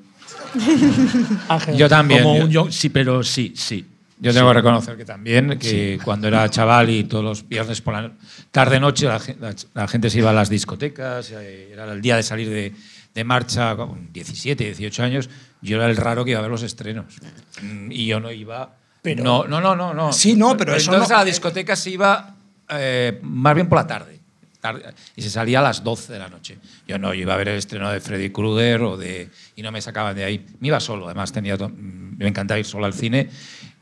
Yo 1.76 1.88
también. 1.88 2.22
Como 2.22 2.36
yo- 2.38 2.44
un 2.44 2.50
yo- 2.50 2.70
sí, 2.70 2.88
pero 2.90 3.22
sí, 3.24 3.52
sí. 3.56 3.84
Yo 4.22 4.32
tengo 4.32 4.48
que 4.48 4.54
reconocer 4.54 4.96
que 4.96 5.04
también, 5.04 5.58
que 5.58 5.98
cuando 6.04 6.28
era 6.28 6.48
chaval 6.48 6.88
y 6.90 7.04
todos 7.04 7.24
los 7.24 7.48
viernes 7.48 7.80
por 7.80 7.94
la 7.94 8.12
tarde-noche 8.52 9.06
la, 9.06 9.20
la- 9.40 9.54
la 9.74 9.88
gente 9.88 10.08
se 10.10 10.18
iba 10.18 10.30
a 10.30 10.32
las 10.32 10.48
discotecas, 10.48 11.32
eh, 11.32 11.70
era 11.72 11.92
el 11.92 12.00
día 12.00 12.16
de 12.16 12.22
salir 12.22 12.48
de, 12.48 12.72
de 13.14 13.24
marcha 13.24 13.74
con 13.76 14.12
17, 14.12 14.64
18 14.64 15.02
años, 15.02 15.28
yo 15.60 15.76
era 15.76 15.90
el 15.90 15.96
raro 15.96 16.24
que 16.24 16.30
iba 16.30 16.38
a 16.38 16.42
ver 16.42 16.50
los 16.52 16.62
estrenos. 16.62 17.16
Mm, 17.62 17.90
Y 17.92 18.06
yo 18.06 18.20
no 18.20 18.30
iba... 18.30 18.76
Pero- 19.02 19.24
no, 19.24 19.44
no, 19.48 19.60
no, 19.60 19.74
no, 19.74 19.92
no. 19.92 20.12
Sí, 20.12 20.34
no, 20.36 20.56
pero 20.56 20.74
eso 20.76 20.90
Entonces 20.92 21.10
no- 21.10 21.16
a 21.16 21.18
la 21.18 21.24
discoteca 21.24 21.74
se 21.74 21.90
iba 21.90 22.36
eh, 22.68 23.18
más 23.22 23.54
bien 23.56 23.68
por 23.68 23.78
la 23.78 23.86
tarde. 23.88 24.20
tarde, 24.60 24.84
Y 25.16 25.22
se 25.22 25.30
salía 25.30 25.58
a 25.58 25.62
las 25.62 25.82
12 25.82 26.12
de 26.12 26.18
la 26.20 26.28
noche. 26.28 26.58
Yo 26.86 26.96
no, 26.96 27.12
yo 27.12 27.22
iba 27.22 27.34
a 27.34 27.36
ver 27.36 27.48
el 27.48 27.58
estreno 27.58 27.90
de 27.90 28.00
Freddy 28.00 28.30
Krueger 28.30 28.82
o 28.82 28.96
de, 28.96 29.28
y 29.56 29.62
no 29.62 29.72
me 29.72 29.82
sacaban 29.82 30.14
de 30.14 30.22
ahí. 30.22 30.46
Me 30.60 30.68
iba 30.68 30.78
solo, 30.78 31.06
además 31.06 31.32
tenía 31.32 31.58
to- 31.58 31.68
me 31.68 32.28
encantaba 32.28 32.60
ir 32.60 32.64
solo 32.64 32.86
al 32.86 32.94
cine 32.94 33.28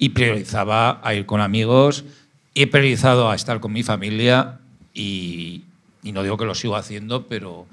y 0.00 0.08
priorizaba 0.08 1.00
a 1.04 1.14
ir 1.14 1.26
con 1.26 1.40
amigos. 1.40 2.04
He 2.54 2.66
priorizado 2.66 3.30
a 3.30 3.36
estar 3.36 3.60
con 3.60 3.72
mi 3.72 3.84
familia 3.84 4.58
y, 4.92 5.62
y 6.02 6.10
no 6.10 6.22
digo 6.24 6.36
que 6.36 6.46
lo 6.46 6.54
sigo 6.56 6.74
haciendo, 6.74 7.26
pero, 7.28 7.66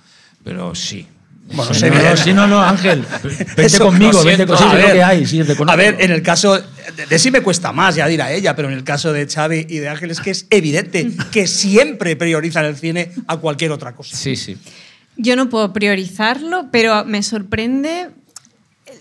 pero 0.43 0.75
sí. 0.75 1.07
Bueno, 1.53 1.73
Sí, 1.73 1.79
sé 1.79 1.89
no, 1.89 2.03
no, 2.03 2.17
sí, 2.17 2.33
no, 2.33 2.47
no, 2.47 2.61
Ángel. 2.61 3.05
Vente 3.23 3.65
Eso, 3.65 3.85
conmigo, 3.85 4.21
vente 4.25 4.45
conmigo. 4.45 4.69
A 4.69 4.73
es 4.75 4.79
lo 4.81 4.87
ver, 4.87 4.95
que 4.97 5.03
hay, 5.03 5.25
sí. 5.25 5.41
A 5.67 5.75
ver, 5.77 5.95
en 5.99 6.11
el 6.11 6.21
caso 6.21 6.55
de, 6.59 7.05
de 7.05 7.17
sí 7.17 7.31
me 7.31 7.39
cuesta 7.41 7.71
más, 7.71 7.95
ya 7.95 8.05
dirá 8.07 8.33
ella, 8.33 8.53
pero 8.53 8.67
en 8.67 8.73
el 8.73 8.83
caso 8.83 9.13
de 9.13 9.25
Xavi 9.25 9.65
y 9.69 9.77
de 9.77 9.87
Ángel 9.87 10.11
es 10.11 10.19
que 10.19 10.31
es 10.31 10.45
evidente 10.49 11.09
que 11.31 11.47
siempre 11.47 12.17
priorizan 12.17 12.65
el 12.65 12.75
cine 12.75 13.11
a 13.27 13.37
cualquier 13.37 13.71
otra 13.71 13.95
cosa. 13.95 14.17
Sí, 14.17 14.35
sí. 14.35 14.57
Yo 15.15 15.37
no 15.37 15.47
puedo 15.47 15.71
priorizarlo, 15.71 16.67
pero 16.69 17.05
me 17.05 17.23
sorprende 17.23 18.09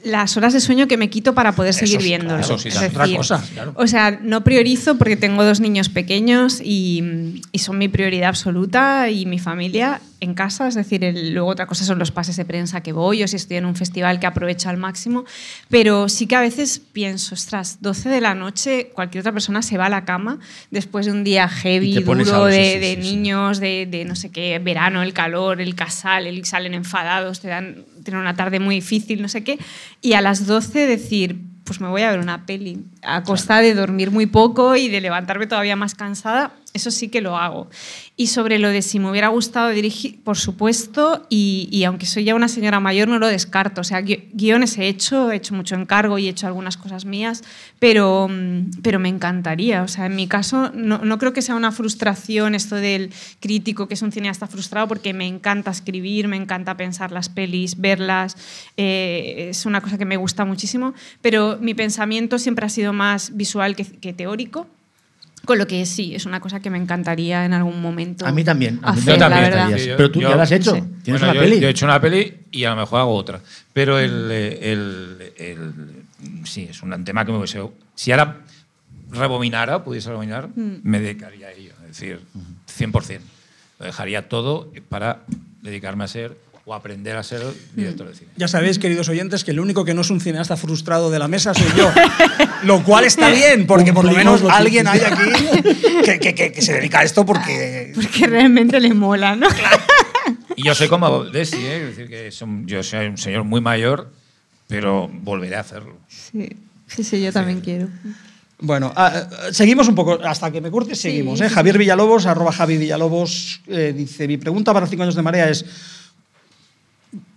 las 0.06 0.36
horas 0.36 0.52
de 0.52 0.60
sueño 0.60 0.86
que 0.88 0.96
me 0.96 1.10
quito 1.10 1.34
para 1.34 1.52
poder 1.52 1.74
seguir 1.74 2.00
sí, 2.00 2.06
viéndolo. 2.08 2.38
claro, 2.38 2.54
eso 2.54 2.58
sí, 2.58 2.68
Es 2.68 2.76
otra 2.82 3.06
cosa, 3.16 3.44
claro. 3.52 3.72
O 3.76 3.86
sea, 3.86 4.18
no 4.22 4.44
priorizo 4.44 4.96
porque 4.98 5.16
tengo 5.16 5.44
dos 5.44 5.60
niños 5.60 5.88
pequeños 5.88 6.60
y, 6.62 7.42
y 7.52 7.58
son 7.58 7.78
mi 7.78 7.88
prioridad 7.88 8.28
absoluta 8.28 9.10
y 9.10 9.26
mi 9.26 9.38
familia 9.38 10.00
en 10.20 10.34
casa. 10.34 10.66
Es 10.68 10.74
decir, 10.74 11.04
el- 11.04 11.34
luego 11.34 11.48
otra 11.50 11.66
cosa 11.66 11.84
son 11.84 11.98
los 11.98 12.10
pases 12.10 12.36
de 12.36 12.44
prensa 12.44 12.82
que 12.82 12.92
voy 12.92 13.22
o 13.22 13.28
si 13.28 13.36
estoy 13.36 13.58
en 13.58 13.66
un 13.66 13.74
festival 13.76 14.18
que 14.20 14.26
aprovecho 14.26 14.68
al 14.70 14.76
máximo. 14.78 15.24
Pero 15.68 16.08
sí 16.08 16.26
que 16.26 16.36
a 16.36 16.40
veces 16.40 16.80
pienso, 16.92 17.34
ostras, 17.34 17.78
12 17.80 18.08
de 18.08 18.20
la 18.20 18.34
noche, 18.34 18.90
cualquier 18.94 19.20
otra 19.20 19.32
persona 19.32 19.60
se 19.62 19.76
va 19.76 19.86
a 19.86 19.90
la 19.90 20.04
cama 20.04 20.38
después 20.70 21.06
de 21.06 21.12
un 21.12 21.24
día 21.24 21.48
heavy, 21.48 21.94
duro, 22.02 22.20
algo, 22.34 22.46
de, 22.46 22.96
sí, 23.00 23.02
niños, 23.02 23.58
de, 23.60 23.86
de 23.90 24.04
no 24.04 24.14
sé 24.16 24.30
qué, 24.30 24.58
verano, 24.58 25.02
el 25.02 25.12
calor, 25.12 25.60
el 25.60 25.74
casal, 25.74 26.26
el, 26.26 26.44
salen 26.44 26.74
enfadados, 26.74 27.40
te 27.40 27.48
dan 27.48 27.84
tienen 28.06 28.22
una 28.22 28.34
tarde 28.34 28.60
muy 28.60 28.76
difícil, 28.76 29.20
no 29.20 29.28
sé 29.28 29.44
qué. 29.44 29.58
Y 30.00 30.14
a 30.14 30.22
las 30.22 30.46
12 30.46 30.86
decir, 30.86 31.38
pues 31.64 31.80
me 31.80 31.88
voy 31.88 32.02
a 32.02 32.10
ver 32.10 32.20
una 32.20 32.46
peli, 32.46 32.84
a 33.02 33.22
costa 33.24 33.60
de 33.60 33.74
dormir 33.74 34.10
muy 34.10 34.26
poco 34.26 34.76
y 34.76 34.88
de 34.88 35.00
levantarme 35.00 35.46
todavía 35.46 35.76
más 35.76 35.94
cansada, 35.94 36.52
eso 36.76 36.90
sí 36.90 37.08
que 37.08 37.20
lo 37.20 37.36
hago. 37.36 37.68
Y 38.16 38.28
sobre 38.28 38.58
lo 38.58 38.68
de 38.70 38.80
si 38.82 38.98
me 38.98 39.10
hubiera 39.10 39.28
gustado 39.28 39.68
dirigir, 39.70 40.22
por 40.22 40.36
supuesto, 40.38 41.26
y, 41.28 41.68
y 41.72 41.84
aunque 41.84 42.06
soy 42.06 42.24
ya 42.24 42.34
una 42.34 42.48
señora 42.48 42.78
mayor, 42.80 43.08
no 43.08 43.18
lo 43.18 43.26
descarto. 43.26 43.80
O 43.80 43.84
sea, 43.84 44.00
gui- 44.00 44.28
guiones 44.32 44.78
he 44.78 44.86
hecho, 44.88 45.30
he 45.30 45.36
hecho 45.36 45.54
mucho 45.54 45.74
encargo 45.74 46.18
y 46.18 46.26
he 46.26 46.30
hecho 46.30 46.46
algunas 46.46 46.76
cosas 46.76 47.04
mías, 47.04 47.42
pero, 47.78 48.28
mm, 48.30 48.80
pero 48.82 48.98
me 49.00 49.08
encantaría. 49.08 49.82
O 49.82 49.88
sea, 49.88 50.06
en 50.06 50.16
mi 50.16 50.26
caso, 50.28 50.70
no, 50.72 50.98
no 50.98 51.18
creo 51.18 51.32
que 51.32 51.42
sea 51.42 51.54
una 51.56 51.72
frustración 51.72 52.54
esto 52.54 52.76
del 52.76 53.12
crítico 53.40 53.88
que 53.88 53.94
es 53.94 54.02
un 54.02 54.12
cineasta 54.12 54.46
frustrado, 54.46 54.88
porque 54.88 55.12
me 55.12 55.26
encanta 55.26 55.70
escribir, 55.70 56.28
me 56.28 56.36
encanta 56.36 56.76
pensar 56.76 57.12
las 57.12 57.28
pelis, 57.28 57.80
verlas, 57.80 58.36
eh, 58.76 59.48
es 59.50 59.66
una 59.66 59.80
cosa 59.80 59.98
que 59.98 60.04
me 60.04 60.16
gusta 60.16 60.44
muchísimo, 60.44 60.94
pero 61.22 61.58
mi 61.60 61.74
pensamiento 61.74 62.38
siempre 62.38 62.66
ha 62.66 62.68
sido 62.70 62.92
más 62.92 63.36
visual 63.36 63.76
que 63.76 64.12
teórico. 64.12 64.66
Con 65.46 65.56
lo 65.58 65.66
que 65.66 65.86
sí, 65.86 66.14
es 66.14 66.26
una 66.26 66.40
cosa 66.40 66.60
que 66.60 66.68
me 66.68 66.76
encantaría 66.76 67.44
en 67.46 67.54
algún 67.54 67.80
momento. 67.80 68.26
A 68.26 68.32
mí 68.32 68.44
también. 68.44 68.78
A 68.82 68.92
mí 68.92 68.98
hacer, 69.00 69.18
también 69.18 69.50
la. 69.50 69.70
Pero 69.96 70.10
tú 70.10 70.20
Yo- 70.20 70.28
ya 70.28 70.36
lo 70.36 70.42
has 70.42 70.52
hecho. 70.52 70.74
Sí. 70.74 70.82
¿Tienes 71.02 71.20
Bueno, 71.22 71.24
una 71.30 71.34
yo, 71.34 71.40
peli? 71.40 71.60
yo 71.60 71.68
he 71.68 71.70
hecho 71.70 71.86
una 71.86 72.00
peli 72.00 72.34
y 72.50 72.64
a 72.64 72.70
lo 72.70 72.76
mejor 72.76 73.00
hago 73.00 73.14
otra. 73.14 73.40
Pero 73.72 73.98
el, 73.98 74.30
el- 74.30 75.32
el- 75.38 75.72
sí, 76.44 76.66
es 76.70 76.82
un 76.82 77.02
tema 77.04 77.24
que 77.24 77.32
me 77.32 77.38
hubiese... 77.38 77.62
Si 77.94 78.10
ahora 78.12 78.38
rebobinara, 79.10 79.84
pudiese 79.84 80.08
rebobinar, 80.10 80.48
Mm. 80.48 80.80
me 80.82 81.00
dedicaría 81.00 81.46
a 81.48 81.52
ello. 81.52 81.72
Es 81.82 81.98
decir, 81.98 82.20
100%. 82.66 83.20
Lo 83.78 83.86
dejaría 83.86 84.28
todo 84.28 84.72
para 84.88 85.20
dedicarme 85.62 86.04
a 86.04 86.08
ser 86.08 86.36
o 86.68 86.74
aprender 86.74 87.16
a 87.16 87.22
ser 87.22 87.42
director 87.76 88.08
de 88.08 88.14
cine. 88.16 88.30
Ya 88.36 88.48
sabéis, 88.48 88.80
queridos 88.80 89.08
oyentes, 89.08 89.44
que 89.44 89.52
el 89.52 89.60
único 89.60 89.84
que 89.84 89.94
no 89.94 90.00
es 90.00 90.10
un 90.10 90.20
cineasta 90.20 90.56
frustrado 90.56 91.10
de 91.12 91.20
la 91.20 91.28
mesa 91.28 91.54
soy 91.54 91.68
yo. 91.78 91.88
lo 92.64 92.82
cual 92.82 93.04
está 93.04 93.30
bien, 93.30 93.68
porque 93.68 93.92
por 93.92 94.04
lo 94.04 94.10
menos 94.10 94.42
alguien 94.50 94.88
hay 94.88 94.98
aquí 95.00 95.62
que, 96.04 96.18
que- 96.18 96.34
que- 96.34 96.50
que 96.52 96.62
se 96.62 96.72
dedica 96.72 96.98
a 97.00 97.02
esto 97.04 97.24
porque... 97.24 97.92
Porque 97.94 98.26
realmente 98.26 98.80
le 98.80 98.92
mola, 98.94 99.36
¿no? 99.36 99.46
Y 100.56 100.64
yo 100.64 100.74
soy 100.74 100.88
como 100.88 101.22
Desi, 101.24 101.56
¿eh? 101.56 101.82
es 101.82 101.96
decir, 101.96 102.08
que 102.08 102.32
son- 102.32 102.66
yo 102.66 102.82
soy 102.82 103.06
un 103.06 103.16
señor 103.18 103.44
muy 103.44 103.60
mayor, 103.60 104.10
pero 104.66 105.08
volveré 105.08 105.54
a 105.54 105.60
hacerlo. 105.60 105.96
Sí, 106.08 106.48
sí, 106.88 107.04
sí 107.04 107.22
yo 107.22 107.32
también 107.32 107.60
quiero. 107.60 107.88
Bueno, 108.58 108.92
eh, 108.96 109.52
seguimos 109.52 109.86
un 109.86 109.94
poco, 109.94 110.18
hasta 110.24 110.50
que 110.50 110.60
me 110.60 110.72
cortes, 110.72 110.98
Sí, 110.98 111.10
seguimos. 111.10 111.38
sí, 111.38 111.44
¿eh? 111.44 111.48
sí. 111.48 111.54
Javier 111.54 111.78
Villalobos, 111.78 112.26
arroba 112.26 112.50
Javi 112.50 112.76
Villalobos, 112.78 113.60
eh, 113.68 113.94
dice, 113.96 114.26
mi 114.26 114.36
pregunta 114.38 114.72
para 114.72 114.86
cinco 114.88 115.04
años 115.04 115.14
de 115.14 115.22
marea 115.22 115.48
es, 115.50 115.64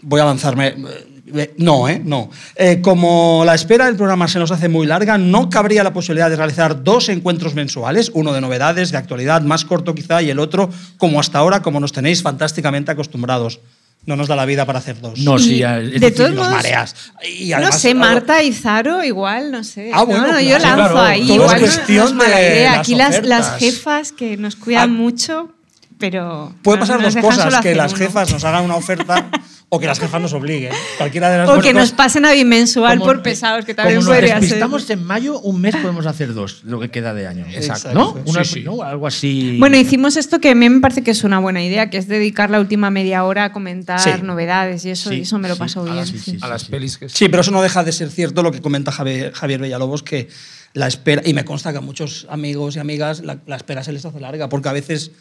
voy 0.01 0.21
a 0.21 0.25
lanzarme, 0.25 0.67
eh, 0.67 1.05
Eh, 1.31 1.53
No, 1.57 1.87
¿eh? 1.87 2.01
No. 2.03 2.31
Eh, 2.55 2.81
como 2.81 3.43
la 3.45 3.53
espera 3.53 3.85
del 3.85 3.95
programa 3.95 4.27
se 4.27 4.39
nos 4.39 4.49
hace 4.49 4.67
muy 4.67 4.87
larga, 4.87 5.15
no 5.19 5.47
cabría 5.47 5.83
la 5.83 5.93
posibilidad 5.93 6.27
de 6.27 6.35
realizar 6.35 6.83
dos 6.83 7.07
encuentros 7.09 7.53
mensuales, 7.53 8.09
uno 8.15 8.33
de 8.33 8.41
novedades, 8.41 8.91
de 8.91 8.97
actualidad, 8.97 9.41
más 9.43 9.63
corto 9.63 9.93
quizá, 9.93 10.23
y 10.23 10.31
el 10.31 10.39
otro, 10.39 10.71
como 10.97 11.19
hasta 11.19 11.37
ahora, 11.37 11.61
como 11.61 11.79
nos 11.79 11.91
tenéis 11.91 12.23
fantásticamente 12.23 12.89
acostumbrados. 12.91 13.59
No 14.07 14.15
nos 14.15 14.27
da 14.27 14.35
la 14.35 14.45
vida 14.45 14.65
para 14.65 14.79
hacer 14.79 14.99
dos. 15.01 15.19
No, 15.19 15.37
sí, 15.37 15.61
es 15.61 15.69
de 15.69 15.81
difícil, 15.99 16.13
todos 16.15 16.29
nos 16.31 16.39
modos, 16.39 16.53
mareas. 16.55 16.95
Y 17.37 17.49
no 17.51 17.71
sé, 17.73 17.93
Marta 17.93 18.41
y 18.41 18.51
Zaro 18.53 19.03
igual, 19.03 19.51
no 19.51 19.63
sé. 19.63 19.91
Ah, 19.93 20.03
bueno, 20.05 20.25
No, 20.25 20.33
no, 20.33 20.39
yo 20.41 20.57
claro, 20.57 20.77
lanzo 20.77 20.93
claro, 20.93 21.01
ahí. 21.01 21.27
todo 21.27 21.35
igual 21.35 21.59
cuestión 21.59 21.97
no 21.97 22.05
es 22.05 22.13
mala 22.13 22.37
de 22.37 22.47
idea. 22.47 22.71
las 22.71 22.79
Aquí 22.79 22.95
las, 22.95 23.25
las 23.25 23.57
jefas 23.59 24.11
que 24.13 24.35
nos 24.37 24.55
cuidan 24.55 24.83
Ah, 24.83 24.87
mucho, 24.87 25.51
pero... 25.99 26.53
Puede 26.63 26.79
pasar 26.79 26.95
nos 26.95 27.13
dos 27.13 27.15
dejan 27.15 27.29
cosas, 27.29 27.61
que 27.61 27.75
las 27.75 27.91
uno. 27.93 27.99
jefas 27.99 28.31
nos 28.31 28.43
hagan 28.43 28.65
una 28.65 28.75
oferta 28.75 29.29
o 29.71 29.79
que 29.79 29.85
las 29.85 29.99
jefas 29.99 30.19
nos 30.19 30.33
obliguen. 30.33 30.71
Cualquiera 30.97 31.29
de 31.29 31.37
las 31.39 31.49
O 31.49 31.59
que 31.61 31.73
nos 31.73 31.91
pasen 31.91 32.25
a 32.25 32.31
bimensual 32.31 32.97
Como- 32.97 33.05
por 33.11 33.21
pesados, 33.21 33.65
que 33.65 33.75
también 33.75 33.99
como 33.99 34.09
podría 34.11 34.33
ser. 34.35 34.41
despistamos 34.41 34.89
en 34.89 35.03
mayo, 35.03 35.39
un 35.41 35.61
mes 35.61 35.75
podemos 35.75 36.07
hacer 36.07 36.33
dos, 36.33 36.63
lo 36.63 36.79
que 36.79 36.89
queda 36.89 37.13
de 37.13 37.27
año. 37.27 37.45
Exacto. 37.51 37.93
¿No? 37.93 38.13
Sí, 38.13 38.19
Una- 38.31 38.43
sí. 38.43 38.61
¿no? 38.61 38.81
Algo 38.81 39.05
así. 39.05 39.57
Bueno, 39.59 39.77
hicimos 39.77 40.17
esto 40.17 40.39
que 40.41 40.49
a 40.49 40.55
mí 40.55 40.67
me 40.69 40.79
parece 40.79 41.03
que 41.03 41.11
es 41.11 41.23
una 41.23 41.37
buena 41.39 41.61
idea, 41.63 41.89
que 41.91 41.97
es 41.97 42.07
dedicar 42.07 42.49
la 42.49 42.59
última 42.59 42.89
media 42.89 43.23
hora 43.25 43.43
a 43.43 43.51
comentar 43.51 43.99
Sí. 43.99 44.09
novedades 44.23 44.85
y 44.85 44.89
eso, 44.89 45.09
Sí, 45.11 45.17
y 45.17 45.21
eso 45.21 45.37
me 45.37 45.47
lo 45.47 45.53
a 45.53 45.65
bien. 45.83 45.95
las- 45.97 46.09
sí. 46.09 46.17
sí, 46.17 46.37
A 46.41 46.47
las 46.47 46.63
pelis 46.65 46.97
que 46.97 47.09
Sí, 47.09 47.29
pero 47.29 47.41
eso 47.41 47.51
no 47.51 47.61
deja 47.61 47.83
de 47.83 47.91
ser 47.91 48.09
cierto 48.09 48.41
lo 48.41 48.51
que 48.51 48.61
comenta 48.61 48.91
Javier, 48.91 49.33
Javier 49.33 49.61
Villalobos, 49.61 50.01
que 50.01 50.29
la 50.73 50.87
espera, 50.87 51.21
y 51.25 51.33
me 51.35 51.45
consta 51.45 51.71
que 51.71 51.77
a 51.77 51.81
muchos 51.81 52.25
amigos 52.29 52.75
y 52.75 52.79
amigas 52.79 53.21
la, 53.21 53.37
la 53.45 53.55
espera 53.55 53.83
se 53.83 53.91
les 53.91 54.03
hace 54.05 54.19
larga, 54.19 54.49
porque 54.49 54.69
a 54.69 54.73
veces 54.73 55.11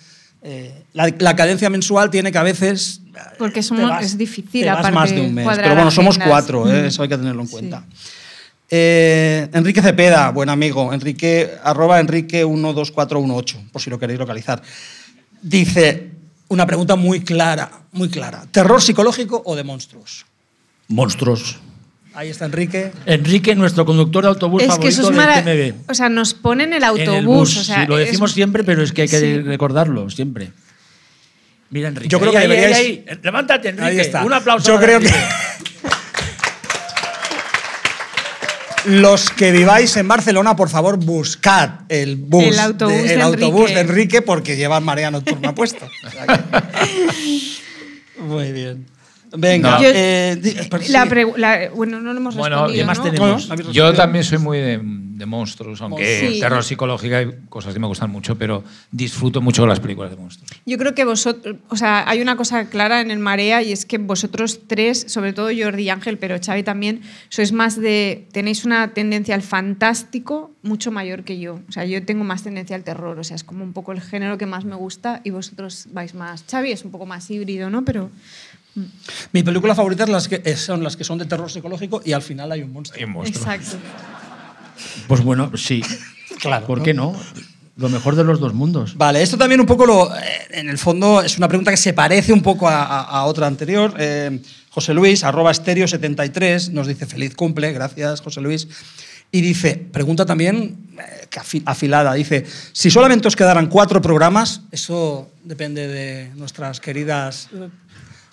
eh, 0.42 0.84
la, 0.92 1.12
la 1.18 1.34
cadencia 1.36 1.68
mensual 1.70 2.10
tiene 2.10 2.30
que 2.32 2.38
a 2.38 2.42
veces... 2.42 3.00
Porque 3.38 3.60
es 3.60 4.16
difícil, 4.16 4.62
te 4.62 4.66
vas 4.68 4.78
aparte, 4.78 4.94
más 4.94 5.10
de 5.10 5.20
un 5.20 5.34
mes. 5.34 5.48
Pero 5.56 5.74
bueno, 5.74 5.90
somos 5.90 6.16
agendas. 6.16 6.28
cuatro, 6.28 6.72
eh, 6.72 6.86
eso 6.86 7.02
hay 7.02 7.08
que 7.08 7.16
tenerlo 7.18 7.42
en 7.42 7.48
Sí. 7.48 7.52
cuenta. 7.52 7.84
Eh, 8.70 9.48
Enrique 9.54 9.80
Cepeda, 9.82 10.30
buen 10.30 10.48
amigo, 10.48 10.92
Enrique, 10.92 11.50
arroba 11.64 12.00
Enrique12418, 12.00 13.70
por 13.72 13.80
si 13.82 13.90
lo 13.90 13.98
queréis 13.98 14.18
localizar. 14.18 14.62
Dice 15.42 16.10
una 16.48 16.66
pregunta 16.66 16.94
muy 16.96 17.20
clara, 17.22 17.70
muy 17.92 18.08
clara. 18.08 18.44
¿Terror 18.50 18.80
psicológico 18.82 19.42
o 19.44 19.56
de 19.56 19.64
monstruos? 19.64 20.26
Monstruos. 20.88 21.56
Ahí 22.14 22.30
está 22.30 22.46
Enrique. 22.46 22.90
Enrique, 23.06 23.54
nuestro 23.54 23.84
conductor 23.86 24.22
de 24.24 24.28
autobús 24.30 24.62
Es 24.62 24.66
que 24.66 24.72
favorito 24.72 24.88
eso 24.88 25.10
es 25.10 25.44
del 25.44 25.72
TMB. 25.74 25.90
O 25.90 25.94
sea, 25.94 26.08
nos 26.08 26.34
ponen 26.34 26.72
el 26.72 26.82
autobús. 26.82 27.08
En 27.08 27.14
el 27.14 27.26
bus, 27.26 27.56
o 27.58 27.62
sea, 27.64 27.82
sí, 27.82 27.86
lo 27.88 27.98
es- 27.98 28.06
decimos 28.06 28.32
siempre, 28.32 28.64
pero 28.64 28.82
es 28.82 28.92
que 28.92 29.02
hay 29.02 29.08
que 29.08 29.20
Sí. 29.20 29.38
recordarlo 29.42 30.08
siempre. 30.10 30.50
Mira, 31.70 31.88
Enrique. 31.88 32.08
Yo 32.08 32.18
creo 32.18 32.30
ahí, 32.30 32.36
que 32.36 32.42
ahí, 32.42 32.48
deberíais- 32.48 32.74
ahí, 32.76 33.04
ahí. 33.08 33.18
Levántate, 33.22 33.68
Enrique. 33.68 33.86
Ahí 33.88 34.00
está. 34.00 34.24
Un 34.24 34.32
aplauso. 34.32 34.66
Yo 34.66 34.74
para 34.76 34.86
creo 34.86 35.00
que 35.00 35.10
los 38.86 39.28
que 39.30 39.52
viváis 39.52 39.96
en 39.96 40.08
Barcelona, 40.08 40.56
por 40.56 40.70
favor, 40.70 40.96
buscad 40.96 41.80
el 41.90 42.16
bus, 42.16 42.44
El 42.44 42.58
autobús 42.58 42.94
de, 42.94 43.02
de 43.08 43.14
el 43.14 43.20
autobús 43.22 43.70
Enrique. 43.70 43.74
de 43.74 43.80
Enrique 43.80 44.22
porque 44.22 44.56
lleva 44.56 44.80
marea 44.80 45.10
nocturna 45.10 45.54
puesto. 45.54 45.86
Que- 48.16 48.22
Muy 48.22 48.50
bien. 48.52 48.86
Venga, 49.36 49.72
No. 49.76 49.82
Yo- 49.82 49.90
eh, 49.92 50.38
di- 50.40 50.54
pero 50.70 50.82
La 50.88 51.04
la- 51.36 51.70
bueno, 51.70 52.00
no 52.00 52.12
lo 52.12 52.18
hemos 52.20 52.34
Bueno, 52.36 52.56
respondido, 52.56 52.82
¿qué 52.82 52.86
más 52.86 52.98
¿no? 52.98 53.04
tenemos? 53.04 53.46
No, 53.48 53.52
habéis 53.54 53.68
Yo 53.70 53.92
también 53.94 54.24
soy 54.24 54.38
muy 54.38 54.58
de, 54.58 54.80
de 54.82 55.26
monstruos, 55.26 55.80
aunque 55.82 56.30
Sí. 56.34 56.40
terror 56.40 56.62
psicológico 56.64 57.16
hay 57.16 57.28
cosas 57.48 57.74
que 57.74 57.80
me 57.80 57.86
gustan 57.88 58.10
mucho, 58.10 58.38
pero 58.38 58.62
disfruto 58.92 59.40
mucho 59.40 59.66
las 59.66 59.80
películas 59.80 60.10
de 60.12 60.16
monstruos. 60.16 60.50
Yo 60.64 60.78
creo 60.78 60.94
que 60.94 61.04
vosotros, 61.04 61.56
o 61.68 61.76
sea, 61.76 62.08
hay 62.08 62.20
una 62.22 62.36
cosa 62.36 62.68
clara 62.70 63.00
en 63.00 63.10
el 63.10 63.18
Marea 63.18 63.60
y 63.62 63.72
es 63.72 63.84
que 63.84 63.98
vosotros 63.98 64.60
tres, 64.66 65.04
sobre 65.08 65.32
todo 65.32 65.48
Jordi 65.56 65.82
y 65.82 65.90
Ángel, 65.90 66.18
pero 66.18 66.36
Xavi 66.40 66.62
también, 66.62 67.00
sois 67.28 67.52
más 67.52 67.78
de, 67.80 68.26
tenéis 68.32 68.64
una 68.64 68.94
tendencia 68.94 69.34
al 69.34 69.42
fantástico 69.42 70.52
mucho 70.62 70.90
mayor 70.90 71.24
que 71.24 71.38
yo. 71.38 71.60
O 71.68 71.72
sea, 71.72 71.84
yo 71.84 72.04
tengo 72.04 72.24
más 72.24 72.42
tendencia 72.44 72.76
al 72.76 72.84
terror, 72.84 73.18
o 73.18 73.24
sea, 73.24 73.36
es 73.36 73.44
como 73.44 73.64
un 73.64 73.72
poco 73.72 73.92
el 73.92 74.00
género 74.00 74.38
que 74.38 74.46
más 74.46 74.64
me 74.64 74.74
gusta 74.76 75.20
y 75.24 75.30
vosotros 75.30 75.88
vais 75.92 76.14
más. 76.14 76.44
Xavi 76.50 76.72
es 76.72 76.84
un 76.84 76.90
poco 76.90 77.06
más 77.06 77.30
híbrido, 77.30 77.70
¿no? 77.70 77.84
Pero 77.84 78.10
Mi 79.32 79.42
película 79.42 79.74
favorita 79.74 80.04
es 80.04 80.08
las 80.10 80.28
que, 80.28 80.42
es- 80.44 80.60
son 80.60 80.82
las 80.82 80.96
que 80.96 81.04
son 81.04 81.18
de 81.18 81.24
terror 81.26 81.50
psicológico 81.50 82.00
y 82.04 82.12
al 82.12 82.22
final 82.22 82.50
hay 82.52 82.62
un 82.62 82.72
monstruo. 82.72 82.98
Hay 82.98 83.04
un 83.04 83.12
monstruo. 83.12 83.42
exacto. 83.52 83.76
Pues 85.06 85.22
bueno, 85.22 85.50
sí. 85.56 85.82
Claro. 86.40 86.66
¿Por 86.66 86.82
qué 86.84 86.94
no? 86.94 87.16
Lo 87.76 87.88
mejor 87.88 88.14
de 88.14 88.22
los 88.22 88.38
dos 88.38 88.54
mundos. 88.54 88.96
Vale, 88.96 89.22
esto 89.22 89.36
también 89.36 89.60
un 89.60 89.66
poco 89.66 89.86
lo. 89.86 90.14
eh, 90.16 90.20
en 90.50 90.68
el 90.68 90.78
fondo 90.78 91.20
es 91.20 91.36
una 91.38 91.48
pregunta 91.48 91.70
que 91.72 91.76
se 91.76 91.92
parece 91.94 92.32
un 92.32 92.42
poco 92.42 92.68
a, 92.68 92.84
a- 92.84 93.02
a 93.02 93.24
otra 93.24 93.46
anterior. 93.48 93.94
Eh, 93.98 94.40
José 94.70 94.94
Luis, 94.94 95.24
arroba 95.24 95.50
estéreo 95.50 95.88
73, 95.88 96.70
nos 96.70 96.86
dice 96.86 97.06
feliz 97.06 97.34
cumple, 97.34 97.72
gracias 97.72 98.20
José 98.20 98.40
Luis. 98.40 98.68
Y 99.32 99.40
dice, 99.40 99.74
pregunta 99.76 100.24
también 100.26 100.76
eh, 100.98 101.28
afilada, 101.64 102.12
dice, 102.14 102.46
si 102.72 102.88
solamente 102.90 103.26
os 103.26 103.34
quedaran 103.34 103.66
cuatro 103.66 104.00
programas, 104.00 104.60
eso 104.70 105.28
depende 105.42 105.88
de 105.88 106.30
nuestras 106.36 106.78
queridas 106.80 107.48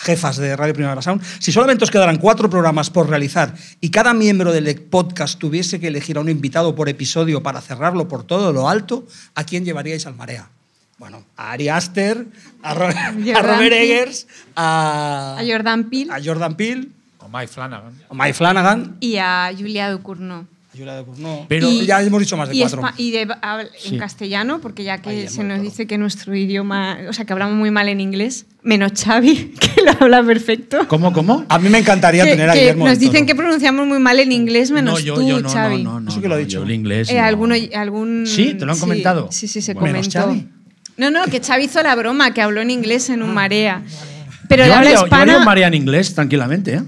jefas 0.05 0.37
de 0.37 0.55
Radio 0.55 0.73
Primavera 0.75 1.01
Sound, 1.01 1.23
si 1.39 1.51
solamente 1.51 1.83
os 1.83 1.89
quedaran 1.91 2.17
cuatro 2.17 2.47
programas 2.49 2.91
por 2.91 3.09
realizar 3.09 3.55
y 3.81 3.89
cada 3.89 4.13
miembro 4.13 4.53
del 4.53 4.79
podcast 4.81 5.39
tuviese 5.39 5.79
que 5.79 5.87
elegir 5.87 6.17
a 6.17 6.21
un 6.21 6.29
invitado 6.29 6.75
por 6.75 6.87
episodio 6.89 7.41
para 7.41 7.59
cerrarlo 7.61 8.07
por 8.07 8.23
todo 8.23 8.53
lo 8.53 8.69
alto, 8.69 9.07
¿a 9.33 9.43
quién 9.43 9.65
llevaríais 9.65 10.05
al 10.05 10.13
Marea? 10.15 10.47
Bueno, 10.99 11.23
a 11.35 11.51
Ari 11.51 11.69
Aster, 11.69 12.25
a, 12.61 12.73
Ro- 12.75 12.87
a 12.95 13.11
Jordan 13.11 13.43
Robert. 13.43 13.73
Eggers, 13.73 14.27
a, 14.55 15.37
A 15.39 15.43
Jordan 15.45 15.89
Peele 15.89 16.11
a 16.13 16.21
Jordan 16.23 16.55
Peele, 16.55 16.87
O 17.19 17.27
Mike 17.27 17.47
Flanagan. 17.47 17.93
a 18.09 18.13
Mike 18.13 18.33
Flanagan, 18.33 18.97
y 18.99 19.17
a 19.17 19.51
Julia 19.57 19.89
Ducournau. 19.91 20.45
De. 20.83 21.45
Pero- 21.47 21.69
Y- 21.71 21.85
ya 21.85 22.01
hemos 22.01 22.19
dicho 22.19 22.35
más 22.35 22.49
de 22.49 22.55
y 22.55 22.59
cuatro. 22.61 22.81
Y 22.97 23.11
de, 23.11 23.21
en 23.21 23.29
Sí. 23.77 23.97
castellano, 23.97 24.59
porque 24.61 24.83
ya 24.83 24.97
que 25.01 25.09
Ahí, 25.09 25.27
se 25.27 25.37
nos 25.43 25.53
claro. 25.53 25.63
dice 25.63 25.87
que 25.87 25.97
nuestro 25.97 26.35
idioma, 26.35 26.97
o 27.09 27.13
sea, 27.13 27.25
que 27.25 27.33
hablamos 27.33 27.55
muy 27.55 27.71
mal 27.71 27.87
en 27.89 28.01
inglés, 28.01 28.45
menos 28.63 28.91
Xavi, 29.01 29.53
que 29.59 29.81
lo 29.83 29.91
habla 29.99 30.23
perfecto. 30.23 30.87
¿Cómo, 30.87 31.13
cómo? 31.13 31.45
A 31.49 31.59
mí 31.59 31.69
me 31.69 31.77
encantaría 31.79 32.23
Que- 32.25 32.31
tener 32.31 32.49
a 32.49 32.53
que 32.53 32.59
Guillermo 32.59 32.87
nos 32.87 32.99
dicen 32.99 33.25
que 33.25 33.35
pronunciamos 33.35 33.87
muy 33.87 33.99
mal 33.99 34.19
en 34.19 34.31
inglés, 34.31 34.71
menos 34.71 34.95
no, 34.95 34.99
yo, 34.99 35.13
tú, 35.15 35.27
yo 35.27 35.39
no, 35.39 35.49
Xavi. 35.49 35.83
no, 35.83 35.93
no, 35.93 35.99
no. 36.01 36.11
Eso 36.11 36.21
que 36.21 36.27
lo 36.27 36.35
no, 36.35 36.39
dicho. 36.41 36.57
yo 36.59 36.63
el 36.63 36.71
inglés. 36.71 37.09
Eh, 37.09 37.19
alguno, 37.19 37.55
algún, 37.75 38.25
Sí, 38.27 38.55
¿te 38.55 38.65
lo 38.65 38.73
han 38.73 38.79
comentado? 38.79 39.29
Sí, 39.31 39.47
sí, 39.47 39.61
se 39.61 39.73
Bueno. 39.73 39.93
Menos 39.93 40.09
comentó. 40.09 40.29
Xavi. 40.33 40.49
No, 40.97 41.11
no, 41.11 41.25
que 41.25 41.41
Xavi 41.41 41.65
hizo 41.65 41.81
la 41.83 41.93
broma, 41.95 42.33
que 42.33 42.41
habló 42.41 42.61
en 42.61 42.71
inglés 42.71 43.09
en 43.09 43.21
un 43.21 43.33
marea. 43.33 43.83
Pero 44.47 44.65
yo 44.65 44.73
habla 44.75 44.91
haría- 44.91 44.91
yo 44.95 45.01
haría 45.05 45.23
un 45.23 45.29
hispana. 45.29 45.45
María 45.45 45.67
en 45.67 45.73
inglés, 45.73 46.13
tranquilamente, 46.15 46.75
¿eh? 46.75 46.81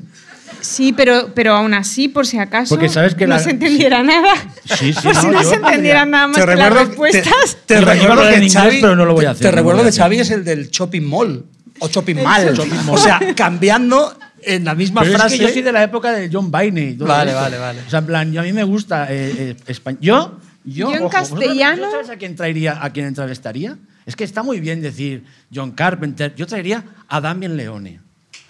Sí, 0.61 0.93
pero, 0.93 1.31
pero 1.33 1.55
aún 1.55 1.73
así, 1.73 2.07
por 2.07 2.25
si 2.27 2.37
acaso. 2.39 2.75
Porque 2.75 2.89
sabes 2.89 3.15
que 3.15 3.25
no 3.27 3.35
la- 3.35 3.39
se 3.39 3.51
entendiera 3.51 4.03
nada. 4.03 4.33
Sí, 4.77 4.93
sí, 4.93 4.99
por 5.03 5.15
si 5.15 5.25
no, 5.27 5.31
no 5.33 5.41
yo 5.43 5.49
se 5.49 5.55
entendiera 5.55 6.05
nada 6.05 6.27
más 6.27 6.35
Te 6.37 6.41
que 6.45 6.55
las 6.55 6.69
recuerdo, 6.69 6.79
te, 7.11 7.11
respuestas. 7.21 7.57
te 7.65 7.73
Iba- 7.75 7.81
iba 7.81 7.91
a 7.91 7.93
recuerdo 7.95 8.13
hablar 8.13 8.29
que 8.31 8.37
en 8.37 8.43
inglés, 8.43 8.63
Xavi, 8.63 8.81
pero 8.81 8.95
no 8.95 9.05
lo 9.05 9.13
voy 9.13 9.25
a 9.25 9.27
te- 9.29 9.31
hacer, 9.31 9.41
Te 9.41 9.45
no 9.47 9.51
lo 9.51 9.57
recuerdo 9.57 9.77
voy 9.77 9.81
a 9.81 9.83
que 9.85 9.89
hacer. 9.89 10.03
Xavi 10.03 10.19
es 10.19 10.31
el 10.31 10.43
del 10.43 10.69
shopping 10.69 11.01
mall 11.03 11.45
o 11.79 11.87
shopping 11.87 12.15
mall. 12.15 12.55
O 12.89 12.97
sea, 12.97 13.19
cambiando 13.35 14.17
en 14.43 14.63
la 14.65 14.75
misma 14.75 15.01
Pero 15.01 15.13
frase. 15.17 15.35
es 15.35 15.41
que 15.41 15.47
yo 15.47 15.53
soy 15.53 15.61
de 15.61 15.71
la 15.71 15.83
época 15.83 16.11
de 16.11 16.29
John 16.31 16.49
Bainey. 16.51 16.89
y 16.89 16.93
todo 16.95 17.07
Vale, 17.07 17.31
esto. 17.31 17.41
vale, 17.41 17.57
vale. 17.57 17.79
O 17.85 17.89
sea, 17.89 17.99
en 17.99 18.05
plan, 18.05 18.31
yo 18.31 18.41
a 18.41 18.43
mí 18.43 18.53
me 18.53 18.63
gusta 18.63 19.07
eh, 19.11 19.55
eh, 19.67 19.73
españ- 19.73 19.97
Yo, 20.01 20.39
yo, 20.63 20.89
Yo 20.91 20.95
en 20.95 21.03
ojo, 21.03 21.09
¿vosotros- 21.17 21.39
castellano- 21.39 21.77
¿vosotros 21.77 21.91
¿Sabes 22.07 22.09
a 22.09 22.19
quién 22.19 22.35
traería, 22.35 22.83
a 22.83 22.89
quién 22.91 23.05
entrevistaría? 23.07 23.77
Es 24.05 24.15
que 24.15 24.23
está 24.23 24.41
muy 24.43 24.59
bien 24.59 24.81
decir 24.81 25.23
John 25.53 25.71
Carpenter. 25.71 26.33
Yo 26.35 26.47
traería 26.47 26.83
a 27.09 27.19
Damien 27.21 27.57
Leone. 27.57 27.99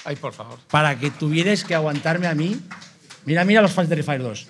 Ay, 0.08 0.16
por 0.16 0.32
favor. 0.32 0.58
Para 0.72 0.98
que 0.98 1.12
tuvierais 1.12 1.66
que 1.66 1.76
aguantarme 1.76 2.28
a 2.28 2.34
mí. 2.34 2.58
Mira, 3.26 3.44
mira 3.44 3.62
los 3.62 3.74
fans 3.74 3.90
de 3.90 3.98
Terrifier 3.98 4.24
2. 4.24 4.48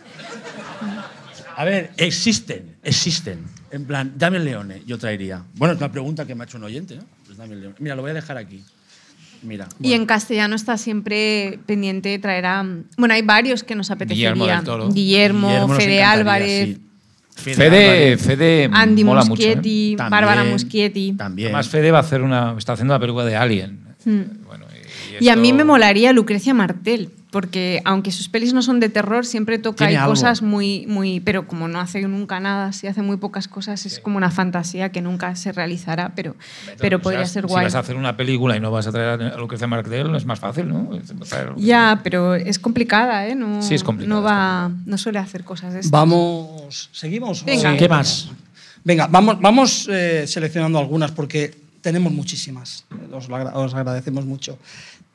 A 1.56 1.66
ver, 1.66 1.90
existen, 1.98 2.76
existen. 2.84 3.44
En 3.72 3.86
plan, 3.86 4.14
Damien 4.16 4.46
Leone, 4.46 4.84
yo 4.86 5.00
traería. 5.00 5.42
Bueno, 5.56 5.74
es 5.74 5.80
una 5.80 5.92
pregunta 5.92 6.28
que 6.28 6.36
me 6.36 6.44
ha 6.44 6.46
hecho 6.46 6.60
un 6.60 6.66
oyente, 6.66 6.96
¿no? 6.96 7.04
Pues 7.26 7.40
Leone. 7.40 7.74
Mira, 7.80 7.96
lo 7.96 8.04
voy 8.04 8.12
a 8.12 8.14
dejar 8.14 8.38
aquí. 8.38 8.64
Mira. 9.42 9.68
Y 9.82 9.94
en 9.94 10.06
castellano 10.06 10.56
está 10.56 10.78
siempre 10.78 11.58
pendiente 11.66 12.10
de 12.10 12.20
traer 12.20 12.46
a. 12.46 12.64
Bueno, 12.96 13.16
hay 13.16 13.24
varios 13.24 13.64
que 13.64 13.74
nos 13.74 13.90
apetecería. 13.90 14.34
Guillermo 14.34 14.46
del 14.46 14.64
Toro. 14.64 14.90
Guillermo, 14.92 15.48
Guillermo 15.48 15.68
nos 15.70 15.78
Fede 15.78 16.04
Álvarez, 16.04 16.78
sí. 17.36 17.54
Fede 17.54 18.18
Fede, 18.18 18.70
Andy 18.72 19.04
mola 19.04 19.24
mucho. 19.26 19.42
¿eh? 19.42 19.48
Muschietti, 19.48 19.96
También, 19.98 20.12
Bárbara 20.12 20.44
Muschietti. 20.44 21.14
También. 21.14 21.48
Además, 21.48 21.68
Fede 21.68 21.90
va 21.90 21.98
a 21.98 22.02
hacer 22.02 22.22
una, 22.22 22.56
está 22.58 22.74
haciendo 22.74 22.94
una 22.94 23.00
película 23.00 23.26
de 23.26 23.36
Alien. 23.36 23.88
Bueno, 24.06 24.47
y, 25.20 25.26
Y 25.26 25.30
a 25.30 25.36
mí 25.36 25.48
esto- 25.50 25.58
me 25.58 25.64
molaría 25.64 26.14
Lucrecia 26.14 26.54
Martel, 26.54 27.10
porque 27.32 27.82
aunque 27.86 28.12
sus 28.12 28.30
pelis 28.30 28.54
no 28.54 28.62
son 28.62 28.80
de 28.80 28.88
terror, 28.90 29.26
siempre 29.26 29.60
toca 29.60 29.86
algo. 29.86 30.06
cosas 30.08 30.42
muy, 30.42 30.86
muy. 30.88 31.20
Pero 31.20 31.46
como 31.48 31.68
no 31.68 31.80
hace 31.80 32.02
nunca 32.08 32.40
nada, 32.40 32.72
si 32.72 32.88
hace 32.88 33.02
muy 33.02 33.18
pocas 33.18 33.48
cosas, 33.48 33.86
es 33.86 34.00
como 34.00 34.18
una 34.18 34.32
fantasía 34.32 34.92
que 34.92 35.02
nunca 35.02 35.36
se 35.36 35.52
realizará, 35.52 36.14
pero, 36.16 36.36
pero 36.80 36.98
O 36.98 37.00
sea, 37.00 37.04
podría 37.04 37.26
ser 37.26 37.44
Si 37.46 37.50
guay. 37.50 37.66
vas 37.66 37.76
a 37.76 37.80
hacer 37.80 37.96
una 37.98 38.16
película 38.16 38.56
y 38.56 38.60
no 38.60 38.72
vas 38.72 38.88
a 38.88 38.92
traer 38.92 39.22
a 39.22 39.38
Lucrecia 39.38 39.68
Martel, 39.68 40.16
es 40.16 40.26
más 40.26 40.40
fácil, 40.40 40.68
¿no? 40.70 40.90
Ya, 41.58 42.00
pero 42.04 42.36
es 42.36 42.60
complicada, 42.60 43.28
¿eh? 43.28 43.36
No, 43.36 43.62
Sí, 43.62 43.76
es 43.76 43.84
complicada, 43.84 44.20
No, 44.20 44.24
va, 44.26 44.72
no 44.86 44.98
suele 44.98 45.20
hacer 45.20 45.44
cosas 45.44 45.74
de 45.74 45.80
estas. 45.80 45.92
Vamos, 45.92 46.90
¿seguimos? 46.94 47.44
Venga. 47.44 47.76
¿Qué 47.78 47.90
más? 47.90 48.30
Venga, 48.84 49.08
vamos, 49.08 49.40
vamos 49.42 49.90
eh, 49.92 50.24
seleccionando 50.28 50.80
algunas 50.80 51.12
porque 51.12 51.54
tenemos 51.82 52.12
muchísimas. 52.14 52.86
Os, 53.12 53.28
lo 53.28 53.36
agra- 53.36 53.54
os 53.58 53.74
agradecemos 53.74 54.26
mucho. 54.26 54.58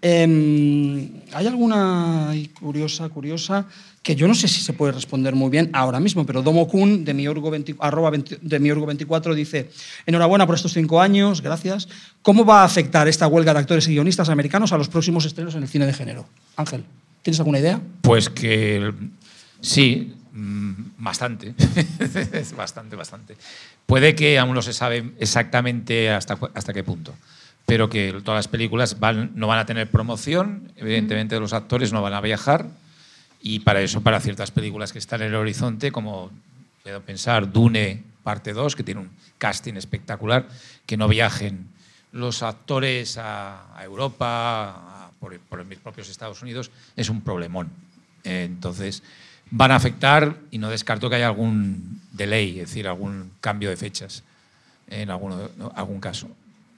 Em, 0.05 1.23
hay 1.33 1.47
alguna 1.47 2.35
curiosa, 2.59 3.09
curiosa, 3.09 3.67
que 4.03 4.17
yo 4.17 4.27
no 4.27 4.35
sé 4.35 4.49
si 4.49 4.61
se 4.61 4.73
puede 4.73 4.91
responder 4.91 5.37
muy 5.37 5.49
bien 5.49 5.71
ahora 5.73 6.01
mismo, 6.01 6.27
pero 6.27 6.43
Domo 6.43 6.67
Kun 6.67 7.05
de 7.05 7.15
Miorgo, 7.15 7.53
20 7.53 7.77
arroba 7.79 8.11
20 8.11 8.39
de 8.43 8.59
Miorgo 8.59 8.85
24 8.85 9.33
dice, 9.33 9.71
enhorabuena 10.05 10.45
por 10.45 10.57
estos 10.57 10.73
cinco 10.73 11.01
años, 11.01 11.41
gracias. 11.41 11.89
¿Cómo 12.21 12.45
va 12.45 12.63
a 12.63 12.65
afectar 12.65 13.07
esta 13.07 13.29
huelga 13.29 13.55
de 13.55 13.61
actores 13.61 13.87
y 13.87 13.93
guionistas 13.93 14.29
americanos 14.29 14.73
a 14.73 14.79
los 14.79 14.89
próximos 14.89 15.25
estrenos 15.25 15.55
en 15.55 15.63
el 15.63 15.69
cine 15.69 15.87
de 15.87 15.93
género? 15.93 16.27
Ángel, 16.57 16.85
¿tienes 17.23 17.39
alguna 17.39 17.61
idea? 17.61 17.81
Pues 18.01 18.29
que 18.29 18.93
sí, 19.61 20.15
mm, 20.33 20.73
bastante, 20.99 21.55
bastante, 22.57 22.97
bastante. 22.97 23.37
Puede 23.87 24.17
que 24.17 24.37
aún 24.41 24.53
no 24.53 24.63
se 24.63 24.73
sabe 24.73 25.13
exactamente 25.21 26.11
hasta, 26.11 26.37
hasta 26.55 26.73
qué 26.73 26.83
punto, 26.83 27.15
pero 27.67 27.89
que 27.89 28.13
todas 28.25 28.39
las 28.39 28.49
películas 28.49 28.99
van, 29.01 29.31
no 29.35 29.47
van 29.47 29.59
a 29.59 29.67
tener 29.67 29.91
promoción, 29.91 30.73
evidentemente 30.77 31.39
los 31.41 31.53
actores 31.53 31.93
no 31.93 32.03
van 32.03 32.15
a 32.15 32.21
viajar, 32.21 32.67
y 33.41 33.61
para 33.61 33.81
eso, 33.81 34.01
para 34.03 34.21
ciertas 34.21 34.51
películas 34.51 34.93
que 34.93 34.99
están 34.99 35.23
en 35.23 35.29
el 35.29 35.35
horizonte, 35.35 35.91
como 35.91 36.31
puedo 36.83 37.01
pensar 37.03 37.51
Dune 37.53 38.03
parte 38.23 38.53
2, 38.53 38.77
que 38.77 38.85
tiene 38.85 39.01
un 39.01 39.11
casting 39.39 39.75
espectacular, 39.75 40.49
que 40.87 40.97
no 40.97 41.09
viajen 41.09 41.67
los 42.13 42.43
actores 42.43 43.19
a, 43.19 43.77
a 43.77 43.85
Europa, 43.85 44.27
a- 44.71 45.11
por, 45.19 45.39
por 45.41 45.65
mis 45.65 45.79
propios 45.79 46.09
Estados 46.09 46.43
Unidos, 46.43 46.71
es 46.97 47.09
un 47.09 47.21
problemón. 47.21 47.69
Eh, 48.25 48.45
entonces, 48.45 49.03
van 49.51 49.71
a 49.73 49.77
afectar 49.77 50.37
y 50.51 50.59
no 50.59 50.69
descarto 50.69 51.09
que 51.11 51.17
haya 51.17 51.27
algún 51.27 52.01
delay, 52.13 52.61
es 52.61 52.69
decir, 52.69 52.87
algún 52.87 53.33
cambio 53.41 53.71
de 53.71 53.77
fechas 53.77 54.23
en 54.89 55.11
alguno, 55.11 55.49
¿no? 55.57 55.73
algún 55.75 56.01
caso. 56.01 56.29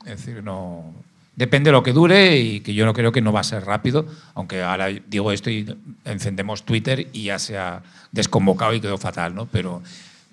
Es 0.05 0.25
decir, 0.25 0.43
no. 0.43 0.93
Depende 1.37 1.69
de 1.69 1.73
lo 1.73 1.83
que 1.83 1.93
dure 1.93 2.37
y 2.39 2.61
que 2.61 2.75
yo 2.75 2.87
no 2.87 2.93
creo 2.93 3.11
que 3.11 3.21
no 3.21 3.33
va 3.33 3.41
a 3.41 3.45
ser 3.45 3.65
rápido, 3.65 4.07
aunque 4.35 4.63
ahora 4.63 4.87
digo 4.87 5.33
esto 5.33 5.51
y 5.51 5.77
encendemos 6.05 6.63
Twitter 6.63 7.09
y 7.13 7.25
ya 7.25 7.41
se 7.41 7.59
ha 7.59 7.83
desconvocado 8.13 8.73
y 8.73 8.81
quedó 8.81 8.99
fatal, 8.99 9.35
¿no? 9.35 9.47
Pero, 9.47 9.83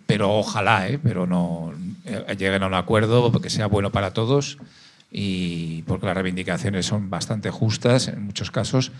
pero 0.05 0.31
ojalá, 0.31 0.87
¿eh? 0.87 0.99
Pero 1.01 1.25
no 1.25 1.73
eh, 2.05 2.35
lleguen 2.37 2.61
a 2.61 2.67
un 2.67 2.75
acuerdo 2.75 3.31
porque 3.31 3.49
sea 3.49 3.65
bueno 3.65 3.91
para 3.91 4.13
todos 4.13 4.59
y 5.11 5.81
porque 5.83 6.05
las 6.05 6.15
reivindicaciones 6.15 6.85
son 6.85 7.09
bastante 7.09 7.49
justas 7.49 8.07
en 8.07 8.23
muchos 8.23 8.51
casos 8.51 8.91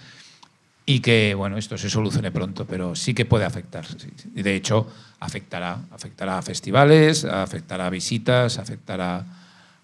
y 0.86 1.00
que 1.00 1.36
bueno 1.36 1.58
esto 1.58 1.78
se 1.78 1.90
solucione 1.90 2.32
pronto, 2.32 2.66
pero 2.66 2.96
sí 2.96 3.14
que 3.14 3.26
puede 3.26 3.46
afectar. 3.46 3.86
de 3.88 4.56
hecho 4.56 4.88
afectará, 5.20 5.80
afectará 5.92 6.40
a 6.40 6.42
festivales, 6.42 7.26
afectará 7.26 7.88
a 7.88 7.90
visitas, 7.90 8.58
afectará 8.58 9.24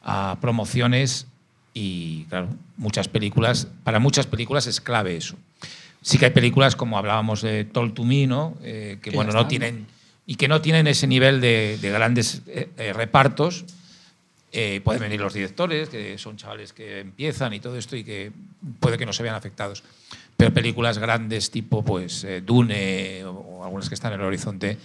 a 0.07 0.38
promociones 0.39 1.27
y 1.73 2.23
claro, 2.29 2.47
muchas 2.77 3.07
películas, 3.07 3.67
para 3.84 3.99
muchas 3.99 4.25
películas 4.25 4.65
es 4.65 4.81
clave 4.81 5.17
eso. 5.17 5.35
Sí 6.01 6.17
que 6.17 6.25
hay 6.25 6.31
películas 6.31 6.75
como 6.77 6.97
hablábamos 6.97 7.41
de 7.41 7.65
Told 7.65 7.93
to 7.93 8.03
Me, 8.05 8.25
¿no? 8.25 8.57
Eh, 8.63 8.97
que 9.01 9.11
bueno 9.11 9.34
no 9.34 9.47
tienen 9.47 9.85
y 10.25 10.35
que 10.35 10.47
no 10.47 10.61
tienen 10.61 10.88
ese 10.88 11.07
nivel 11.07 11.41
de, 11.41 11.77
de 11.81 11.89
grandes 11.91 12.41
eh, 12.47 12.69
eh, 12.77 12.93
repartos. 12.93 13.65
Eh, 14.53 14.79
pueden 14.81 15.01
venir 15.01 15.19
los 15.19 15.34
directores, 15.34 15.89
que 15.89 16.17
son 16.17 16.38
chavales 16.38 16.71
que 16.71 17.01
empiezan 17.01 17.53
y 17.53 17.59
todo 17.59 17.77
esto 17.77 17.97
y 17.97 18.03
que 18.05 18.31
puede 18.79 18.97
que 18.97 19.05
no 19.05 19.11
se 19.11 19.21
vean 19.21 19.35
afectados. 19.35 19.84
Pero 20.38 20.53
películas 20.53 20.97
grandes 20.99 21.51
tipo 21.51 21.84
pues 21.84 22.23
eh, 22.23 22.41
Dune 22.41 23.25
o, 23.25 23.31
o 23.31 23.63
algunas 23.65 23.89
que 23.89 23.95
están 23.95 24.13
en 24.13 24.21
el 24.21 24.25
horizonte 24.25 24.77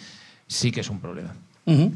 sí 0.49 0.73
que 0.73 0.81
es 0.81 0.91
un 0.91 0.99
problema. 0.99 1.33
Ujú. 1.65 1.93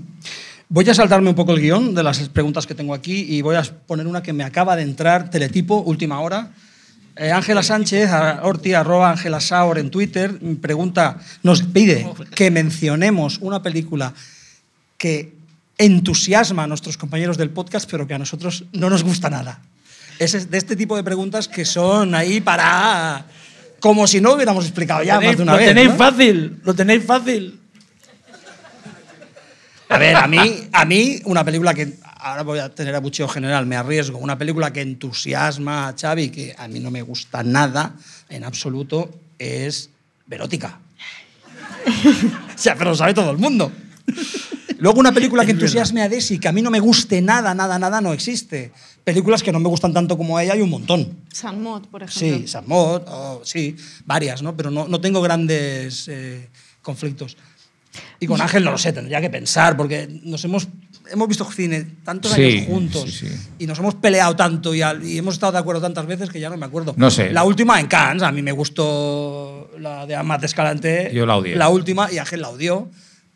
Voy 0.68 0.88
a 0.90 0.94
saltarme 0.94 1.28
un 1.28 1.36
poco 1.36 1.52
el 1.52 1.60
guion 1.60 1.94
de 1.94 2.02
las 2.02 2.18
preguntas 2.28 2.66
que 2.66 2.74
tengo 2.74 2.92
aquí 2.92 3.24
y 3.28 3.40
voy 3.40 3.54
a 3.54 3.62
poner 3.62 4.06
una 4.06 4.22
que 4.22 4.32
me 4.32 4.42
acaba 4.42 4.74
de 4.74 4.82
entrar, 4.82 5.30
teletipo, 5.30 5.76
última 5.82 6.20
hora. 6.20 6.50
Eh, 7.14 7.30
Ángela 7.30 7.62
Sánchez, 7.62 8.10
a- 8.10 8.40
Orti, 8.42 8.74
arroba 8.74 9.10
Ángela 9.10 9.40
Saur 9.40 9.78
en 9.78 9.90
Twitter, 9.90 10.38
pregunta, 10.60 11.18
nos 11.42 11.62
pide 11.62 12.06
que 12.34 12.50
mencionemos 12.50 13.38
una 13.40 13.62
película 13.62 14.12
que 14.98 15.34
entusiasma 15.78 16.64
a 16.64 16.66
nuestros 16.66 16.96
compañeros 16.96 17.36
del 17.38 17.50
podcast, 17.50 17.88
pero 17.90 18.06
que 18.06 18.14
a 18.14 18.18
nosotros 18.18 18.64
no 18.72 18.90
nos 18.90 19.04
gusta 19.04 19.30
nada. 19.30 19.60
Es 20.18 20.50
de 20.50 20.58
este 20.58 20.74
tipo 20.76 20.96
de 20.96 21.04
preguntas 21.04 21.46
que 21.48 21.64
son 21.64 22.14
ahí 22.14 22.40
para... 22.40 23.26
Como 23.78 24.06
si 24.06 24.20
no 24.22 24.32
hubiéramos 24.32 24.64
explicado 24.64 25.02
ya 25.04 25.20
más 25.20 25.36
de 25.36 25.42
una 25.42 25.52
lo 25.52 25.58
vez. 25.58 25.68
tenéis 25.68 25.90
¿no? 25.90 25.96
fácil, 25.96 26.60
lo 26.64 26.74
tenéis 26.74 27.04
fácil. 27.04 27.60
A 29.88 29.98
ver, 29.98 30.16
a 30.16 30.26
mí, 30.26 30.68
a 30.72 30.84
mí 30.84 31.20
una 31.24 31.44
película 31.44 31.72
que 31.72 31.94
ahora 32.18 32.42
voy 32.42 32.58
a 32.58 32.74
tener 32.74 32.94
abucheo 32.94 33.28
general, 33.28 33.66
me 33.66 33.76
arriesgo, 33.76 34.18
una 34.18 34.36
película 34.36 34.72
que 34.72 34.80
entusiasma 34.80 35.88
a 35.88 35.94
Xavi, 35.98 36.30
que 36.30 36.54
a 36.58 36.66
mí 36.66 36.80
no 36.80 36.90
me 36.90 37.02
gusta 37.02 37.42
nada 37.42 37.94
en 38.28 38.44
absoluto, 38.44 39.10
es 39.38 39.90
Verótica. 40.26 40.80
o 42.54 42.58
sea, 42.58 42.74
pero 42.74 42.90
lo 42.90 42.96
sabe 42.96 43.14
todo 43.14 43.30
el 43.30 43.38
mundo. 43.38 43.70
Luego 44.78 45.00
una 45.00 45.12
película 45.12 45.44
que 45.44 45.52
entusiasme 45.52 46.02
a 46.02 46.08
Desi, 46.08 46.38
que 46.38 46.48
a 46.48 46.52
mí 46.52 46.62
no 46.62 46.70
me 46.70 46.80
guste 46.80 47.22
nada, 47.22 47.54
nada, 47.54 47.78
nada, 47.78 48.00
no 48.00 48.12
existe. 48.12 48.72
Películas 49.04 49.42
que 49.42 49.52
no 49.52 49.60
me 49.60 49.68
gustan 49.68 49.94
tanto 49.94 50.18
como 50.18 50.36
a 50.36 50.42
ella 50.42 50.54
hay 50.54 50.60
un 50.60 50.70
montón. 50.70 51.16
San 51.32 51.62
Mod, 51.62 51.86
por 51.86 52.02
ejemplo. 52.02 52.38
Sí, 52.38 52.48
Samot, 52.48 53.04
oh, 53.08 53.40
sí, 53.44 53.76
varias, 54.04 54.42
¿no? 54.42 54.56
Pero 54.56 54.70
no, 54.70 54.88
no 54.88 55.00
tengo 55.00 55.22
grandes 55.22 56.08
eh, 56.08 56.48
conflictos. 56.82 57.36
Y 58.18 58.26
con 58.26 58.40
Ángel 58.40 58.64
no 58.64 58.70
lo 58.70 58.78
sé, 58.78 58.92
tendría 58.92 59.20
que 59.20 59.28
pensar, 59.30 59.76
porque 59.76 60.08
nos 60.24 60.42
hemos, 60.44 60.68
hemos 61.10 61.28
visto 61.28 61.44
cine 61.44 61.86
tantos 62.04 62.32
Sí, 62.32 62.42
años 62.42 62.66
juntos 62.66 63.02
sí, 63.10 63.28
sí. 63.28 63.36
y 63.58 63.66
nos 63.66 63.78
hemos 63.78 63.94
peleado 63.96 64.34
tanto 64.34 64.74
y, 64.74 64.80
al- 64.82 65.04
y 65.04 65.18
hemos 65.18 65.34
estado 65.34 65.52
de 65.52 65.58
acuerdo 65.58 65.82
tantas 65.82 66.06
veces 66.06 66.30
que 66.30 66.40
ya 66.40 66.48
no 66.48 66.56
me 66.56 66.64
acuerdo. 66.66 66.94
No 66.96 67.10
sé. 67.10 67.30
La 67.32 67.44
última 67.44 67.78
en 67.78 67.86
Cannes, 67.88 68.22
a 68.22 68.32
mí 68.32 68.40
me 68.42 68.52
gustó 68.52 69.70
la 69.78 70.06
de 70.06 70.14
Amat 70.16 70.44
Escalante. 70.44 71.10
Yo 71.12 71.26
la 71.26 71.36
odié. 71.36 71.56
La 71.56 71.68
última 71.68 72.10
y 72.10 72.18
Ángel 72.18 72.40
la 72.40 72.48
odió. 72.50 72.88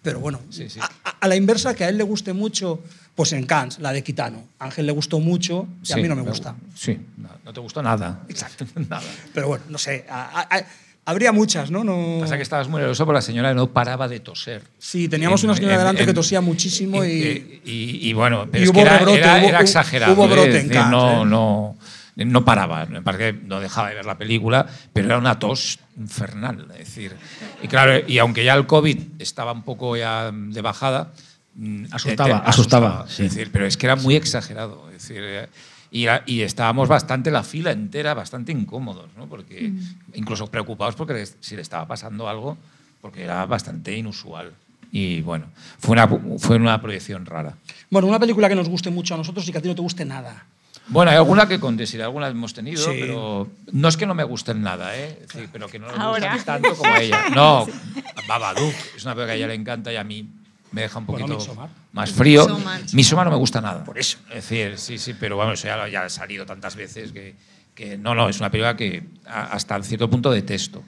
Pero 0.02 0.18
bueno. 0.20 0.40
A, 0.80 0.84
a- 1.10 1.16
a 1.20 1.28
la 1.28 1.36
inversa, 1.36 1.74
que 1.74 1.84
a 1.84 1.90
él 1.90 1.98
le 1.98 2.04
guste 2.04 2.32
mucho, 2.32 2.80
pues 3.14 3.34
en 3.34 3.44
Cannes, 3.44 3.78
la 3.80 3.92
de 3.92 4.02
Quitano. 4.02 4.44
A 4.58 4.64
Ángel 4.64 4.86
le 4.86 4.92
gustó 4.92 5.20
mucho 5.20 5.68
y 5.86 5.92
a 5.92 5.96
Sí, 5.96 6.00
mí 6.00 6.08
no 6.08 6.16
me 6.16 6.22
gusta. 6.22 6.54
Sí, 6.74 6.98
no, 7.18 7.28
no 7.44 7.52
te 7.52 7.60
gustó 7.60 7.82
nada. 7.82 8.22
Exacto. 8.30 8.64
nada. 8.88 9.02
Pero 9.34 9.48
bueno, 9.48 9.64
no 9.68 9.76
sé. 9.76 10.06
a- 10.08 10.40
a- 10.40 10.56
a- 10.56 10.64
habría 11.10 11.32
muchas, 11.32 11.70
¿no? 11.70 11.84
no... 11.84 12.18
Pasa 12.20 12.36
que 12.36 12.42
estabas 12.42 12.68
muy 12.68 12.78
nervioso 12.80 13.04
porque 13.04 13.16
la 13.18 13.22
señora 13.22 13.52
no 13.54 13.68
paraba 13.72 14.08
de 14.08 14.20
toser. 14.20 14.62
Sí, 14.78 15.08
teníamos 15.08 15.44
una 15.44 15.54
señora 15.54 15.76
delante 15.78 16.06
que 16.06 16.14
tosía 16.14 16.40
muchísimo 16.40 17.04
y- 17.04 17.60
y, 17.64 17.70
y- 17.70 18.08
y 18.08 18.12
bueno, 18.12 18.46
pero 18.50 18.60
y 18.60 18.64
es 18.64 18.70
hubo 18.70 18.74
que 18.76 18.80
era, 18.82 18.98
rebrote, 18.98 19.18
era- 19.18 19.34
hubo- 19.38 19.48
era 19.48 19.58
hubo- 19.58 19.62
exagerado. 19.62 20.12
hubo 20.14 20.24
¿eh? 20.24 20.28
brote 20.28 20.60
en 20.60 20.68
Cannes, 20.68 20.90
no, 20.90 21.22
¿eh? 21.22 21.26
no, 21.26 21.76
no 22.16 22.44
paraba. 22.44 22.86
Me 22.86 23.02
parece 23.02 23.32
que 23.34 23.46
no 23.46 23.60
dejaba 23.60 23.88
de 23.90 23.94
ver 23.96 24.06
la 24.06 24.16
película, 24.18 24.66
pero 24.92 25.06
era 25.08 25.18
una 25.18 25.38
tos 25.38 25.78
infernal. 25.98 26.66
Es 26.72 26.78
decir, 26.86 27.14
y 27.62 27.68
claro, 27.68 28.00
y 28.06 28.18
aunque 28.18 28.44
ya 28.44 28.54
el 28.54 28.66
COVID 28.66 28.98
estaba 29.18 29.52
un 29.52 29.62
poco 29.62 29.96
ya 29.96 30.30
de 30.32 30.60
bajada, 30.62 31.12
mm, 31.54 31.84
Asustaba, 31.90 32.38
te- 32.38 32.44
te 32.44 32.50
asustaba, 32.50 33.06
sí. 33.08 33.24
Es 33.24 33.34
decir, 33.34 33.50
pero 33.52 33.66
es 33.66 33.76
que 33.76 33.86
era 33.86 33.96
muy 33.96 34.16
exagerado. 34.16 34.86
Es 34.94 35.02
decir, 35.02 35.22
eh, 35.22 35.48
y, 35.90 36.06
a- 36.06 36.22
y 36.26 36.42
estábamos 36.42 36.88
bastante, 36.88 37.30
la 37.30 37.42
fila 37.42 37.72
entera, 37.72 38.14
bastante 38.14 38.52
incómodos, 38.52 39.08
¿no? 39.16 39.26
Porque 39.26 39.72
incluso 40.14 40.46
preocupados 40.48 40.94
porque 40.94 41.14
les- 41.14 41.36
si 41.40 41.56
le 41.56 41.62
estaba 41.62 41.86
pasando 41.86 42.28
algo, 42.28 42.56
porque 43.00 43.22
era 43.24 43.44
bastante 43.46 43.96
inusual. 43.96 44.52
Y 44.92 45.20
bueno, 45.20 45.46
fue 45.78 45.92
una, 45.92 46.08
fue 46.38 46.56
una 46.56 46.80
proyección 46.80 47.24
rara. 47.26 47.54
Bueno, 47.90 48.08
una 48.08 48.18
película 48.18 48.48
que 48.48 48.54
nos 48.56 48.68
guste 48.68 48.90
mucho 48.90 49.14
a 49.14 49.16
nosotros 49.18 49.48
y 49.48 49.52
que 49.52 49.58
a 49.58 49.62
ti 49.62 49.68
no 49.68 49.74
te 49.74 49.82
guste 49.82 50.04
nada. 50.04 50.46
Bueno, 50.88 51.12
hay 51.12 51.16
alguna 51.18 51.46
que 51.46 51.60
con 51.60 51.76
Desiree, 51.76 52.02
alguna 52.02 52.26
hemos 52.26 52.52
tenido, 52.52 52.82
Sí. 52.82 52.98
pero 53.00 53.48
no 53.70 53.86
es 53.88 53.96
que 53.96 54.06
no 54.06 54.14
me 54.14 54.24
gusten 54.24 54.60
nada, 54.60 54.96
¿eh? 54.96 55.18
Decir, 55.20 55.48
pero 55.52 55.68
que 55.68 55.78
no 55.78 55.86
nos 55.86 56.14
gustan 56.20 56.44
tanto 56.44 56.74
como 56.74 56.92
a 56.92 57.00
ella. 57.00 57.28
No, 57.32 57.64
Babadook 58.28 58.74
es 58.96 59.04
una 59.04 59.14
película 59.14 59.26
que 59.26 59.32
a 59.32 59.34
ella 59.36 59.46
le 59.46 59.54
encanta 59.54 59.92
y 59.92 59.96
a 59.96 60.02
mí 60.02 60.26
me 60.72 60.82
deja 60.82 60.98
un 60.98 61.06
Bueno, 61.06 61.26
poquito 61.26 61.38
Midsommar. 61.40 61.70
más 61.92 62.10
frío. 62.12 62.46
Midsommar. 62.48 62.80
Midsommar 62.92 63.26
no 63.26 63.30
me 63.32 63.36
gusta 63.38 63.60
nada. 63.60 63.84
Por 63.84 63.98
eso. 63.98 64.18
Es 64.28 64.34
decir, 64.48 64.78
sí, 64.78 64.98
sí, 64.98 65.14
pero 65.18 65.36
bueno, 65.36 65.52
eso 65.52 65.66
ya, 65.66 65.88
ya 65.88 66.04
ha 66.04 66.08
salido 66.08 66.46
tantas 66.46 66.76
veces 66.76 67.12
que, 67.12 67.34
que 67.74 67.98
no, 67.98 68.14
no, 68.14 68.28
es 68.28 68.38
una 68.40 68.50
película 68.50 68.76
que 68.76 69.02
a- 69.26 69.52
hasta 69.52 69.82
cierto 69.82 70.08
punto 70.10 70.30
detesto. 70.30 70.82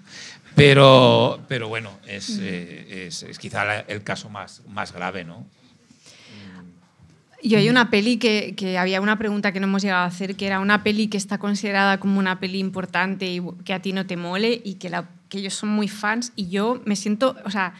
Pero, 0.54 1.40
pero 1.48 1.68
bueno, 1.68 1.90
es, 2.06 2.38
eh, 2.40 3.06
es, 3.06 3.22
es 3.22 3.38
quizá 3.38 3.80
el 3.80 4.02
caso 4.02 4.28
más, 4.28 4.60
más 4.68 4.92
grave, 4.92 5.24
¿no? 5.24 5.46
Y 7.44 7.56
hay 7.56 7.68
una 7.68 7.90
peli 7.90 8.18
que, 8.18 8.54
que 8.56 8.78
había 8.78 9.00
una 9.00 9.18
pregunta 9.18 9.50
que 9.50 9.58
no 9.58 9.66
hemos 9.66 9.82
llegado 9.82 10.02
a 10.04 10.06
hacer, 10.06 10.36
que 10.36 10.46
era 10.46 10.60
una 10.60 10.84
peli 10.84 11.08
que 11.08 11.16
está 11.16 11.38
considerada 11.38 11.98
como 11.98 12.20
una 12.20 12.38
peli 12.38 12.60
importante 12.60 13.26
y 13.32 13.42
que 13.64 13.72
a 13.74 13.82
ti 13.82 13.92
no 13.92 14.06
te 14.06 14.16
mole 14.16 14.60
y 14.62 14.74
que, 14.74 14.88
la, 14.90 15.08
que 15.28 15.38
ellos 15.38 15.54
son 15.54 15.70
muy 15.70 15.88
fans 15.88 16.32
y 16.36 16.50
yo 16.50 16.80
me 16.84 16.94
siento, 16.94 17.34
o 17.44 17.50
sea, 17.50 17.74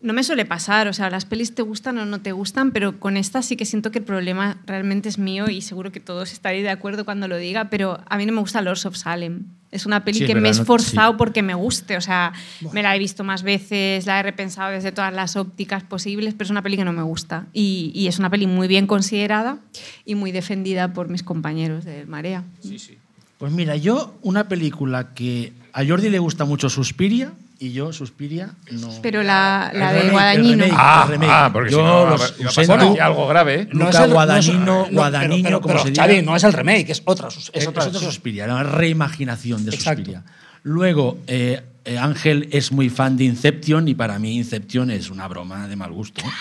no 0.00 0.12
me 0.12 0.22
suele 0.22 0.44
pasar, 0.44 0.88
o 0.88 0.92
sea, 0.92 1.10
las 1.10 1.24
pelis 1.24 1.54
te 1.54 1.62
gustan 1.62 1.98
o 1.98 2.04
no 2.06 2.20
te 2.20 2.32
gustan, 2.32 2.70
pero 2.70 3.00
con 3.00 3.16
esta 3.16 3.42
sí 3.42 3.56
que 3.56 3.64
siento 3.64 3.90
que 3.90 3.98
el 3.98 4.04
problema 4.04 4.58
realmente 4.66 5.08
es 5.08 5.18
mío 5.18 5.48
y 5.48 5.62
seguro 5.62 5.90
que 5.90 6.00
todos 6.00 6.32
estaréis 6.32 6.62
de 6.64 6.70
acuerdo 6.70 7.04
cuando 7.04 7.28
lo 7.28 7.36
diga, 7.38 7.70
pero 7.70 8.00
a 8.08 8.16
mí 8.18 8.26
no 8.26 8.32
me 8.32 8.40
gusta 8.40 8.60
Lords 8.62 8.86
of 8.86 8.96
Salem. 8.96 9.44
Es 9.72 9.84
una 9.84 10.04
peli 10.04 10.20
Sí, 10.20 10.26
que 10.26 10.34
me 10.34 10.40
he 10.40 10.42
verdad, 10.42 10.56
no- 10.58 10.62
esforzado 10.62 11.12
sí. 11.12 11.18
porque 11.18 11.42
me 11.42 11.54
guste, 11.54 11.96
o 11.96 12.00
sea, 12.00 12.32
me 12.72 12.82
la 12.82 12.94
he 12.94 12.98
visto 12.98 13.24
más 13.24 13.42
veces, 13.42 14.06
la 14.06 14.20
he 14.20 14.22
repensado 14.22 14.70
desde 14.70 14.92
todas 14.92 15.12
las 15.12 15.34
ópticas 15.34 15.82
posibles, 15.82 16.34
pero 16.34 16.44
es 16.44 16.50
una 16.50 16.62
peli 16.62 16.76
que 16.76 16.84
no 16.84 16.92
me 16.92 17.02
gusta. 17.02 17.46
Y, 17.52 17.90
y 17.94 18.06
es 18.06 18.18
una 18.18 18.30
peli 18.30 18.46
muy 18.46 18.68
bien 18.68 18.86
considerada 18.86 19.58
y 20.04 20.14
muy 20.14 20.30
defendida 20.30 20.92
por 20.92 21.08
mis 21.08 21.22
compañeros 21.24 21.84
de 21.84 22.06
Marea. 22.06 22.44
Sí, 22.60 22.78
sí. 22.78 22.96
Pues 23.38 23.52
mira, 23.52 23.76
yo 23.76 24.14
una 24.22 24.46
película 24.48 25.12
que 25.14 25.52
a 25.72 25.84
Jordi 25.84 26.10
le 26.10 26.20
gusta 26.20 26.44
mucho 26.44 26.70
Suspiria 26.70 27.32
y 27.58 27.72
yo 27.72 27.92
Suspiria 27.92 28.50
no. 28.70 28.90
Pero 29.02 29.22
la, 29.22 29.70
la 29.74 29.92
de 29.92 29.98
remake, 30.00 30.12
Guadagnino. 30.12 30.64
el 30.64 30.70
remake. 30.70 31.30
Ah, 31.30 31.44
ah, 31.46 31.50
porque 31.52 31.70
Yo 31.70 31.78
si 31.78 31.82
no, 31.84 32.06
los- 32.10 32.20
iba 32.20 32.26
a 32.26 32.30
lo 32.38 32.44
pasar 32.44 32.64
siento. 32.66 32.90
aquí 32.90 32.98
algo 33.00 33.28
grave. 33.28 33.54
¿eh? 33.62 33.68
Luca 33.72 33.88
es 33.90 33.96
el- 34.00 34.10
Guadagnino, 34.12 34.64
no, 34.64 34.86
Guadagnino, 34.92 35.42
pero- 35.48 35.60
como 35.62 35.74
pero, 35.74 35.86
se 35.86 35.94
Xavi, 35.94 36.22
no 36.22 36.36
es 36.36 36.44
el 36.44 36.52
remake, 36.52 36.90
es 36.90 37.02
otra. 37.04 37.28
Es 37.28 37.50
Es, 37.52 37.66
otra. 37.66 37.82
es 37.84 37.88
otro 37.88 38.00
Suspiria, 38.00 38.44
una 38.44 38.62
reimaginación 38.62 39.64
de 39.64 39.70
Exacto. 39.74 39.98
Suspiria. 40.04 40.22
Luego, 40.64 41.18
eh, 41.28 41.62
eh, 41.84 41.96
Ángel 41.98 42.48
es 42.52 42.72
muy 42.72 42.90
fan 42.90 43.16
de 43.16 43.24
Inception 43.24 43.86
y 43.88 43.94
para 43.94 44.18
mí 44.18 44.36
Inception 44.36 44.90
es 44.90 45.08
una 45.10 45.28
broma 45.28 45.68
de 45.68 45.76
mal 45.76 45.92
gusto. 45.92 46.22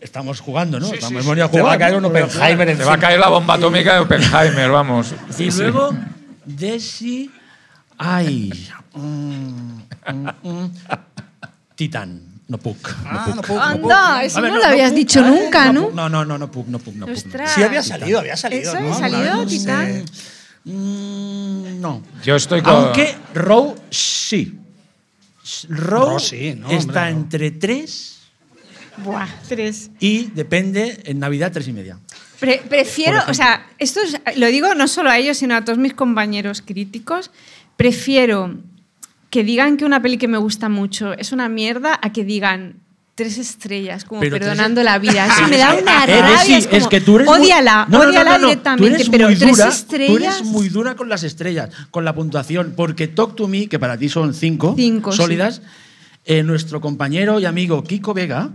Estamos 0.00 0.40
jugando, 0.40 0.78
¿no? 0.80 0.86
Estamos 0.86 1.10
hemos 1.12 1.26
venido 1.26 1.46
a 1.46 1.50
Te 1.50 1.60
va 1.60 1.62
a 1.70 1.74
jugar, 1.74 1.78
caer 1.78 1.92
¿no? 1.92 1.98
un 1.98 2.04
jugar. 2.04 2.22
Oppenheimer 2.24 2.76
Te 2.78 2.84
va 2.84 2.94
a 2.94 2.98
caer 2.98 3.18
la 3.20 3.28
bomba 3.28 3.54
atómica 3.54 3.94
de 3.94 4.00
Oppenheimer, 4.00 4.70
vamos. 4.70 5.12
Y 5.38 5.50
luego, 5.50 5.90
Desi. 6.44 7.30
Ay. 8.04 8.50
mm, 8.94 9.00
mm, 9.00 10.28
mm, 10.42 10.70
Titán. 11.74 12.20
No 12.48 12.58
puc. 12.58 12.76
Ah, 13.06 13.26
no 13.28 13.34
no 13.36 13.42
puc. 13.42 13.46
puedo, 13.46 13.60
no 13.60 13.80
puedo. 13.80 13.94
Anda, 13.96 14.24
eso 14.24 14.38
A 14.38 14.40
ver, 14.42 14.52
no, 14.52 14.58
lo 14.58 14.64
habías 14.66 14.90
puc, 14.90 14.96
dicho 14.98 15.20
¿eh? 15.20 15.30
nunca, 15.30 15.72
¿no? 15.72 15.84
puc, 15.86 15.94
No, 15.94 16.08
no, 16.08 16.24
no, 16.24 16.36
no 16.38 16.50
puc, 16.50 16.66
no 16.66 16.78
puc, 16.78 16.94
no 16.96 17.06
puc. 17.06 17.14
Ostras. 17.16 17.52
Sí, 17.54 17.62
había 17.62 17.82
salido, 17.82 18.18
había 18.18 18.36
salido. 18.36 18.62
¿Eso 18.62 18.72
¿no? 18.74 18.78
había 18.94 18.94
salido, 18.98 19.36
no 19.36 19.48
sé. 19.48 19.58
Titán? 19.58 20.04
Mm, 20.64 21.80
no. 21.80 22.02
Yo 22.24 22.36
estoy 22.36 22.60
con. 22.62 22.74
Aunque 22.74 23.14
Row 23.34 23.74
sí. 23.90 24.58
Row 25.68 26.10
Row 26.10 26.20
sí, 26.20 26.54
no, 26.56 26.68
está 26.70 26.78
hombre, 27.08 27.12
no. 27.14 27.20
entre 27.20 27.50
tres 27.50 28.18
Buah, 28.98 29.26
tres. 29.48 29.90
y 29.98 30.26
depende 30.26 31.00
en 31.04 31.18
Navidad 31.18 31.50
tres 31.52 31.66
y 31.66 31.72
media. 31.72 31.98
Pre- 32.38 32.62
prefiero, 32.68 33.20
Por 33.22 33.30
o 33.30 33.34
sea, 33.34 33.66
esto 33.78 34.00
es- 34.02 34.20
lo 34.36 34.46
digo 34.48 34.74
no 34.76 34.86
solo 34.88 35.10
a 35.10 35.18
ellos, 35.18 35.38
sino 35.38 35.56
a 35.56 35.64
todos 35.64 35.78
mis 35.78 35.94
compañeros 35.94 36.62
críticos. 36.64 37.30
Prefiero 37.82 38.58
que 39.28 39.42
digan 39.42 39.76
que 39.76 39.84
una 39.84 40.00
peli 40.00 40.16
que 40.16 40.28
me 40.28 40.38
gusta 40.38 40.68
mucho 40.68 41.14
es 41.14 41.32
una 41.32 41.48
mierda 41.48 41.98
a 42.00 42.12
que 42.12 42.24
digan 42.24 42.76
tres 43.16 43.38
estrellas, 43.38 44.04
como 44.04 44.20
Pero 44.20 44.38
perdonando 44.38 44.84
la 44.84 45.00
vida. 45.00 45.26
Eso 45.36 45.48
me 45.48 45.58
da 45.58 45.74
una 45.74 46.06
rabia. 46.06 46.58
Es, 46.58 46.68
como, 46.68 46.88
que 46.88 47.00
tú 47.00 47.16
eres 47.16 47.26
muy- 47.26 47.48
No, 47.48 47.86
no, 47.88 48.12
no, 48.12 48.12
no, 48.12 48.38
no. 48.38 48.38
directamente, 48.46 49.04
pero 49.10 49.26
muy 49.26 49.36
tres 49.36 49.56
dura, 49.56 49.68
estrellas. 49.68 50.08
Tú 50.08 50.16
eres 50.16 50.42
muy 50.44 50.68
dura 50.68 50.94
con 50.94 51.08
las 51.08 51.24
estrellas, 51.24 51.70
con 51.90 52.04
la 52.04 52.14
puntuación, 52.14 52.74
porque 52.76 53.08
Talk 53.08 53.34
to 53.34 53.48
Me, 53.48 53.66
que 53.66 53.80
para 53.80 53.98
ti 53.98 54.08
son 54.08 54.32
cinco, 54.32 54.74
Cinco, 54.76 55.10
sí. 55.10 55.16
sólidas, 55.16 55.62
eh, 56.24 56.44
nuestro 56.44 56.80
compañero 56.80 57.40
y 57.40 57.46
amigo 57.46 57.82
Kiko 57.82 58.14
Vega 58.14 58.50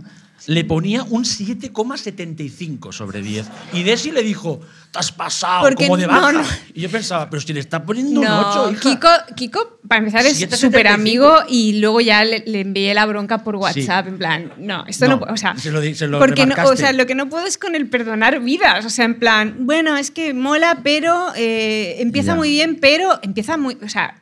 le 0.46 0.64
ponía 0.64 1.02
un 1.02 1.24
7,75 1.24 2.92
sobre 2.92 3.20
10. 3.22 3.46
Y 3.72 3.82
Desi 3.82 4.10
le 4.10 4.22
dijo, 4.22 4.60
te 4.92 4.98
has 4.98 5.12
pasado, 5.12 5.62
Porque 5.62 5.86
como 5.86 5.96
de 5.96 6.06
baja. 6.06 6.32
no. 6.32 6.42
Y 6.74 6.82
yo 6.82 6.90
pensaba, 6.90 7.28
pero 7.28 7.40
si 7.40 7.52
le 7.52 7.60
está 7.60 7.84
poniendo 7.84 8.20
No, 8.22 8.64
un 8.68 8.70
8, 8.70 8.70
hija. 8.72 8.80
Kiko, 8.80 9.08
Kiko, 9.36 9.78
para 9.86 9.98
empezar, 10.00 10.24
es 10.26 10.40
7,75. 10.40 10.56
súper 10.56 10.88
amigo 10.88 11.36
y 11.48 11.80
luego 11.80 12.00
ya 12.00 12.24
le, 12.24 12.42
le 12.46 12.60
envié 12.60 12.94
la 12.94 13.06
bronca 13.06 13.38
por 13.44 13.56
WhatsApp. 13.56 14.06
En 14.08 14.18
plan, 14.18 14.52
no, 14.58 14.84
esto 14.86 15.08
no, 15.08 15.16
o 15.28 15.36
sea, 15.36 15.56
se 15.56 15.70
lo 15.70 15.82
se 15.94 16.06
lo 16.06 16.18
porque 16.18 16.46
no, 16.46 16.54
o 16.64 16.76
sea, 16.76 16.92
lo 16.92 17.06
que 17.06 17.14
no 17.14 17.28
puedo 17.28 17.46
es 17.46 17.58
con 17.58 17.74
el 17.74 17.88
perdonar 17.88 18.40
vidas. 18.40 18.84
O 18.84 18.90
sea, 18.90 19.04
en 19.04 19.18
plan, 19.18 19.56
bueno, 19.60 19.96
es 19.96 20.10
que 20.10 20.34
mola, 20.34 20.80
pero 20.82 21.32
eh, 21.36 21.96
empieza 22.00 22.28
Ya. 22.32 22.34
muy 22.36 22.50
bien, 22.50 22.78
pero 22.80 23.18
empieza 23.22 23.56
muy. 23.56 23.76
O 23.82 23.88
sea, 23.88 24.20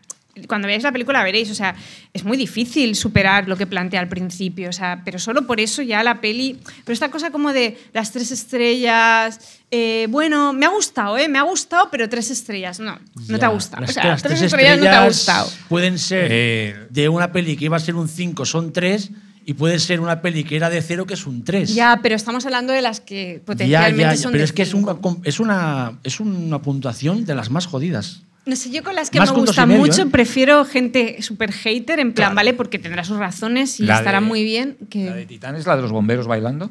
cuando 0.48 0.68
veáis 0.68 0.82
la 0.82 0.92
película 0.92 1.22
veréis, 1.24 1.50
o 1.50 1.54
sea, 1.54 1.74
es 2.12 2.24
muy 2.24 2.36
difícil 2.36 2.94
superar 2.94 3.48
lo 3.48 3.56
que 3.56 3.66
plantea 3.66 4.00
al 4.00 4.08
principio, 4.08 4.68
o 4.68 4.72
sea, 4.72 5.02
pero 5.04 5.18
solo 5.18 5.46
por 5.46 5.60
eso 5.60 5.82
ya 5.82 6.02
la 6.02 6.20
peli. 6.20 6.58
Pero 6.84 6.92
esta 6.92 7.10
cosa 7.10 7.30
como 7.30 7.52
de 7.52 7.78
las 7.92 8.12
tres 8.12 8.30
estrellas, 8.30 9.40
eh, 9.70 10.06
bueno, 10.10 10.52
me 10.52 10.66
ha 10.66 10.70
gustado, 10.70 11.16
¿eh? 11.18 11.28
Me 11.28 11.38
ha 11.38 11.42
gustado, 11.42 11.88
pero 11.90 12.08
tres 12.08 12.30
estrellas, 12.30 12.80
no, 12.80 12.98
no 13.28 13.38
te 13.38 13.44
ha 13.44 13.48
Ya, 13.48 13.54
gustado. 13.54 13.80
las- 13.82 13.90
O 13.90 13.92
sea, 13.94 14.04
las 14.06 14.22
tres, 14.22 14.42
estrellas, 14.42 14.76
no 14.78 14.82
te 14.84 14.88
ha 14.90 15.06
gustado. 15.06 15.50
Pueden 15.68 15.98
ser 15.98 16.28
Eh, 16.30 16.86
de 16.90 17.08
una 17.08 17.32
peli 17.32 17.56
que 17.56 17.64
iba 17.66 17.76
a 17.76 17.80
ser 17.80 17.94
un 17.94 18.08
5, 18.08 18.44
son 18.44 18.72
3, 18.72 19.10
y 19.44 19.54
puede 19.54 19.78
ser 19.78 20.00
una 20.00 20.20
peli 20.22 20.42
que 20.44 20.56
era 20.56 20.68
de 20.70 20.82
0, 20.82 21.06
que 21.06 21.14
es 21.14 21.24
un 21.26 21.44
3. 21.44 21.74
Ya, 21.74 22.00
pero 22.02 22.16
estamos 22.16 22.44
hablando 22.46 22.72
de 22.72 22.82
las 22.82 23.00
que 23.00 23.36
Ya, 23.38 23.44
potencialmente 23.44 24.02
ya, 24.02 24.10
ya, 24.14 24.16
son 24.16 24.32
pero 24.32 24.40
de 24.40 24.44
es 24.44 24.52
que 24.52 24.62
es 24.62 24.74
una, 24.74 24.96
es, 25.24 25.40
una, 25.40 25.98
es 26.02 26.20
una 26.20 26.60
puntuación 26.62 27.24
de 27.24 27.34
las 27.34 27.50
más 27.50 27.66
jodidas. 27.66 28.22
No 28.46 28.54
sé, 28.56 28.70
yo 28.70 28.82
con 28.84 28.94
las 28.94 29.10
que 29.10 29.18
Más 29.18 29.32
me 29.32 29.66
medio, 29.66 29.78
mucho 29.80 30.02
¿eh? 30.02 30.06
prefiero 30.06 30.64
gente 30.64 31.20
super 31.20 31.52
hater, 31.52 31.98
en 31.98 32.12
plan, 32.12 32.32
vale, 32.34 32.54
porque 32.54 32.78
tendrá 32.78 33.02
sus 33.04 33.16
razones 33.18 33.80
y 33.80 33.82
La 33.84 33.98
estará 33.98 34.20
de- 34.20 34.26
muy 34.26 34.44
bien. 34.44 34.76
Que... 34.88 35.06
¿La 35.06 35.16
de 35.16 35.26
Titán 35.26 35.56
es 35.56 35.66
la 35.66 35.74
de 35.74 35.82
los 35.82 35.90
bomberos 35.90 36.28
bailando? 36.28 36.70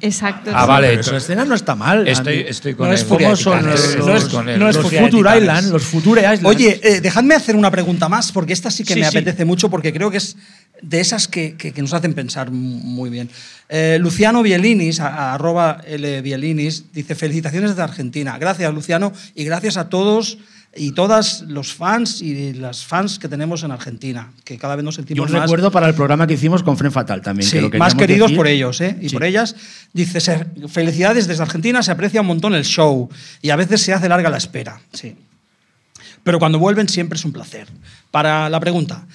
Exacto. 0.00 0.50
Ah, 0.52 0.62
sí. 0.62 0.68
vale. 0.68 0.88
Pero 0.88 1.00
esa 1.00 1.16
escena 1.16 1.44
no 1.44 1.54
está 1.54 1.74
mal. 1.76 2.06
Estoy, 2.08 2.40
estoy 2.40 2.74
con 2.74 2.88
No 2.88 2.92
él. 2.92 2.98
es 2.98 3.04
Furia 3.04 3.28
¿Cómo 3.28 3.36
de 3.36 3.42
son 3.42 3.58
Titanes. 3.60 3.80
los, 3.80 3.88
Estoy 3.94 4.06
No 4.06 4.16
es- 4.16 4.24
con 4.24 4.48
él. 4.48 4.58
no 4.58 4.68
es 4.68 4.76
los 4.76 4.84
Future. 4.92 5.38
Island? 5.38 5.70
Los 5.72 5.82
Future 5.84 6.20
Island. 6.22 6.46
Oye, 6.46 6.80
eh, 6.82 7.00
dejadme 7.00 7.34
hacer 7.36 7.54
una 7.56 7.70
pregunta 7.70 8.08
más, 8.08 8.32
porque 8.32 8.52
esta 8.52 8.70
sí 8.70 8.82
que 8.84 8.94
Sí, 8.94 9.00
me 9.00 9.08
sí. 9.10 9.16
apetece 9.16 9.44
mucho, 9.44 9.70
porque 9.70 9.92
creo 9.92 10.10
que 10.10 10.16
es 10.18 10.36
de 10.82 11.00
esas 11.00 11.28
que, 11.28 11.54
que- 11.56 11.72
que 11.72 11.80
nos 11.80 11.94
hacen 11.94 12.12
pensar 12.14 12.50
mu- 12.50 12.80
muy 12.80 13.08
bien. 13.08 13.30
Eh, 13.68 13.96
Luciano 14.00 14.42
Bielinis, 14.42 14.98
a- 15.00 15.06
a 15.08 15.34
arroba 15.34 15.80
L 15.86 16.20
Bielinis, 16.20 16.92
dice: 16.92 17.14
Felicitaciones 17.14 17.70
desde 17.70 17.82
Argentina. 17.82 18.36
Gracias, 18.38 18.74
Luciano, 18.74 19.12
y 19.36 19.44
gracias 19.44 19.76
a 19.76 19.88
todos 19.88 20.38
y 20.74 20.92
todas 20.92 21.42
los 21.42 21.74
fans 21.74 22.22
y 22.22 22.54
las 22.54 22.84
fans 22.86 23.18
que 23.18 23.28
tenemos 23.28 23.62
en 23.62 23.72
Argentina, 23.72 24.32
que 24.44 24.56
cada 24.56 24.74
vez 24.74 24.84
nos 24.84 24.94
Yo 24.96 25.00
sentimos 25.02 25.26
os 25.26 25.32
más. 25.32 25.42
recuerdo 25.42 25.70
para 25.70 25.86
el 25.86 25.94
programa 25.94 26.26
que 26.26 26.34
hicimos 26.34 26.62
con 26.62 26.78
Fren 26.78 26.90
Fatal 26.92 27.20
también. 27.20 27.48
Sí, 27.48 27.56
que 27.56 27.62
lo 27.62 27.78
más 27.78 27.94
queridos 27.94 28.28
decir. 28.28 28.36
por 28.38 28.46
ellos 28.46 28.80
¿eh? 28.80 28.96
y 29.00 29.08
Sí. 29.10 29.14
por 29.14 29.24
ellas. 29.24 29.54
Dice, 29.92 30.20
"Se- 30.20 30.46
felicidades 30.68 31.26
desde 31.26 31.42
Argentina, 31.42 31.82
se 31.82 31.90
aprecia 31.90 32.22
un 32.22 32.26
montón 32.26 32.54
el 32.54 32.64
show 32.64 33.10
y 33.42 33.50
a 33.50 33.56
veces 33.56 33.82
se 33.82 33.92
hace 33.92 34.08
larga 34.08 34.30
la 34.30 34.38
espera. 34.38 34.80
Sí. 34.94 35.14
Pero 36.22 36.38
cuando 36.38 36.58
vuelven 36.58 36.88
siempre 36.88 37.18
es 37.18 37.24
un 37.24 37.32
placer. 37.32 37.68
Para 38.10 38.48
la 38.48 38.58
pregunta, 38.60 39.06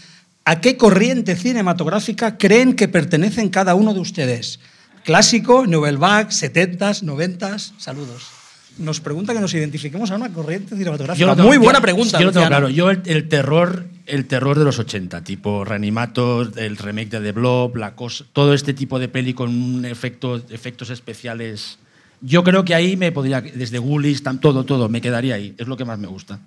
¿a 0.46 0.62
qué 0.62 0.78
corriente 0.78 1.36
cinematográfica 1.36 2.38
creen 2.38 2.74
que 2.76 2.88
pertenecen 2.88 3.50
cada 3.50 3.74
uno 3.74 3.94
de 3.96 4.00
ustedes? 4.00 4.60
Clásico, 5.04 5.66
Nouvelle 5.66 5.98
Vague, 5.98 6.30
70s, 6.32 7.02
90s, 7.02 7.74
saludos. 7.78 8.24
Nos 8.80 8.99
pregunta 9.02 9.34
que 9.34 9.40
nos 9.40 9.54
identifiquemos 9.54 10.12
a 10.12 10.16
una 10.16 10.32
corriente 10.32 10.76
cinematográfica. 10.76 11.26
Yo 11.28 11.36
tengo- 11.36 11.48
Muy 11.49 11.58
buena 11.58 11.80
yo- 11.80 11.84
pregunta. 11.84 12.20
Yo 12.20 12.26
lo 12.28 12.32
tengo 12.32 12.48
claro. 12.48 12.70
Yo 12.70 12.90
el, 12.91 13.02
el 13.06 13.28
terror, 13.28 13.86
el 14.06 14.26
terror 14.26 14.58
de 14.60 14.66
los 14.66 14.78
80, 14.80 15.24
tipo 15.24 15.66
Reanimator, 15.66 16.52
el 16.58 16.78
remake 16.78 17.10
de 17.10 17.22
The 17.22 17.32
Blob, 17.32 17.76
la 17.78 17.95
cosa, 17.95 18.26
todo 18.34 18.54
este 18.54 18.74
tipo 18.74 18.99
de 18.99 19.08
peli 19.08 19.34
con 19.34 19.49
un 19.49 19.86
efecto, 19.86 20.41
efectos 20.49 20.90
especiales. 20.91 21.80
Yo 22.22 22.44
creo 22.44 22.64
que 22.66 22.76
ahí 22.76 22.98
me 22.98 23.12
podría, 23.12 23.41
desde 23.41 23.80
tam- 24.24 24.40
todo, 24.40 24.64
todo, 24.64 24.90
me 24.90 25.02
quedaría 25.02 25.36
ahí. 25.36 25.56
Es 25.58 25.68
lo 25.68 25.76
que 25.78 25.86
más 25.86 25.98
me 25.99 26.08
gusta. 26.08 26.40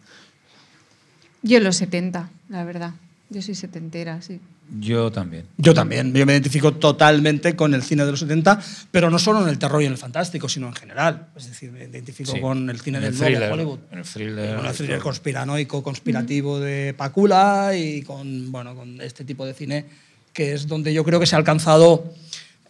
Yo 1.43 1.59
en 1.59 1.65
los 1.65 1.77
70, 1.77 2.29
la 2.49 2.65
verdad. 2.65 2.93
Yo 3.31 3.41
soy 3.43 3.55
setentera, 3.55 4.21
sí. 4.23 4.41
Yo 4.79 5.11
también. 5.11 5.47
Yo 5.57 5.75
también, 5.75 6.13
yo 6.15 6.25
me 6.27 6.33
identifico 6.33 6.73
totalmente 6.75 7.57
con 7.57 7.75
el 7.75 7.83
cine 7.83 8.05
de 8.05 8.13
los 8.13 8.21
70, 8.21 8.61
pero 8.93 9.11
no 9.11 9.19
solo 9.19 9.43
en 9.43 9.49
el 9.49 9.59
terror 9.59 9.83
y 9.83 9.87
en 9.87 9.93
el 9.93 9.99
fantástico, 9.99 10.49
sino 10.49 10.69
en 10.69 10.75
general. 10.75 11.27
Es 11.37 11.49
decir, 11.49 11.73
me 11.73 11.85
identifico 11.85 12.33
Sí. 12.33 12.41
con 12.41 12.71
el 12.71 12.81
cine 12.81 12.99
En 12.99 13.05
del 13.05 13.13
el 13.15 13.19
thriller, 13.19 13.53
Hollywood. 13.53 13.79
en 13.91 13.99
el 13.99 14.05
thriller, 14.05 14.57
con 14.57 14.67
el 14.67 14.73
thriller 14.75 14.99
conspiranoico, 15.01 15.83
conspirativo 15.83 16.61
de 16.61 16.95
Pakula 16.97 17.73
y 17.75 18.03
con, 18.03 18.53
bueno, 18.53 18.77
con 18.77 19.01
este 19.01 19.25
tipo 19.25 19.45
de 19.45 19.55
cine 19.55 19.87
que 20.33 20.53
es 20.53 20.69
donde 20.69 20.95
yo 20.95 21.03
creo 21.03 21.19
que 21.19 21.27
se 21.27 21.35
ha 21.35 21.39
alcanzado, 21.39 22.05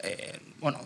eh, 0.02 0.38
bueno, 0.60 0.78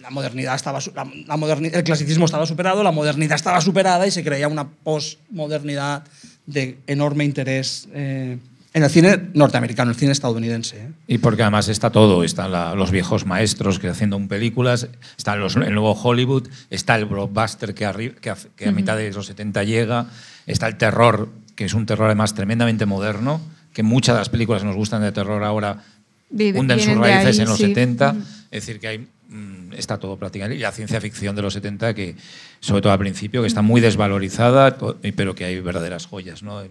la 0.00 0.08
modernidad 0.08 0.54
estaba, 0.54 0.78
la, 0.94 1.04
la 1.26 1.36
moderni- 1.36 1.70
el 1.74 1.84
clasicismo 1.84 2.24
estaba 2.24 2.46
superado, 2.46 2.82
la 2.82 2.92
modernidad 2.92 3.36
estaba 3.36 3.60
superada 3.60 4.06
y 4.06 4.10
se 4.10 4.24
creía 4.24 4.48
una 4.48 4.66
postmodernidad 4.68 6.04
de 6.46 6.78
enorme 6.86 7.24
interés 7.24 7.88
eh, 7.92 8.38
en 8.74 8.82
el 8.82 8.90
cine 8.90 9.30
norteamericano, 9.34 9.90
el 9.92 9.96
cine 9.96 10.12
estadounidense. 10.12 10.76
¿eh? 10.76 10.88
Y 11.06 11.18
porque 11.18 11.42
además 11.42 11.68
está 11.68 11.90
todo, 11.90 12.24
están 12.24 12.50
la- 12.52 12.74
los 12.74 12.90
viejos 12.90 13.24
maestros 13.24 13.78
que 13.78 13.88
haciendo 13.88 14.16
un 14.16 14.28
películas, 14.28 14.88
está 15.16 15.36
los- 15.36 15.56
el 15.56 15.72
nuevo 15.72 15.92
Hollywood, 15.92 16.48
está 16.70 16.96
el 16.96 17.06
blockbuster 17.06 17.72
que, 17.74 17.86
arri- 17.86 18.14
que, 18.16 18.30
hace- 18.30 18.48
que 18.56 18.68
a 18.68 18.72
mitad 18.72 18.96
de 18.96 19.10
los 19.12 19.26
70 19.26 19.62
llega, 19.64 20.06
está 20.46 20.66
el 20.66 20.76
terror, 20.76 21.28
que 21.54 21.64
es 21.66 21.72
un 21.74 21.86
terror 21.86 22.06
además 22.06 22.34
tremendamente 22.34 22.84
moderno, 22.84 23.40
que 23.72 23.82
muchas 23.84 24.16
de 24.16 24.20
las 24.20 24.28
películas 24.28 24.62
que 24.62 24.66
nos 24.68 24.76
gustan 24.76 25.02
de 25.02 25.12
terror 25.12 25.42
ahora 25.44 25.82
de- 26.30 26.52
hunden 26.52 26.80
sus 26.80 26.96
raíces 26.96 27.38
ahí, 27.38 27.42
en 27.42 27.48
los 27.48 27.58
sí. 27.58 27.66
70, 27.68 28.10
Ujú. 28.10 28.18
es 28.50 28.66
decir, 28.66 28.80
que 28.80 28.88
hay, 28.88 28.98
mm, 29.28 29.72
está 29.76 29.98
todo 29.98 30.16
prácticamente, 30.16 30.56
y 30.58 30.62
la 30.62 30.72
ciencia 30.72 31.00
ficción 31.00 31.36
de 31.36 31.42
los 31.42 31.52
70, 31.54 31.94
que 31.94 32.16
sobre 32.58 32.82
todo 32.82 32.92
al 32.92 32.98
principio, 32.98 33.40
que 33.42 33.46
está 33.46 33.62
muy 33.62 33.80
desvalorizada, 33.80 34.76
pero 35.14 35.34
que 35.36 35.44
hay 35.44 35.60
verdaderas 35.60 36.06
joyas, 36.06 36.42
¿no? 36.42 36.62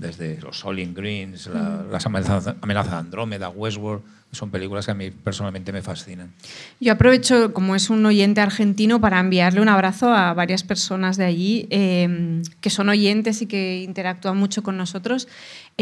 Desde 0.00 0.40
los 0.40 0.58
Solid 0.58 0.90
Greens, 0.94 1.46
la- 1.46 1.84
las 1.90 2.06
amenazas 2.06 2.44
de 2.90 2.96
Andrómeda, 2.96 3.48
Westworld, 3.50 4.02
son 4.32 4.50
películas 4.50 4.86
que 4.86 4.92
a 4.92 4.94
mí 4.94 5.10
personalmente 5.10 5.72
me 5.72 5.82
fascinan. 5.82 6.32
Yo 6.78 6.92
aprovecho, 6.92 7.52
como 7.52 7.74
es 7.74 7.90
un 7.90 8.04
oyente 8.06 8.40
argentino, 8.40 9.00
para 9.00 9.18
enviarle 9.18 9.60
un 9.60 9.68
abrazo 9.68 10.12
a 10.12 10.32
varias 10.34 10.62
personas 10.62 11.16
de 11.16 11.24
allí 11.24 11.66
eh, 11.70 12.42
que 12.60 12.70
son 12.70 12.88
oyentes 12.88 13.42
y 13.42 13.46
que 13.46 13.82
interactúan 13.82 14.36
mucho 14.36 14.62
con 14.62 14.76
nosotros. 14.76 15.26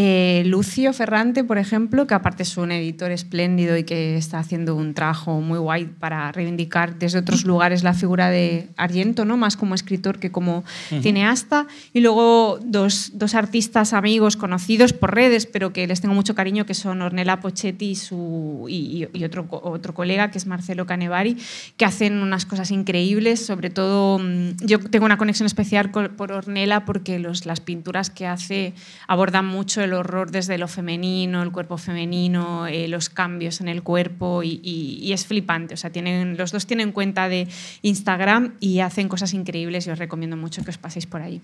Eh, 0.01 0.45
Lucio 0.47 0.93
Ferrante, 0.93 1.43
por 1.43 1.59
ejemplo, 1.59 2.07
que 2.07 2.15
aparte 2.15 2.45
es 2.45 2.57
un 2.57 2.71
editor 2.71 3.11
espléndido 3.11 3.77
y 3.77 3.83
que 3.83 4.17
está 4.17 4.39
haciendo 4.39 4.77
un 4.77 4.95
trabajo 4.95 5.41
muy 5.41 5.59
guay 5.59 5.87
para 5.87 6.31
reivindicar 6.31 7.01
desde 7.01 7.19
otros 7.19 7.45
lugares 7.45 7.83
la 7.83 7.95
figura 7.95 8.31
de 8.31 8.69
Argento, 8.77 9.25
¿no? 9.25 9.37
más 9.37 9.57
como 9.57 9.75
escritor 9.75 10.21
que 10.21 10.31
como 10.31 10.63
cineasta. 11.03 11.67
Y 11.93 12.01
luego 12.01 12.61
dos, 12.63 13.11
dos, 13.15 13.35
artistas 13.35 13.93
amigos 13.93 14.37
conocidos 14.37 14.93
por 14.93 15.15
redes, 15.15 15.47
pero 15.47 15.73
que 15.73 15.87
les 15.89 16.01
tengo 16.01 16.15
mucho 16.15 16.37
cariño, 16.37 16.65
que 16.65 16.75
son 16.75 17.03
Ornella 17.03 17.41
Pochetti 17.41 17.91
y, 17.91 17.95
su, 17.97 18.38
y, 18.69 19.09
y 19.13 19.25
otro, 19.25 19.47
otro 19.51 19.95
colega, 19.95 20.31
que 20.31 20.39
es 20.39 20.47
Marcelo 20.47 20.87
Canevari, 20.87 21.37
que 21.77 21.85
hacen 21.85 22.23
unas 22.23 22.47
cosas 22.47 22.71
increíbles. 22.71 23.45
Sobre 23.45 23.71
todo, 23.71 24.19
mm, 24.19 24.57
yo 24.61 24.79
tengo 24.81 25.07
una 25.07 25.17
conexión 25.17 25.47
especial 25.47 25.91
por 25.91 26.33
Ornella 26.33 26.85
porque 26.85 27.19
los, 27.19 27.47
las 27.47 27.61
pinturas 27.61 28.11
que 28.11 28.27
hace 28.27 28.75
abordan 29.07 29.47
mucho 29.47 29.83
el 29.83 29.93
horror 29.93 30.31
desde 30.31 30.59
lo 30.59 30.69
femenino, 30.69 31.43
el 31.43 31.53
cuerpo 31.53 31.79
femenino, 31.79 32.67
eh, 32.67 32.89
los 32.89 33.09
cambios 33.09 33.61
en 33.61 33.69
el 33.69 33.83
cuerpo 33.83 34.43
y, 34.43 34.61
y, 34.63 34.99
y, 35.03 35.13
es 35.13 35.27
flipante. 35.27 35.75
O 35.75 35.77
sea, 35.77 35.91
tienen, 35.91 36.37
los 36.37 36.53
dos 36.53 36.67
tienen 36.67 36.93
cuenta 36.93 37.29
de 37.29 37.49
Instagram 37.83 38.55
y 38.61 38.81
hacen 38.81 39.09
cosas 39.09 39.35
increíbles 39.35 39.87
y 39.87 39.91
os 39.91 39.99
recomiendo 39.99 40.37
mucho 40.37 40.65
que 40.65 40.71
os 40.71 40.79
paséis 40.79 41.07
por 41.07 41.23
ahí. 41.23 41.41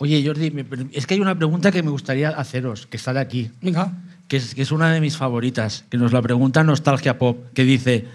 Oye, 0.00 0.22
Jordi, 0.24 0.52
es 0.92 1.06
que 1.06 1.14
hay 1.14 1.20
una 1.20 1.36
pregunta 1.36 1.72
que 1.72 1.82
me 1.82 1.90
gustaría 1.90 2.28
haceros, 2.28 2.86
que 2.86 2.96
está 2.96 3.12
de 3.12 3.20
aquí. 3.20 3.50
Venga. 3.60 3.92
Que 4.28 4.36
es, 4.36 4.54
que 4.54 4.62
es 4.62 4.72
una 4.72 4.92
de 4.92 5.00
mis 5.00 5.16
favoritas, 5.16 5.84
que 5.90 5.96
nos 5.96 6.12
la 6.12 6.20
pregunta 6.22 6.62
Nostalgia 6.62 7.18
Pop, 7.18 7.46
que 7.54 7.64
dice, 7.64 8.06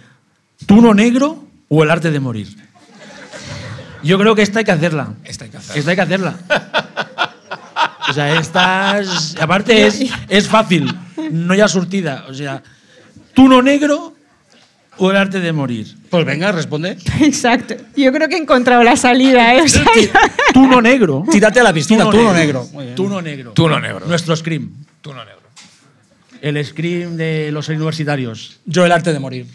¿Tuno 0.66 0.94
negro 0.94 1.44
o 1.70 1.84
el 1.84 1.92
arte 1.92 2.12
de 2.12 2.20
morir? 2.20 2.56
Yo 4.04 4.20
creo 4.20 4.36
que 4.36 4.42
esta 4.42 4.60
hay 4.60 4.66
que 4.66 4.72
hacerla. 4.72 5.14
Esta 5.24 5.46
hay 5.46 5.52
que 5.52 5.58
hacerla. 5.58 5.80
Esta 5.80 5.92
hay 5.92 5.96
que 5.96 6.02
hacerla. 6.02 6.36
O 8.10 8.14
sea, 8.14 8.38
esta 8.38 9.00
es, 9.00 9.36
aparte 9.40 9.88
es, 9.88 10.02
es 10.28 10.48
fácil, 10.48 10.94
no 11.32 11.56
ya 11.56 11.68
surtida. 11.68 12.26
O 12.28 12.34
sea, 12.34 12.62
¿tuno 13.34 13.62
negro 13.62 14.14
o 14.98 15.10
el 15.10 15.18
arte 15.18 15.40
de 15.40 15.54
morir? 15.54 15.96
Pues 16.10 16.26
venga, 16.26 16.52
responde. 16.52 16.98
Exacto. 17.22 17.76
Yo 17.96 18.12
creo 18.12 18.28
que 18.28 18.36
he 18.36 18.40
encontrado 18.40 18.84
la 18.84 18.98
salida. 18.98 19.56
¿eh? 19.56 19.62
O 19.64 19.68
sea, 19.68 19.86
Tuno 20.54 20.82
negro. 20.82 21.24
Tírate 21.32 21.62
a 21.62 21.64
la 21.64 21.74
piscina, 21.74 22.10
tuno, 22.10 22.34
negro. 22.34 22.68
Tuno 22.96 23.22
negro. 23.22 23.52
Tuno 23.54 23.80
negro. 23.80 24.06
Nuestro 24.06 24.36
Scream. 24.36 24.70
Tuno 25.02 25.24
negro. 25.24 25.43
El 26.44 26.64
Scream 26.66 27.16
de 27.16 27.52
los 27.54 27.70
universitarios. 27.70 28.60
Yo 28.66 28.86
el 28.86 28.92
arte 28.92 29.14
de 29.14 29.20
morir. 29.20 29.48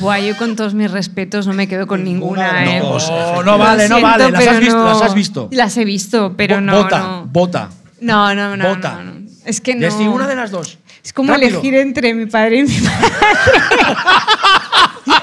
Buah, 0.00 0.18
yo 0.18 0.36
con 0.36 0.56
todos 0.56 0.74
mis 0.74 0.90
respetos 0.90 1.46
no 1.46 1.52
me 1.54 1.68
quedo 1.68 1.86
con 1.86 2.02
ninguna. 2.02 2.64
No, 2.64 2.70
¿eh? 2.70 2.80
No, 2.80 3.42
no 3.44 3.56
vale, 3.56 3.88
no 3.88 4.00
vale. 4.00 4.28
Las 4.32 4.46
has 4.48 4.58
visto, 4.60 4.76
no. 4.76 4.84
las 4.88 5.02
has 5.02 5.14
visto. 5.14 5.48
Las 5.52 5.76
he 5.76 5.84
visto, 5.84 6.34
pero 6.36 6.56
Bo- 6.56 6.60
no. 6.60 6.82
Vota, 6.82 6.98
no. 6.98 7.26
vota. 7.32 7.70
No, 8.00 8.34
no, 8.34 8.56
no, 8.56 8.76
no. 8.76 9.12
Es 9.44 9.60
que 9.60 9.76
no. 9.76 9.96
Ninguna 9.96 10.26
de 10.26 10.34
las 10.34 10.50
dos. 10.50 10.78
Es 11.04 11.12
como 11.12 11.32
Rápido. 11.32 11.50
elegir 11.60 11.74
entre 11.76 12.12
mi 12.12 12.26
padre 12.26 12.58
y 12.58 12.62
mi 12.64 12.78
madre. 12.80 13.08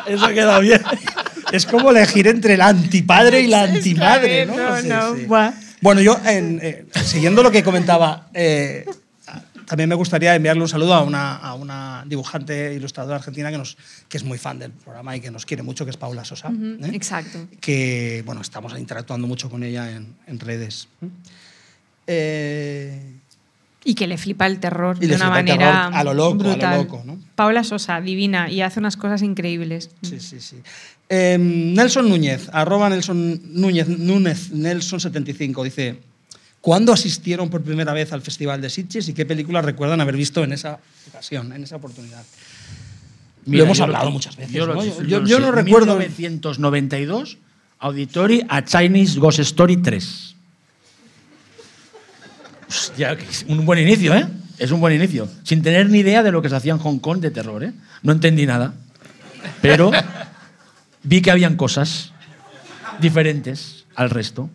Eso 0.08 0.26
ha 0.26 0.34
quedado 0.34 0.62
bien. 0.62 0.82
Es 1.52 1.66
como 1.66 1.92
elegir 1.92 2.28
entre 2.28 2.56
el 2.56 2.62
antipadre 2.62 3.42
y 3.42 3.48
la 3.48 3.66
Es 3.66 3.76
antimadre, 3.76 4.46
¿no? 4.46 4.56
no, 4.58 4.82
Sí, 4.82 4.88
no, 4.88 5.16
sí. 5.16 5.26
buah. 5.26 5.52
Bueno, 5.82 6.02
yo, 6.02 6.18
en, 6.26 6.60
eh, 6.64 6.86
siguiendo 7.04 7.44
lo 7.44 7.52
que 7.52 7.64
comentaba, 7.64 8.28
eh, 8.34 8.86
también 9.66 9.90
me 9.90 9.96
gustaría 9.96 10.36
enviarle 10.36 10.62
un 10.62 10.70
saludo 10.70 10.94
a 10.94 11.04
una, 11.04 11.36
a 11.36 11.54
una 11.56 12.04
dibujante 12.08 12.74
ilustradora 12.74 13.18
argentina 13.18 13.52
que, 13.52 13.58
nos, 13.58 13.78
que 14.08 14.18
es 14.18 14.24
muy 14.24 14.38
fan 14.38 14.60
del 14.60 14.72
programa 14.72 15.16
y 15.16 15.22
que 15.22 15.32
nos 15.32 15.46
quiere 15.46 15.64
mucho, 15.64 15.86
que 15.86 15.92
es 15.92 15.98
Paula 15.98 16.24
Sosa. 16.26 16.50
¿eh? 16.50 16.90
Exacto. 16.94 17.48
Que, 17.60 18.24
bueno, 18.26 18.42
estamos 18.42 18.78
interactuando 18.78 19.28
mucho 19.28 19.50
con 19.50 19.64
ella 19.64 19.92
en, 19.92 20.16
en 20.28 20.40
redes. 20.40 20.88
Eh, 22.08 23.02
Y 23.84 23.96
que 23.96 24.08
le 24.08 24.18
flipa 24.18 24.46
el 24.48 24.60
terror 24.60 24.98
Y 24.98 25.02
de 25.02 25.08
le 25.10 25.16
una 25.16 25.30
manera 25.30 25.58
terror 25.58 25.96
a 25.96 26.04
lo 26.04 26.14
loco, 26.14 26.52
a 26.52 26.56
lo 26.56 26.78
loco, 26.78 27.04
¿no? 27.06 27.18
Paula 27.36 27.64
Sosa, 27.64 28.02
divina, 28.02 28.50
y 28.50 28.62
hace 28.62 28.80
unas 28.80 28.98
cosas 28.98 29.22
increíbles. 29.22 29.90
Sí, 30.02 30.20
sí, 30.20 30.40
sí. 30.40 30.58
Eh, 31.10 31.38
Nelson 31.40 32.10
Núñez, 32.10 32.50
arroba 32.52 32.90
Nelson 32.90 33.42
Núñez, 33.54 33.88
Núñez 33.88 34.52
Nelson75, 34.52 35.64
dice, 35.64 36.00
¿cuándo 36.66 36.92
asistieron 36.92 37.48
por 37.52 37.62
primera 37.62 37.94
vez 37.94 38.12
al 38.12 38.24
Festival 38.24 38.60
de 38.60 38.72
Sitges 38.72 39.08
y 39.08 39.14
qué 39.14 39.24
películas 39.24 39.64
recuerdan 39.64 40.02
haber 40.02 40.16
visto 40.16 40.44
en 40.44 40.52
esa 40.52 40.80
ocasión, 41.10 41.54
en 41.54 41.64
esa 41.64 41.76
oportunidad? 41.76 42.24
Mira, 43.46 43.66
hemos 43.66 43.78
yo 43.78 43.84
hablado 43.84 44.06
lo- 44.06 44.12
muchas 44.12 44.36
veces, 44.36 44.52
Yo, 44.52 44.66
lo- 44.66 44.74
¿no? 44.74 44.84
yo- 44.84 45.04
Yo- 45.04 45.20
lo 45.20 45.28
yo 45.28 45.40
no 45.40 45.52
recuerdo- 45.52 45.96
1992, 45.96 47.38
Auditory 47.78 48.44
a 48.50 48.66
Chinese 48.66 49.20
Ghost 49.20 49.38
Story 49.40 49.78
3. 49.78 50.36
Hostia, 52.68 53.16
un 53.48 53.64
buen 53.64 53.78
inicio, 53.80 54.16
¿eh? 54.16 54.26
Es 54.58 54.72
un 54.72 54.80
buen 54.80 54.96
inicio. 54.96 55.28
Sin 55.44 55.62
tener 55.62 55.88
ni 55.92 56.00
idea 56.00 56.24
de 56.24 56.32
lo 56.32 56.42
que 56.42 56.50
se 56.50 56.56
hacía 56.56 56.72
en 56.74 56.80
Hong 56.80 56.98
Kong 56.98 57.20
de 57.20 57.30
terror, 57.30 57.64
¿eh? 57.64 57.74
No 58.02 58.12
entendí 58.12 58.48
nada. 58.48 58.74
Pero 59.62 59.92
vi 61.04 61.22
que 61.22 61.30
habían 61.30 61.58
cosas 61.58 62.12
diferentes 63.00 63.86
al 63.96 64.10
resto. 64.10 64.50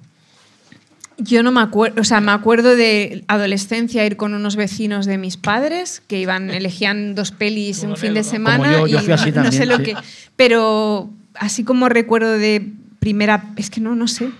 Yo 1.22 1.42
no 1.42 1.52
me 1.52 1.60
acuerdo, 1.60 2.00
o 2.00 2.04
sea, 2.04 2.20
me 2.20 2.32
acuerdo 2.32 2.74
de 2.74 3.24
adolescencia 3.28 4.06
ir 4.06 4.16
con 4.16 4.34
unos 4.34 4.56
vecinos 4.56 5.06
de 5.06 5.18
mis 5.18 5.36
padres 5.36 6.02
que 6.06 6.18
iban, 6.18 6.50
elegían 6.50 7.14
dos 7.14 7.30
pelis 7.30 7.82
un 7.82 7.96
fin 7.96 8.14
de 8.14 8.24
semana. 8.24 8.72
Como 8.72 8.86
yo, 8.86 8.98
yo 8.98 8.98
y 8.98 9.04
fui 9.04 9.12
así 9.12 9.30
no, 9.32 9.42
no 9.42 9.52
sé 9.52 9.58
también, 9.58 9.68
lo 9.68 9.76
sí. 9.76 9.82
que. 9.82 9.96
Pero 10.36 11.10
así 11.34 11.64
como 11.64 11.88
recuerdo 11.88 12.38
de 12.38 12.72
primera. 13.00 13.52
Es 13.56 13.70
que 13.70 13.80
no, 13.80 13.94
no 13.94 14.08
sé. 14.08 14.30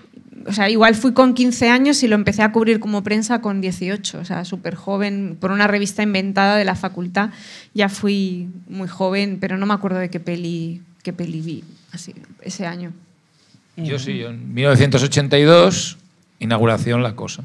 O 0.47 0.53
sea, 0.53 0.69
igual 0.69 0.95
fui 0.95 1.13
con 1.13 1.33
15 1.33 1.69
años 1.69 2.01
y 2.03 2.07
lo 2.07 2.15
empecé 2.15 2.41
a 2.41 2.51
cubrir 2.51 2.79
como 2.79 3.03
prensa 3.03 3.41
con 3.41 3.61
18, 3.61 4.19
o 4.19 4.25
sea, 4.25 4.43
súper 4.43 4.73
joven, 4.73 5.37
por 5.39 5.51
una 5.51 5.67
revista 5.67 6.01
inventada 6.01 6.55
de 6.55 6.65
la 6.65 6.75
facultad. 6.75 7.29
Ya 7.73 7.89
fui 7.89 8.47
muy 8.67 8.87
joven, 8.87 9.37
pero 9.39 9.57
no 9.57 9.67
me 9.67 9.73
acuerdo 9.73 9.99
de 9.99 10.09
qué 10.09 10.19
peli, 10.19 10.81
qué 11.03 11.13
peli 11.13 11.41
vi 11.41 11.63
así, 11.91 12.15
ese 12.41 12.65
año. 12.65 12.91
Yo 13.77 13.99
sí, 13.99 14.17
yo 14.17 14.29
en 14.29 14.53
1982, 14.53 15.97
inauguración 16.41 17.01
La 17.03 17.15
Cosa. 17.15 17.43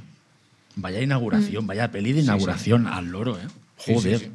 Vaya 0.75 1.01
inauguración, 1.01 1.67
vaya 1.67 1.91
peli 1.91 2.13
de 2.13 2.21
inauguración 2.23 2.87
al 2.87 3.07
loro, 3.07 3.37
¿eh? 3.39 3.43
Sí, 3.79 3.93
sí, 3.93 3.95
Joder. 3.95 4.19
sí. 4.19 4.31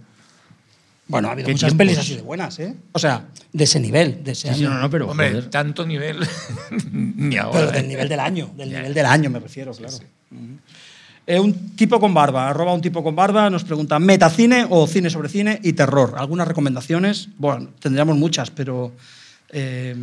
Bueno, 1.07 1.27
ha 1.27 1.31
habido 1.33 1.47
¿Qué 1.47 1.51
muchas 1.51 1.69
tiempos? 1.71 1.77
pelis 1.85 1.97
así 1.99 2.15
de 2.15 2.21
buenas, 2.21 2.57
¿eh? 2.59 2.73
O 2.93 2.99
sea, 2.99 3.25
de 3.51 3.63
ese 3.65 3.79
nivel, 3.81 4.23
de 4.23 4.31
ese 4.31 4.47
Sí, 4.47 4.59
sí, 4.59 4.65
año. 4.65 4.73
no, 4.75 4.79
no, 4.81 4.89
pero 4.89 5.09
Hombre, 5.09 5.29
joder. 5.29 5.49
tanto 5.49 5.85
nivel 5.85 6.19
ni 6.91 7.31
Pero 7.35 7.43
ahora. 7.43 7.71
del 7.71 7.83
¿eh? 7.85 7.87
nivel 7.89 8.07
del 8.09 8.19
año, 8.21 8.49
del 8.55 8.69
nivel 8.69 8.93
del 8.93 9.05
año 9.05 9.29
me 9.29 9.39
refiero, 9.39 9.73
claro. 9.73 9.97
Eh, 11.27 11.39
un 11.39 11.75
tipo 11.75 11.99
con 11.99 12.13
barba, 12.13 12.49
arroba 12.49 12.73
un 12.73 12.81
tipo 12.81 13.03
con 13.03 13.15
barba, 13.15 13.49
nos 13.49 13.63
pregunta, 13.63 13.99
¿metacine 13.99 14.65
o 14.69 14.87
cine 14.87 15.09
sobre 15.09 15.27
cine 15.29 15.59
y 15.63 15.73
terror? 15.73 16.15
¿Algunas 16.17 16.47
recomendaciones? 16.47 17.27
Bueno, 17.37 17.69
tendríamos 17.79 18.15
muchas, 18.17 18.49
pero... 18.49 18.91
eh, 19.49 19.95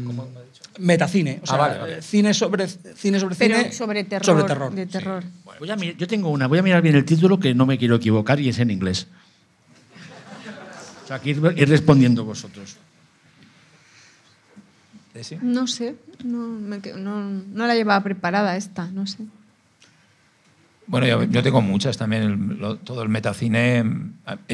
metacine, 0.78 1.40
o 1.42 1.46
sea, 1.46 1.56
Ah, 1.56 1.58
vale, 1.58 1.78
vale. 1.78 2.02
cine 2.02 2.32
sobre 2.34 2.66
cine 2.68 3.18
sobre 3.20 3.34
Pero 3.36 3.56
cine 3.58 3.72
sobre 3.72 4.04
terror. 4.04 4.24
sobre 4.24 4.44
terror. 4.44 4.72
De 4.74 4.86
terror. 4.86 5.24
Voy 5.58 5.70
a 5.70 5.76
mir- 5.76 5.96
yo 5.96 6.06
tengo 6.06 6.28
una, 6.30 6.46
voy 6.46 6.58
a 6.58 6.62
mirar 6.62 6.82
bien 6.82 6.94
el 6.96 7.04
título 7.04 7.38
que 7.40 7.54
no 7.54 7.66
me 7.66 7.78
quiero 7.78 7.96
equivocar 7.96 8.38
y 8.40 8.48
es 8.48 8.58
en 8.58 8.70
inglés. 8.70 9.06
O 11.04 11.06
sea, 11.08 11.18
que 11.20 11.30
ir, 11.30 11.40
ir 11.56 11.68
respondiendo 11.68 12.24
vosotros. 12.24 12.76
¿Eh, 15.14 15.24
sí? 15.24 15.38
No 15.40 15.66
sé, 15.66 15.96
no, 16.24 16.38
me 16.46 16.78
no, 16.96 17.22
no 17.22 17.66
la 17.66 17.74
llevaba 17.74 18.02
preparada 18.04 18.56
esta, 18.56 18.86
no 18.88 19.06
sé. 19.06 19.18
Bueno, 20.86 21.06
yo, 21.06 21.24
yo 21.24 21.42
tengo 21.42 21.60
muchas 21.60 21.96
también. 21.98 22.22
el- 22.22 22.58
lo- 22.58 22.76
todo 22.76 23.02
el 23.02 23.08
metacine. 23.08 23.84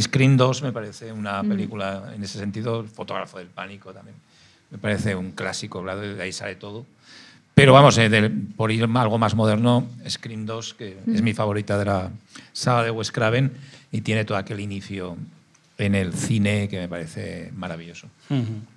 Screen 0.01 0.36
2 0.36 0.62
me 0.62 0.72
parece 0.72 1.12
una 1.12 1.42
película 1.42 2.12
en 2.14 2.24
ese 2.24 2.38
sentido. 2.38 2.80
El 2.80 2.88
fotógrafo 2.88 3.38
del 3.38 3.48
pánico 3.48 3.92
también. 3.92 4.16
Me 4.70 4.78
parece 4.78 5.15
un 5.15 5.32
clásico, 5.32 5.82
de 5.85 6.23
ahí 6.23 6.32
sale 6.32 6.57
todo. 6.57 6.85
Pero 7.55 7.73
vamos, 7.73 7.97
eh, 7.99 8.31
por 8.57 8.73
ir 8.73 8.82
a 8.85 9.01
algo 9.01 9.16
más 9.19 9.35
moderno, 9.36 9.86
Scream 10.09 10.45
2, 10.45 10.74
que 10.74 10.99
es 11.12 11.23
mi 11.23 11.35
favorita 11.35 11.78
de 11.78 11.85
la 11.85 12.11
saga 12.53 12.82
de 12.82 12.91
Wes 12.91 13.12
Craven, 13.12 13.53
y 13.93 14.01
tiene 14.01 14.24
todo 14.24 14.36
aquel 14.39 14.59
inicio 14.59 15.16
en 15.78 15.95
el 15.95 16.12
cine 16.12 16.69
que 16.69 16.78
me 16.81 16.89
parece 16.89 17.53
maravilloso. 17.57 18.09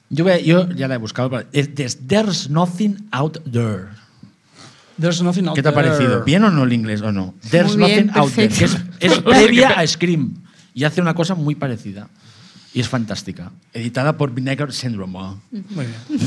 Yo, 0.10 0.24
voy 0.24 0.34
a- 0.34 0.40
yo 0.40 0.70
ya 0.70 0.88
la 0.88 0.96
he 0.96 0.98
buscado. 0.98 1.30
pero 1.32 1.48
es- 1.52 1.74
There's, 1.74 1.98
There's 2.08 2.50
Nothing 2.52 3.08
Out 3.12 3.40
There. 3.52 3.86
There's 5.00 5.22
nothing 5.22 5.48
out 5.48 5.56
¿Qué 5.56 5.62
te 5.62 5.70
ha 5.70 5.74
there. 5.74 5.88
parecido? 5.90 6.24
¿Bien 6.24 6.44
o 6.44 6.50
no 6.52 6.64
el 6.64 6.74
inglés 6.74 7.02
o 7.02 7.12
no? 7.12 7.36
There's 7.52 7.78
Muy 7.78 7.88
bien, 7.90 8.08
Nothing 8.08 8.20
Out 8.22 8.32
There. 8.34 8.48
Que 8.50 8.66
es, 8.66 8.78
es 9.00 9.20
previa 9.22 9.70
a 9.72 9.86
Scream 9.88 10.34
y 10.74 10.84
hace 10.86 11.02
una 11.02 11.14
cosa 11.16 11.34
muy 11.36 11.56
parecida. 11.56 12.08
Y 12.78 12.80
es 12.80 12.90
fantástica. 12.90 13.52
Editada 13.74 14.18
por 14.18 14.32
Vinegar 14.36 14.72
Syndrome. 14.72 15.18
Muy 15.50 15.86
bien. 15.88 16.20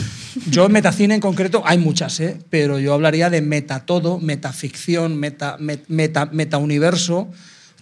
Yo 0.48 0.66
en 0.66 0.72
metacine 0.72 1.14
en 1.14 1.20
concreto 1.20 1.62
hay 1.64 1.78
muchas, 1.78 2.18
¿eh? 2.18 2.40
pero 2.50 2.80
yo 2.80 2.92
hablaría 2.92 3.30
de 3.30 3.40
metatodo, 3.40 4.18
metaficción, 4.18 5.16
meta, 5.16 5.58
met- 5.58 5.84
meta, 5.86 6.26
metauniverso, 6.26 7.30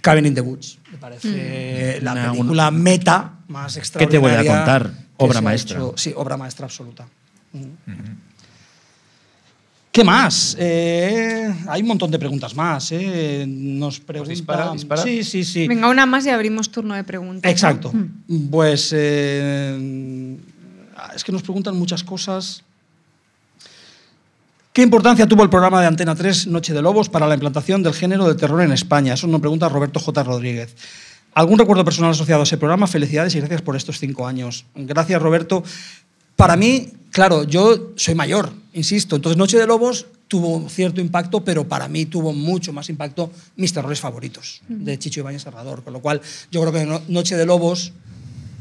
Cabin 0.02 0.26
in 0.26 0.34
the 0.34 0.42
Woods. 0.42 0.76
Me 0.92 0.98
parece 0.98 1.98
la 2.02 2.12
Una- 2.12 2.30
película 2.32 2.70
meta 2.70 3.38
más 3.48 3.72
¿Qué 3.72 3.78
extraordinaria. 3.80 4.20
te 4.38 4.38
voy 4.38 4.48
a 4.50 4.56
contar? 4.56 4.92
Obra 5.16 5.40
maestra. 5.40 5.78
hecho. 5.78 5.94
Sí, 5.96 6.12
obra 6.14 6.36
maestra 6.36 6.66
absoluta. 6.66 7.06
¿Qué 9.90 10.04
más? 10.04 10.56
Eh, 10.58 11.52
hay 11.66 11.82
un 11.82 11.88
montón 11.88 12.10
de 12.10 12.18
preguntas 12.18 12.54
más. 12.54 12.92
eh. 12.92 13.44
Nos 13.48 14.00
preguntan. 14.00 14.34
dispara, 14.34 14.72
dispara. 14.72 15.02
Sí, 15.02 15.24
sí, 15.24 15.44
sí. 15.44 15.66
Venga, 15.66 15.88
una 15.88 16.06
más 16.06 16.26
y 16.26 16.30
abrimos 16.30 16.70
turno 16.70 16.94
de 16.94 17.04
preguntas. 17.04 17.44
¿no? 17.44 17.50
Exacto. 17.50 17.92
Mm. 17.92 18.48
Pues 18.50 18.90
eh, 18.94 20.36
es 21.14 21.24
que 21.24 21.32
nos 21.32 21.42
preguntan 21.42 21.76
muchas 21.76 22.04
cosas. 22.04 22.62
¿Qué 24.72 24.82
importancia 24.82 25.26
tuvo 25.26 25.42
el 25.42 25.50
programa 25.50 25.80
de 25.80 25.88
Antena 25.88 26.14
3 26.14 26.46
Noche 26.48 26.72
de 26.72 26.82
Lobos 26.82 27.08
para 27.08 27.26
la 27.26 27.34
implantación 27.34 27.82
del 27.82 27.94
género 27.94 28.28
de 28.28 28.36
terror 28.36 28.62
en 28.62 28.70
España? 28.70 29.14
Eso 29.14 29.26
nos 29.26 29.40
pregunta 29.40 29.68
Roberto 29.68 29.98
J. 29.98 30.22
Rodríguez. 30.22 30.76
¿Algún 31.34 31.58
recuerdo 31.58 31.84
personal 31.84 32.12
asociado 32.12 32.42
a 32.42 32.44
ese 32.44 32.58
programa? 32.58 32.86
Felicidades 32.86 33.34
y 33.34 33.38
gracias 33.38 33.62
por 33.62 33.74
estos 33.74 33.98
cinco 33.98 34.26
años. 34.26 34.66
Gracias, 34.76 35.20
Roberto. 35.20 35.64
Para 36.38 36.54
mí, 36.56 36.92
claro, 37.10 37.42
yo 37.42 37.90
soy 37.96 38.14
mayor, 38.14 38.52
insisto, 38.72 39.16
entonces 39.16 39.36
Noche 39.36 39.58
de 39.58 39.66
Lobos 39.66 40.06
tuvo 40.28 40.68
cierto 40.68 41.00
impacto, 41.00 41.42
pero 41.42 41.66
para 41.66 41.88
mí 41.88 42.06
tuvo 42.06 42.32
mucho 42.32 42.72
más 42.72 42.88
impacto 42.90 43.32
mis 43.56 43.72
terrores 43.72 43.98
favoritos, 43.98 44.60
de 44.68 44.96
Chicho 45.00 45.18
Ibáñez 45.18 45.42
Serrador. 45.42 45.82
Con 45.82 45.94
lo 45.94 46.00
cual, 46.00 46.20
yo 46.52 46.60
creo 46.60 46.72
que 46.72 46.84
No- 46.86 47.02
Noche 47.08 47.34
de 47.36 47.44
Lobos 47.44 47.92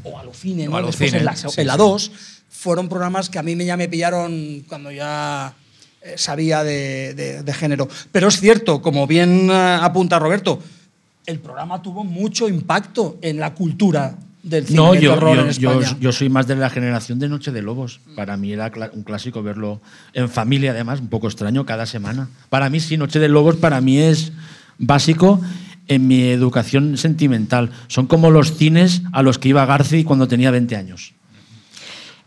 o 0.02 0.18
Alucine, 0.18 0.66
O 0.66 0.72
¿no? 0.72 0.76
Alucine, 0.78 1.04
Después 1.04 1.20
en 1.20 1.24
la, 1.24 1.36
sí, 1.36 1.46
en 1.60 1.66
la 1.68 1.74
sí. 1.74 1.78
2 1.78 2.12
fueron 2.50 2.88
programas 2.88 3.28
que 3.30 3.38
a 3.38 3.44
mí 3.44 3.54
me- 3.54 3.64
ya 3.64 3.76
me 3.76 3.88
pillaron 3.88 4.64
cuando 4.68 4.90
ya 4.90 5.54
eh, 6.02 6.14
sabía 6.16 6.64
de, 6.64 7.14
de- 7.14 7.42
de 7.44 7.54
género. 7.54 7.86
Pero 8.10 8.26
es 8.26 8.40
cierto, 8.40 8.82
como 8.82 9.06
bien 9.06 9.48
eh, 9.50 9.78
apunta 9.80 10.18
Roberto, 10.18 10.58
el 11.26 11.38
programa 11.38 11.80
tuvo 11.80 12.02
mucho 12.02 12.48
impacto 12.48 13.18
en 13.22 13.38
la 13.38 13.54
cultura 13.54 14.16
del 14.48 14.66
cine 14.66 14.76
No, 14.76 14.92
de 14.92 15.00
yo, 15.00 15.14
terror 15.14 15.36
yo- 15.36 15.42
en 15.46 15.50
yo- 15.52 15.70
España. 15.80 15.96
yo 16.00 16.12
soy 16.12 16.28
más 16.28 16.46
de 16.46 16.56
la 16.56 16.70
generación 16.70 17.18
de 17.18 17.28
Noche 17.28 17.52
de 17.52 17.62
Lobos. 17.62 18.00
Para 18.16 18.36
mí 18.36 18.52
era 18.52 18.70
un 18.92 19.02
clásico 19.02 19.42
verlo 19.42 19.80
en 20.12 20.28
familia, 20.28 20.70
además, 20.72 21.00
un 21.00 21.08
poco 21.08 21.26
extraño 21.28 21.64
cada 21.66 21.86
semana. 21.86 22.28
Para 22.48 22.70
mí, 22.70 22.80
sí, 22.80 22.96
Noche 22.96 23.18
de 23.18 23.28
Lobos 23.28 23.56
para 23.56 23.80
mí 23.80 23.98
es 23.98 24.32
básico 24.78 25.40
en 25.88 26.06
mi 26.06 26.22
educación 26.24 26.96
sentimental. 26.98 27.70
Son 27.88 28.06
como 28.06 28.30
los 28.30 28.56
cines 28.56 29.02
a 29.12 29.22
los 29.22 29.38
que 29.38 29.48
iba 29.48 29.64
Garci 29.66 30.04
cuando 30.04 30.28
tenía 30.28 30.50
20 30.50 30.76
años. 30.76 31.12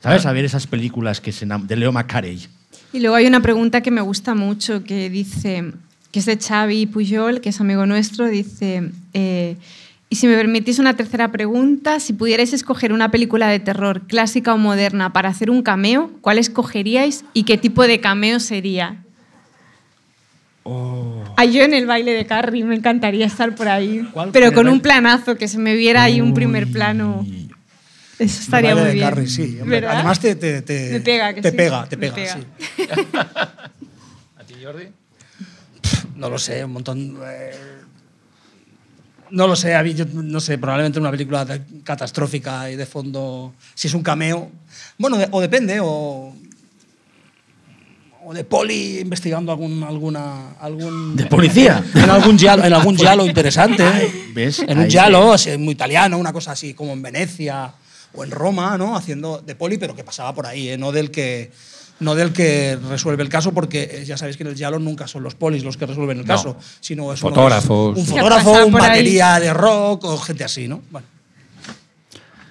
¿Sabes? 0.02 0.26
A 0.26 0.32
ver 0.32 0.46
esas 0.46 0.66
películas 0.66 1.22
que 1.22 1.32
se 1.32 1.46
de 1.46 1.76
Leo 1.76 1.92
Macarey. 1.92 2.48
Y 2.94 3.00
luego 3.00 3.16
hay 3.16 3.28
una 3.28 3.42
pregunta 3.42 3.82
que 3.82 3.92
me 3.92 4.02
gusta 4.02 4.34
mucho 4.34 4.84
que 4.84 5.10
dice, 5.10 5.72
que 6.12 6.20
es 6.20 6.26
de 6.26 6.38
Xavi 6.38 6.88
Pujol, 6.88 7.40
que 7.40 7.50
es 7.50 7.62
amigo 7.62 7.86
nuestro, 7.86 8.28
dice, 8.28 8.92
eh, 9.14 9.58
y 10.12 10.18
si 10.18 10.28
me 10.28 10.36
permitís 10.36 10.78
una 10.78 10.94
tercera 10.98 11.32
pregunta, 11.32 12.02
si 12.02 12.12
pudierais 12.12 12.52
escoger 12.52 12.92
una 12.92 13.10
película 13.12 13.48
de 13.48 13.60
terror 13.62 14.02
clásica 14.08 14.54
o 14.54 14.58
moderna 14.58 15.14
para 15.14 15.30
hacer 15.30 15.50
un 15.50 15.64
cameo, 15.64 16.12
¿cuál 16.20 16.38
escogeríais 16.38 17.24
y 17.34 17.44
qué 17.46 17.58
tipo 17.58 17.88
de 17.88 18.02
cameo 18.02 18.42
sería? 18.42 19.04
Ah, 21.38 21.46
yo 21.46 21.64
en 21.64 21.74
el 21.74 21.86
baile 21.86 22.12
de 22.12 22.26
Carrie, 22.26 22.66
me 22.66 22.76
encantaría 22.76 23.26
estar 23.26 23.56
por 23.56 23.70
ahí, 23.70 24.06
pero 24.34 24.48
¿En 24.48 24.52
el 24.52 24.56
con 24.56 24.68
un 24.68 24.82
planazo, 24.82 25.38
que 25.38 25.48
se 25.48 25.58
me 25.58 25.76
viera 25.76 26.04
ahí 26.04 26.20
un 26.20 26.34
primer 26.34 26.70
plano. 26.70 27.26
Eso 28.20 28.42
estaría 28.42 28.76
Baile 28.76 28.82
muy 28.82 28.90
de 28.90 28.94
bien. 28.96 29.10
Carrie, 29.10 29.28
sí. 29.28 29.60
Además 29.88 30.20
te, 30.20 30.36
te, 30.36 30.62
te- 30.62 30.90
Me 30.92 31.00
pega, 31.00 31.34
que 31.34 31.42
te 31.42 31.52
sí. 31.52 31.58
pega, 31.58 31.88
te 31.88 31.98
pega, 31.98 32.16
pega. 32.16 32.34
sí. 32.38 32.46
¿A 34.38 34.44
ti, 34.46 34.56
Jordi? 34.62 34.88
No 36.18 36.30
lo 36.30 36.38
sé, 36.38 36.64
un 36.66 36.74
montón. 36.74 37.18
eh, 37.26 37.81
no 39.32 39.48
lo 39.48 39.56
sé, 39.56 39.74
yo 39.96 40.06
no 40.14 40.40
sé, 40.40 40.58
probablemente 40.58 41.00
una 41.00 41.12
película 41.12 41.46
de- 41.46 41.62
catastrófica 41.84 42.70
y 42.70 42.76
de 42.76 42.86
fondo, 42.86 43.54
si 43.74 43.88
es 43.88 43.94
un 43.94 44.04
cameo. 44.04 44.52
Bueno, 44.98 45.18
o 45.32 45.42
depende, 45.42 45.80
o. 45.82 46.34
O 48.24 48.34
de 48.36 48.44
poli 48.44 49.00
investigando 49.00 49.52
algún, 49.52 49.84
alguna, 49.84 50.52
algún. 50.60 51.16
¿De 51.16 51.26
policía? 51.26 51.84
En 51.96 52.08
algún 52.10 52.38
giallo, 52.38 52.64
en 52.64 52.74
algún 52.74 52.96
giallo 53.04 53.26
interesante. 53.26 53.84
¿ves? 54.36 54.60
En 54.60 54.78
un 54.78 54.88
giallo, 54.88 55.34
así, 55.34 55.58
muy 55.58 55.74
italiano, 55.74 56.20
una 56.20 56.32
cosa 56.32 56.52
así, 56.52 56.76
como 56.76 56.94
en 56.94 57.02
Venecia 57.02 57.74
o 58.14 58.24
en 58.24 58.30
Roma, 58.30 58.78
¿no? 58.78 58.96
Haciendo 58.96 59.42
de 59.44 59.56
poli, 59.56 59.78
pero 59.80 59.96
que 59.96 60.04
pasaba 60.04 60.36
por 60.36 60.46
ahí, 60.46 60.70
¿eh? 60.70 60.78
no 60.78 60.92
del 60.92 61.10
que 61.10 61.52
no 62.02 62.14
del 62.16 62.34
que 62.34 62.78
resuelve 62.90 63.24
el 63.24 63.30
caso, 63.30 63.54
porque 63.54 63.90
eh, 63.92 64.06
ya 64.06 64.18
sabéis 64.18 64.36
que 64.38 64.44
en 64.44 64.50
el 64.50 64.56
giallo 64.56 64.78
nunca 64.80 65.08
son 65.08 65.24
los 65.24 65.36
polis 65.36 65.64
los 65.64 65.78
que 65.78 65.86
resuelven 65.86 66.20
el 66.20 66.26
No. 66.26 66.34
caso, 66.36 66.58
sino 66.82 67.14
es 67.14 67.20
Fotógrafos. 67.22 67.98
un 67.98 68.06
fotógrafo, 68.06 68.52
un 68.66 68.76
ahí. 68.76 68.82
batería 68.90 69.40
de 69.40 69.54
rock 69.54 70.04
o 70.06 70.18
gente 70.18 70.44
así, 70.44 70.68
¿no? 70.68 70.82
Bueno. 70.92 71.08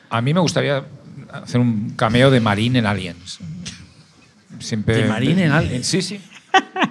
A 0.08 0.20
mí 0.22 0.32
me 0.34 0.40
gustaría 0.40 0.84
hacer 1.32 1.60
un 1.60 1.90
cameo 1.96 2.30
de 2.30 2.40
Marín 2.40 2.76
en 2.76 2.86
Aliens. 2.86 3.38
Siempre, 4.58 4.96
¿De 4.96 5.04
Marín 5.08 5.38
en 5.38 5.52
Aliens? 5.52 5.86
Sí, 5.86 6.02
sí. 6.02 6.20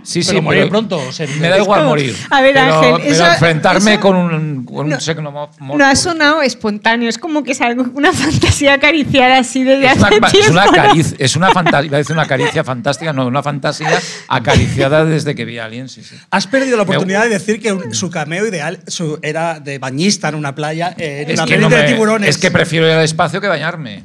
Sí, 0.04 0.22
Pero 0.26 0.38
sí, 0.40 0.42
morir 0.42 0.60
pero 0.62 0.70
pronto, 0.70 0.98
o 0.98 1.12
sea, 1.12 1.28
me 1.40 1.50
da 1.50 1.58
es 1.58 1.64
igual 1.64 1.86
morir. 1.86 2.16
A 2.30 2.42
ver, 2.42 2.54
pero, 2.54 2.76
Ángel, 2.78 2.94
pero 3.00 3.14
eso- 3.14 3.26
enfrentarme 3.28 3.92
eso- 3.94 4.02
con 4.02 4.16
un, 4.16 4.64
con 4.66 4.86
un 4.86 4.90
No. 4.90 5.00
xenomorfo. 5.00 5.78
No 5.78 5.86
ha 5.86 5.96
sonado 5.96 6.42
espontáneo, 6.42 7.10
es 7.10 7.18
como 7.18 7.44
que 7.44 7.52
es 7.52 7.62
algo, 7.62 7.86
una 7.94 8.12
fantasía 8.14 8.74
acariciada 8.74 9.38
así 9.40 9.64
desde 9.64 9.88
Es 9.88 9.98
una, 9.98 10.08
hace 10.08 10.16
es 10.26 10.32
tiempo. 10.32 10.52
una 10.52 10.66
¿no? 10.66 10.72
caricia, 10.72 11.16
es 11.20 11.36
una 11.36 11.52
fantasía, 11.52 11.86
iba 11.88 11.98
a 11.98 12.00
decir 12.00 12.16
una 12.16 12.26
caricia 12.28 12.64
fantástica, 12.64 13.14
no, 13.14 13.28
una 13.28 13.44
fantasía 13.44 14.00
acariciada 14.28 15.06
desde 15.06 15.36
que 15.36 15.46
vi 15.46 15.58
a 15.58 15.66
Alien, 15.66 15.90
sí, 15.90 16.04
sí. 16.04 16.16
Has 16.32 16.48
perdido 16.48 16.78
la 16.78 16.84
Me- 16.86 16.92
oportunidad 16.92 17.24
de 17.24 17.30
decir 17.30 17.60
que 17.62 17.72
un- 17.74 17.94
su 17.94 18.10
cameo 18.10 18.46
ideal 18.48 18.80
su- 18.88 19.20
era 19.22 19.60
de 19.60 19.80
bañista 19.80 20.30
en 20.30 20.36
una 20.36 20.56
playa, 20.56 20.94
eh, 20.98 21.24
en 21.26 21.32
Es 21.32 21.40
una 21.40 21.46
peli 21.48 21.62
no 21.62 21.70
de 21.70 21.84
tiburones. 21.84 22.30
es 22.30 22.38
que 22.38 22.52
prefiero 22.52 22.88
ir 22.88 22.94
al 22.94 23.04
espacio 23.04 23.42
que 23.42 23.48
bañarme 23.48 24.04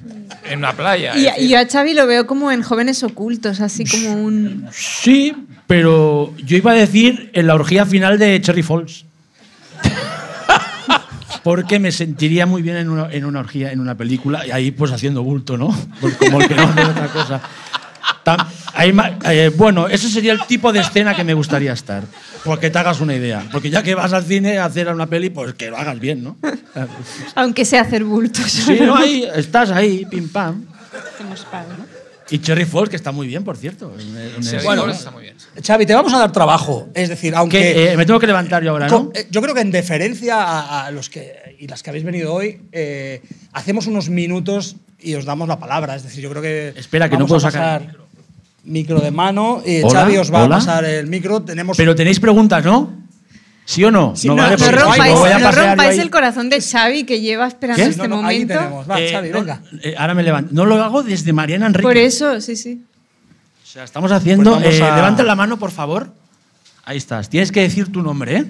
en 0.51 0.59
una 0.59 0.73
playa. 0.73 1.16
Y, 1.16 1.27
es 1.27 1.39
y 1.39 1.49
yo 1.49 1.59
a 1.59 1.66
Xavi 1.66 1.95
lo 1.95 2.07
veo 2.07 2.27
como 2.27 2.51
en 2.51 2.62
Jóvenes 2.62 3.03
Ocultos, 3.03 3.61
así 3.61 3.85
como 3.85 4.12
un... 4.15 4.66
Sí, 4.73 5.35
pero 5.66 6.32
yo 6.45 6.57
iba 6.57 6.73
a 6.73 6.74
decir 6.74 7.31
en 7.32 7.47
la 7.47 7.55
orgía 7.55 7.86
final 7.86 8.19
de 8.19 8.41
Cherry 8.41 8.62
Falls. 8.62 9.05
Porque 11.43 11.78
me 11.78 11.93
sentiría 11.93 12.47
muy 12.47 12.62
bien 12.62 12.77
en 12.77 12.89
una, 12.89 13.12
en 13.12 13.24
una 13.27 13.41
orgía, 13.41 13.70
en 13.70 13.81
una 13.81 13.95
película, 13.97 14.47
y 14.47 14.51
ahí 14.51 14.70
pues 14.70 14.93
haciendo 14.93 15.23
bulto, 15.23 15.59
¿no? 15.59 15.77
Pues 16.01 16.16
como 16.16 16.41
el 16.41 16.49
que 16.49 16.55
no 16.55 16.62
hace 16.62 16.85
otra 16.85 17.09
cosa. 17.09 17.41
Tam- 18.24 18.47
ahí 18.73 18.93
ma- 18.95 19.19
eh, 19.27 19.51
bueno, 19.55 19.86
ese 19.86 20.09
sería 20.09 20.32
el 20.32 20.41
tipo 20.47 20.73
de 20.73 20.81
escena 20.81 21.15
que 21.15 21.23
me 21.24 21.35
gustaría 21.35 21.74
estar. 21.74 22.05
Porque 22.45 22.70
te 22.70 22.78
hagas 22.78 23.01
una 23.01 23.15
idea. 23.15 23.43
Porque 23.53 23.69
ya 23.69 23.82
que 23.82 23.95
vas 23.95 24.15
al 24.15 24.24
cine 24.24 24.57
a 24.59 24.65
hacer 24.65 24.89
una 24.89 25.07
peli, 25.07 25.28
pues 25.28 25.53
que 25.55 25.69
lo 25.70 25.77
hagas 25.77 26.01
bien, 26.01 26.24
¿no? 26.24 26.36
Aunque 27.35 27.66
sea 27.66 27.82
hacer 27.82 28.05
bultos. 28.05 28.51
Sí, 28.51 28.78
no, 28.81 28.97
ahí 28.97 29.28
estás 29.35 29.70
ahí, 29.70 30.07
pim 30.07 30.31
pam. 30.31 30.65
Hacemos 31.15 31.47
¿no? 31.78 31.94
Y 32.31 32.39
Cherry 32.41 32.65
Falls, 32.65 32.89
que 32.89 32.97
está 32.97 33.13
muy 33.13 33.27
bien, 33.27 33.45
por 33.45 33.57
cierto. 33.57 33.93
Sí, 34.41 34.57
en- 34.57 34.65
bueno, 34.65 34.89
está 34.89 35.11
muy 35.11 35.25
bien. 35.25 35.37
Xavi, 35.63 35.85
te 35.87 35.95
vamos 35.95 36.13
a 36.15 36.19
dar 36.19 36.33
trabajo. 36.33 36.89
Es 36.95 37.09
decir, 37.11 37.35
aunque. 37.35 37.59
que, 37.59 37.93
eh, 37.93 37.97
me 37.97 38.07
tengo 38.07 38.19
que 38.19 38.27
levantar 38.27 38.63
yo 38.65 38.71
ahora, 38.71 38.89
¿no? 38.89 39.11
eh, 39.15 39.27
Yo 39.31 39.43
creo 39.43 39.55
que 39.55 39.61
en 39.61 39.71
deferencia 39.71 40.43
a, 40.43 40.87
a 40.87 40.91
los 40.91 41.11
que 41.11 41.57
y 41.59 41.67
las 41.67 41.83
que 41.83 41.91
habéis 41.91 42.05
venido 42.05 42.33
hoy, 42.33 42.63
eh, 42.73 43.21
hacemos 43.53 43.87
unos 43.87 44.09
minutos 44.09 44.77
y 45.01 45.15
os 45.15 45.25
damos 45.27 45.49
la 45.49 45.59
palabra. 45.59 45.95
Es 45.97 46.03
decir, 46.03 46.23
yo 46.23 46.31
creo 46.31 46.43
que. 46.43 46.73
Espera, 46.77 47.09
que 47.11 47.19
no 47.19 47.27
puedo 47.27 47.41
sacar 47.41 47.95
micro 48.65 49.01
de 49.01 49.11
mano. 49.11 49.63
Y 49.65 49.83
Hola, 49.83 50.01
Xavi 50.01 50.17
os 50.17 50.33
va 50.33 50.45
hola. 50.45 50.57
a 50.57 50.59
pasar 50.61 50.85
el 50.87 51.07
micro. 51.09 51.43
Tenemos. 51.43 51.77
Pero 51.77 51.95
tenéis 51.95 52.21
preguntas, 52.21 52.65
¿no? 52.65 53.03
¿Sí 53.66 53.82
o 53.85 53.91
no? 53.91 54.15
Sí, 54.15 54.28
no, 54.28 54.35
no, 54.36 54.43
vale, 54.43 54.57
no 54.57 54.59
porque 54.65 54.77
No 54.77 54.78
si 54.78 54.85
rompáis, 54.85 55.12
me 55.15 55.19
voy 55.20 55.31
a 55.31 55.39
no 55.39 55.45
pasear 55.47 55.55
yo 55.65 55.69
rompáis 55.70 55.91
ahí. 55.93 55.99
el 56.01 56.11
corazón 56.11 56.51
de 56.51 56.61
Xavi 56.61 57.05
que 57.05 57.20
lleva 57.20 57.47
esperando 57.49 57.82
¿Qué? 57.82 57.91
este 57.91 58.09
No, 58.09 58.20
no, 58.23 58.27
ahí 58.28 58.45
momento. 58.45 58.85
Va, 58.91 59.01
Eh, 59.01 59.11
Xavi, 59.12 59.31
venga. 59.31 59.61
eh, 59.82 59.95
ahora 59.97 60.15
me 60.15 60.23
levanto. 60.23 60.51
No 60.53 60.66
lo 60.66 60.82
hago 60.82 61.03
desde 61.03 61.32
Mariana 61.32 61.66
Enrique. 61.66 61.82
Por 61.82 61.97
eso, 61.97 62.41
sí, 62.43 62.57
sí. 62.57 62.82
O 63.62 63.66
sea, 63.66 63.85
estamos 63.85 64.12
haciendo. 64.12 64.61
Pues 64.61 64.78
eh, 64.78 64.82
a- 64.82 64.95
Levanta 64.97 65.23
la 65.23 65.35
mano, 65.35 65.59
por 65.59 65.70
favor. 65.70 66.12
Ahí 66.85 66.99
estás. 66.99 67.31
Tienes 67.31 67.51
que 67.53 67.61
decir 67.62 67.91
tu 67.91 68.03
nombre, 68.03 68.36
¿eh? 68.36 68.45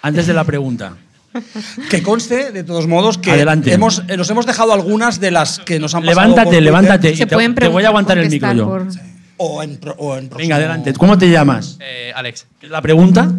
Antes 0.00 0.26
de 0.26 0.32
la 0.34 0.44
pregunta. 0.44 0.94
Que 1.90 2.02
conste, 2.02 2.50
de 2.50 2.64
todos 2.64 2.86
modos, 2.86 3.18
que 3.18 3.30
Adelante. 3.32 3.72
hemos, 3.72 4.02
eh, 4.08 4.16
nos 4.16 4.28
hemos 4.30 4.46
dejado 4.46 4.72
algunas 4.72 5.20
de 5.20 5.30
las 5.30 5.58
que 5.60 5.78
nos 5.78 5.94
han 5.94 6.00
pasado. 6.02 6.14
por 6.14 6.22
Levántate, 6.24 6.46
Twitter, 6.48 6.62
levántate. 6.62 7.16
Se 7.16 7.22
y 7.22 7.26
te, 7.26 7.34
pueden 7.34 7.54
te 7.54 7.68
voy 7.68 7.84
a 7.84 7.88
aguantar 7.88 8.16
el 8.18 8.30
micro 8.30 8.52
yo. 8.54 8.66
por- 8.66 8.86
O 9.36 9.62
en, 9.62 9.78
o 9.98 10.16
en 10.16 10.28
Venga, 10.30 10.56
adelante. 10.56 10.92
¿Cómo 10.94 11.16
te 11.18 11.28
llamas? 11.30 11.76
Eh, 11.80 12.12
Alex, 12.16 12.46
¿La 12.62 12.80
pregunta? 12.82 13.30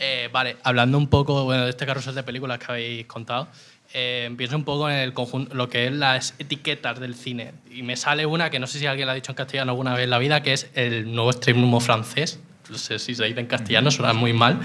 Eh, 0.00 0.30
vale, 0.32 0.56
hablando 0.62 0.96
un 0.96 1.08
poco 1.08 1.44
bueno, 1.44 1.64
de 1.64 1.70
este 1.70 1.84
carrusel 1.84 2.14
de 2.14 2.22
películas 2.22 2.58
que 2.58 2.72
habéis 2.72 3.06
contado, 3.06 3.48
eh, 3.92 4.32
pienso 4.36 4.56
un 4.56 4.64
poco 4.64 4.88
en 4.88 4.96
el 4.96 5.12
conjunto, 5.12 5.54
lo 5.54 5.68
que 5.68 5.86
es 5.86 5.92
las 5.92 6.34
etiquetas 6.38 6.98
del 7.00 7.14
cine. 7.14 7.52
Y 7.70 7.82
me 7.82 7.96
sale 7.96 8.24
una 8.24 8.48
que 8.48 8.58
no 8.58 8.66
sé 8.66 8.78
si 8.78 8.86
alguien 8.86 9.06
la 9.06 9.12
ha 9.12 9.14
dicho 9.14 9.32
en 9.32 9.36
castellano 9.36 9.72
alguna 9.72 9.94
vez 9.94 10.04
en 10.04 10.10
la 10.10 10.18
vida, 10.18 10.42
que 10.42 10.54
es 10.54 10.70
el 10.74 11.12
nuevo 11.12 11.30
extremismo 11.30 11.80
francés. 11.80 12.40
No 12.70 12.78
sé 12.78 12.98
si 12.98 13.14
se 13.14 13.24
dice 13.24 13.40
en 13.40 13.46
castellano, 13.46 13.90
suena 13.90 14.14
muy 14.14 14.32
mal, 14.32 14.58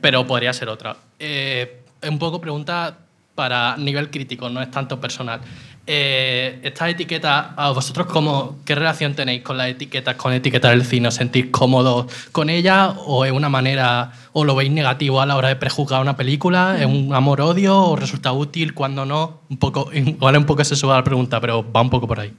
pero 0.00 0.24
podría 0.26 0.52
ser 0.52 0.68
otra. 0.68 0.96
Eh, 1.18 1.82
un 2.06 2.20
poco 2.20 2.40
pregunta 2.40 2.96
para 3.34 3.76
nivel 3.76 4.10
crítico, 4.10 4.48
no 4.50 4.62
es 4.62 4.70
tanto 4.70 5.00
personal. 5.00 5.40
Eh, 5.86 6.60
estas 6.62 6.90
etiquetas, 6.90 7.46
¿a 7.56 7.70
vosotros 7.70 8.06
cómo, 8.06 8.58
qué 8.64 8.74
relación 8.74 9.14
tenéis 9.14 9.42
con 9.42 9.56
las 9.56 9.68
etiquetas, 9.68 10.14
con 10.16 10.32
etiquetas 10.32 10.70
del 10.70 10.84
cine? 10.84 11.08
¿Os 11.08 11.14
sentís 11.14 11.46
cómodos 11.46 12.12
con 12.30 12.50
ellas 12.50 12.94
o 13.06 13.24
es 13.24 13.32
una 13.32 13.48
manera 13.48 14.12
¿O 14.32 14.44
lo 14.44 14.54
veis 14.54 14.70
negativo 14.70 15.20
a 15.20 15.26
la 15.26 15.36
hora 15.36 15.48
de 15.48 15.56
prejuzgar 15.56 16.00
una 16.00 16.16
película? 16.16 16.76
¿Es 16.78 16.86
un 16.86 17.12
amor-odio 17.14 17.76
o 17.76 17.96
resulta 17.96 18.32
útil? 18.32 18.74
cuando 18.74 19.04
no? 19.04 19.40
Un 19.48 19.56
poco, 19.56 19.90
igual 19.94 20.36
un 20.36 20.46
poco 20.46 20.64
sesgada 20.64 20.96
la 20.96 21.04
pregunta, 21.04 21.40
pero 21.40 21.64
va 21.70 21.80
un 21.80 21.90
poco 21.90 22.06
por 22.06 22.20
ahí. 22.20 22.32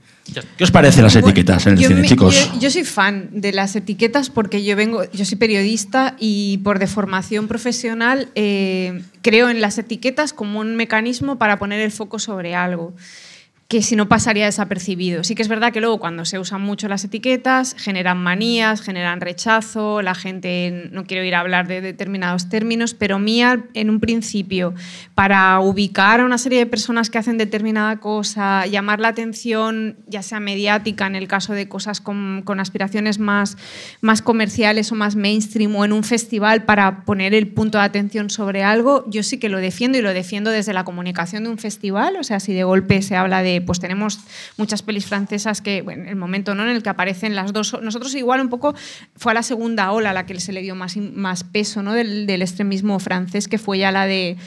¿Qué 0.57 0.63
os 0.63 0.72
parecen 0.72 1.03
las 1.03 1.15
etiquetas 1.15 1.65
en 1.68 1.73
el 1.73 1.85
cine, 1.85 2.07
chicos? 2.07 2.51
Yo, 2.53 2.59
yo, 2.59 2.72
soy 2.72 2.85
fan 2.85 3.30
de 3.31 3.51
las 3.51 3.76
etiquetas 3.76 4.30
porque 4.30 4.63
yo 4.63 4.76
vengo, 4.76 5.03
yo 5.11 5.26
soy 5.26 5.38
periodista 5.38 6.15
y 6.19 6.59
por 6.59 6.80
deformación 6.80 7.47
profesional 7.47 8.30
eh, 8.35 9.01
creo 9.23 9.49
en 9.49 9.59
las 9.61 9.77
etiquetas 9.77 10.31
como 10.31 10.59
un 10.59 10.76
mecanismo 10.76 11.38
para 11.38 11.59
poner 11.59 11.81
el 11.81 11.91
foco 11.91 12.19
sobre 12.19 12.55
algo 12.55 12.93
que 13.72 13.81
si 13.81 13.95
no 13.95 14.10
pasaría 14.10 14.48
desapercibido. 14.48 15.23
Sí 15.23 15.34
que 15.34 15.41
es 15.41 15.48
verdad 15.48 15.72
que 15.72 15.80
luego 15.80 15.98
cuando 15.98 16.26
se 16.26 16.38
usan 16.38 16.61
mucho 16.61 16.89
las 16.89 17.06
etiquetas 17.06 17.73
generan 17.80 18.18
manías, 18.18 18.81
generan 18.81 19.22
rechazo, 19.22 20.02
la 20.02 20.14
gente 20.14 20.89
no 20.91 21.06
quiere 21.06 21.26
ir 21.26 21.35
a 21.35 21.39
hablar 21.39 21.69
de 21.69 21.80
determinados 21.80 22.49
términos, 22.49 22.93
pero 22.93 23.18
mía 23.18 23.64
en 23.73 23.89
un 23.89 24.02
principio 24.02 24.73
para 25.15 25.57
ubicar 25.61 26.19
a 26.19 26.26
una 26.26 26.38
serie 26.38 26.60
de 26.60 26.65
personas 26.65 27.10
que 27.10 27.18
hacen 27.18 27.38
determinada 27.38 28.02
cosa, 28.02 28.65
llamar 28.65 28.99
la 28.99 29.07
atención 29.07 29.95
ya 30.06 30.22
sea 30.22 30.41
mediática 30.41 31.07
en 31.07 31.15
el 31.15 31.30
caso 31.30 31.53
de 31.53 31.69
cosas 31.69 32.02
con, 32.02 32.43
aspiraciones 32.60 33.19
más, 33.19 33.56
más 34.02 34.22
comerciales 34.22 34.91
o 34.91 34.95
más 34.95 35.15
mainstream 35.15 35.73
o 35.77 35.85
en 35.85 35.93
un 35.93 36.03
festival 36.03 36.65
para 36.65 37.06
poner 37.06 37.34
el 37.34 37.48
punto 37.48 37.77
de 37.77 37.85
atención 37.85 38.30
sobre 38.30 38.64
algo, 38.64 39.06
yo 39.10 39.23
sí 39.23 39.38
que 39.38 39.48
lo 39.48 39.60
defiendo 39.60 39.98
y 39.98 40.02
lo 40.02 40.14
defiendo 40.14 40.49
desde 40.49 40.73
la 40.73 40.84
comunicación 40.84 41.45
de 41.45 41.52
un 41.52 41.57
festival, 41.57 42.18
o 42.19 42.26
sea, 42.26 42.41
si 42.41 42.52
de 42.52 42.65
golpe 42.65 43.02
se 43.02 43.15
habla 43.15 43.41
de 43.41 43.60
pues 43.61 43.79
tenemos 43.79 44.19
muchas 44.57 44.81
pelis 44.81 45.05
francesas 45.05 45.61
que, 45.61 45.81
bueno, 45.81 46.09
el 46.09 46.15
momento 46.15 46.55
¿no? 46.55 46.63
en 46.63 46.69
el 46.69 46.83
que 46.83 46.89
aparecen 46.89 47.35
las 47.35 47.53
dos, 47.53 47.77
nosotros 47.81 48.13
igual 48.15 48.41
un 48.41 48.49
poco 48.49 48.75
fue 49.15 49.31
a 49.31 49.35
la 49.35 49.43
segunda 49.43 49.91
ola 49.91 50.13
la 50.13 50.25
que 50.25 50.39
se 50.39 50.51
le 50.51 50.61
dio 50.61 50.75
más, 50.75 50.97
más 50.97 51.43
peso 51.43 51.83
¿no? 51.83 51.93
del, 51.93 52.29
extremismo 52.41 52.99
francés, 52.99 53.47
que 53.47 53.57
fue 53.57 53.79
ya 53.79 53.91
la 53.91 54.05
de 54.05 54.38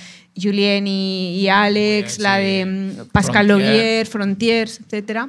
Julien 0.41 0.87
y, 0.87 1.49
Alex, 1.49 2.19
la 2.19 2.39
de 2.39 2.67
mm, 2.67 3.07
Pascal 3.13 3.49
Logier, 3.49 4.07
Frontiers, 4.07 4.81
etc. 4.91 5.29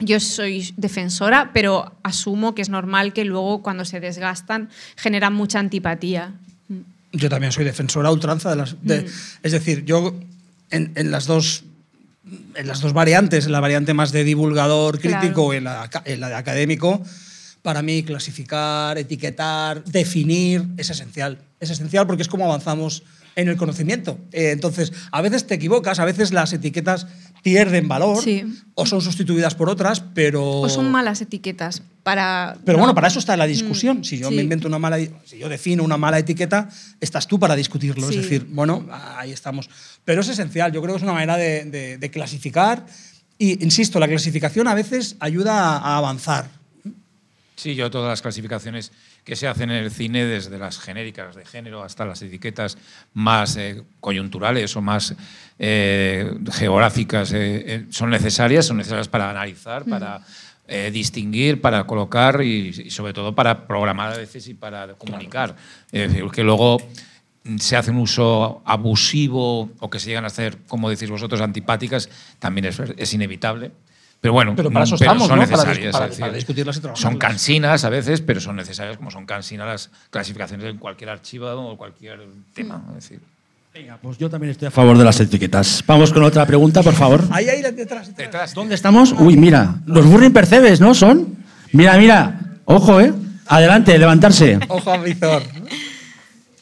Yo 0.00 0.20
soy 0.20 0.72
defensora, 0.76 1.50
pero 1.52 1.92
asumo 2.02 2.54
que 2.54 2.62
es 2.62 2.68
normal 2.68 3.12
que 3.12 3.24
luego 3.24 3.62
cuando 3.62 3.84
se 3.84 4.00
desgastan 4.00 4.68
generan 4.96 5.34
mucha 5.34 5.58
antipatía. 5.58 6.34
Yo 7.12 7.28
también 7.28 7.52
soy 7.52 7.64
defensora 7.64 8.10
ultranza 8.10 8.50
de 8.50 8.56
las... 8.56 8.74
Mm. 8.74 9.06
Es 9.42 9.52
decir, 9.52 9.84
yo 9.84 10.14
en, 10.70 10.92
en, 10.94 11.10
las 11.10 11.26
dos 11.26 11.64
en 12.54 12.66
las 12.66 12.80
dos 12.80 12.92
variantes, 12.92 13.46
en 13.46 13.52
la 13.52 13.60
variante 13.60 13.94
más 13.94 14.12
de 14.12 14.24
divulgador 14.24 15.00
crítico 15.00 15.54
y 15.54 15.58
en 15.58 15.64
la, 15.64 15.88
en 16.04 16.20
la 16.20 16.28
de 16.28 16.34
académico, 16.34 17.02
para 17.62 17.82
mí 17.82 18.02
clasificar, 18.02 18.98
etiquetar, 18.98 19.84
definir 19.84 20.64
es 20.76 20.90
esencial. 20.90 21.38
Es 21.60 21.70
esencial 21.70 22.06
porque 22.06 22.22
es 22.22 22.28
como 22.28 22.44
avanzamos 22.44 23.02
en 23.36 23.48
el 23.48 23.56
conocimiento. 23.56 24.18
Eh, 24.32 24.50
entonces, 24.50 24.92
a 25.10 25.20
veces 25.22 25.46
te 25.46 25.54
equivocas, 25.54 25.98
a 25.98 26.04
veces 26.04 26.32
las 26.32 26.52
etiquetas 26.52 27.06
pierden 27.42 27.88
valor 27.88 28.24
o 28.74 28.86
son 28.86 29.00
sustituidas 29.00 29.54
por 29.54 29.68
otras, 29.68 30.00
pero... 30.00 30.60
O 30.60 30.68
son 30.68 30.90
malas 30.90 31.20
etiquetas. 31.20 31.82
Para, 32.02 32.56
pero 32.64 32.78
bueno, 32.78 32.94
para 32.94 33.08
eso 33.08 33.18
está 33.18 33.36
la 33.36 33.46
discusión. 33.46 33.98
Mm, 33.98 34.04
si 34.04 34.18
yo 34.18 34.30
me 34.30 34.42
invento 34.42 34.66
una 34.66 34.78
mala... 34.78 34.98
Si 35.24 35.38
yo 35.38 35.48
defino 35.48 35.84
una 35.84 35.96
mala 35.96 36.18
etiqueta, 36.18 36.68
estás 37.00 37.26
tú 37.26 37.38
para 37.38 37.54
discutirlo. 37.54 38.08
Es 38.08 38.16
decir, 38.16 38.46
bueno, 38.48 38.86
ahí 39.16 39.32
estamos. 39.32 39.68
Pero 40.04 40.22
es 40.22 40.28
esencial. 40.28 40.72
Yo 40.72 40.80
creo 40.82 40.94
que 40.94 40.98
es 40.98 41.02
una 41.02 41.12
manera 41.12 41.36
de, 41.36 41.98
de 41.98 42.10
clasificar. 42.10 42.86
Y, 43.38 43.62
insisto, 43.62 44.00
la 44.00 44.08
clasificación 44.08 44.66
a 44.66 44.74
veces 44.74 45.16
ayuda 45.20 45.76
a 45.78 45.96
avanzar. 45.96 46.50
Sí, 47.58 47.74
yo 47.74 47.90
todas 47.90 48.08
las 48.08 48.22
clasificaciones 48.22 48.92
que 49.28 49.36
se 49.36 49.46
hacen 49.46 49.70
en 49.70 49.84
el 49.84 49.90
cine, 49.90 50.24
desde 50.24 50.56
las 50.56 50.78
genéricas 50.78 51.36
de 51.36 51.44
género 51.44 51.82
hasta 51.82 52.06
las 52.06 52.22
etiquetas 52.22 52.78
más 53.12 53.58
eh, 53.58 53.82
coyunturales 54.00 54.74
o 54.74 54.80
más 54.80 55.14
eh, 55.58 56.32
geográficas, 56.50 57.32
eh, 57.34 57.84
son 57.90 58.08
necesarias, 58.08 58.64
son 58.64 58.78
necesarias 58.78 59.06
para 59.06 59.28
analizar, 59.28 59.84
para 59.84 60.22
distinguir, 60.92 61.60
para 61.60 61.84
colocar 61.84 62.42
y, 62.42 62.90
sobre 62.90 63.12
todo 63.12 63.34
para 63.34 63.66
programar 63.66 64.14
a 64.14 64.16
veces 64.16 64.48
y 64.48 64.54
para 64.54 64.94
comunicar. 64.94 65.56
Es 65.92 66.08
decir, 66.08 66.30
que 66.30 66.42
luego 66.42 66.78
se 67.58 67.76
hace 67.76 67.90
un 67.90 67.98
uso 67.98 68.62
abusivo 68.64 69.70
o 69.78 69.90
que 69.90 69.98
se 69.98 70.08
llegan 70.08 70.24
a 70.24 70.28
hacer, 70.28 70.56
como 70.68 70.88
decís 70.88 71.10
vosotros, 71.10 71.42
antipáticas, 71.42 72.08
también 72.38 72.66
es, 72.66 72.80
es 72.96 73.14
inevitable. 73.14 73.72
Pero 74.20 74.34
bueno, 74.34 74.54
pero 74.56 74.70
para 74.70 74.84
eso 74.84 74.96
estamos, 74.96 75.28
son 75.28 75.38
¿no? 75.38 75.46
necesarias. 75.46 75.92
Para, 75.92 76.08
para, 76.08 76.32
discutirlas 76.32 76.76
y 76.78 76.80
Son 76.94 77.18
cansinas 77.18 77.84
a 77.84 77.88
veces, 77.88 78.20
pero 78.20 78.40
son 78.40 78.56
necesarias 78.56 78.96
como 78.96 79.10
son 79.10 79.26
cansinas 79.26 79.66
las 79.66 79.90
clasificaciones 80.10 80.66
en 80.66 80.78
cualquier 80.78 81.10
archivo 81.10 81.48
o 81.52 81.76
cualquier 81.76 82.20
tema. 82.52 82.82
decir. 82.94 83.20
Venga, 83.72 83.96
pues 84.02 84.18
yo 84.18 84.28
también 84.28 84.50
estoy 84.50 84.66
a 84.66 84.70
favor 84.72 84.98
de 84.98 85.04
las 85.04 85.20
etiquetas. 85.20 85.84
Vamos 85.86 86.12
con 86.12 86.24
otra 86.24 86.44
pregunta, 86.46 86.82
por 86.82 86.94
favor. 86.94 87.22
Ahí, 87.30 87.48
ahí, 87.48 87.62
detrás. 87.62 88.14
detrás. 88.16 88.54
¿Dónde 88.54 88.74
estamos? 88.74 89.12
Uy, 89.12 89.36
mira, 89.36 89.76
los 89.86 90.04
burring 90.04 90.32
percebes, 90.32 90.80
¿no? 90.80 90.94
Son. 90.94 91.36
Mira, 91.72 91.96
mira. 91.96 92.40
Ojo, 92.64 93.00
¿eh? 93.00 93.12
Adelante, 93.46 93.96
levantarse. 93.96 94.58
Ojo 94.68 94.90
a 94.90 94.98
visor. 94.98 95.42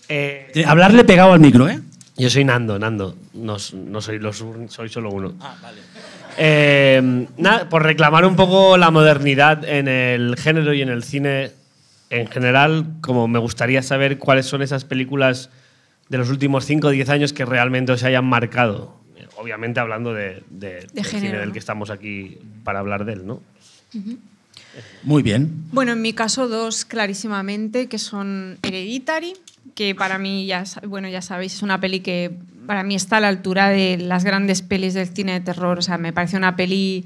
Eh, 0.09 0.65
Hablarle 0.67 1.05
pegado 1.05 1.33
al 1.33 1.41
micro, 1.41 1.69
¿eh? 1.69 1.81
Yo 2.17 2.31
soy 2.31 2.45
Nando, 2.45 2.79
Nando. 2.79 3.17
No, 3.35 3.57
no 3.75 4.01
soy, 4.01 4.19
los, 4.19 4.45
soy 4.69 4.89
solo 4.89 5.11
uno. 5.11 5.35
Ah, 5.41 5.55
vale. 5.63 5.81
Eh, 6.39 7.27
nada, 7.37 7.69
por 7.69 7.83
reclamar 7.83 8.25
un 8.25 8.37
poco 8.37 8.77
la 8.77 8.91
modernidad 8.91 9.65
en 9.65 9.89
el 9.89 10.37
género 10.37 10.75
y 10.75 10.83
en 10.83 10.89
el 10.89 11.03
cine 11.03 11.53
en 12.11 12.27
general, 12.29 12.87
como 13.01 13.27
me 13.29 13.39
gustaría 13.39 13.83
saber 13.83 14.19
cuáles 14.19 14.47
son 14.47 14.63
esas 14.63 14.85
películas 14.85 15.51
de 16.09 16.19
los 16.19 16.31
últimos 16.31 16.65
5 16.65 16.87
o 16.87 16.91
10 16.91 17.09
años 17.09 17.33
que 17.33 17.45
realmente 17.45 17.97
se 17.97 18.07
hayan 18.07 18.25
marcado. 18.25 18.95
Obviamente 19.39 19.81
hablando 19.81 20.15
de, 20.15 20.43
del 20.49 20.89
cine 21.05 21.39
del 21.39 21.53
que 21.53 21.59
estamos 21.59 21.91
aquí 21.91 22.39
para 22.65 22.79
hablar 22.79 23.05
de 23.05 23.15
él, 23.15 23.27
¿no? 23.27 23.43
Muy 25.03 25.23
bien. 25.23 25.65
Bueno, 25.73 25.93
en 25.93 26.03
mi 26.03 26.13
caso 26.13 26.49
dos 26.49 26.85
clarísimamente, 26.85 27.87
que 27.87 27.99
son 27.99 28.59
Hereditary, 28.63 29.35
que 29.75 29.95
para 29.95 30.19
mí 30.19 30.47
ya, 30.47 30.65
bueno, 30.87 31.09
ya 31.09 31.23
sabéis, 31.23 31.55
es 31.55 31.63
una 31.63 31.81
peli 31.81 32.01
que 32.01 32.33
para 32.67 32.83
mí 32.83 32.95
está 32.95 33.19
a 33.19 33.21
la 33.21 33.29
altura 33.29 33.69
de 33.69 33.99
las 33.99 34.25
grandes 34.25 34.63
pelis 34.63 34.95
del 34.95 35.09
cine 35.09 35.33
de 35.33 35.41
terror. 35.41 35.79
O 35.79 35.83
sea, 35.83 35.99
me 35.99 36.13
parece 36.13 36.37
una 36.37 36.57
peli 36.57 37.05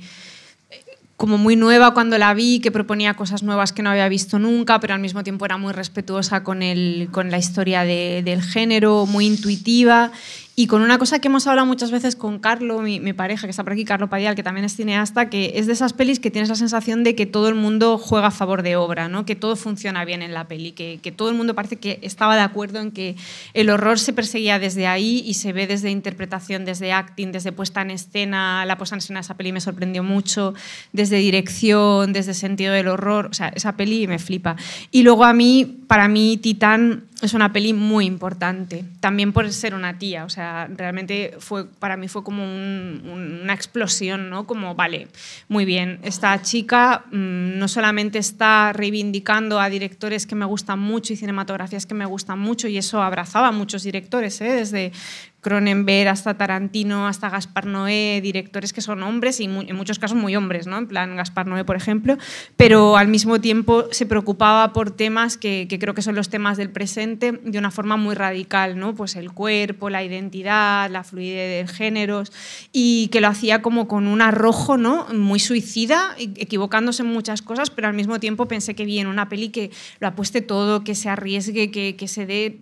eh, 0.71 0.83
como 1.17 1.39
muy 1.39 1.57
nueva 1.57 1.95
cuando 1.95 2.19
la 2.19 2.35
vi, 2.35 2.61
que 2.61 2.73
proponía 2.73 3.15
cosas 3.15 3.43
nuevas 3.43 3.73
que 3.73 3.83
no 3.83 3.91
había 3.91 4.09
visto 4.09 4.39
nunca, 4.39 4.81
pero 4.81 4.95
al 4.95 5.01
mismo 5.01 5.23
tiempo 5.23 5.45
era 5.45 5.59
muy 5.59 5.73
respetuosa 5.73 6.43
con, 6.43 6.63
el, 6.63 7.09
con 7.13 7.31
la 7.31 7.39
historia 7.39 7.85
del 7.85 8.43
género, 8.43 9.07
muy 9.07 9.27
intuitiva 9.27 10.11
y 10.57 10.67
con 10.67 10.83
una 10.83 10.99
cosa 10.99 11.19
que 11.19 11.29
hemos 11.29 11.47
hablado 11.47 11.67
muchas 11.67 11.91
veces 11.91 12.17
con 12.17 12.39
Carlo, 12.39 12.81
mi, 12.81 13.13
pareja 13.13 13.47
que 13.47 13.51
está 13.51 13.65
por 13.65 13.73
aquí, 13.73 13.85
Carlo 13.85 14.11
Padial, 14.11 14.35
que 14.35 14.43
también 14.43 14.65
es 14.65 14.77
cineasta, 14.77 15.31
que 15.31 15.53
es 15.55 15.67
de 15.67 15.73
esas 15.73 15.93
pelis 15.93 16.21
que 16.21 16.31
tienes 16.31 16.49
la 16.49 16.55
sensación 16.55 17.05
de 17.05 17.15
que 17.15 17.27
todo 17.27 17.49
el 17.49 17.55
mundo 17.55 17.99
juega 17.99 18.29
a 18.29 18.31
favor 18.31 18.63
de 18.63 18.77
obra, 18.77 19.09
¿no? 19.09 19.25
que 19.25 19.37
todo 19.37 19.57
funciona 19.57 20.05
bien 20.05 20.23
en 20.23 20.35
la 20.35 20.49
peli, 20.49 20.73
que, 20.73 20.99
que 21.03 21.13
todo 21.13 21.31
el 21.31 21.35
mundo 21.35 21.55
parece 21.55 21.77
que 21.77 21.99
estaba 22.03 22.35
de 22.37 22.43
acuerdo 22.43 22.81
en 22.81 22.91
que 22.91 23.17
el 23.55 23.71
horror 23.71 23.99
se 23.99 24.13
perseguía 24.13 24.59
desde 24.59 24.87
ahí 24.87 25.23
y 25.27 25.35
se 25.35 25.53
ve 25.53 25.67
desde 25.67 25.91
interpretación, 25.91 26.65
desde 26.65 26.93
acting, 26.93 27.33
desde 27.33 27.53
puesta 27.53 27.83
en 27.83 27.91
escena. 27.91 28.65
La 28.67 28.77
puesta 28.77 28.97
en 28.97 28.99
escena 28.99 29.21
de 29.21 29.23
esa 29.23 29.37
peli 29.37 29.53
me 29.53 29.61
sorprendió 29.61 30.03
mucho, 30.03 30.55
desde 30.93 31.17
dirección, 31.17 32.13
desde 32.13 32.35
sentido 32.35 32.73
del 32.73 32.89
horror. 32.89 33.29
O 33.31 33.35
sea, 33.35 33.49
esa 33.49 33.77
peli 33.77 34.07
me 34.07 34.19
flipa. 34.19 34.57
Y 34.91 35.03
luego 35.03 35.25
a 35.25 35.33
mí, 35.33 35.65
para 35.87 36.09
mí, 36.09 36.37
Titán 36.37 37.05
es 37.23 37.35
una 37.35 37.53
peli 37.53 37.73
muy 37.73 38.07
importante, 38.07 38.85
también 39.01 39.33
por 39.33 39.51
ser 39.53 39.75
una 39.75 39.99
tía, 39.99 40.25
o 40.25 40.31
sea, 40.31 40.69
realmente 40.75 41.35
fue, 41.39 41.67
para 41.67 41.97
mí 41.97 42.09
fue 42.09 42.25
como 42.25 42.43
una 42.45 43.53
explosión, 43.53 44.31
¿no? 44.31 44.47
Como, 44.47 44.75
vale, 44.75 45.09
muy 45.49 45.65
bien, 45.65 45.99
esta 46.03 46.41
chica 46.41 47.05
mm, 47.11 47.59
no 47.59 47.69
solamente 47.69 48.19
está 48.19 48.73
reivindicando 48.73 49.61
a 49.61 49.69
directores 49.69 50.27
que 50.27 50.35
me 50.35 50.47
gustan 50.47 50.79
mucho 50.79 51.13
y 51.13 51.17
cinematografías 51.17 51.85
que 51.85 51.95
me 51.95 52.07
gustan 52.07 52.39
mucho, 52.39 52.69
y 52.69 52.79
eso 52.79 53.03
abrazaba 53.03 53.49
a 53.49 53.53
muchos 53.53 53.83
directores, 53.83 54.41
¿eh? 54.41 54.53
desde 54.53 54.93
Cronenberg 55.41 56.09
hasta 56.09 56.37
Tarantino, 56.37 57.07
hasta 57.07 57.31
Gaspar 57.31 57.67
Noé, 57.67 58.21
directores 58.23 58.73
que 58.73 58.81
son 58.81 59.03
hombres 59.03 59.41
y 59.41 59.45
en 59.45 59.77
muchos 59.77 59.99
casos 59.99 60.17
muy 60.17 60.37
hombres, 60.37 60.67
¿no? 60.67 60.79
en 60.79 60.87
plan 60.87 61.17
Gaspar 61.17 61.47
Noé, 61.47 61.65
por 61.65 61.77
ejemplo, 61.77 62.19
pero 62.57 62.97
al 62.97 63.09
mismo 63.09 63.41
tiempo 63.41 63.85
se 63.91 64.07
preocupaba 64.07 64.73
por 64.73 64.91
temas 64.91 65.37
que, 65.37 65.67
creo 65.81 65.95
que 65.95 66.03
son 66.03 66.15
los 66.15 66.29
temas 66.29 66.57
del 66.57 66.71
presente 66.71 67.33
de 67.33 67.59
una 67.59 67.71
forma 67.71 67.97
muy 67.97 68.15
radical, 68.15 68.79
¿no? 68.79 68.95
pues 68.95 69.17
el 69.17 69.33
cuerpo, 69.33 69.91
la 69.91 70.05
identidad, 70.05 70.91
la 70.91 71.05
fluidez 71.05 71.69
de 71.69 71.73
géneros, 71.73 72.33
y 72.73 73.09
que 73.09 73.21
lo 73.21 73.29
hacía 73.29 73.63
como 73.63 73.89
con 73.89 74.07
un 74.07 74.23
arrojo 74.23 74.77
¿no? 74.77 75.07
muy 75.15 75.41
suicida, 75.41 76.15
equivocándose 76.19 77.03
en 77.03 77.09
muchas 77.09 77.41
cosas, 77.43 77.71
pero 77.71 77.89
al 77.89 77.95
mismo 77.95 78.21
tiempo 78.21 78.47
pensé 78.47 78.75
que 78.75 78.85
bien, 78.85 79.07
una 79.07 79.29
peli 79.29 79.49
que 79.49 79.71
lo 80.01 80.09
apueste 80.09 80.43
todo, 80.43 80.85
que 80.85 80.95
se 80.95 81.09
arriesgue, 81.09 81.71
que 81.71 82.09
se 82.09 82.27
dé 82.27 82.61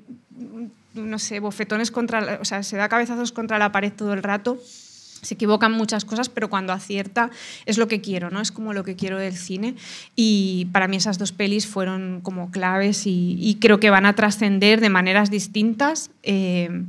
no 0.98 1.18
sé, 1.18 1.40
bofetones 1.40 1.90
contra, 1.90 2.38
o 2.40 2.44
sea, 2.44 2.62
se 2.62 2.76
da 2.76 2.88
cabezazos 2.88 3.32
contra 3.32 3.58
la 3.58 3.72
pared 3.72 3.92
todo 3.92 4.12
el 4.12 4.22
rato 4.22 4.58
se 5.22 5.34
equivocan 5.34 5.72
muchas 5.72 6.04
cosas, 6.04 6.28
pero 6.28 6.48
cuando 6.48 6.72
acierta 6.72 7.30
es 7.66 7.78
lo 7.78 7.88
que 7.88 8.00
quiero, 8.00 8.30
¿no? 8.30 8.40
Es 8.40 8.52
como 8.52 8.72
lo 8.72 8.84
que 8.84 8.96
quiero 8.96 9.18
del 9.18 9.36
cine. 9.36 9.74
Y 10.14 10.68
para 10.72 10.88
mí 10.88 10.96
esas 10.96 11.18
dos 11.18 11.32
pelis 11.32 11.66
fueron 11.66 12.20
como 12.22 12.50
claves 12.50 13.02
y, 13.06 13.58
creo 13.60 13.80
que 13.80 13.90
van 13.90 14.06
a 14.06 14.14
trascender 14.14 14.80
de 14.80 14.90
maneras 14.90 15.30
distintas. 15.30 16.10
Eh, 16.22 16.84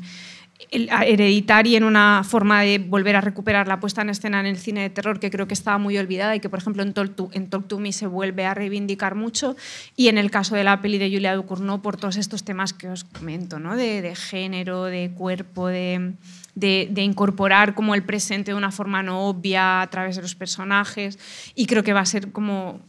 Hereditary 0.72 1.76
en 1.76 1.84
una 1.84 2.24
forma 2.24 2.62
de 2.62 2.78
volver 2.78 3.16
a 3.16 3.22
recuperar 3.22 3.68
la 3.68 3.80
puesta 3.80 4.02
en 4.02 4.10
escena 4.10 4.40
en 4.40 4.46
el 4.46 4.58
cine 4.58 4.82
de 4.82 4.90
terror 4.90 5.20
que 5.20 5.32
creo 5.32 5.48
que 5.48 5.54
estaba 5.54 5.78
muy 5.78 5.98
olvidada 5.98 6.36
y 6.36 6.40
que, 6.40 6.50
por 6.50 6.60
ejemplo, 6.60 6.84
en 6.84 6.94
Talk 6.94 7.16
to, 7.16 7.30
en 7.34 7.50
Talk 7.50 7.68
to 7.68 7.80
Me 7.80 7.92
se 7.92 8.06
vuelve 8.06 8.46
a 8.46 8.54
reivindicar 8.54 9.16
mucho. 9.16 9.56
Y 9.96 10.10
en 10.10 10.18
el 10.18 10.30
caso 10.30 10.56
de 10.56 10.64
la 10.64 10.82
peli 10.82 10.98
de 10.98 11.10
Julia 11.10 11.36
Ducournau, 11.36 11.82
por 11.82 11.98
todos 11.98 12.18
estos 12.18 12.44
temas 12.44 12.74
que 12.74 12.88
os 12.88 13.04
comento, 13.04 13.60
¿no? 13.60 13.76
de, 13.76 14.02
de 14.02 14.16
género, 14.16 14.84
de 14.86 15.12
cuerpo, 15.16 15.68
de, 15.68 16.14
de, 16.54 16.88
de, 16.92 17.02
incorporar 17.02 17.74
como 17.74 17.96
el 17.96 18.04
presente 18.04 18.52
de 18.52 18.58
una 18.58 18.72
forma 18.72 19.02
no 19.02 19.28
obvia 19.28 19.82
a 19.82 19.90
través 19.90 20.18
de 20.18 20.22
los 20.22 20.36
personajes. 20.36 21.18
Y 21.56 21.66
creo 21.66 21.84
que 21.84 21.94
va 21.94 22.02
a 22.02 22.06
ser 22.06 22.32
como 22.32 22.80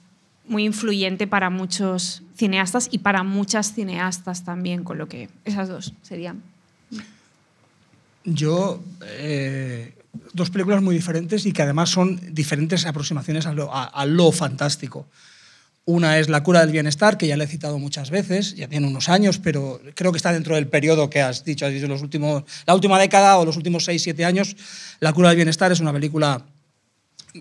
muy 0.46 0.64
influyente 0.64 1.26
para 1.26 1.48
muchos 1.48 2.24
cineastas 2.34 2.88
y 2.90 2.98
para 2.98 3.22
muchas 3.22 3.72
cineastas 3.72 4.44
también, 4.44 4.84
con 4.84 4.98
lo 4.98 5.06
que 5.06 5.30
esas 5.44 5.68
dos 5.68 5.94
serían. 6.02 6.42
Yo, 8.24 8.82
eh, 9.02 9.94
dos 10.32 10.50
películas 10.50 10.82
muy 10.82 10.94
diferentes 10.94 11.46
y 11.46 11.52
que 11.52 11.62
además 11.62 11.90
son 11.90 12.20
diferentes 12.34 12.86
aproximaciones 12.86 13.46
a 13.46 14.06
lo, 14.06 14.32
fantástico. 14.32 15.06
Una 15.86 16.18
es 16.18 16.28
La 16.28 16.42
cura 16.42 16.60
del 16.60 16.70
bienestar, 16.70 17.16
que 17.16 17.26
ya 17.26 17.36
le 17.36 17.44
he 17.44 17.48
citado 17.48 17.78
muchas 17.78 18.10
veces, 18.10 18.54
ya 18.54 18.68
tiene 18.68 18.86
unos 18.86 19.08
años, 19.08 19.38
pero 19.38 19.80
creo 19.94 20.12
que 20.12 20.18
está 20.18 20.32
dentro 20.32 20.54
del 20.54 20.68
periodo 20.68 21.08
que 21.08 21.22
has 21.22 21.44
dicho, 21.44 21.66
has 21.66 21.72
dicho 21.72 21.88
los 21.88 22.02
últimos, 22.02 22.44
la 22.66 22.74
última 22.74 22.98
década 22.98 23.38
o 23.38 23.44
los 23.44 23.56
últimos 23.56 23.84
6, 23.84 24.02
7 24.02 24.24
años. 24.24 24.56
La 25.00 25.12
cura 25.12 25.30
del 25.30 25.36
bienestar 25.36 25.72
es 25.72 25.80
una 25.80 25.92
película 25.92 26.44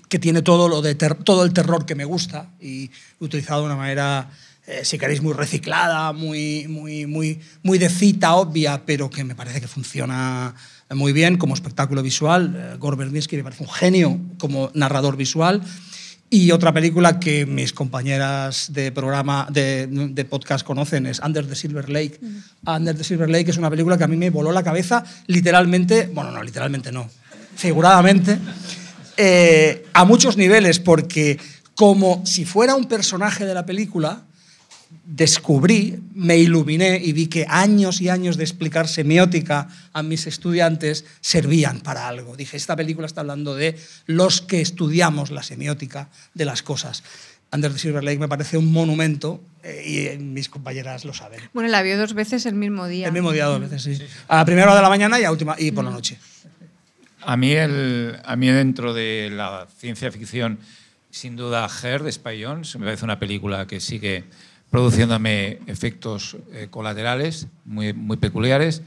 que 0.08 0.20
tiene 0.20 0.42
todo, 0.42 0.70
lo 0.70 0.82
de 0.82 0.96
todo 0.96 1.44
el 1.44 1.54
terror 1.54 1.86
que 1.86 1.96
me 1.96 2.06
gusta 2.06 2.50
y 2.60 2.90
utilizado 3.20 3.62
de 3.62 3.66
una 3.68 3.76
manera 3.76 4.30
eh, 4.70 4.86
si 4.86 5.00
queréis, 5.00 5.22
muy 5.24 5.34
reciclada, 5.34 6.14
muy, 6.14 6.68
muy, 6.68 7.08
muy, 7.08 7.40
muy 7.64 7.80
de 7.80 7.90
cita 7.90 8.36
obvia, 8.36 8.84
pero 8.86 9.10
que 9.10 9.24
me 9.24 9.34
parece 9.34 9.60
que 9.60 9.68
funciona 9.68 10.54
muy 10.92 11.12
bien 11.12 11.38
como 11.38 11.56
espectáculo 11.56 12.04
visual. 12.04 12.56
Eh, 12.56 12.78
Gore 12.78 12.96
Verbinski 12.98 13.36
me 13.38 13.44
parece 13.44 13.64
un 13.64 13.70
genio 13.70 14.20
como 14.38 14.70
narrador 14.76 15.18
visual. 15.18 15.64
Y 16.30 16.52
otra 16.52 16.72
película 16.72 17.20
que 17.20 17.48
mis 17.48 17.74
compañeras 17.74 18.72
de 18.72 18.92
programa, 18.92 19.48
de, 19.50 19.88
de, 19.88 20.26
podcast 20.26 20.64
conocen 20.64 21.08
es 21.08 21.20
Under 21.20 21.48
the 21.48 21.56
Silver 21.56 21.90
Lake. 21.90 22.20
Under 22.68 22.96
the 22.96 23.04
Silver 23.04 23.28
Lake 23.28 23.50
es 23.50 23.58
una 23.58 23.72
película 23.72 23.98
que 23.98 24.04
a 24.04 24.08
mí 24.08 24.18
me 24.18 24.30
voló 24.30 24.52
la 24.52 24.62
cabeza 24.62 25.04
literalmente, 25.26 26.12
bueno, 26.14 26.30
no, 26.30 26.44
literalmente 26.44 26.92
no, 26.92 27.10
figuradamente, 27.56 28.38
eh, 29.18 29.88
a 29.94 30.06
muchos 30.06 30.38
niveles, 30.38 30.80
porque 30.80 31.40
como 31.74 32.24
si 32.28 32.46
fuera 32.46 32.76
un 32.76 32.86
personaje 32.86 33.46
de 33.46 33.56
la 33.56 33.66
película, 33.66 34.26
descubrí, 35.06 36.00
me 36.14 36.38
iluminé 36.38 37.02
y 37.04 37.14
vi 37.14 37.28
que 37.28 37.46
años 37.50 38.00
y 38.00 38.10
años 38.10 38.38
de 38.38 38.44
explicar 38.44 38.88
semiótica 38.88 39.68
a 39.92 40.04
mis 40.04 40.28
estudiantes 40.28 41.06
servían 41.20 41.82
para 41.82 42.08
algo. 42.08 42.36
Dije, 42.36 42.58
esta 42.58 42.76
película 42.76 43.08
está 43.08 43.22
hablando 43.22 43.56
de 43.56 43.76
los 44.06 44.42
que 44.42 44.62
estudiamos 44.62 45.32
la 45.32 45.42
semiótica 45.42 46.10
de 46.34 46.46
las 46.46 46.62
cosas. 46.62 47.04
Under 47.52 47.74
the 47.74 47.80
Silver 47.80 48.04
Lake 48.04 48.20
me 48.20 48.28
parece 48.28 48.58
un 48.58 48.72
monumento 48.72 49.42
eh, 49.64 50.14
y 50.16 50.20
mis 50.20 50.50
compañeras 50.50 51.04
lo 51.06 51.14
saben. 51.14 51.42
Bueno, 51.54 51.70
la 51.70 51.82
vio 51.82 51.98
dos 51.98 52.14
veces 52.14 52.46
el 52.46 52.54
mismo 52.54 52.88
día. 52.88 53.08
El 53.08 53.14
mismo 53.14 53.32
día 53.32 53.46
dos 53.46 53.60
veces, 53.60 53.82
sí. 53.82 53.98
A 54.28 54.38
la 54.38 54.46
primera 54.46 54.68
hora 54.68 54.76
de 54.76 54.82
la 54.84 54.90
mañana 54.90 55.20
y, 55.20 55.24
a 55.24 55.32
última, 55.32 55.56
y 55.58 55.72
por 55.72 55.84
la 55.84 55.90
noche. 55.90 56.20
A 57.22 57.36
mí, 57.36 57.52
el, 57.52 58.20
a 58.24 58.36
mí 58.36 58.48
dentro 58.50 58.94
de 58.94 59.32
la 59.34 59.68
ciencia 59.80 60.12
ficción, 60.12 60.60
sin 61.10 61.36
duda, 61.36 61.68
Her 61.68 62.04
de 62.04 62.12
Spy 62.12 62.44
Jones 62.44 62.76
me 62.78 62.86
parece 62.86 63.06
una 63.06 63.18
película 63.18 63.66
que 63.66 63.80
sigue 63.80 64.26
produciéndome 64.70 65.60
efectos 65.68 66.38
eh, 66.54 66.68
colaterales 66.70 67.48
muy, 67.66 67.94
muy 67.94 68.18
peculiares. 68.18 68.82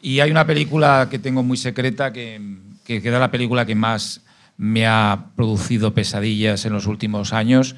Y 0.00 0.20
hay 0.20 0.30
una 0.30 0.46
película 0.46 1.08
que 1.10 1.18
tengo 1.18 1.42
muy 1.42 1.56
secreta, 1.56 2.12
que, 2.12 2.40
que 2.84 3.00
queda 3.00 3.18
la 3.18 3.30
película 3.30 3.64
que 3.64 3.74
más 3.74 4.20
me 4.56 4.86
ha 4.86 5.30
producido 5.36 5.94
pesadillas 5.94 6.64
en 6.66 6.72
los 6.72 6.86
últimos 6.86 7.32
años, 7.32 7.74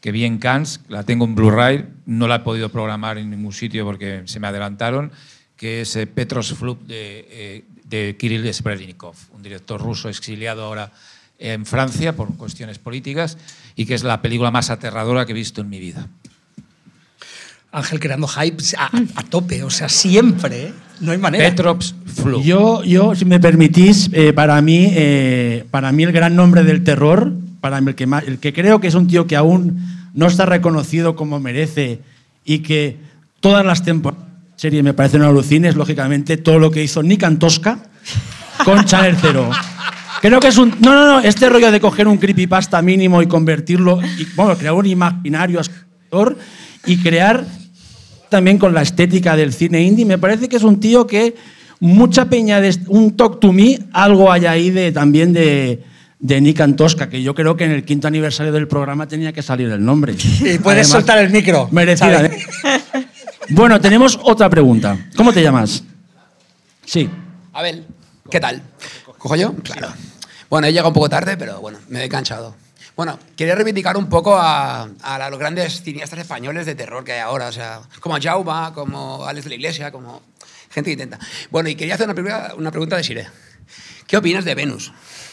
que 0.00 0.12
vi 0.12 0.24
en 0.24 0.38
Cannes, 0.38 0.80
la 0.88 1.02
tengo 1.02 1.24
en 1.24 1.34
Blu-ray, 1.34 1.86
no 2.06 2.28
la 2.28 2.36
he 2.36 2.40
podido 2.40 2.68
programar 2.70 3.18
en 3.18 3.30
ningún 3.30 3.52
sitio 3.52 3.84
porque 3.84 4.22
se 4.24 4.40
me 4.40 4.46
adelantaron, 4.46 5.12
que 5.56 5.82
es 5.82 5.96
eh, 5.96 6.06
Petros 6.06 6.54
Flup 6.54 6.86
de, 6.86 7.26
eh, 7.30 7.64
de 7.84 8.16
Kirill 8.18 8.52
Sprelnikov, 8.52 9.14
un 9.34 9.42
director 9.42 9.80
ruso 9.80 10.08
exiliado 10.08 10.64
ahora 10.64 10.92
en 11.38 11.66
Francia 11.66 12.14
por 12.14 12.34
cuestiones 12.36 12.78
políticas 12.78 13.36
y 13.74 13.86
que 13.86 13.94
es 13.94 14.04
la 14.04 14.22
película 14.22 14.50
más 14.50 14.70
aterradora 14.70 15.26
que 15.26 15.32
he 15.32 15.34
visto 15.34 15.60
en 15.60 15.68
mi 15.68 15.78
vida. 15.78 16.08
Ángel 17.76 18.00
creando 18.00 18.26
hype 18.26 18.62
a, 18.78 19.22
tope, 19.24 19.62
o 19.62 19.70
sea, 19.70 19.88
siempre, 19.88 20.72
no 21.00 21.12
hay 21.12 21.18
manera. 21.18 21.44
Petrops 21.44 21.94
Flu. 22.06 22.42
Yo, 22.42 22.82
yo, 22.84 23.14
si 23.14 23.26
me 23.26 23.38
permitís, 23.38 24.08
eh, 24.12 24.32
para, 24.32 24.60
mí, 24.62 24.88
eh, 24.92 25.66
para 25.70 25.92
mí 25.92 26.04
el 26.04 26.12
gran 26.12 26.34
nombre 26.36 26.64
del 26.64 26.82
terror, 26.84 27.32
para 27.60 27.80
mí 27.80 27.90
el 27.90 27.94
que, 27.94 28.08
el 28.26 28.38
que 28.38 28.52
creo 28.54 28.80
que 28.80 28.86
es 28.86 28.94
un 28.94 29.06
tío 29.06 29.26
que 29.26 29.36
aún 29.36 29.78
no 30.14 30.26
está 30.26 30.46
reconocido 30.46 31.16
como 31.16 31.38
merece 31.38 32.00
y 32.46 32.60
que 32.60 32.96
todas 33.40 33.64
las 33.64 33.82
temporadas 33.82 34.26
serie 34.56 34.82
me 34.82 34.94
parecen 34.94 35.22
alucines, 35.22 35.76
lógicamente, 35.76 36.38
todo 36.38 36.58
lo 36.58 36.70
que 36.70 36.82
hizo 36.82 37.02
Nick 37.02 37.24
Antosca 37.24 37.78
con 38.64 38.84
Channel 38.86 39.16
Zero. 39.20 39.50
Creo 40.22 40.40
que 40.40 40.48
es 40.48 40.56
un. 40.56 40.74
No, 40.80 40.94
no, 40.94 41.06
no. 41.06 41.20
Este 41.20 41.48
rollo 41.50 41.70
de 41.70 41.78
coger 41.78 42.08
un 42.08 42.16
creepypasta 42.16 42.80
mínimo 42.80 43.20
y 43.20 43.26
convertirlo. 43.26 44.00
Y, 44.18 44.24
bueno, 44.34 44.56
crear 44.56 44.72
un 44.72 44.86
imaginario 44.86 45.60
actor 45.60 46.38
y 46.86 46.96
crear 46.96 47.44
también 48.28 48.58
con 48.58 48.74
la 48.74 48.82
estética 48.82 49.36
del 49.36 49.52
cine 49.52 49.82
indie. 49.82 50.04
Me 50.04 50.18
parece 50.18 50.48
que 50.48 50.56
es 50.56 50.62
un 50.62 50.80
tío 50.80 51.06
que 51.06 51.34
mucha 51.80 52.26
peña 52.26 52.60
de 52.60 52.76
un 52.88 53.16
talk 53.16 53.40
to 53.40 53.52
me, 53.52 53.78
algo 53.92 54.30
hay 54.30 54.46
ahí 54.46 54.70
de, 54.70 54.92
también 54.92 55.32
de, 55.32 55.82
de 56.18 56.40
Nick 56.40 56.60
Antosca, 56.60 57.08
que 57.08 57.22
yo 57.22 57.34
creo 57.34 57.56
que 57.56 57.64
en 57.64 57.72
el 57.72 57.84
quinto 57.84 58.08
aniversario 58.08 58.52
del 58.52 58.68
programa 58.68 59.06
tenía 59.06 59.32
que 59.32 59.42
salir 59.42 59.70
el 59.70 59.84
nombre. 59.84 60.14
Y 60.40 60.58
puedes 60.58 60.88
soltar 60.88 61.18
el 61.18 61.30
micro. 61.30 61.68
Merecida. 61.70 62.26
¿eh? 62.26 62.46
bueno, 63.50 63.80
tenemos 63.80 64.18
otra 64.22 64.48
pregunta. 64.48 64.96
¿Cómo 65.16 65.32
te 65.32 65.42
llamas? 65.42 65.84
Sí. 66.84 67.08
Abel, 67.52 67.84
¿qué 68.30 68.40
tal? 68.40 68.62
¿Cojo 69.18 69.36
yo? 69.36 69.54
Claro. 69.62 69.88
Bueno, 70.48 70.66
he 70.68 70.70
llegado 70.70 70.88
un 70.88 70.94
poco 70.94 71.08
tarde, 71.08 71.36
pero 71.36 71.60
bueno, 71.60 71.78
me 71.88 72.04
he 72.04 72.08
canchado. 72.08 72.54
Bueno, 72.96 73.18
quería 73.36 73.54
reivindicar 73.54 73.98
un 73.98 74.08
poco 74.08 74.38
a, 74.38 74.88
los 75.30 75.38
grandes 75.38 75.82
cineastas 75.82 76.18
españoles 76.18 76.64
de 76.64 76.74
terror 76.74 77.04
que 77.04 77.12
hay 77.12 77.20
ahora, 77.20 77.48
o 77.48 77.52
sea, 77.52 77.82
como 78.00 78.16
a 78.16 78.20
Jauba, 78.20 78.72
como 78.72 79.26
Alex 79.26 79.44
de 79.44 79.50
la 79.50 79.56
Iglesia, 79.56 79.92
como 79.92 80.22
gente 80.70 80.88
que 80.88 80.92
intenta. 80.92 81.18
Bueno, 81.50 81.68
y 81.68 81.74
quería 81.74 81.94
hacer 81.94 82.08
una, 82.08 82.54
una 82.54 82.70
pregunta 82.70 82.96
de 82.96 83.04
Sire. 83.04 83.26
¿Qué 84.06 84.16
opinas 84.16 84.44
de 84.44 84.54
Venus? 84.54 84.92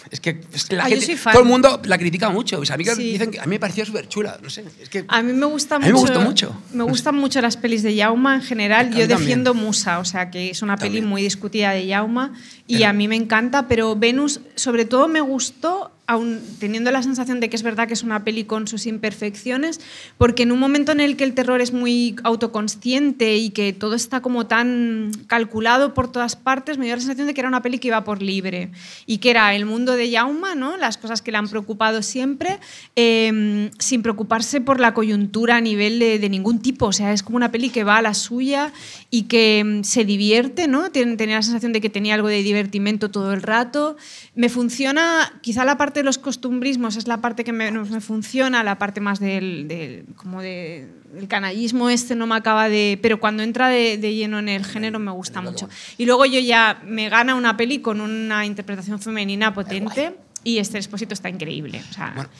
Es 0.09 0.19
que, 0.19 0.41
la 0.69 0.85
ah, 0.85 0.89
gente, 0.89 1.15
todo 1.15 1.41
el 1.41 1.47
mundo 1.47 1.81
la 1.85 1.97
critica 1.97 2.29
mucho. 2.29 2.57
a, 2.57 2.77
mí 2.77 2.83
dicen 2.83 3.31
que 3.31 3.39
a 3.39 3.45
mí 3.45 3.51
me 3.51 3.59
pareció 3.59 3.85
súper 3.85 4.07
chula. 4.07 4.37
No 4.41 4.49
sé, 4.49 4.65
es 4.79 4.89
que 4.89 5.05
a 5.07 5.21
mí 5.21 5.33
me 5.33 5.45
gusta 5.45 5.79
mucho. 5.79 5.91
me 5.91 5.99
gustó 5.99 6.21
mucho. 6.21 6.61
Me 6.73 6.83
gustan 6.83 7.15
mucho 7.15 7.41
las 7.41 7.57
pelis 7.57 7.83
de 7.83 7.95
Yauma 7.95 8.35
en 8.35 8.41
general. 8.41 8.93
Yo 8.93 9.07
defiendo 9.07 9.53
Musa, 9.53 9.99
o 9.99 10.05
sea, 10.05 10.29
que 10.29 10.49
es 10.49 10.61
una 10.61 10.77
peli 10.77 11.01
muy 11.01 11.23
discutida 11.23 11.71
de 11.71 11.87
Yauma 11.87 12.33
y 12.67 12.83
a 12.83 12.93
mí 12.93 13.07
me 13.07 13.15
encanta, 13.15 13.67
pero 13.67 13.95
Venus 13.95 14.41
sobre 14.55 14.85
todo 14.85 15.07
me 15.07 15.21
gustó 15.21 15.91
aun 16.05 16.41
teniendo 16.59 16.91
la 16.91 17.01
sensación 17.01 17.39
de 17.39 17.49
que 17.49 17.55
es 17.55 17.63
verdad 17.63 17.87
que 17.87 17.93
es 17.93 18.03
una 18.03 18.23
peli 18.23 18.43
con 18.43 18.67
sus 18.67 18.87
imperfecciones, 18.87 19.79
porque 20.17 20.43
en 20.43 20.51
un 20.51 20.59
momento 20.59 20.91
en 20.91 20.99
el 20.99 21.15
que 21.15 21.23
el 21.23 21.33
terror 21.33 21.61
es 21.61 21.71
muy 21.71 22.15
autoconsciente 22.23 23.37
y 23.37 23.51
que 23.51 23.71
todo 23.71 23.95
está 23.95 24.21
como 24.21 24.45
tan 24.45 25.11
calculado 25.27 25.93
por 25.93 26.11
todas 26.11 26.35
partes, 26.35 26.77
me 26.77 26.85
dio 26.85 26.95
la 26.95 27.01
sensación 27.01 27.27
de 27.27 27.33
que 27.33 27.41
era 27.41 27.47
una 27.47 27.61
peli 27.61 27.79
que 27.79 27.87
iba 27.87 28.03
por 28.03 28.21
libre 28.21 28.71
y 29.05 29.19
que 29.19 29.29
era 29.29 29.55
el 29.55 29.65
mundo 29.65 29.95
de 29.95 30.09
Yauma, 30.09 30.55
¿no? 30.55 30.75
las 30.77 30.97
cosas 30.97 31.21
que 31.21 31.31
le 31.31 31.37
han 31.37 31.47
preocupado 31.47 32.01
siempre, 32.01 32.59
em, 32.95 33.71
sin 33.79 34.01
preocuparse 34.01 34.59
por 34.59 34.79
la 34.79 34.93
coyuntura 34.93 35.57
a 35.57 35.61
nivel 35.61 35.99
de, 35.99 36.29
ningún 36.33 36.59
tipo. 36.59 36.87
O 36.87 36.93
sea, 36.93 37.13
es 37.13 37.21
como 37.21 37.37
una 37.37 37.51
peli 37.51 37.69
que 37.69 37.83
va 37.83 37.97
a 37.97 38.01
la 38.01 38.13
suya 38.13 38.73
y 39.09 39.23
que 39.23 39.59
em, 39.59 39.83
se 39.83 40.03
divierte, 40.03 40.67
¿no? 40.67 40.91
tenía 40.91 41.35
la 41.35 41.41
sensación 41.41 41.73
de 41.73 41.81
que 41.81 41.89
tenía 41.89 42.15
algo 42.15 42.27
de 42.27 42.43
divertimento 42.43 43.09
todo 43.09 43.33
el 43.33 43.41
rato. 43.41 43.95
Me 44.35 44.49
funciona 44.49 45.39
quizá 45.41 45.63
la 45.63 45.77
parte 45.77 45.92
de 45.99 46.03
los 46.03 46.17
costumbrismos 46.17 46.95
es 46.95 47.07
la 47.07 47.17
parte 47.17 47.43
que 47.43 47.53
menos 47.53 47.89
me 47.89 48.01
funciona, 48.01 48.63
la 48.63 48.77
parte 48.77 49.01
más 49.01 49.19
del, 49.19 50.05
como 50.15 50.41
de, 50.41 50.87
del 51.13 51.27
canallismo 51.27 51.89
este 51.89 52.15
no 52.15 52.27
me 52.27 52.35
acaba 52.35 52.69
de... 52.69 52.99
Pero 53.01 53.19
cuando 53.19 53.43
entra 53.43 53.69
de, 53.69 53.97
lleno 53.97 54.39
en 54.39 54.49
el 54.49 54.65
género 54.65 54.99
me 54.99 55.11
gusta 55.11 55.41
mucho. 55.41 55.69
Y 55.97 56.05
luego 56.05 56.25
yo 56.25 56.39
ya 56.39 56.81
me 56.85 57.09
gana 57.09 57.35
una 57.35 57.55
peli 57.57 57.79
con 57.79 58.01
una 58.01 58.45
interpretación 58.45 58.99
femenina 58.99 59.53
potente. 59.53 60.15
Y 60.45 60.57
este 60.57 60.77
expósito 60.77 61.13
está 61.13 61.29
increíble. 61.29 61.81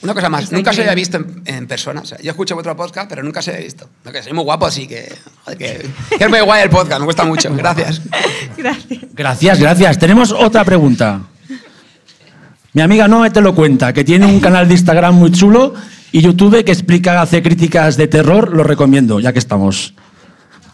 una 0.02 0.14
cosa 0.14 0.28
más, 0.28 0.52
nunca 0.52 0.74
se 0.74 0.82
había 0.82 0.94
visto 0.94 1.24
en, 1.46 1.68
persona. 1.68 2.04
yo 2.04 2.32
escucho 2.32 2.54
vuestro 2.54 2.76
podcast, 2.76 3.10
pero 3.10 3.24
nunca 3.24 3.42
se 3.42 3.52
había 3.52 3.64
visto. 3.64 3.90
que 4.12 4.22
soy 4.22 4.34
muy 4.34 4.44
guapo, 4.44 4.66
así 4.66 4.88
que, 4.88 5.10
que, 5.58 5.88
es 6.20 6.30
muy 6.30 6.42
guay 6.42 6.64
el 6.64 6.70
podcast, 6.70 7.00
me 7.00 7.06
gusta 7.06 7.24
mucho. 7.24 7.56
Gracias. 7.56 8.02
gracias. 8.58 9.02
Gracias, 9.14 9.60
gracias. 9.60 10.00
Tenemos 10.00 10.34
otra 10.34 10.66
pregunta. 10.66 11.22
Mi 12.74 12.82
amiga 12.82 13.08
no 13.08 13.32
te 13.32 13.40
lo 13.42 13.54
cuenta, 13.54 13.94
que 13.94 14.04
tiene 14.04 14.26
un 14.26 14.40
canal 14.40 14.68
de 14.68 14.74
Instagram 14.74 15.14
muy 15.16 15.32
chulo 15.32 15.74
y 16.12 16.22
YouTube 16.22 16.64
que 16.64 16.72
explica, 16.72 17.22
hace 17.22 17.44
críticas 17.44 17.98
de 17.98 18.08
terror, 18.08 18.52
lo 18.52 18.64
recomiendo, 18.64 19.20
ya 19.20 19.32
que 19.32 19.40
estamos. 19.40 19.94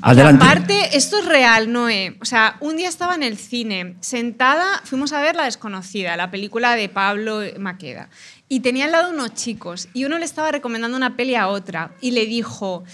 Adelante. 0.01 0.45
Aparte, 0.45 0.95
esto 0.95 1.19
es 1.19 1.25
real, 1.25 1.73
Noé. 1.73 2.17
O 2.21 2.25
sea, 2.25 2.55
un 2.61 2.77
día 2.77 2.87
estaba 2.87 3.15
en 3.15 3.23
el 3.23 3.37
cine, 3.37 3.95
sentada, 3.99 4.65
fuimos 4.85 5.11
a 5.11 5.21
ver 5.21 5.35
La 5.35 5.43
Desconocida, 5.43 6.15
la 6.15 6.31
película 6.31 6.77
de 6.77 6.87
Pablo 6.87 7.41
Maqueda. 7.59 8.07
Y 8.47 8.61
tenía 8.61 8.85
al 8.85 8.93
lado 8.93 9.11
unos 9.11 9.33
chicos 9.33 9.89
y 9.93 10.05
uno 10.05 10.17
le 10.17 10.23
estaba 10.23 10.51
recomendando 10.51 10.95
una 10.95 11.17
peli 11.17 11.35
a 11.35 11.49
otra 11.49 11.91
y 11.99 12.11
le 12.11 12.25
dijo, 12.27 12.85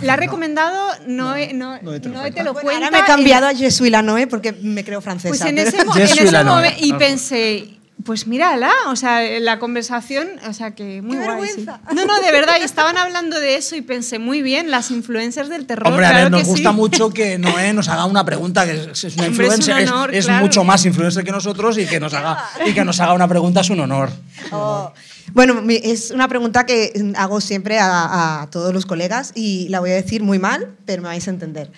la 0.00 0.14
ha 0.14 0.16
recomendado 0.16 0.90
Noé, 1.06 1.52
no, 1.52 1.78
Noé 1.82 2.00
te 2.00 2.08
lo, 2.08 2.14
Noé 2.14 2.30
te 2.32 2.42
lo 2.42 2.54
Bueno, 2.54 2.66
cuenta. 2.70 2.86
ahora 2.86 2.98
me 2.98 3.04
he 3.04 3.06
cambiado 3.06 3.50
en- 3.50 3.56
a 3.56 3.58
Jesús 3.58 3.90
la 3.90 4.00
Noé 4.00 4.26
porque 4.26 4.52
me 4.52 4.82
creo 4.84 5.02
francesa. 5.02 5.28
Pues 5.28 5.42
en 5.42 5.58
ese, 5.58 5.76
en 5.96 6.02
ese 6.02 6.44
momento 6.44 6.78
y 6.80 6.92
pensé, 6.94 7.68
pues 8.02 8.26
mírala, 8.26 8.70
o 8.88 8.96
sea, 8.96 9.22
la 9.40 9.58
conversación, 9.58 10.28
o 10.48 10.52
sea, 10.52 10.74
que 10.74 11.00
muy 11.00 11.16
¡Qué 11.16 11.24
guay, 11.24 11.48
sí. 11.48 11.64
vergüenza! 11.64 11.80
No, 11.94 12.04
no, 12.04 12.20
de 12.20 12.32
verdad, 12.32 12.54
y 12.60 12.64
estaban 12.64 12.98
hablando 12.98 13.38
de 13.38 13.56
eso 13.56 13.76
y 13.76 13.82
pensé, 13.82 14.18
muy 14.18 14.42
bien, 14.42 14.70
las 14.70 14.90
influencers 14.90 15.48
del 15.48 15.66
terror, 15.66 15.88
Hombre, 15.88 16.06
a 16.06 16.10
claro 16.10 16.24
ver, 16.24 16.32
nos 16.32 16.44
gusta 16.44 16.70
sí. 16.70 16.76
mucho 16.76 17.10
que 17.10 17.38
Noé 17.38 17.72
nos 17.72 17.88
haga 17.88 18.04
una 18.04 18.24
pregunta, 18.24 18.66
que 18.66 18.90
es, 18.90 19.04
es 19.04 19.16
una 19.16 19.26
Hombre, 19.26 19.46
es 19.46 19.50
un 19.50 19.54
influencer, 19.54 19.78
es, 19.78 19.90
honor, 19.90 20.14
es 20.14 20.26
claro. 20.26 20.44
mucho 20.44 20.64
más 20.64 20.84
influencer 20.84 21.24
que 21.24 21.30
nosotros 21.30 21.78
y 21.78 21.86
que 21.86 22.00
nos 22.00 22.12
haga, 22.12 22.44
y 22.66 22.74
que 22.74 22.84
nos 22.84 23.00
haga 23.00 23.14
una 23.14 23.28
pregunta 23.28 23.60
es 23.60 23.70
un 23.70 23.80
honor. 23.80 24.10
Oh. 24.50 24.92
Bueno, 25.32 25.62
es 25.68 26.10
una 26.10 26.28
pregunta 26.28 26.66
que 26.66 26.92
hago 27.16 27.40
siempre 27.40 27.78
a, 27.78 28.42
a 28.42 28.50
todos 28.50 28.74
los 28.74 28.84
colegas 28.84 29.32
y 29.34 29.68
la 29.68 29.80
voy 29.80 29.90
a 29.90 29.94
decir 29.94 30.22
muy 30.22 30.38
mal, 30.38 30.74
pero 30.84 31.00
me 31.00 31.08
vais 31.08 31.26
a 31.26 31.30
entender. 31.30 31.70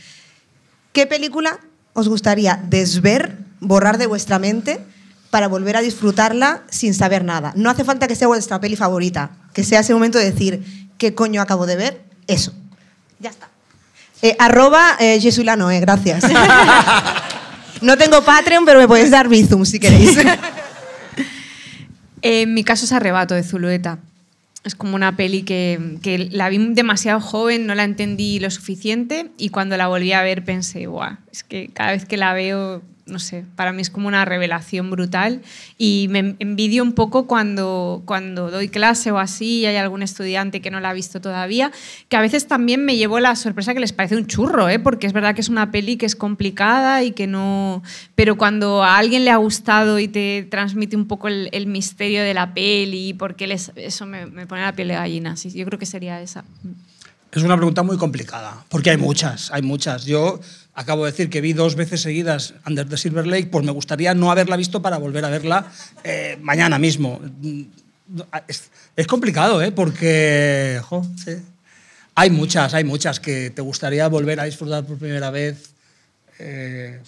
¿Qué 0.93 1.07
película 1.07 1.61
os 1.93 2.09
gustaría 2.09 2.61
desver, 2.69 3.39
borrar 3.61 3.99
de 3.99 4.07
vuestra 4.07 4.39
mente 4.39 4.81
para 5.31 5.48
volver 5.48 5.77
a 5.77 5.82
disfrutarla 5.82 6.62
sin 6.70 6.94
saber 6.94 7.24
nada? 7.24 7.53
No 7.57 7.70
hace 7.70 7.85
falta 7.85 8.09
que 8.09 8.15
sea 8.15 8.28
vuestra 8.28 8.61
peli 8.61 8.77
favorita, 8.77 9.31
que 9.53 9.65
sea 9.65 9.81
ese 9.81 9.94
momento 9.94 10.19
de 10.19 10.31
decir, 10.31 10.89
¿qué 10.98 11.15
coño 11.15 11.40
acabo 11.43 11.66
de 11.66 11.77
ver? 11.77 12.05
Eso. 12.27 12.53
Ya 13.19 13.31
está. 13.31 13.48
Eh, 14.23 14.36
arroba 14.39 14.97
eh, 14.98 15.20
Lanoe, 15.44 15.81
gracias. 15.81 16.24
no 17.82 17.97
tengo 17.98 18.23
Patreon, 18.23 18.65
pero 18.65 18.78
me 18.78 18.89
podéis 18.89 19.11
dar 19.11 19.28
Bizum 19.28 19.65
si 19.65 19.78
queréis. 19.78 20.19
En 22.23 22.55
mi 22.55 22.65
caso 22.65 22.86
es 22.86 22.93
Arrebato 22.93 23.35
de 23.35 23.44
Zulueta. 23.44 24.01
Es 24.65 24.74
como 24.74 24.97
una 24.97 25.16
peli 25.16 25.44
que, 25.44 25.98
que 26.03 26.19
la 26.19 26.48
vi 26.48 26.59
demasiado 26.59 27.20
joven, 27.20 27.66
no 27.66 27.77
la 27.77 27.85
entendí 27.85 28.40
lo 28.40 28.51
suficiente 28.51 29.31
y 29.39 29.51
cuando 29.51 29.77
la 29.77 29.86
volví 29.86 30.12
a 30.12 30.23
ver 30.23 30.44
pensé, 30.44 30.89
Buah, 30.89 31.19
es 31.31 31.44
que 31.44 31.69
cada 31.73 31.93
vez 31.93 32.05
que 32.05 32.16
la 32.16 32.32
veo, 32.32 32.82
no 33.07 33.20
sé, 33.20 33.45
para 33.55 33.73
mí 33.73 33.83
es 33.83 33.89
como 33.89 34.09
una 34.09 34.24
revelación 34.24 34.91
brutal 34.91 35.41
y 35.78 36.09
me 36.11 36.35
envidio 36.41 36.83
un 36.83 36.93
poco 36.93 37.28
cuando, 37.28 38.03
cuando 38.05 38.51
doy 38.51 38.69
clase 38.69 39.12
o 39.12 39.19
así 39.19 39.61
y 39.61 39.66
hay 39.66 39.77
algún 39.77 40.03
estudiante 40.03 40.61
que 40.61 40.73
no 40.73 40.81
la 40.81 40.91
ha 40.91 40.93
visto 40.93 41.20
todavía, 41.20 41.70
que 42.09 42.16
a 42.16 42.20
veces 42.20 42.49
también 42.49 42.85
me 42.85 42.97
llevo 42.97 43.20
la 43.20 43.37
sorpresa 43.37 43.74
que 43.74 43.81
les 43.81 43.93
parece 43.93 44.16
un 44.16 44.27
churro, 44.27 44.69
¿eh? 44.69 44.81
porque 44.81 45.07
es 45.07 45.12
verdad 45.12 45.37
que 45.37 45.41
es 45.41 45.49
una 45.49 45.70
peli 45.70 45.97
que 45.97 46.07
es 46.07 46.16
complicada 46.16 47.05
y 47.05 47.12
que 47.12 47.28
no... 47.28 47.85
Pero 48.16 48.37
cuando 48.37 48.83
a 48.83 48.99
alguien 48.99 49.24
le 49.24 49.31
ha 49.31 49.37
gustado 49.37 50.01
y 50.01 50.09
te 50.09 50.47
transmite 50.51 50.97
un 50.97 51.07
poco 51.07 51.28
el, 51.28 51.66
misterio 51.66 52.23
de 52.23 52.35
la 52.35 52.55
peli, 52.55 53.15
porque 53.15 53.47
les, 53.47 53.70
eso 53.77 54.05
me, 54.07 54.27
me 54.27 54.47
pone 54.47 54.62
la 54.62 54.73
piel 54.74 54.89
de 54.89 54.95
gallina, 54.95 55.37
sí, 55.37 55.51
yo 55.53 55.65
creo 55.65 55.78
que 55.78 55.87
sería 55.87 56.20
esa. 56.20 56.45
Es 57.37 57.43
una 57.43 57.57
pregunta 57.57 57.83
muy 57.83 57.99
complicada, 57.99 58.65
porque 58.70 58.91
hay 58.91 58.97
muchas, 58.97 59.51
hay 59.53 59.61
muchas. 59.61 60.07
Yo 60.07 60.41
acabo 60.77 61.05
de 61.05 61.11
decir 61.11 61.28
que 61.28 61.40
vi 61.40 61.53
dos 61.53 61.74
veces 61.74 62.03
seguidas 62.03 62.55
Under 62.65 62.89
the 62.89 62.97
Silver 62.97 63.27
Lake, 63.27 63.48
pues 63.48 63.65
me 63.65 63.73
gustaría 63.73 64.15
no 64.15 64.31
haberla 64.31 64.57
visto 64.57 64.81
para 64.81 64.98
volver 64.98 65.24
a 65.24 65.31
verla 65.31 65.73
eh, 66.05 66.39
mañana 66.40 66.78
mismo. 66.78 67.20
Es, 68.47 69.07
complicado, 69.09 69.61
¿eh? 69.61 69.73
Porque 69.73 70.81
jo, 70.85 71.05
sí. 71.16 71.32
hay 72.15 72.31
muchas, 72.31 72.74
hay 72.74 72.85
muchas 72.85 73.19
que 73.19 73.51
te 73.51 73.62
gustaría 73.62 74.07
volver 74.07 74.39
a 74.39 74.44
disfrutar 74.44 74.85
por 74.85 74.98
primera 74.98 75.31
vez. 75.31 75.70
eh, 76.39 77.01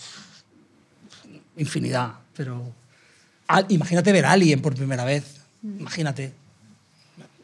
infinidad, 1.57 2.12
pero... 2.36 2.73
Imagínate 3.69 4.12
ver 4.12 4.27
a 4.27 4.32
Alien 4.32 4.61
por 4.61 4.74
primera 4.74 5.05
vez, 5.05 5.24
imagínate 5.62 6.32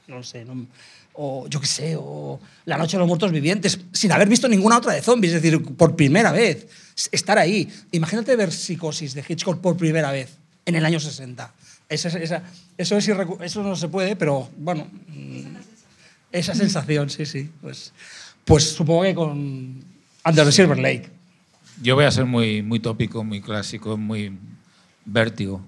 no 0.06 0.22
sé, 0.22 0.44
no- 0.44 0.66
o 1.14 1.46
yo 1.48 1.60
qué 1.60 1.66
sé, 1.66 1.96
o 1.98 2.38
La 2.66 2.76
Noche 2.76 2.96
de 2.96 2.98
los 3.00 3.08
Muertos 3.08 3.30
Vivientes, 3.32 3.78
sin 3.92 4.12
haber 4.12 4.28
visto 4.28 4.48
ninguna 4.48 4.78
otra 4.78 4.92
de 4.92 5.00
zombies, 5.02 5.32
es 5.34 5.42
decir, 5.42 5.62
por 5.76 5.96
primera 5.96 6.32
vez, 6.32 6.66
estar 7.12 7.38
ahí. 7.38 7.68
Imagínate 7.92 8.34
ver 8.36 8.52
Psicosis 8.52 9.14
de 9.14 9.24
Hitchcock 9.26 9.60
por 9.60 9.76
primera 9.76 10.10
vez, 10.12 10.36
en 10.66 10.74
el 10.74 10.84
año 10.84 10.98
60. 11.00 11.52
Esa, 11.88 12.08
esa- 12.18 12.42
eso, 12.76 12.96
es 12.96 13.08
eso 13.42 13.62
no 13.62 13.76
se 13.76 13.88
puede, 13.88 14.16
pero 14.16 14.48
bueno, 14.58 14.86
mm, 15.08 15.56
esa 16.32 16.54
sensación, 16.54 17.08
sí, 17.10 17.26
sí. 17.26 17.50
Pues, 17.60 17.92
pues 18.44 18.64
supongo 18.74 19.02
que 19.02 19.14
con 19.14 19.84
Under 20.24 20.44
the 20.46 20.52
Silver 20.52 20.78
Lake. 20.78 21.08
Yo 21.82 21.94
voy 21.94 22.04
a 22.06 22.10
ser 22.10 22.24
muy, 22.24 22.62
muy 22.62 22.80
tópico, 22.80 23.22
muy 23.22 23.40
clásico, 23.40 23.96
muy 23.96 24.32
vértigo. 25.04 25.60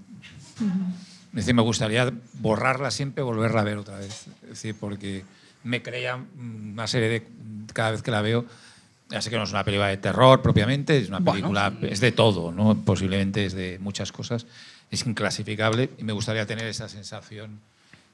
Es 1.36 1.44
decir, 1.44 1.54
me 1.54 1.62
gustaría 1.62 2.10
borrarla 2.40 2.90
siempre, 2.90 3.22
volverla 3.22 3.60
a 3.60 3.64
ver 3.64 3.76
otra 3.78 3.98
vez. 3.98 4.26
Es 4.44 4.48
decir, 4.48 4.74
porque 4.80 5.22
me 5.64 5.82
creía 5.82 6.18
una 6.38 6.86
serie 6.86 7.08
de. 7.08 7.26
Cada 7.72 7.90
vez 7.90 8.02
que 8.02 8.10
la 8.10 8.22
veo, 8.22 8.46
ya 9.10 9.20
sé 9.20 9.28
que 9.30 9.36
no 9.36 9.42
es 9.44 9.50
una 9.50 9.62
película 9.64 9.88
de 9.88 9.98
terror 9.98 10.40
propiamente, 10.40 10.96
es 10.98 11.08
una 11.08 11.18
Bueno, 11.18 11.32
película. 11.52 11.72
es 11.92 12.00
de 12.00 12.12
todo, 12.12 12.52
¿no? 12.52 12.74
Posiblemente 12.84 13.44
es 13.44 13.52
de 13.52 13.78
muchas 13.80 14.12
cosas. 14.12 14.46
Es 14.90 15.04
inclasificable 15.06 15.90
y 15.98 16.04
me 16.04 16.12
gustaría 16.14 16.46
tener 16.46 16.66
esa 16.66 16.88
sensación 16.88 17.60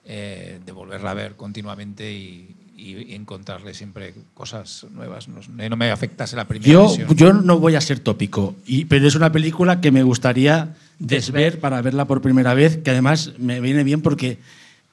eh, 0.05 0.59
de 0.67 0.73
volverla 0.73 1.13
a 1.13 1.15
ver 1.15 1.37
continuamente 1.37 2.11
y, 2.13 2.57
y- 2.77 3.13
y 3.13 3.15
encontrarle 3.15 3.73
siempre 3.75 4.15
cosas 4.35 4.85
nuevas. 4.91 5.29
No, 5.29 5.41
no 5.69 5.77
me 5.77 5.93
afectase 5.93 6.35
la 6.35 6.49
primera 6.49 6.73
Yo, 6.73 6.89
visión. 6.89 7.15
yo 7.15 7.33
no 7.35 7.59
voy 7.61 7.77
a 7.77 7.81
ser 7.81 8.01
tópico, 8.01 8.57
y, 8.67 8.87
pero 8.87 9.07
es 9.07 9.15
una 9.15 9.31
película 9.31 9.81
que 9.81 9.93
me 9.93 10.03
gustaría 10.03 10.75
desver 11.03 11.59
para 11.59 11.83
verla 11.83 12.07
por 12.07 12.23
primera 12.23 12.55
vez, 12.55 12.79
que 12.79 12.91
además 12.91 13.33
me 13.39 13.61
viene 13.61 13.83
bien 13.85 14.01
porque 14.01 14.39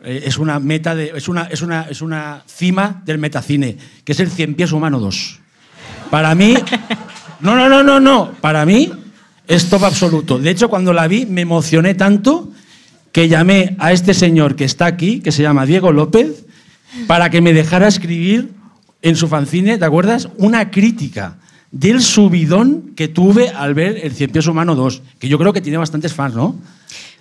eh, 0.03 0.23
es 0.25 0.37
una 0.37 0.59
meta 0.59 0.95
de, 0.95 1.13
es 1.15 1.27
una, 1.27 1.43
es 1.43 1.61
una, 1.61 1.83
es 1.83 2.01
una 2.01 2.43
cima 2.47 3.01
del 3.05 3.19
metacine, 3.19 3.77
que 4.03 4.11
es 4.11 4.19
el 4.19 4.31
Cien 4.31 4.55
Pies 4.55 4.71
Humano 4.71 4.99
2. 4.99 5.39
Para 6.09 6.33
mí, 6.35 6.55
no, 7.39 7.55
no, 7.55 7.69
no, 7.69 7.83
no, 7.83 7.99
no, 7.99 8.31
para 8.41 8.65
mí 8.65 8.91
es 9.47 9.69
top 9.69 9.85
absoluto. 9.85 10.39
De 10.39 10.49
hecho, 10.49 10.69
cuando 10.69 10.93
la 10.93 11.07
vi 11.07 11.25
me 11.25 11.41
emocioné 11.41 11.93
tanto 11.93 12.51
que 13.11 13.27
llamé 13.27 13.75
a 13.79 13.91
este 13.91 14.13
señor 14.13 14.55
que 14.55 14.65
está 14.65 14.87
aquí, 14.87 15.19
que 15.19 15.31
se 15.31 15.43
llama 15.43 15.65
Diego 15.65 15.91
López, 15.91 16.45
para 17.07 17.29
que 17.29 17.41
me 17.41 17.53
dejara 17.53 17.87
escribir 17.87 18.51
en 19.01 19.15
su 19.15 19.27
fanzine, 19.27 19.77
¿te 19.77 19.85
acuerdas? 19.85 20.29
Una 20.37 20.71
crítica 20.71 21.37
del 21.71 22.01
subidón 22.01 22.93
que 22.95 23.07
tuve 23.07 23.49
al 23.49 23.73
ver 23.73 23.99
El 24.03 24.13
Cien 24.13 24.31
Pies 24.31 24.47
Humano 24.47 24.75
2, 24.75 25.01
que 25.19 25.27
yo 25.27 25.37
creo 25.37 25.53
que 25.53 25.61
tiene 25.61 25.77
bastantes 25.77 26.13
fans, 26.13 26.35
¿no? 26.35 26.55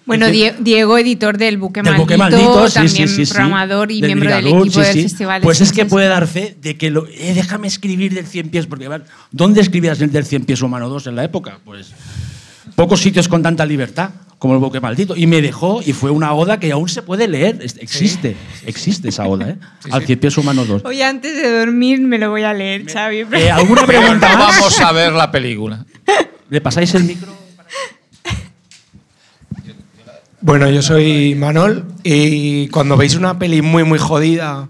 Bueno, 0.06 0.26
Diego, 0.30 0.96
editor 0.96 1.36
del 1.36 1.58
Buque 1.58 1.82
del 1.82 1.92
Maldito, 1.92 2.02
Buque 2.02 2.16
Maldito, 2.16 2.68
sí, 2.68 2.74
también 2.74 3.08
sí, 3.08 3.26
sí, 3.26 3.30
programador 3.30 3.92
y 3.92 4.00
Del 4.00 4.08
miembro 4.08 4.34
del 4.34 4.46
equipo 4.46 4.80
del. 4.80 5.02
Festival 5.02 5.42
Pues 5.42 5.60
es 5.60 5.70
que 5.70 5.84
puede 5.84 6.08
dar 6.08 6.26
fe 6.26 6.56
de 6.62 6.78
que 6.78 6.90
lo, 6.90 7.06
eh, 7.08 7.32
déjame 7.34 7.68
escribir 7.68 8.14
del 8.14 8.26
Cien 8.26 8.48
Pies, 8.48 8.66
porque 8.66 8.88
¿dónde 9.32 9.60
escribías 9.60 10.00
el 10.00 10.10
del 10.10 10.24
Cien 10.24 10.46
Pies 10.46 10.62
Humano 10.62 10.88
2 10.88 11.08
en 11.08 11.16
la 11.16 11.24
época? 11.24 11.58
Pues 11.62 11.92
pocos 12.74 13.00
sitios 13.00 13.28
con 13.28 13.42
tanta 13.42 13.66
libertad 13.66 14.12
como 14.38 14.54
el 14.54 14.60
Buque 14.60 14.80
Maldito. 14.80 15.16
Y 15.16 15.26
me 15.26 15.42
dejó, 15.42 15.80
y 15.84 15.92
fue 15.92 16.10
una 16.10 16.32
oda 16.32 16.60
que 16.60 16.70
aún 16.72 16.88
se 16.88 17.02
puede 17.02 17.26
leer. 17.28 17.58
Existe, 17.80 18.36
existe 18.66 19.08
esa 19.08 19.26
oda, 19.26 19.50
¿eh? 19.50 19.56
Al 19.90 20.04
Cien 20.04 20.18
Pies 20.18 20.36
Humano 20.38 20.64
2. 20.64 20.82
Hoy 20.84 21.02
antes 21.02 21.36
de 21.36 21.58
dormir 21.58 22.00
me 22.00 22.18
lo 22.18 22.30
voy 22.30 22.42
a 22.42 22.54
leer, 22.54 22.90
Xavi. 22.90 23.26
Eh, 23.32 23.50
¿Alguna 23.50 23.84
Pero 23.84 24.00
pregunta 24.00 24.32
no 24.32 24.38
más? 24.46 24.56
vamos 24.58 24.80
a 24.80 24.92
ver 24.92 25.12
la 25.12 25.30
película. 25.30 25.84
¿Le 26.50 26.60
pasáis 26.60 26.94
el 26.94 27.04
micro? 27.04 27.36
Bueno, 30.40 30.70
yo 30.70 30.82
soy 30.82 31.34
Manol 31.34 31.84
y 32.04 32.68
cuando 32.68 32.96
veis 32.96 33.16
una 33.16 33.38
peli 33.40 33.60
muy 33.60 33.82
muy 33.82 33.98
jodida, 33.98 34.68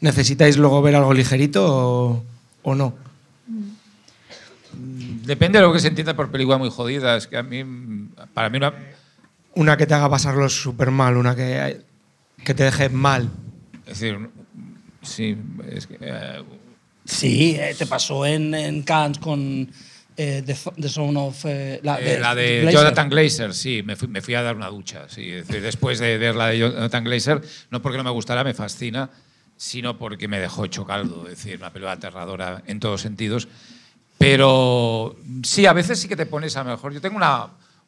¿necesitáis 0.00 0.58
luego 0.58 0.82
ver 0.82 0.94
algo 0.94 1.14
ligerito 1.14 1.64
o, 1.66 2.22
o 2.62 2.74
no? 2.74 2.94
Depende 5.24 5.58
de 5.58 5.64
lo 5.64 5.72
que 5.72 5.80
se 5.80 5.88
entienda 5.88 6.14
por 6.14 6.30
película 6.30 6.58
muy 6.58 6.70
jodida. 6.70 7.16
Es 7.16 7.26
que 7.26 7.38
a 7.38 7.42
mí, 7.42 7.64
para 8.34 8.50
mí, 8.50 8.58
una, 8.58 8.74
Una 9.56 9.76
que 9.76 9.86
te 9.86 9.94
haga 9.94 10.08
pasarlo 10.08 10.48
súper 10.48 10.90
mal, 10.90 11.16
una 11.16 11.34
que, 11.34 11.80
que 12.44 12.54
te 12.54 12.64
deje 12.64 12.88
mal. 12.88 13.28
es 13.86 13.98
decir, 14.00 14.30
sí, 15.02 15.36
es 15.68 15.86
que, 15.86 15.98
eh, 16.00 16.42
Sí, 17.04 17.56
eh, 17.58 17.74
te 17.78 17.86
pasó 17.86 18.24
en, 18.26 18.52
en 18.54 18.82
Cannes 18.82 19.18
con 19.18 19.70
eh, 20.16 20.42
the, 20.44 20.54
Zo- 20.54 20.74
The 20.80 20.88
Zone 20.88 21.18
of... 21.20 21.44
eh, 21.44 21.80
la, 21.84 21.98
eh, 22.00 22.18
la 22.18 22.34
de 22.34 22.60
Glazer. 22.62 22.72
Jonathan 22.80 23.08
Glazer, 23.08 23.54
sí, 23.54 23.82
me 23.84 23.94
fui, 23.96 24.08
me 24.08 24.20
fui 24.22 24.34
a 24.34 24.42
dar 24.42 24.56
una 24.56 24.68
ducha. 24.68 25.08
Sí, 25.08 25.30
es 25.30 25.46
decir, 25.46 25.62
después 25.62 25.98
de 26.00 26.18
ver 26.18 26.34
la 26.34 26.48
de 26.48 26.58
Jonathan 26.58 27.04
Glazer, 27.04 27.40
no 27.70 27.80
porque 27.80 27.98
no 27.98 28.04
me 28.04 28.10
gustara, 28.10 28.42
me 28.44 28.54
fascina, 28.54 29.08
sino 29.56 29.96
porque 29.98 30.26
me 30.28 30.40
dejó 30.40 30.64
hecho 30.64 30.84
caldo. 30.84 31.22
Es 31.28 31.36
decir, 31.38 31.56
una 31.58 31.72
película 31.72 31.92
aterradora 31.92 32.62
en 32.66 32.80
todos 32.80 33.00
sentidos. 33.02 33.46
Pero 34.18 35.16
sí, 35.44 35.66
a 35.66 35.72
veces 35.72 36.00
sí 36.00 36.08
que 36.08 36.16
te 36.16 36.26
pones 36.26 36.56
a 36.56 36.64
mejor. 36.64 36.92
Yo 36.92 37.00
tengo 37.00 37.16
una, 37.16 37.46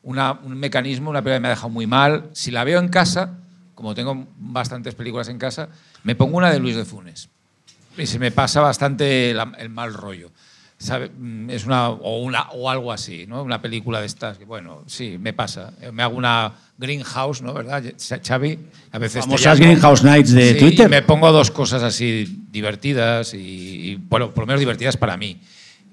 una- 0.08 0.32
un 0.32 0.56
mecanismo, 0.58 1.10
una 1.10 1.20
película 1.22 1.36
que 1.36 1.40
me 1.42 1.48
ha 1.48 1.50
dejado 1.50 1.68
muy 1.68 1.86
mal. 1.86 2.30
Si 2.32 2.50
la 2.50 2.64
veo 2.64 2.80
en 2.80 2.88
casa, 2.88 3.38
como 3.74 3.94
tengo 3.94 4.26
bastantes 4.38 4.94
películas 4.94 5.28
en 5.28 5.38
casa, 5.38 5.68
me 6.02 6.14
pongo 6.14 6.36
una 6.38 6.50
de 6.50 6.58
Luis 6.58 6.76
de 6.76 6.84
Funes. 6.84 7.28
Y 7.96 8.06
se 8.06 8.18
me 8.18 8.30
pasa 8.30 8.60
bastante 8.60 9.30
el 9.30 9.70
mal 9.70 9.92
rollo. 9.92 10.30
¿Sabe? 10.80 11.10
Mm, 11.10 11.50
Es 11.50 11.66
una 11.66 11.88
o, 11.90 12.22
una 12.22 12.50
o 12.52 12.70
algo 12.70 12.92
así, 12.92 13.26
¿no? 13.26 13.42
Una 13.42 13.60
película 13.60 13.98
de 14.00 14.06
estas 14.06 14.38
que, 14.38 14.44
bueno, 14.44 14.84
sí, 14.86 15.18
me 15.18 15.32
pasa. 15.32 15.72
Eh, 15.82 15.90
Me 15.90 16.04
hago 16.04 16.16
una 16.16 16.52
Greenhouse, 16.78 17.42
¿no? 17.42 17.52
¿Verdad, 17.52 17.82
Xavi? 17.98 18.58
A 18.92 18.98
veces 18.98 19.24
Famosas. 19.24 19.58
Greenhouse 19.58 20.04
Nights 20.04 20.30
de 20.32 20.52
Sí, 20.52 20.58
Twitter. 20.60 20.88
me 20.88 21.02
pongo 21.02 21.32
dos 21.32 21.50
cosas 21.50 21.82
así 21.82 22.44
divertidas 22.52 23.34
y, 23.34 23.38
y, 23.38 23.96
bueno, 23.96 24.30
por 24.32 24.42
lo 24.44 24.46
menos 24.46 24.60
divertidas 24.60 24.96
para 24.96 25.16
mí. 25.16 25.40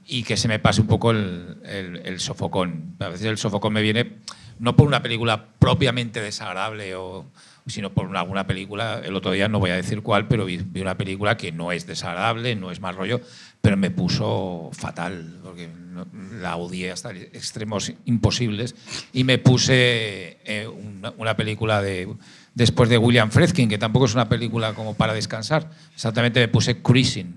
Y 0.07 0.23
que 0.23 0.37
se 0.37 0.47
me 0.47 0.59
pase 0.59 0.81
un 0.81 0.87
poco 0.87 1.11
el, 1.11 1.57
el- 1.65 2.01
el 2.05 2.19
sofocón. 2.19 2.95
A 2.99 3.09
veces 3.09 3.25
el 3.27 3.37
sofocón 3.37 3.73
me 3.73 3.81
viene 3.81 4.17
no 4.59 4.75
por 4.75 4.87
una 4.87 5.01
película 5.01 5.47
propiamente 5.59 6.21
desagradable 6.21 6.95
o 6.95 7.25
sino 7.67 7.91
por 7.93 8.05
una, 8.05 8.19
alguna 8.19 8.45
película, 8.45 9.01
el 9.03 9.15
otro 9.15 9.31
día 9.31 9.47
no 9.49 9.59
voy 9.59 9.71
a 9.71 9.75
decir 9.75 10.01
cuál, 10.03 10.27
pero 10.27 10.45
vi, 10.45 10.57
vi 10.57 10.81
una 10.81 10.95
película 10.97 11.35
que 11.35 11.51
no 11.51 11.71
es 11.71 11.87
desagradable, 11.87 12.55
no 12.55 12.69
es 12.69 12.79
mal 12.79 12.95
rollo, 12.95 13.19
pero 13.59 13.75
me 13.75 13.89
puso 13.89 14.69
fatal, 14.71 15.39
porque 15.43 15.67
no- 15.67 16.05
la 16.39 16.57
odié 16.57 16.91
hasta 16.91 17.09
extremos 17.11 17.91
imposibles, 18.05 18.75
y 19.13 19.23
me 19.23 19.39
puse 19.39 20.37
eh, 20.45 20.67
una, 20.67 21.11
una 21.17 21.35
película 21.35 21.81
de, 21.81 22.07
después 22.53 22.87
de 22.87 22.99
William 22.99 23.31
Friedkin, 23.31 23.67
que 23.67 23.79
tampoco 23.79 24.05
es 24.05 24.13
una 24.13 24.29
película 24.29 24.75
como 24.75 24.93
para 24.93 25.15
descansar, 25.15 25.71
exactamente 25.95 26.39
me 26.39 26.47
puse 26.47 26.83
Cruising. 26.83 27.33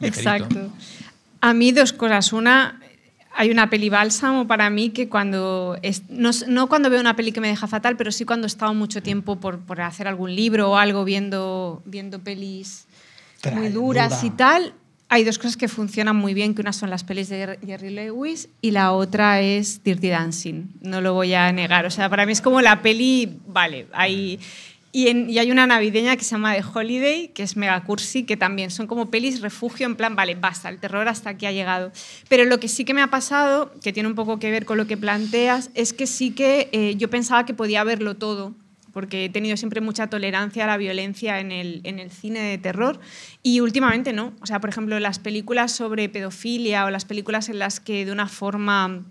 Ligerito. 0.00 0.30
Exacto. 0.30 0.70
A 1.40 1.54
mí 1.54 1.72
dos 1.72 1.92
cosas. 1.92 2.32
Una, 2.32 2.80
hay 3.34 3.50
una 3.50 3.70
peli 3.70 3.88
bálsamo 3.88 4.46
para 4.46 4.68
mí 4.70 4.90
que 4.90 5.08
cuando, 5.08 5.78
es- 5.82 6.02
no, 6.08 6.30
no 6.48 6.68
cuando 6.68 6.90
veo 6.90 7.00
una 7.00 7.16
peli 7.16 7.32
que 7.32 7.40
me 7.40 7.48
deja 7.48 7.66
fatal, 7.66 7.96
pero 7.96 8.10
sí 8.12 8.24
cuando 8.24 8.46
he 8.46 8.48
estado 8.48 8.74
mucho 8.74 9.02
tiempo 9.02 9.36
por, 9.40 9.60
por 9.60 9.80
hacer 9.80 10.08
algún 10.08 10.34
libro 10.34 10.70
o 10.72 10.76
algo 10.76 11.04
viendo, 11.04 11.82
viendo 11.84 12.18
pelis 12.20 12.86
muy 13.44 13.52
Trae, 13.52 13.70
duras 13.70 14.10
dura. 14.22 14.26
y 14.26 14.30
tal. 14.36 14.74
Hay 15.12 15.24
dos 15.24 15.38
cosas 15.38 15.56
que 15.56 15.66
funcionan 15.66 16.14
muy 16.14 16.34
bien, 16.34 16.54
que 16.54 16.60
una 16.60 16.72
son 16.72 16.88
las 16.88 17.02
pelis 17.02 17.28
de 17.28 17.58
Jerry 17.66 17.90
Lewis 17.90 18.48
y 18.60 18.70
la 18.70 18.92
otra 18.92 19.40
es 19.40 19.82
Dirty 19.82 20.08
Dancing. 20.08 20.66
No 20.82 21.00
lo 21.00 21.14
voy 21.14 21.34
a 21.34 21.50
negar. 21.50 21.84
O 21.84 21.90
sea, 21.90 22.08
para 22.08 22.26
mí 22.26 22.32
es 22.32 22.40
como 22.40 22.60
la 22.60 22.80
peli, 22.80 23.38
vale, 23.48 23.88
hay... 23.92 24.38
Y, 24.92 25.38
hay 25.38 25.50
una 25.50 25.66
navideña 25.66 26.16
que 26.16 26.24
se 26.24 26.32
llama 26.32 26.54
The 26.54 26.64
Holiday, 26.74 27.28
que 27.28 27.44
es 27.44 27.56
mega 27.56 27.82
cursi, 27.84 28.24
que 28.24 28.36
también 28.36 28.70
son 28.70 28.88
como 28.88 29.10
pelis 29.10 29.40
refugio, 29.40 29.86
en 29.86 29.94
plan, 29.94 30.16
vale, 30.16 30.34
basta, 30.34 30.68
el 30.68 30.78
terror 30.78 31.06
hasta 31.06 31.30
aquí 31.30 31.46
ha 31.46 31.52
llegado. 31.52 31.92
Pero 32.28 32.44
lo 32.44 32.58
que 32.58 32.66
sí 32.66 32.84
que 32.84 32.92
me 32.92 33.02
ha 33.02 33.06
pasado, 33.06 33.72
que 33.82 33.92
tiene 33.92 34.08
un 34.08 34.16
poco 34.16 34.40
que 34.40 34.50
ver 34.50 34.64
con 34.64 34.78
lo 34.78 34.86
que 34.86 34.96
planteas, 34.96 35.70
es 35.74 35.92
que 35.92 36.06
sí 36.08 36.32
que 36.32 36.68
eh, 36.72 36.96
yo 36.96 37.08
pensaba 37.08 37.46
que 37.46 37.54
podía 37.54 37.84
verlo 37.84 38.16
todo, 38.16 38.54
porque 38.92 39.26
he 39.26 39.28
tenido 39.28 39.56
siempre 39.56 39.80
mucha 39.80 40.08
tolerancia 40.08 40.64
a 40.64 40.66
la 40.66 40.76
violencia 40.76 41.38
en 41.38 41.52
el, 41.52 41.80
en 41.84 42.00
el 42.00 42.10
cine 42.10 42.40
de 42.40 42.58
terror 42.58 42.98
y 43.44 43.60
últimamente 43.60 44.12
no. 44.12 44.32
O 44.40 44.46
sea, 44.46 44.60
por 44.60 44.70
ejemplo, 44.70 44.98
las 44.98 45.20
películas 45.20 45.70
sobre 45.70 46.08
pedofilia 46.08 46.84
o 46.84 46.90
las 46.90 47.04
películas 47.04 47.48
en 47.48 47.60
las 47.60 47.78
que 47.78 48.04
de 48.04 48.10
una 48.10 48.26
forma 48.26 49.04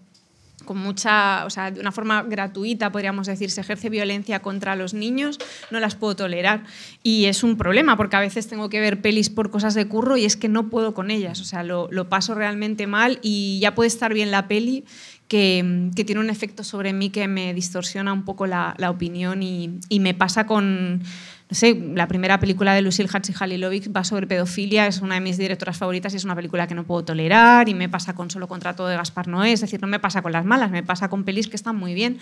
con 0.65 0.77
mucha, 0.77 1.45
o 1.45 1.49
sea, 1.49 1.72
de 1.72 1.80
una 1.80 1.91
forma 1.91 2.23
gratuita, 2.23 2.91
podríamos 2.91 3.27
decir, 3.27 3.52
se 3.52 3.61
ejerce 3.61 3.90
violencia 3.90 4.41
contra 4.41 4.76
los 4.76 4.94
niños, 4.94 5.40
no 5.72 5.80
las 5.80 5.95
puedo 5.95 6.15
tolerar. 6.15 6.64
Y 7.03 7.26
es 7.26 7.44
un 7.44 7.57
problema, 7.57 7.98
porque 7.98 8.15
a 8.15 8.19
veces 8.19 8.48
tengo 8.48 8.69
que 8.69 8.80
ver 8.80 9.02
pelis 9.02 9.30
por 9.30 9.49
cosas 9.52 9.73
de 9.73 9.88
curro 9.88 10.18
y 10.18 10.26
es 10.26 10.36
que 10.38 10.49
no 10.49 10.69
puedo 10.69 10.94
con 10.94 11.11
ellas. 11.11 11.41
O 11.41 11.45
sea, 11.45 11.64
lo, 11.64 11.88
lo 11.91 12.10
paso 12.10 12.36
realmente 12.36 12.88
mal 12.88 13.19
y 13.22 13.60
ya 13.60 13.76
puede 13.76 13.88
estar 13.88 14.14
bien 14.14 14.31
la 14.31 14.48
peli, 14.48 14.86
que, 15.27 15.91
que 15.95 16.03
tiene 16.03 16.22
un 16.22 16.30
efecto 16.30 16.64
sobre 16.64 16.91
mí 16.91 17.11
que 17.11 17.27
me 17.27 17.53
distorsiona 17.53 18.11
un 18.11 18.26
poco 18.26 18.48
la, 18.48 18.73
la 18.77 18.90
opinión 18.90 19.44
y, 19.44 19.80
y 19.88 19.99
me 19.99 20.15
pasa 20.15 20.45
con, 20.45 21.03
no 21.49 21.55
sé, 21.55 21.73
la 21.95 22.07
primera 22.07 22.39
película 22.39 22.76
de 22.76 22.84
Lucille 22.84 23.09
Hatzi-Halilovic 23.09 23.95
va 23.95 24.03
sobre 24.03 24.27
pedofilia, 24.27 24.85
es 24.85 25.01
una 25.01 25.15
de 25.15 25.21
mis 25.21 25.35
directoras 25.35 25.77
favoritas 25.77 26.13
y 26.13 26.17
es 26.17 26.23
una 26.23 26.35
película 26.35 26.67
que 26.67 26.76
no 26.76 26.84
puedo 26.84 27.03
tolerar 27.03 27.67
y 27.67 27.73
me 27.73 27.89
pasa 27.89 28.13
con 28.13 28.30
Solo 28.30 28.47
Contrato 28.47 28.85
de 28.85 28.95
Gaspar 28.95 29.27
Noé, 29.27 29.53
es 29.53 29.61
decir, 29.61 29.81
no 29.81 29.88
me 29.88 29.99
pasa 29.99 30.21
con 30.21 30.31
las 30.31 30.45
malas, 30.45 30.69
me 30.69 30.84
pasa 30.84 31.09
con 31.09 31.23
pelis 31.23 31.47
que 31.47 31.55
están 31.55 31.76
muy 31.76 31.95
bien. 31.95 32.19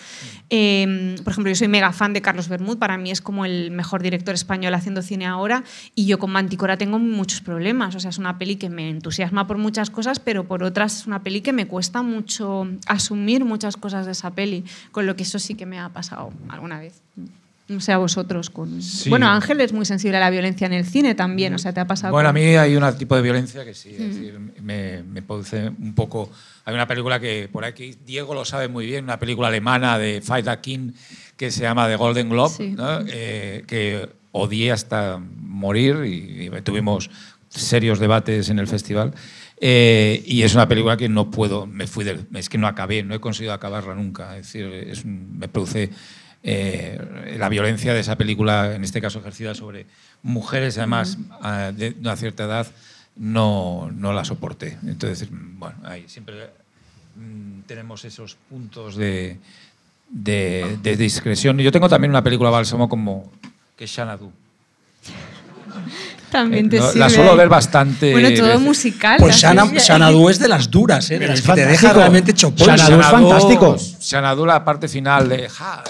Eh, 0.50 1.18
por 1.26 1.34
ejemplo, 1.34 1.52
yo 1.52 1.56
soy 1.56 1.68
mega 1.68 1.92
fan 1.92 2.14
de 2.14 2.22
Carlos 2.22 2.48
Bermud, 2.48 2.78
para 2.78 2.98
mí 2.98 3.12
es 3.12 3.20
como 3.22 3.44
el 3.44 3.70
mejor 3.70 4.02
director 4.02 4.34
español 4.34 4.74
haciendo 4.74 5.02
cine 5.02 5.26
ahora 5.26 5.66
y 5.94 6.06
yo 6.06 6.20
con 6.20 6.32
Manticora 6.32 6.78
tengo 6.78 6.98
muchos 6.98 7.42
problemas, 7.42 7.96
o 7.96 8.00
sea, 8.00 8.12
es 8.12 8.20
una 8.20 8.38
peli 8.38 8.56
que 8.56 8.70
me 8.70 8.90
entusiasma 8.90 9.46
por 9.46 9.58
muchas 9.58 9.90
cosas, 9.90 10.20
pero 10.22 10.48
por 10.48 10.64
otras 10.64 11.02
es 11.02 11.06
una 11.06 11.22
peli 11.22 11.42
que 11.42 11.52
me 11.52 11.68
cuesta 11.68 12.02
mucho 12.02 12.66
asumir 12.88 13.44
muchas 13.44 13.76
cosas 13.76 14.06
de 14.06 14.14
esa 14.14 14.32
peli, 14.32 14.64
con 14.94 15.06
lo 15.06 15.18
que 15.18 15.24
eso 15.24 15.38
sí 15.38 15.56
que 15.56 15.66
me 15.66 15.80
ha 15.80 15.90
pasado 15.90 16.32
alguna 16.48 16.80
vez. 16.80 17.02
No 17.70 17.82
sé 17.82 17.92
a 17.92 17.98
vosotros 17.98 18.50
con... 18.50 18.82
Sí. 18.82 19.10
Bueno, 19.10 19.28
Ángel 19.28 19.60
es 19.60 19.74
muy 19.74 19.86
sensible 19.86 20.16
a 20.18 20.20
la 20.22 20.30
violencia 20.30 20.68
en 20.68 20.74
el 20.74 20.86
cine 20.86 21.16
también, 21.16 21.54
o 21.54 21.58
sea, 21.58 21.74
te 21.74 21.82
ha 21.82 21.86
pasado... 21.88 22.14
Bueno, 22.14 22.30
a 22.30 22.34
mí 22.34 22.42
hay 22.42 22.76
un 22.78 22.98
tipo 22.98 23.16
de 23.16 23.22
violencia 23.22 23.66
que 23.66 23.74
sí, 23.74 23.90
es 23.94 24.00
Mm. 24.00 24.08
decir, 24.08 24.40
me, 24.62 25.04
me 25.04 25.22
produce 25.22 25.68
un 25.70 25.94
poco... 25.94 26.32
Hay 26.64 26.74
una 26.74 26.88
película 26.88 27.20
que 27.20 27.50
por 27.52 27.66
aquí 27.66 27.96
Diego 28.06 28.34
lo 28.34 28.46
sabe 28.46 28.68
muy 28.70 28.86
bien, 28.86 29.04
una 29.04 29.20
película 29.20 29.50
alemana 29.50 29.98
de 29.98 30.22
Fight 30.22 30.48
a 30.48 30.62
King 30.62 30.92
que 31.36 31.52
se 31.52 31.62
llama 31.62 31.88
The 31.88 31.98
Golden 31.98 32.30
Globe, 32.30 32.54
Sí. 32.56 32.70
¿no? 32.70 33.00
Eh, 33.08 33.64
que 33.68 34.10
odié 34.32 34.72
hasta 34.72 35.20
morir 35.20 36.04
y, 36.06 36.46
y 36.48 36.62
tuvimos 36.64 37.10
serios 37.50 38.00
debates 38.00 38.50
en 38.50 38.60
el 38.60 38.68
festival. 38.68 39.14
Eh, 39.60 40.22
y 40.26 40.44
es 40.44 40.54
una 40.54 40.68
película 40.68 40.98
que 40.98 41.10
no 41.10 41.32
puedo, 41.32 41.66
me 41.66 41.88
fui 41.88 42.04
del, 42.06 42.28
es 42.36 42.48
que 42.48 42.58
no 42.58 42.68
acabé, 42.68 43.02
no 43.04 43.16
he 43.16 43.20
conseguido 43.20 43.54
acabarla 43.54 43.96
nunca. 43.96 44.38
Es 44.38 44.46
decir, 44.48 44.66
es 44.68 45.04
me 45.06 45.48
produce 45.48 45.90
eh, 46.50 47.36
la 47.38 47.50
violencia 47.50 47.94
de 47.94 48.00
esa 48.00 48.16
película, 48.16 48.74
en 48.74 48.86
este 48.86 49.02
caso 49.02 49.20
ejercida 49.20 49.54
sobre 49.54 49.86
mujeres, 50.24 50.78
además 50.78 51.18
de 51.76 51.94
una 52.00 52.16
cierta 52.16 52.46
edad, 52.46 52.68
no, 53.18 53.92
no 53.94 54.14
la 54.14 54.24
soporté. 54.24 54.78
Entonces, 54.86 55.28
bueno, 55.30 55.76
ahí 55.84 56.06
siempre 56.08 56.50
mm, 57.18 57.62
tenemos 57.68 58.06
esos 58.06 58.38
puntos 58.50 58.96
de, 58.96 59.40
de, 60.10 60.78
de 60.82 60.96
discreción. 60.96 61.58
Yo 61.58 61.72
tengo 61.72 61.90
también 61.90 62.12
una 62.12 62.24
película 62.24 62.50
bálsamo 62.50 62.88
como 62.88 63.30
que 63.76 63.84
es 63.84 63.92
Xanadu. 63.92 64.32
También 66.32 66.70
te 66.70 66.78
Eh, 66.78 66.80
no, 66.80 66.88
sirve 66.88 67.00
la 67.00 67.10
suelo 67.10 67.36
ver 67.36 67.50
bastante 67.50 68.12
Bueno, 68.12 68.30
todo 68.36 68.48
veces. 68.48 68.62
musical. 68.62 69.18
Pues 69.20 69.36
Shana-. 69.38 69.80
Xanadu 69.80 70.30
es 70.30 70.40
de 70.40 70.48
las 70.48 70.70
duras, 70.70 71.10
¿eh? 71.10 71.14
de 71.14 71.20
Pero 71.20 71.32
las 71.32 71.40
es 71.40 71.46
que 71.46 71.54
te 71.54 71.66
deja 71.66 71.94
realmente 71.94 72.34
chopón. 72.34 72.68
Xanadu 72.68 73.00
es 73.00 73.08
fantástico. 73.08 73.78
Xanadu, 74.02 74.46
la 74.46 74.64
parte 74.66 74.88
final 74.88 75.30
de, 75.30 75.48
ja, 75.50 75.84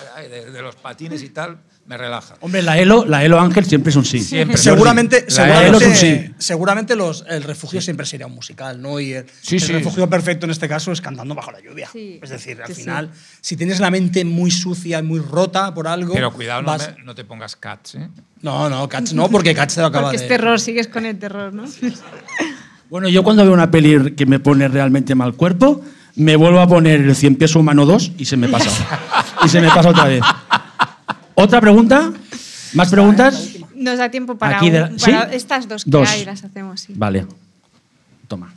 de 0.54 0.62
los 0.62 0.76
patines 0.76 1.24
y 1.24 1.30
tal, 1.30 1.58
me 1.88 1.96
relaja. 1.98 2.36
Hombre, 2.42 2.62
la 2.62 2.78
Elo, 2.78 3.06
la 3.06 3.24
Elo 3.24 3.40
Ángel 3.40 3.66
siempre 3.66 3.92
es 3.92 3.96
un 3.96 4.04
sí. 4.06 4.20
Siempre. 4.20 4.58
Seguramente, 4.58 5.24
La 5.30 5.34
seguramente, 5.34 5.68
Elo 5.70 5.78
es 5.80 5.88
un 5.88 5.96
sí. 5.96 6.32
seguramente 6.38 6.96
los, 6.98 7.24
el 7.30 7.44
refugio 7.44 7.80
siempre 7.82 8.06
sería 8.06 8.28
un 8.28 8.36
musical, 8.36 8.82
¿no? 8.82 9.00
Y 9.00 9.14
el, 9.14 9.26
Sí, 9.42 9.56
el 9.56 9.62
sí. 9.62 9.72
refugio 9.72 10.10
perfecto 10.10 10.46
en 10.46 10.52
este 10.52 10.68
caso 10.68 10.92
es 10.92 11.00
cantando 11.00 11.34
bajo 11.34 11.52
la 11.52 11.62
lluvia. 11.62 11.88
Sí, 11.92 12.20
Es 12.22 12.30
decir, 12.30 12.62
al 12.62 12.68
sí, 12.68 12.74
sí. 12.76 12.82
final, 12.82 13.10
si 13.42 13.56
tienes 13.56 13.80
la 13.80 13.90
mente 13.90 14.26
muy 14.26 14.52
sucia 14.52 15.00
y 15.00 15.04
muy 15.04 15.20
rota 15.22 15.74
por 15.74 15.88
algo. 15.88 16.14
Pero 16.14 16.34
cuidado, 16.34 16.62
no, 16.62 16.68
vas- 16.68 16.94
me- 16.98 17.04
no 17.06 17.16
te 17.16 17.24
pongas 17.24 17.56
cats, 17.56 17.96
¿eh? 17.96 18.10
no, 18.42 18.70
no, 18.70 18.88
Cats 18.90 19.14
no, 19.14 19.30
porque 19.30 19.56
Cats 19.56 19.76
te 19.76 19.82
lo 19.82 19.88
acaba 19.88 20.06
Porque 20.08 20.18
de. 20.18 20.24
es 20.26 20.30
terror, 20.30 20.60
sigues 20.60 20.88
con 20.90 21.06
el 21.06 21.18
terror, 21.18 21.54
¿no? 21.54 21.64
Bueno, 22.90 23.10
yo 23.10 23.24
cuando 23.24 23.44
veo 23.44 23.54
una 23.54 23.70
peli 23.70 24.14
que 24.16 24.26
me 24.26 24.40
pone 24.40 24.68
realmente 24.68 25.14
mal 25.16 25.34
cuerpo, 25.36 25.82
me 26.16 26.36
vuelvo 26.36 26.60
a 26.62 26.68
poner 26.68 27.02
el 27.02 27.16
100 27.16 27.36
pies 27.36 27.56
humano 27.56 27.86
2 27.86 28.14
y 28.18 28.26
se 28.26 28.38
me 28.38 28.48
pasa. 28.48 28.70
y 29.46 29.50
se 29.50 29.60
me 29.62 29.68
pasa 29.70 29.90
otra 29.90 30.06
vez. 30.06 30.22
¿Otra 31.40 31.62
pregunta? 31.62 32.12
¿Más 32.74 32.90
preguntas? 32.90 33.50
Nos 33.76 34.00
da 34.00 34.10
tiempo 34.10 34.36
para, 34.40 34.58
Aquí 34.58 34.72
de 34.72 34.80
la- 34.82 34.88
un- 34.88 34.98
para 34.98 35.30
¿sí? 35.30 35.36
estas 35.36 35.68
dos 35.68 35.84
que 35.84 35.90
Dos. 35.92 36.10
hay, 36.10 36.26
las 36.26 36.44
hacemos, 36.44 36.82
sí. 36.82 36.94
Vale. 36.96 37.28
Toma. 38.28 38.52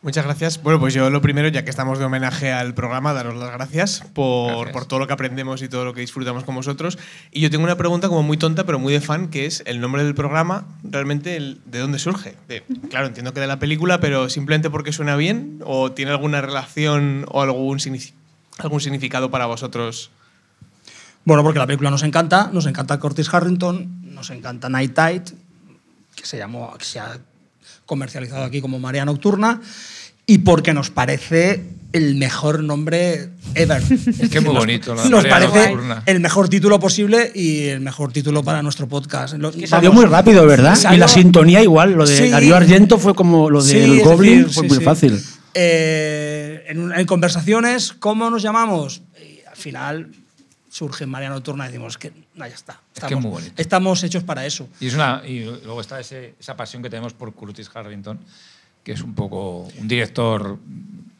Muchas 0.00 0.24
gracias. 0.24 0.62
Bueno, 0.62 0.80
pues 0.80 0.94
yo 0.94 1.10
lo 1.10 1.20
primero, 1.20 1.48
ya 1.48 1.62
que 1.62 1.68
estamos 1.68 1.98
de 1.98 2.06
homenaje 2.06 2.52
al 2.52 2.72
programa, 2.72 3.12
daros 3.12 3.36
las 3.36 3.52
gracias 3.52 4.02
por, 4.14 4.52
Gracias. 4.52 4.72
por 4.72 4.86
todo 4.86 4.98
lo 4.98 5.06
que 5.06 5.12
aprendemos 5.12 5.60
y 5.60 5.68
todo 5.68 5.84
lo 5.84 5.92
que 5.92 6.00
disfrutamos 6.00 6.44
con 6.44 6.54
vosotros. 6.54 6.98
Y 7.32 7.42
yo 7.42 7.50
tengo 7.50 7.64
una 7.64 7.76
pregunta 7.76 8.08
como 8.08 8.22
muy 8.22 8.38
tonta, 8.38 8.64
pero 8.64 8.78
muy 8.78 8.94
de 8.94 9.02
fan, 9.02 9.28
que 9.28 9.44
es 9.44 9.62
el 9.66 9.78
nombre 9.78 10.02
del 10.02 10.14
programa, 10.14 10.64
realmente, 10.84 11.36
el- 11.36 11.60
¿de 11.66 11.80
dónde 11.80 11.98
surge? 11.98 12.34
De- 12.48 12.62
claro, 12.88 13.08
entiendo 13.08 13.34
que 13.34 13.40
de 13.40 13.46
la 13.46 13.58
película, 13.58 14.00
pero 14.00 14.30
simplemente 14.30 14.70
porque 14.70 14.90
suena 14.94 15.16
bien 15.16 15.58
o 15.66 15.92
tiene 15.92 16.12
alguna 16.12 16.40
relación 16.40 17.26
o 17.28 17.42
algún 17.42 17.78
significado 17.78 19.30
para 19.30 19.44
vosotros. 19.44 20.10
Bueno, 21.24 21.42
porque 21.42 21.58
la 21.58 21.66
película 21.66 21.90
nos 21.90 22.02
encanta, 22.02 22.50
nos 22.52 22.66
encanta 22.66 22.98
Curtis 22.98 23.28
Harrington, 23.32 24.02
nos 24.14 24.30
encanta 24.30 24.68
Night 24.68 24.94
Tide, 24.94 25.24
que 26.16 26.24
se 26.26 26.38
llamó, 26.38 26.72
que 26.78 26.84
se 26.84 26.98
ha 27.00 27.18
comercializado 27.86 28.44
aquí 28.44 28.60
como 28.60 28.78
Marea 28.78 29.04
Nocturna, 29.04 29.60
y 30.26 30.38
porque 30.38 30.72
nos 30.72 30.90
parece 30.90 31.64
el 31.92 32.14
mejor 32.14 32.62
nombre 32.62 33.30
ever. 33.54 33.82
Es 34.20 34.30
que 34.30 34.40
muy 34.40 34.54
bonito, 34.54 34.94
la 34.94 35.02
Nos 35.08 35.24
Marea 35.24 35.30
parece 35.50 35.70
Nocturna. 35.72 36.02
el 36.06 36.20
mejor 36.20 36.48
título 36.48 36.78
posible 36.78 37.32
y 37.34 37.64
el 37.64 37.80
mejor 37.80 38.12
título 38.12 38.42
para 38.44 38.62
nuestro 38.62 38.86
podcast. 38.88 39.34
Lo- 39.34 39.50
Salió 39.52 39.90
vamos, 39.90 39.94
muy 39.94 40.04
rápido, 40.06 40.46
¿verdad? 40.46 40.76
salió- 40.76 40.96
Y 40.96 41.00
la 41.00 41.08
sintonía 41.08 41.62
igual. 41.62 41.92
Lo 41.94 42.06
de 42.06 42.16
Sí. 42.16 42.28
Darío 42.30 42.54
Argento 42.56 42.96
fue 42.98 43.14
como 43.14 43.50
lo 43.50 43.60
Sí, 43.60 43.74
del 43.78 44.02
Goblin, 44.02 44.38
decir, 44.42 44.54
fue 44.54 44.62
sí, 44.64 44.68
muy 44.68 44.78
sí. 44.78 44.84
fácil. 44.84 45.22
Eh, 45.54 46.64
en, 46.68 46.92
en 46.92 47.06
conversaciones, 47.06 47.92
¿cómo 47.92 48.30
nos 48.30 48.40
llamamos? 48.42 49.02
Y 49.20 49.40
al 49.48 49.56
final 49.56 50.10
surge 50.70 51.04
María 51.04 51.28
Nocturna 51.28 51.64
y 51.64 51.68
decimos 51.68 51.98
que 51.98 52.12
no, 52.36 52.46
ya 52.46 52.54
está. 52.54 52.80
Es 52.94 53.00
que 53.00 53.06
Estamos, 53.06 53.22
muy 53.24 53.32
bonito. 53.32 53.52
estamos 53.56 54.02
hechos 54.04 54.22
para 54.22 54.46
eso. 54.46 54.68
Y, 54.80 54.86
es 54.86 54.94
una, 54.94 55.22
y 55.26 55.40
luego 55.44 55.80
está 55.80 56.00
ese- 56.00 56.34
esa 56.40 56.56
pasión 56.56 56.82
que 56.82 56.88
tenemos 56.88 57.12
por 57.12 57.34
Curtis 57.34 57.68
Harrington, 57.74 58.18
que 58.84 58.92
es 58.92 59.02
un 59.02 59.14
poco 59.14 59.68
un 59.78 59.88
director 59.88 60.58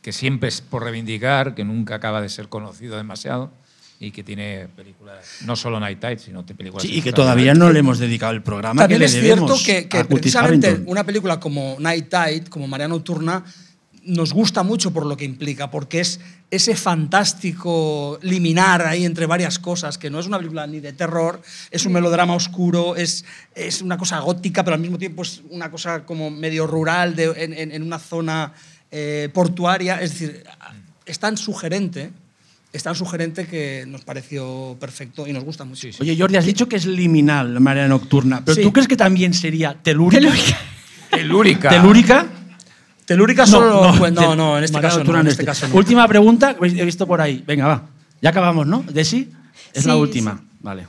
que 0.01 0.13
siempre 0.13 0.49
es 0.49 0.61
por 0.63 0.85
reivindicar, 0.85 1.55
que 1.55 1.65
nunca 1.65 1.97
acaba 1.97 2.23
de 2.23 2.29
ser 2.31 2.49
conocido 2.49 2.97
demasiado 2.97 3.51
y 3.99 4.13
que 4.13 4.23
tiene 4.23 4.67
películas, 4.75 5.27
no 5.45 5.57
solo 5.57 5.79
Night 5.79 6.01
Tide, 6.01 6.19
sino 6.19 6.47
películas... 6.47 6.85
Sí, 6.85 6.95
y 6.95 7.03
que 7.03 7.13
todavía 7.13 7.53
no 7.53 7.71
le 7.71 7.81
hemos 7.81 7.99
dedicado 7.99 8.33
el 8.33 8.43
programa 8.43 8.81
También 8.81 9.01
que 9.01 9.05
es 9.07 9.15
le 9.15 9.21
cierto 9.21 9.55
que, 9.63 9.89
que 9.89 10.05
precisamente 10.07 10.69
Harrington. 10.69 10.91
una 10.91 11.05
película 11.05 11.39
como 11.39 11.77
Night 11.79 12.09
Tide, 12.09 12.45
como 12.49 12.67
María 12.67 12.89
Nocturna, 12.89 13.45
nos 14.05 14.33
gusta 14.33 14.63
mucho 14.63 14.93
por 14.93 15.05
lo 15.07 15.17
que 15.17 15.25
implica, 15.25 15.71
porque 15.71 16.01
es 16.01 16.21
ese 16.51 16.75
fantástico 16.75 18.19
liminar 18.23 18.83
ahí 18.87 19.05
entre 19.05 19.27
varias 19.27 19.59
cosas, 19.59 19.99
que 19.99 20.11
no 20.11 20.19
es 20.19 20.27
una 20.27 20.39
película 20.39 20.67
ni 20.67 20.81
de 20.81 20.93
terror, 20.93 21.41
es 21.71 21.85
un 21.87 21.93
melodrama 21.93 22.35
oscuro, 22.35 22.97
es, 22.97 23.25
es 23.55 23.83
una 23.83 23.97
cosa 23.99 24.19
gótica, 24.21 24.65
pero 24.65 24.75
al 24.75 24.81
mismo 24.81 24.99
tiempo 24.99 25.23
es 25.23 25.43
una 25.51 25.71
cosa 25.71 26.05
como 26.05 26.31
medio 26.31 26.67
rural, 26.67 27.15
de- 27.15 27.35
en, 27.37 27.53
en- 27.53 27.73
en 27.73 27.83
una 27.83 27.99
zona 27.99 28.53
eh, 28.91 29.29
portuaria. 29.33 30.01
Es 30.01 30.13
decir, 30.13 30.45
es 31.07 31.19
tan 31.19 31.37
sugerente, 31.37 32.11
es 32.73 32.83
tan 32.83 32.95
sugerente 32.95 33.47
que 33.47 33.85
nos 33.87 34.03
pareció 34.05 34.77
perfecto 34.81 35.27
y 35.27 35.33
nos 35.33 35.45
gusta 35.45 35.65
mucho. 35.65 35.89
Oye, 36.01 36.17
Jordi, 36.19 36.37
has 36.37 36.47
dicho 36.47 36.69
que 36.69 36.77
es 36.77 36.87
liminal 36.87 37.53
la 37.55 37.61
marea 37.61 37.87
nocturna, 37.87 38.43
pero 38.45 38.55
Sí. 38.57 38.63
¿tú 38.63 38.73
crees 38.73 38.89
que 38.89 38.97
también 38.97 39.35
sería 39.35 39.75
telúrica? 39.83 40.21
Telúrica. 41.11 41.69
¿Telúrica? 41.69 41.69
Telúrica 41.71 42.27
solo. 43.47 43.93
no, 43.93 43.99
pues 43.99 44.13
no, 44.13 44.59
en 44.59 44.65
este 44.65 44.81
caso 44.81 45.05
no. 45.05 45.21
En 45.21 45.27
este 45.27 45.43
es. 45.43 45.47
caso 45.47 45.69
no. 45.69 45.75
Última 45.75 46.07
pregunta, 46.07 46.57
he 46.61 46.85
visto 46.85 47.07
por 47.07 47.21
ahí. 47.21 47.43
Venga, 47.47 47.67
va. 47.67 47.83
Ya 48.21 48.31
acabamos, 48.31 48.67
¿no? 48.67 48.85
¿Desi? 48.89 49.33
Es 49.73 49.87
la 49.87 49.97
última. 49.97 50.39
sí. 50.39 50.47
Vale. 50.61 50.87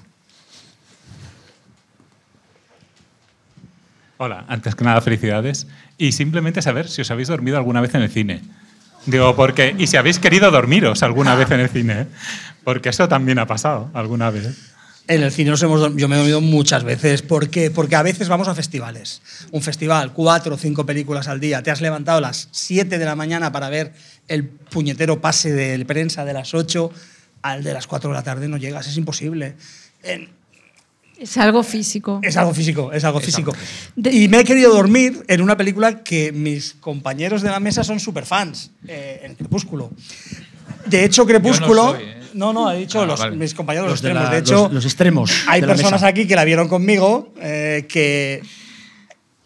Hola, 4.17 4.45
antes 4.47 4.75
que 4.75 4.83
nada, 4.83 5.01
felicidades. 5.01 5.65
Y 5.97 6.11
simplemente 6.11 6.61
saber 6.61 6.87
si 6.87 7.01
os 7.01 7.09
habéis 7.09 7.27
dormido 7.27 7.57
alguna 7.57 7.81
vez 7.81 7.95
en 7.95 8.01
el 8.01 8.09
cine. 8.09 8.41
Digo, 9.07 9.35
porque. 9.35 9.75
Y 9.77 9.87
si 9.87 9.97
habéis 9.97 10.19
querido 10.19 10.51
dormiros 10.51 11.01
alguna 11.01 11.33
vez 11.35 11.49
en 11.49 11.59
el 11.61 11.69
cine. 11.69 12.01
¿eh? 12.01 12.07
Porque 12.63 12.89
eso 12.89 13.07
también 13.07 13.39
ha 13.39 13.47
pasado 13.47 13.89
alguna 13.93 14.29
vez. 14.29 14.70
En 15.13 15.23
el 15.23 15.31
cine 15.31 15.49
nos 15.51 15.61
hemos, 15.61 15.95
yo 15.97 16.07
me 16.07 16.15
he 16.15 16.17
dormido 16.19 16.39
muchas 16.39 16.83
veces. 16.85 17.21
¿Por 17.21 17.49
qué? 17.49 17.69
Porque 17.69 17.95
a 17.97 18.01
veces 18.03 18.29
vamos 18.29 18.47
a 18.47 18.55
festivales. 18.55 19.21
Un 19.51 19.61
festival, 19.61 20.13
cuatro 20.13 20.55
o 20.55 20.57
cinco 20.57 20.85
películas 20.85 21.27
al 21.27 21.39
día. 21.41 21.61
Te 21.61 21.69
has 21.69 21.81
levantado 21.81 22.19
a 22.19 22.21
las 22.21 22.47
7 22.51 22.97
de 22.97 23.03
la 23.05 23.15
mañana 23.15 23.51
para 23.51 23.69
ver 23.69 23.91
el 24.29 24.45
puñetero 24.45 25.19
pase 25.19 25.51
de 25.51 25.83
prensa 25.85 26.23
de 26.23 26.31
las 26.33 26.53
8. 26.53 26.91
Al 27.41 27.63
de 27.63 27.73
las 27.73 27.87
4 27.87 28.09
de 28.09 28.13
la 28.15 28.23
tarde 28.23 28.47
no 28.47 28.55
llegas, 28.55 28.87
es 28.87 28.95
imposible. 28.95 29.55
En- 30.03 30.29
Es 31.19 31.35
algo 31.37 31.61
físico. 31.61 32.19
es 32.23 32.37
algo 32.37 32.53
físico, 32.53 32.93
es 32.93 33.03
algo 33.03 33.19
físico. 33.19 33.53
De- 33.97 34.11
Y 34.11 34.27
me 34.29 34.39
he 34.39 34.43
querido 34.45 34.73
dormir 34.73 35.23
en 35.27 35.41
una 35.41 35.57
película 35.57 36.03
que 36.03 36.31
mis 36.31 36.73
compañeros 36.79 37.41
de 37.41 37.49
la 37.49 37.59
mesa 37.59 37.83
son 37.83 37.99
super 37.99 38.25
fans, 38.25 38.71
en 38.87 39.35
Crepúsculo. 39.35 39.91
De 40.85 41.03
hecho, 41.03 41.25
Crepúsculo. 41.25 41.91
soy, 41.95 42.03
¿eh? 42.03 42.20
No, 42.33 42.53
no, 42.53 42.71
he 42.71 42.77
dicho 42.79 43.01
Ah, 43.01 43.05
los, 43.05 43.19
vale. 43.19 43.35
mis 43.37 43.53
compañeros 43.53 43.89
Los 43.89 43.93
los, 43.93 44.01
de 44.01 44.09
extremos. 44.09 44.29
la- 44.29 44.35
de 44.35 44.41
hecho, 44.41 44.63
los- 44.63 44.73
los 44.73 44.85
extremos 44.85 45.31
Hay 45.47 45.61
personas 45.61 46.03
aquí 46.03 46.27
que 46.27 46.35
la 46.35 46.43
vieron 46.45 46.67
conmigo 46.67 47.33
eh, 47.41 47.85
que 47.89 48.41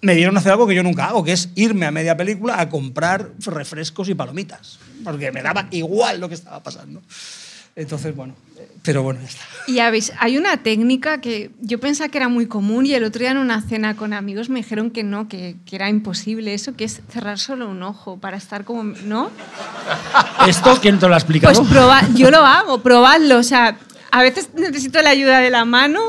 me 0.02 0.14
dieron 0.16 0.36
a 0.38 0.40
hacer 0.40 0.52
algo 0.52 0.68
que 0.68 0.76
yo 0.76 0.84
nunca 0.84 1.06
hago, 1.08 1.24
que 1.24 1.32
es 1.32 1.50
irme 1.56 1.86
a 1.88 1.92
media 1.92 2.16
película 2.16 2.60
a 2.60 2.70
comprar 2.70 3.32
refrescos 3.46 4.08
y 4.10 4.14
palomitas. 4.14 4.78
Porque 5.04 5.32
me 5.32 5.42
daba 5.42 5.68
igual 5.72 6.20
lo 6.20 6.30
que 6.30 6.36
estaba 6.36 6.62
pasando. 6.62 7.02
Entonces, 7.76 8.16
bueno, 8.16 8.36
pero 8.84 9.04
bueno, 9.04 9.20
ya 9.22 9.28
está. 9.28 9.44
Y 9.68 9.80
habéis, 9.80 10.12
hay 10.20 10.38
una 10.38 10.58
técnica 10.58 11.20
que 11.22 11.50
yo 11.60 11.80
pensaba 11.80 12.10
que 12.10 12.18
era 12.20 12.30
muy 12.30 12.46
común 12.46 12.86
y 12.86 12.94
el 12.94 13.04
otro 13.04 13.20
día 13.20 13.32
en 13.32 13.38
una 13.38 13.62
cena 13.62 13.96
con 13.96 14.14
amigos 14.14 14.48
me 14.50 14.60
dijeron 14.60 14.92
que 14.92 15.04
no, 15.04 15.28
que, 15.28 15.56
que 15.66 15.76
era 15.76 15.90
imposible 15.90 16.54
eso, 16.54 16.76
que 16.76 16.84
es 16.84 17.02
cerrar 17.10 17.40
solo 17.40 17.68
un 17.68 17.82
ojo 17.82 18.18
para 18.20 18.38
estar 18.38 18.64
como... 18.64 18.84
¿No? 19.06 19.32
¿Esto 20.48 20.78
quién 20.82 21.00
te 21.00 21.08
lo 21.08 21.16
ha 21.16 21.18
explicado? 21.18 21.56
Pues 21.56 21.68
proba, 21.68 22.08
yo 22.14 22.30
lo 22.30 22.46
hago, 22.46 22.84
probadlo. 22.84 23.38
O 23.38 23.44
sea, 23.44 23.78
a 24.12 24.22
veces 24.22 24.50
necesito 24.54 25.02
la 25.02 25.10
ayuda 25.10 25.40
de 25.40 25.50
la 25.50 25.66
mano, 25.66 26.00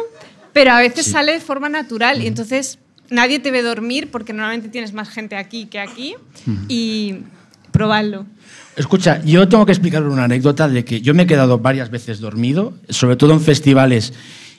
pero 0.52 0.72
a 0.72 0.80
veces 0.80 1.06
sale 1.06 1.32
de 1.32 1.40
forma 1.40 1.68
natural 1.68 2.22
y 2.22 2.26
entonces 2.26 2.78
nadie 3.10 3.38
te 3.38 3.50
ve 3.50 3.62
dormir 3.62 4.10
porque 4.10 4.32
normalmente 4.32 4.68
tienes 4.68 4.92
más 4.92 5.08
gente 5.08 5.36
aquí 5.36 5.66
que 5.66 5.80
aquí 5.80 6.14
y 6.68 7.16
probadlo. 7.72 8.26
Escucha, 8.76 9.22
yo 9.24 9.48
tengo 9.48 9.64
que 9.64 9.72
explicar 9.72 10.02
una 10.02 10.24
anécdota 10.24 10.68
de 10.68 10.84
que 10.84 11.00
yo 11.00 11.14
me 11.14 11.22
he 11.22 11.26
quedado 11.26 11.58
varias 11.58 11.90
veces 11.90 12.20
dormido, 12.20 12.74
sobre 12.90 13.16
todo 13.16 13.32
en 13.32 13.40
festivales 13.40 14.12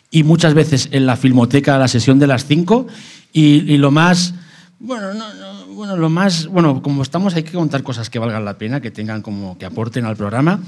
y 0.09 0.23
muchas 0.23 0.55
veces 0.55 0.89
en 0.91 1.05
la 1.05 1.17
filmoteca 1.17 1.75
a 1.75 1.79
la 1.79 1.87
sesión 1.87 2.17
de 2.17 2.25
las 2.25 2.45
5 2.45 2.87
y, 3.31 3.77
lo 3.77 3.91
más 3.91 4.33
bueno, 4.79 5.13
no, 5.13 5.33
no, 5.35 5.67
bueno, 5.67 5.97
lo 5.97 6.09
más 6.09 6.47
bueno, 6.47 6.81
como 6.81 7.03
estamos 7.03 7.35
hay 7.35 7.43
que 7.43 7.51
contar 7.51 7.83
cosas 7.83 8.09
que 8.09 8.17
valgan 8.17 8.43
la 8.43 8.57
pena, 8.57 8.81
que 8.81 8.89
tengan 8.89 9.21
como 9.21 9.57
que 9.59 9.65
aporten 9.65 10.05
al 10.05 10.15
programa. 10.15 10.61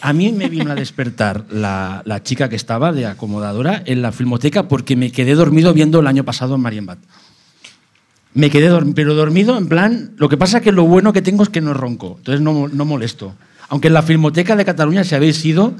A 0.00 0.12
mí 0.12 0.30
me 0.30 0.48
vino 0.48 0.70
a 0.70 0.76
despertar 0.76 1.44
la, 1.50 2.02
la 2.04 2.22
chica 2.22 2.48
que 2.48 2.56
estaba 2.56 2.92
de 2.92 3.06
acomodadora 3.06 3.82
en 3.84 4.02
la 4.02 4.12
filmoteca 4.12 4.68
porque 4.68 4.94
me 4.94 5.10
quedé 5.10 5.34
dormido 5.34 5.72
viendo 5.74 5.98
el 5.98 6.06
año 6.06 6.24
pasado 6.24 6.54
en 6.54 6.60
Marienbad. 6.60 6.98
Me 8.34 8.50
quedé 8.50 8.68
dormido, 8.68 8.94
pero 8.94 9.14
dormido 9.14 9.58
en 9.58 9.68
plan. 9.68 10.12
Lo 10.16 10.28
que 10.28 10.36
pasa 10.36 10.58
es 10.58 10.64
que 10.64 10.72
lo 10.72 10.84
bueno 10.84 11.12
que 11.12 11.22
tengo 11.22 11.42
es 11.42 11.48
que 11.48 11.60
no 11.60 11.74
ronco, 11.74 12.16
entonces 12.18 12.40
no, 12.40 12.68
no 12.68 12.84
molesto. 12.84 13.34
Aunque 13.68 13.88
en 13.88 13.94
la 13.94 14.02
Filmoteca 14.02 14.56
de 14.56 14.64
Cataluña, 14.64 15.04
si 15.04 15.14
habéis 15.14 15.44
ido, 15.44 15.74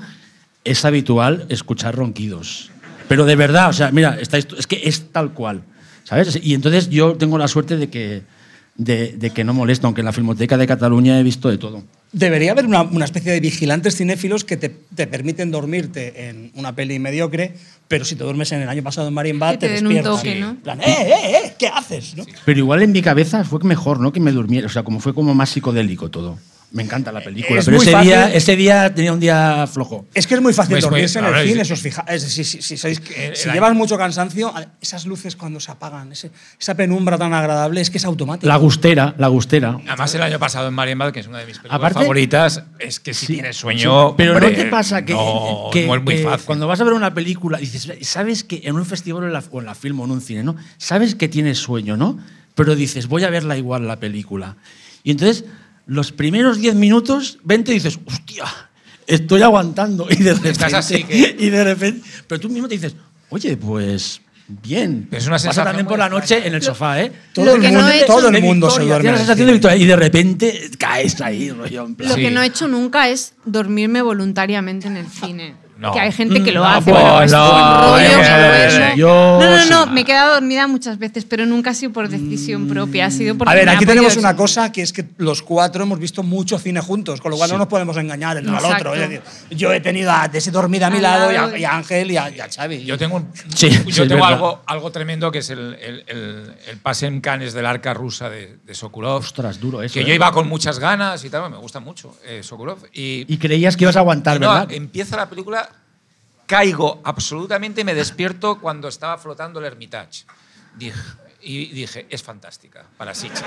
es 0.65 0.85
habitual 0.85 1.47
escuchar 1.49 1.95
ronquidos. 1.95 2.71
Pero 3.09 3.25
de 3.25 3.37
verdad, 3.37 3.69
o 3.69 3.73
sea, 3.73 3.91
mira, 3.91 4.19
estáis, 4.21 4.47
es 4.57 4.67
que 4.67 4.83
es 4.85 5.13
tal 5.13 5.33
cual, 5.33 5.63
¿sabes? 6.05 6.39
Y 6.43 6.55
entonces 6.55 6.89
yo 6.89 7.17
tengo 7.17 7.39
la 7.39 7.49
suerte 7.49 7.77
de 7.77 7.91
que, 7.91 8.23
de, 8.77 9.13
de 9.17 9.31
que 9.31 9.45
no 9.45 9.53
molesto, 9.55 9.87
aunque 9.87 10.01
en 10.01 10.07
la 10.07 10.13
Filmoteca 10.13 10.57
de 10.57 10.67
Cataluña 10.67 11.19
he 11.19 11.23
visto 11.23 11.49
de 11.51 11.59
todo. 11.59 11.83
Debería 12.13 12.53
haber 12.53 12.67
una, 12.67 12.83
una 12.83 13.05
especie 13.05 13.33
de 13.33 13.41
vigilantes 13.41 13.97
cinéfilos 13.97 14.45
que 14.45 14.57
te, 14.57 14.69
te 14.69 15.07
permiten 15.07 15.51
dormirte 15.51 16.29
en 16.29 16.51
una 16.55 16.75
peli 16.75 16.99
mediocre, 16.99 17.55
pero 17.89 18.05
si 18.05 18.17
te 18.17 18.25
duermes 18.25 18.53
en 18.53 18.63
el 18.63 18.69
año 18.69 18.83
pasado 18.83 19.09
en 19.09 19.15
Marienbad, 19.15 19.53
Que 19.53 19.59
te 19.59 19.69
te, 19.69 19.73
un 19.81 19.85
despiertas. 19.85 20.17
toque, 20.17 20.35
¿no? 20.41 20.51
En 20.51 20.57
plan, 20.57 20.81
¡eh, 20.81 20.85
eh, 20.87 21.13
eh! 21.45 21.55
¿Qué 21.59 21.69
haces? 21.69 22.17
¿no? 22.17 22.25
Pero 22.45 22.59
igual 22.59 22.83
en 22.83 22.93
mi 22.93 23.03
cabeza 23.03 23.45
fue 23.45 23.61
mejor, 23.65 24.01
¿no? 24.01 24.13
Que 24.13 24.21
me 24.21 24.33
durmiera, 24.33 24.67
o 24.67 24.71
sea, 24.71 24.83
como 24.83 25.01
fue 25.01 25.15
como 25.15 25.35
más 25.35 25.51
psicodélico 25.51 26.11
todo. 26.11 26.39
Me 26.73 26.83
encanta 26.83 27.13
la 27.13 27.21
película, 27.21 27.59
Es 27.61 27.67
pero 27.67 27.77
muy 27.77 27.85
ese 27.85 27.93
fácil. 27.93 28.09
día, 28.09 28.33
ese 28.35 28.57
día 28.57 28.95
tenía 28.95 29.13
un 29.13 29.21
día 29.21 29.67
flojo. 29.67 30.07
Es 30.15 30.27
que 30.27 30.35
es 30.35 30.41
muy 30.41 30.55
fácil 30.55 30.77
Es 30.79 30.85
muy- 30.85 30.91
dormirse 30.93 31.19
en 31.19 31.27
el 31.27 31.47
cine, 31.49 31.65
si 31.67 31.73
os 31.75 31.81
fijáis. 31.83 32.23
Si, 32.23 32.45
si- 32.45 32.63
si 32.63 32.75
sois- 32.77 33.01
el 33.15 33.37
si 33.37 33.45
año- 33.49 33.55
llevas 33.55 33.75
mucho 33.75 33.99
cansancio, 33.99 34.53
esas 34.81 35.05
luces 35.05 35.37
cuando 35.37 35.61
se 35.61 35.71
apagan, 35.71 36.13
ese- 36.13 36.31
esa 36.59 36.75
penumbra 36.75 37.19
tan 37.19 37.35
agradable, 37.35 37.81
es 37.83 37.91
que 37.91 37.99
es 37.99 38.05
automático. 38.07 38.47
La 38.49 38.57
gustera, 38.57 39.15
la 39.19 39.29
gustera. 39.29 39.79
Además, 39.87 40.15
el 40.15 40.23
año 40.23 40.39
pasado 40.39 40.69
en 40.69 40.75
Marienbad, 40.75 41.13
que 41.13 41.21
es 41.21 41.27
una 41.27 41.39
de 41.41 41.47
mis 41.47 41.59
películas 41.59 41.77
Aparte- 41.77 42.01
favoritas, 42.01 42.63
es 42.79 43.01
que 43.01 43.13
si 43.13 43.27
Sí, 43.27 43.33
tienes 43.35 43.57
sueño. 43.57 44.09
sí, 44.09 44.15
pero 44.17 44.33
hombre, 44.33 44.51
no 44.51 44.57
te 44.57 44.65
pasa 44.67 45.05
que, 45.05 45.13
no, 45.13 45.69
que- 45.73 45.87
no 45.87 45.95
es 45.97 46.03
muy 46.03 46.15
que 46.17 46.23
fácil. 46.25 46.47
cuando 46.47 46.67
vas 46.67 46.81
a 46.81 46.85
ver 46.85 46.95
una 46.95 47.13
película 47.13 47.59
dices, 47.59 47.87
sabes 48.01 48.45
que 48.45 48.63
en 48.65 48.77
un 48.77 48.87
festival 48.87 49.25
o 49.25 49.27
en, 49.27 49.33
la, 49.35 49.45
o 49.51 49.61
en 49.61 49.67
la 49.67 49.75
film 49.75 50.01
o 50.01 50.05
en 50.07 50.11
un 50.13 50.21
cine, 50.23 50.43
¿no? 50.43 50.57
Sabes 50.79 51.15
que 51.17 51.29
tienes 51.29 51.59
sueño, 51.59 51.99
¿no? 51.99 52.19
Pero 52.55 52.75
dices, 52.77 53.09
voy 53.09 53.25
a 53.25 53.31
verla 53.31 53.59
igual 53.59 53.87
la 53.87 53.97
película. 54.01 54.57
Y 55.05 55.11
entonces, 55.11 55.45
los 55.87 56.13
primeros 56.13 56.59
10 56.59 56.75
minutos, 56.75 57.39
vente 57.45 57.73
y 57.73 57.75
dices, 57.75 57.99
hostia, 58.05 58.45
estoy 59.07 59.43
aguantando. 59.43 60.07
Y 60.11 60.17
de 60.17 60.31
repente, 60.35 60.51
Estás 60.51 60.75
así 60.75 61.05
que- 61.05 61.37
y 61.39 61.51
de 61.51 61.65
repente, 61.65 62.07
pero 62.27 62.41
tú 62.41 62.49
mismo 62.49 62.69
te 62.69 62.75
dices, 62.75 62.95
oye, 63.31 63.57
pues 63.57 64.21
bien. 64.49 65.07
Pero 65.09 65.21
es 65.21 65.27
una 65.27 65.35
Pasa 65.37 65.43
sensación 65.45 65.65
también 65.67 65.87
por 65.87 65.99
la 65.99 66.09
noche 66.09 66.47
en 66.47 66.55
el 66.55 66.63
sofá, 66.63 67.01
¿eh? 67.01 67.11
Todo, 67.33 67.45
Lo 67.47 67.55
el 67.55 67.63
no 67.63 67.69
mundo, 67.81 67.89
he 67.89 68.05
todo 68.05 68.29
el 68.29 68.43
mundo 68.43 68.71
se 68.71 68.83
duerme. 68.83 69.01
tienes 69.03 69.05
en 69.05 69.13
la 69.13 69.19
sensación 69.19 69.47
de 69.47 69.53
cine. 69.53 69.53
victoria 69.53 69.77
y 69.77 69.87
de 69.87 69.97
repente 69.97 70.71
caes 70.79 71.21
ahí, 71.21 71.51
rollo, 71.51 71.87
en 71.87 71.95
plan. 71.95 72.09
Lo 72.11 72.15
Sí. 72.17 72.21
que 72.23 72.31
no 72.31 72.43
he 72.43 72.47
hecho 72.47 72.69
nunca 72.69 73.09
es 73.09 73.35
dormirme 73.47 74.03
voluntariamente 74.03 74.89
en 74.89 74.97
el 74.99 75.07
cine. 75.07 75.55
No. 75.83 75.93
Que 75.93 75.99
hay 76.01 76.13
gente 76.13 76.43
que 76.45 76.53
lo 76.53 76.63
Mm, 76.63 76.67
hace. 76.67 76.91
no, 76.93 76.97
bueno, 77.01 77.17
pues 77.17 77.25
es 77.27 77.33
un 77.33 77.39
no, 77.39 77.81
rollo, 77.83 78.05
eh, 78.23 78.93
yo 78.97 79.09
no, 79.09 79.41
no, 79.41 79.65
no, 79.67 79.85
sí. 79.85 79.91
me 79.91 80.01
he 80.03 80.05
quedado 80.05 80.35
dormida 80.35 80.67
muchas 80.69 80.97
veces, 80.97 81.25
pero 81.25 81.45
nunca 81.45 81.71
ha 81.71 81.75
sido 81.75 81.93
por 81.93 82.09
decisión 82.09 82.69
propia. 82.69 83.07
Ha 83.07 83.11
sido 83.11 83.37
porque 83.37 83.51
A 83.53 83.57
ver, 83.57 83.69
aquí 83.69 83.85
tenemos 83.85 84.17
una 84.17 84.37
cosa 84.37 84.71
que 84.71 84.83
es 84.83 84.93
que 84.93 85.05
los 85.19 85.43
cuatro 85.43 85.83
hemos 85.83 85.99
visto 85.99 86.23
mucho 86.23 86.59
cine 86.61 86.81
juntos, 86.81 87.21
con 87.21 87.33
lo 87.33 87.37
cual 87.37 87.51
no 87.51 87.59
nos 87.59 87.67
podemos 87.67 87.97
engañar 87.97 88.37
el 88.37 88.47
uno 88.47 88.59
al 88.59 88.65
otro. 88.65 88.95
Es 88.95 89.01
decir, 89.01 89.23
yo 89.51 89.73
he 89.73 89.81
tenido 89.81 90.13
a 90.13 90.29
Desi 90.29 90.51
dormida 90.53 90.87
a 90.87 90.91
mi 90.91 90.97
Al 90.99 91.03
lado, 91.03 91.33
y 91.33 91.37
a, 91.37 91.59
y- 91.59 91.65
a 91.65 91.75
Ángel 91.77 92.11
y 92.13 92.17
a, 92.17 92.31
y 92.31 92.39
a 92.41 92.49
Xavi. 92.49 92.85
Yo 92.85 92.97
tengo, 92.97 93.17
un- 93.17 93.33
Sí, 93.55 93.69
yo 93.87 94.05
sí, 94.05 94.09
tengo 94.09 94.25
algo, 94.25 94.63
algo 94.67 94.93
tremendo 94.93 95.33
que 95.33 95.39
es 95.39 95.51
el, 95.51 95.75
el, 95.83 96.05
el, 96.07 96.55
el 96.69 96.77
pase 96.79 97.07
en 97.07 97.21
Cannes 97.21 97.55
del 97.55 97.67
arca 97.67 97.93
rusa 97.93 98.31
de, 98.31 98.59
de 98.65 98.75
Sokurov. 98.75 99.17
Ostras, 99.23 99.59
duro 99.59 99.83
eso. 99.83 99.95
que 99.95 100.01
¿eh? 100.03 100.05
yo 100.05 100.15
iba 100.15 100.31
con 100.31 100.49
muchas 100.49 100.79
ganas 100.79 101.25
y 101.25 101.31
tal, 101.31 101.51
me 101.51 101.57
gusta 101.57 101.81
mucho 101.81 102.17
eh, 102.25 102.41
Sokurov. 102.45 102.79
Y, 102.93 103.25
Y 103.33 103.39
creías 103.39 103.77
que 103.77 103.83
ibas 103.85 103.97
a 103.97 104.01
aguantar, 104.01 104.41
no, 104.41 104.49
¿verdad? 104.53 104.71
empieza 104.73 105.17
la 105.17 105.29
película, 105.29 105.69
caigo 106.57 107.01
absolutamente 107.05 107.81
y 107.81 107.85
me 107.85 107.95
despierto 107.95 108.59
cuando 108.61 108.89
estaba 108.89 109.17
flotando 109.17 109.59
el 109.61 109.65
Hermitage. 109.67 110.25
Dije, 110.77 110.99
Y 111.45 111.67
dije, 111.73 112.07
es 112.09 112.23
fantástica 112.23 112.85
para 112.97 113.15
Sitges. 113.15 113.43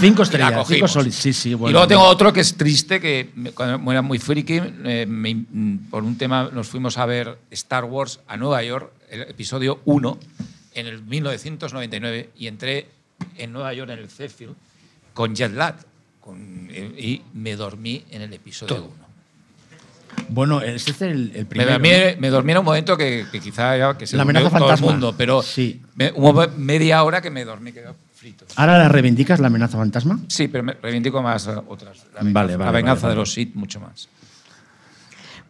Cinco 0.00 0.22
estrellas, 0.22 0.66
cinco 0.66 0.88
solis. 0.88 1.14
Sí, 1.14 1.32
sí, 1.34 1.52
bueno. 1.54 1.70
y 1.70 1.72
luego 1.72 1.86
tengo 1.88 2.02
otro 2.04 2.32
que 2.32 2.40
es 2.40 2.56
triste, 2.56 3.00
que 3.00 3.30
cuando 3.54 3.90
era 3.92 4.00
muy 4.02 4.18
friki, 4.18 4.60
eh, 4.84 5.04
me- 5.06 5.44
por 5.90 6.02
un 6.04 6.16
tema 6.16 6.48
nos 6.52 6.68
fuimos 6.68 6.96
a 6.96 7.04
ver 7.06 7.36
Star 7.50 7.84
Wars 7.84 8.20
a 8.28 8.36
Nueva 8.38 8.62
York, 8.62 8.92
el 9.10 9.22
episodio 9.22 9.80
1, 9.84 10.18
en 10.74 10.86
el 10.86 11.02
1999, 11.02 12.30
y 12.38 12.46
entré 12.46 12.86
en 13.36 13.52
Nueva 13.52 13.74
York 13.74 13.90
en 13.90 13.98
el 13.98 14.08
Sheffield 14.08 14.54
con 15.12 15.34
jet 15.34 15.52
lag. 15.52 15.76
con- 16.20 16.68
eh, 16.70 16.94
y 16.98 17.22
me 17.34 17.54
dormí 17.56 18.02
en 18.10 18.22
el 18.22 18.32
episodio 18.32 18.76
1. 18.84 19.03
Bueno, 20.28 20.60
ese 20.60 20.90
es 20.90 21.02
el, 21.02 21.30
el 21.34 21.38
Me 21.40 21.44
primero. 21.44 21.72
dormí, 21.72 21.90
me 22.18 22.28
dormí 22.30 22.52
en 22.52 22.58
un 22.58 22.64
momento 22.64 22.96
que, 22.96 23.26
que 23.30 23.40
quizá 23.40 23.76
ya 23.76 23.96
que 23.96 24.06
se 24.06 24.16
La 24.16 24.22
amenaza 24.22 24.50
todo 24.58 24.72
el 24.72 24.80
mundo, 24.80 25.14
pero 25.16 25.42
Sí. 25.42 25.80
me- 25.94 26.12
hubo 26.16 26.46
media 26.56 27.02
hora 27.04 27.20
que 27.20 27.30
me 27.30 27.44
dormí 27.44 27.72
quedé 27.72 27.88
frito. 28.14 28.44
¿Ahora 28.56 28.78
la 28.78 28.88
reivindicas, 28.88 29.38
la 29.40 29.46
amenaza 29.48 29.76
fantasma? 29.78 30.18
Sí, 30.28 30.48
pero 30.48 30.64
me 30.64 30.72
reivindico 30.74 31.22
más 31.22 31.46
otras. 31.46 31.98
La 32.14 32.20
venganza, 32.22 32.32
Vale, 32.32 32.56
vale, 32.56 32.64
la 32.64 32.72
venganza 32.72 33.02
vale, 33.02 33.14
de 33.14 33.20
los 33.20 33.32
Sith 33.32 33.54
mucho 33.54 33.80
más. 33.80 34.08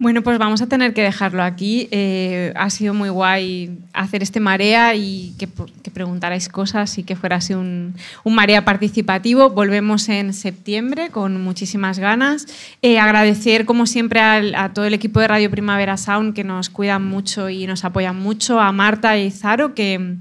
Bueno, 0.01 0.23
pues 0.23 0.39
vamos 0.39 0.61
a 0.61 0.67
tener 0.67 0.93
que 0.93 1.03
dejarlo 1.03 1.43
aquí. 1.45 1.89
Eh, 1.93 2.53
ha 2.57 2.69
sido 2.69 2.95
muy 2.95 3.11
guay 3.11 3.79
hacer 3.93 4.25
este 4.25 4.41
marea 4.41 4.95
y 4.97 5.35
que, 5.39 5.49
que 5.83 5.91
preguntarais 5.93 6.49
cosas 6.49 6.99
y 6.99 7.05
que 7.05 7.15
fuera 7.15 7.37
así 7.37 7.55
un, 7.55 7.95
un 8.25 8.35
marea 8.35 8.65
participativo. 8.65 9.51
Volvemos 9.51 10.09
en 10.09 10.35
septiembre 10.35 11.11
con 11.11 11.41
muchísimas 11.41 12.01
ganas. 12.01 12.47
Eh, 12.83 12.99
agradecer, 12.99 13.67
como 13.67 13.87
siempre, 13.87 14.21
a 14.21 14.73
todo 14.75 14.85
el 14.85 14.95
equipo 14.95 15.21
de 15.21 15.29
Radio 15.29 15.51
Primavera 15.51 15.97
Sound 15.97 16.35
que 16.35 16.43
nos 16.43 16.71
cuidan 16.71 17.05
mucho 17.05 17.49
y 17.49 17.69
nos 17.69 17.85
apoyan 17.85 18.17
mucho, 18.17 18.59
a 18.61 18.73
Marta 18.73 19.17
y 19.17 19.31
Zaro 19.31 19.75
que 19.75 20.17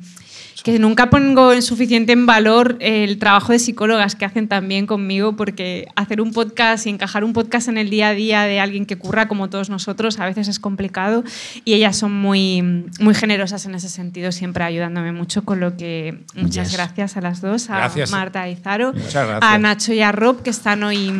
que 0.63 0.79
nunca 0.79 1.09
pongo 1.09 1.51
en 1.51 1.61
suficiente 1.61 2.13
en 2.13 2.25
valor 2.25 2.77
el 2.79 3.17
trabajo 3.19 3.51
de 3.51 3.59
psicólogas 3.59 4.15
que 4.15 4.23
hacen 4.25 4.47
también 4.47 4.85
conmigo, 4.87 5.35
porque 5.35 5.87
hacer 5.95 6.21
un 6.21 6.31
podcast 6.31 6.85
y 6.87 6.89
encajar 6.89 7.23
un 7.23 7.33
podcast 7.33 7.67
en 7.67 7.77
el 7.77 7.89
día 7.89 8.09
a 8.09 8.13
día 8.13 8.43
de 8.43 8.59
alguien 8.59 8.85
que 8.85 8.95
curra 8.97 9.27
como 9.27 9.49
todos 9.49 9.69
nosotros 9.69 10.19
a 10.19 10.25
veces 10.25 10.47
es 10.47 10.59
complicado 10.59 11.23
y 11.65 11.73
ellas 11.73 11.97
son 11.97 12.13
muy, 12.13 12.61
muy 12.99 13.13
generosas 13.15 13.65
en 13.65 13.75
ese 13.75 13.89
sentido, 13.89 14.31
siempre 14.31 14.63
ayudándome 14.63 15.11
mucho, 15.11 15.43
con 15.43 15.59
lo 15.59 15.75
que 15.75 16.19
muchas 16.35 16.69
Yes. 16.69 16.77
gracias 16.77 17.17
a 17.17 17.21
las 17.21 17.41
dos, 17.41 17.69
a 17.69 17.77
Gracias. 17.77 18.11
Marta 18.11 18.47
y 18.47 18.55
Zaro, 18.55 18.93
a 19.41 19.57
Nacho 19.57 19.91
y 19.93 20.01
a 20.01 20.11
Rob 20.11 20.43
que 20.43 20.49
están 20.51 20.83
hoy... 20.83 21.11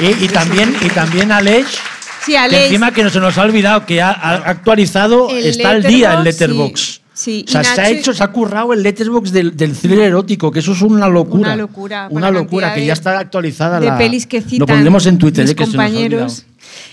Y, 0.00 0.24
y 0.24 0.28
también, 0.28 0.74
y 0.80 0.88
también 0.88 1.28
Sí, 2.24 2.36
Aleix. 2.36 2.58
que 2.58 2.64
encima 2.66 2.90
que 2.92 3.02
no 3.04 3.10
se 3.10 3.20
nos 3.20 3.36
ha 3.36 3.42
olvidado 3.42 3.84
que 3.84 4.00
ha, 4.00 4.10
ha 4.10 4.34
actualizado, 4.48 5.28
El 5.30 5.44
está 5.46 5.70
al 5.70 5.82
día 5.82 6.14
el 6.14 6.24
Letterboxd, 6.24 6.24
Letterbox. 6.24 6.80
sí. 6.80 7.00
O 7.14 7.50
sea, 7.50 7.62
se 7.62 7.80
ha 7.80 7.90
hecho, 7.90 8.12
se 8.12 8.24
ha 8.24 8.28
currado 8.32 8.72
el 8.72 8.82
Letterbox 8.82 9.30
del, 9.30 9.56
del 9.56 9.76
thriller 9.76 10.08
erótico, 10.08 10.50
que 10.50 10.58
eso 10.58 10.72
es 10.72 10.82
una 10.82 11.08
locura. 11.08 11.52
Una 11.52 11.56
locura, 11.56 12.08
Una 12.10 12.30
locura, 12.30 12.74
que 12.74 12.84
ya 12.84 12.92
está 12.92 13.18
actualizada 13.20 13.78
de 13.78 13.86
la. 13.86 13.96
pelis 13.96 14.26
que 14.26 14.40
citan 14.40 14.58
Lo 14.58 14.66
pondremos 14.66 15.06
en 15.06 15.18
Twitter, 15.18 15.44
mis 15.44 15.52
eh, 15.52 15.54
que 15.54 15.64
se 15.64 15.76
nos 15.76 15.80
ha 15.80 15.86
compañeros. 15.86 16.44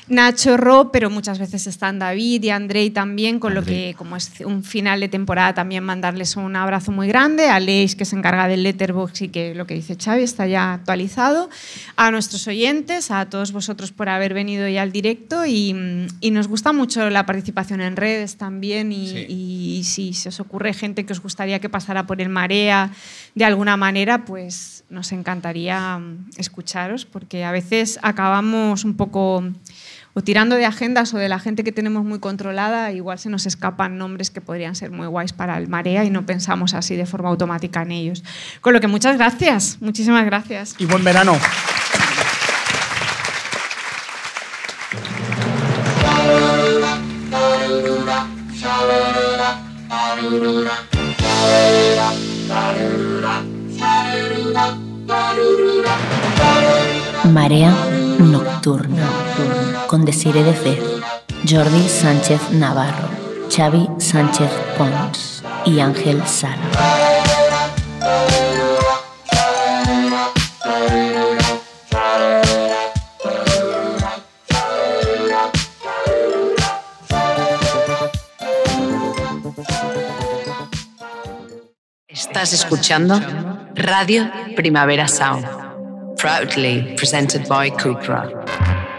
Nacho 0.07 0.57
Ro, 0.57 0.91
pero 0.91 1.09
muchas 1.09 1.39
veces 1.39 1.67
están 1.67 1.99
David 1.99 2.43
y 2.43 2.49
Andrei 2.49 2.89
también, 2.89 3.39
con 3.39 3.53
lo 3.53 3.63
que, 3.63 3.95
como 3.97 4.15
es 4.17 4.31
un 4.45 4.63
final 4.63 4.99
de 4.99 5.07
temporada, 5.07 5.53
también 5.53 5.83
mandarles 5.83 6.35
un 6.35 6.55
abrazo 6.55 6.91
muy 6.91 7.07
grande. 7.07 7.47
A 7.47 7.55
Aleix, 7.55 7.95
que 7.95 8.05
se 8.05 8.15
encarga 8.15 8.47
del 8.47 8.63
letterbox 8.63 9.21
y 9.21 9.29
que 9.29 9.55
lo 9.55 9.65
que 9.65 9.73
dice 9.75 9.95
Xavi 9.95 10.23
está 10.23 10.47
ya 10.47 10.73
actualizado. 10.73 11.49
A 11.95 12.11
nuestros 12.11 12.47
oyentes, 12.47 13.11
a 13.11 13.25
todos 13.29 13.51
vosotros 13.51 13.91
por 13.91 14.09
haber 14.09 14.33
venido 14.33 14.67
ya 14.67 14.81
al 14.81 14.91
directo. 14.91 15.45
Y, 15.45 15.75
y 16.19 16.31
nos 16.31 16.47
gusta 16.47 16.73
mucho 16.73 17.09
la 17.09 17.25
participación 17.25 17.81
en 17.81 17.95
redes 17.95 18.37
también. 18.37 18.91
Y, 18.91 19.07
Sí. 19.11 19.25
y 19.29 19.83
si 19.83 20.13
se 20.13 20.29
os 20.29 20.39
ocurre 20.39 20.73
gente 20.73 21.05
que 21.05 21.13
os 21.13 21.21
gustaría 21.21 21.59
que 21.59 21.69
pasara 21.69 22.05
por 22.07 22.21
el 22.21 22.29
Marea 22.29 22.91
de 23.35 23.45
alguna 23.45 23.77
manera, 23.77 24.25
pues 24.25 24.83
nos 24.89 25.11
encantaría 25.11 25.97
mm, 25.97 26.31
escucharos, 26.37 27.05
porque 27.05 27.43
a 27.43 27.51
veces 27.51 27.99
acabamos 28.01 28.83
un 28.83 28.95
poco 28.95 29.43
o 30.13 30.21
tirando 30.21 30.55
de 30.55 30.65
agendas 30.65 31.13
o 31.13 31.17
de 31.17 31.29
la 31.29 31.39
gente 31.39 31.63
que 31.63 31.71
tenemos 31.71 32.03
muy 32.03 32.19
controlada, 32.19 32.91
igual 32.91 33.19
se 33.19 33.29
nos 33.29 33.45
escapan 33.45 33.97
nombres 33.97 34.29
que 34.29 34.41
podrían 34.41 34.75
ser 34.75 34.91
muy 34.91 35.07
guays 35.07 35.33
para 35.33 35.57
el 35.57 35.67
Marea 35.67 36.03
y 36.03 36.09
no 36.09 36.25
pensamos 36.25 36.73
así 36.73 36.95
de 36.95 37.05
forma 37.05 37.29
automática 37.29 37.81
en 37.81 37.91
ellos. 37.91 38.23
Con 38.61 38.73
lo 38.73 38.81
que 38.81 38.87
muchas 38.87 39.17
gracias, 39.17 39.77
muchísimas 39.79 40.25
gracias. 40.25 40.75
Y 40.77 40.85
buen 40.85 41.03
verano. 41.03 41.37
Marea 57.33 57.73
Nocturna 58.19 59.70
con 59.91 60.05
Desire 60.05 60.41
de 60.41 60.53
Fe, 60.53 60.79
Jordi 61.45 61.89
Sánchez 61.89 62.51
Navarro, 62.51 63.09
Xavi 63.53 63.89
Sánchez 63.97 64.49
Pons 64.77 65.43
y 65.65 65.81
Ángel 65.81 66.25
Sala. 66.25 66.61
Estás 82.07 82.53
escuchando 82.53 83.19
Radio 83.75 84.31
Primavera 84.55 85.09
Sound. 85.09 85.45
Proudly 86.15 86.95
presented 86.95 87.45
by 87.49 87.69
Cupra. 87.71 88.90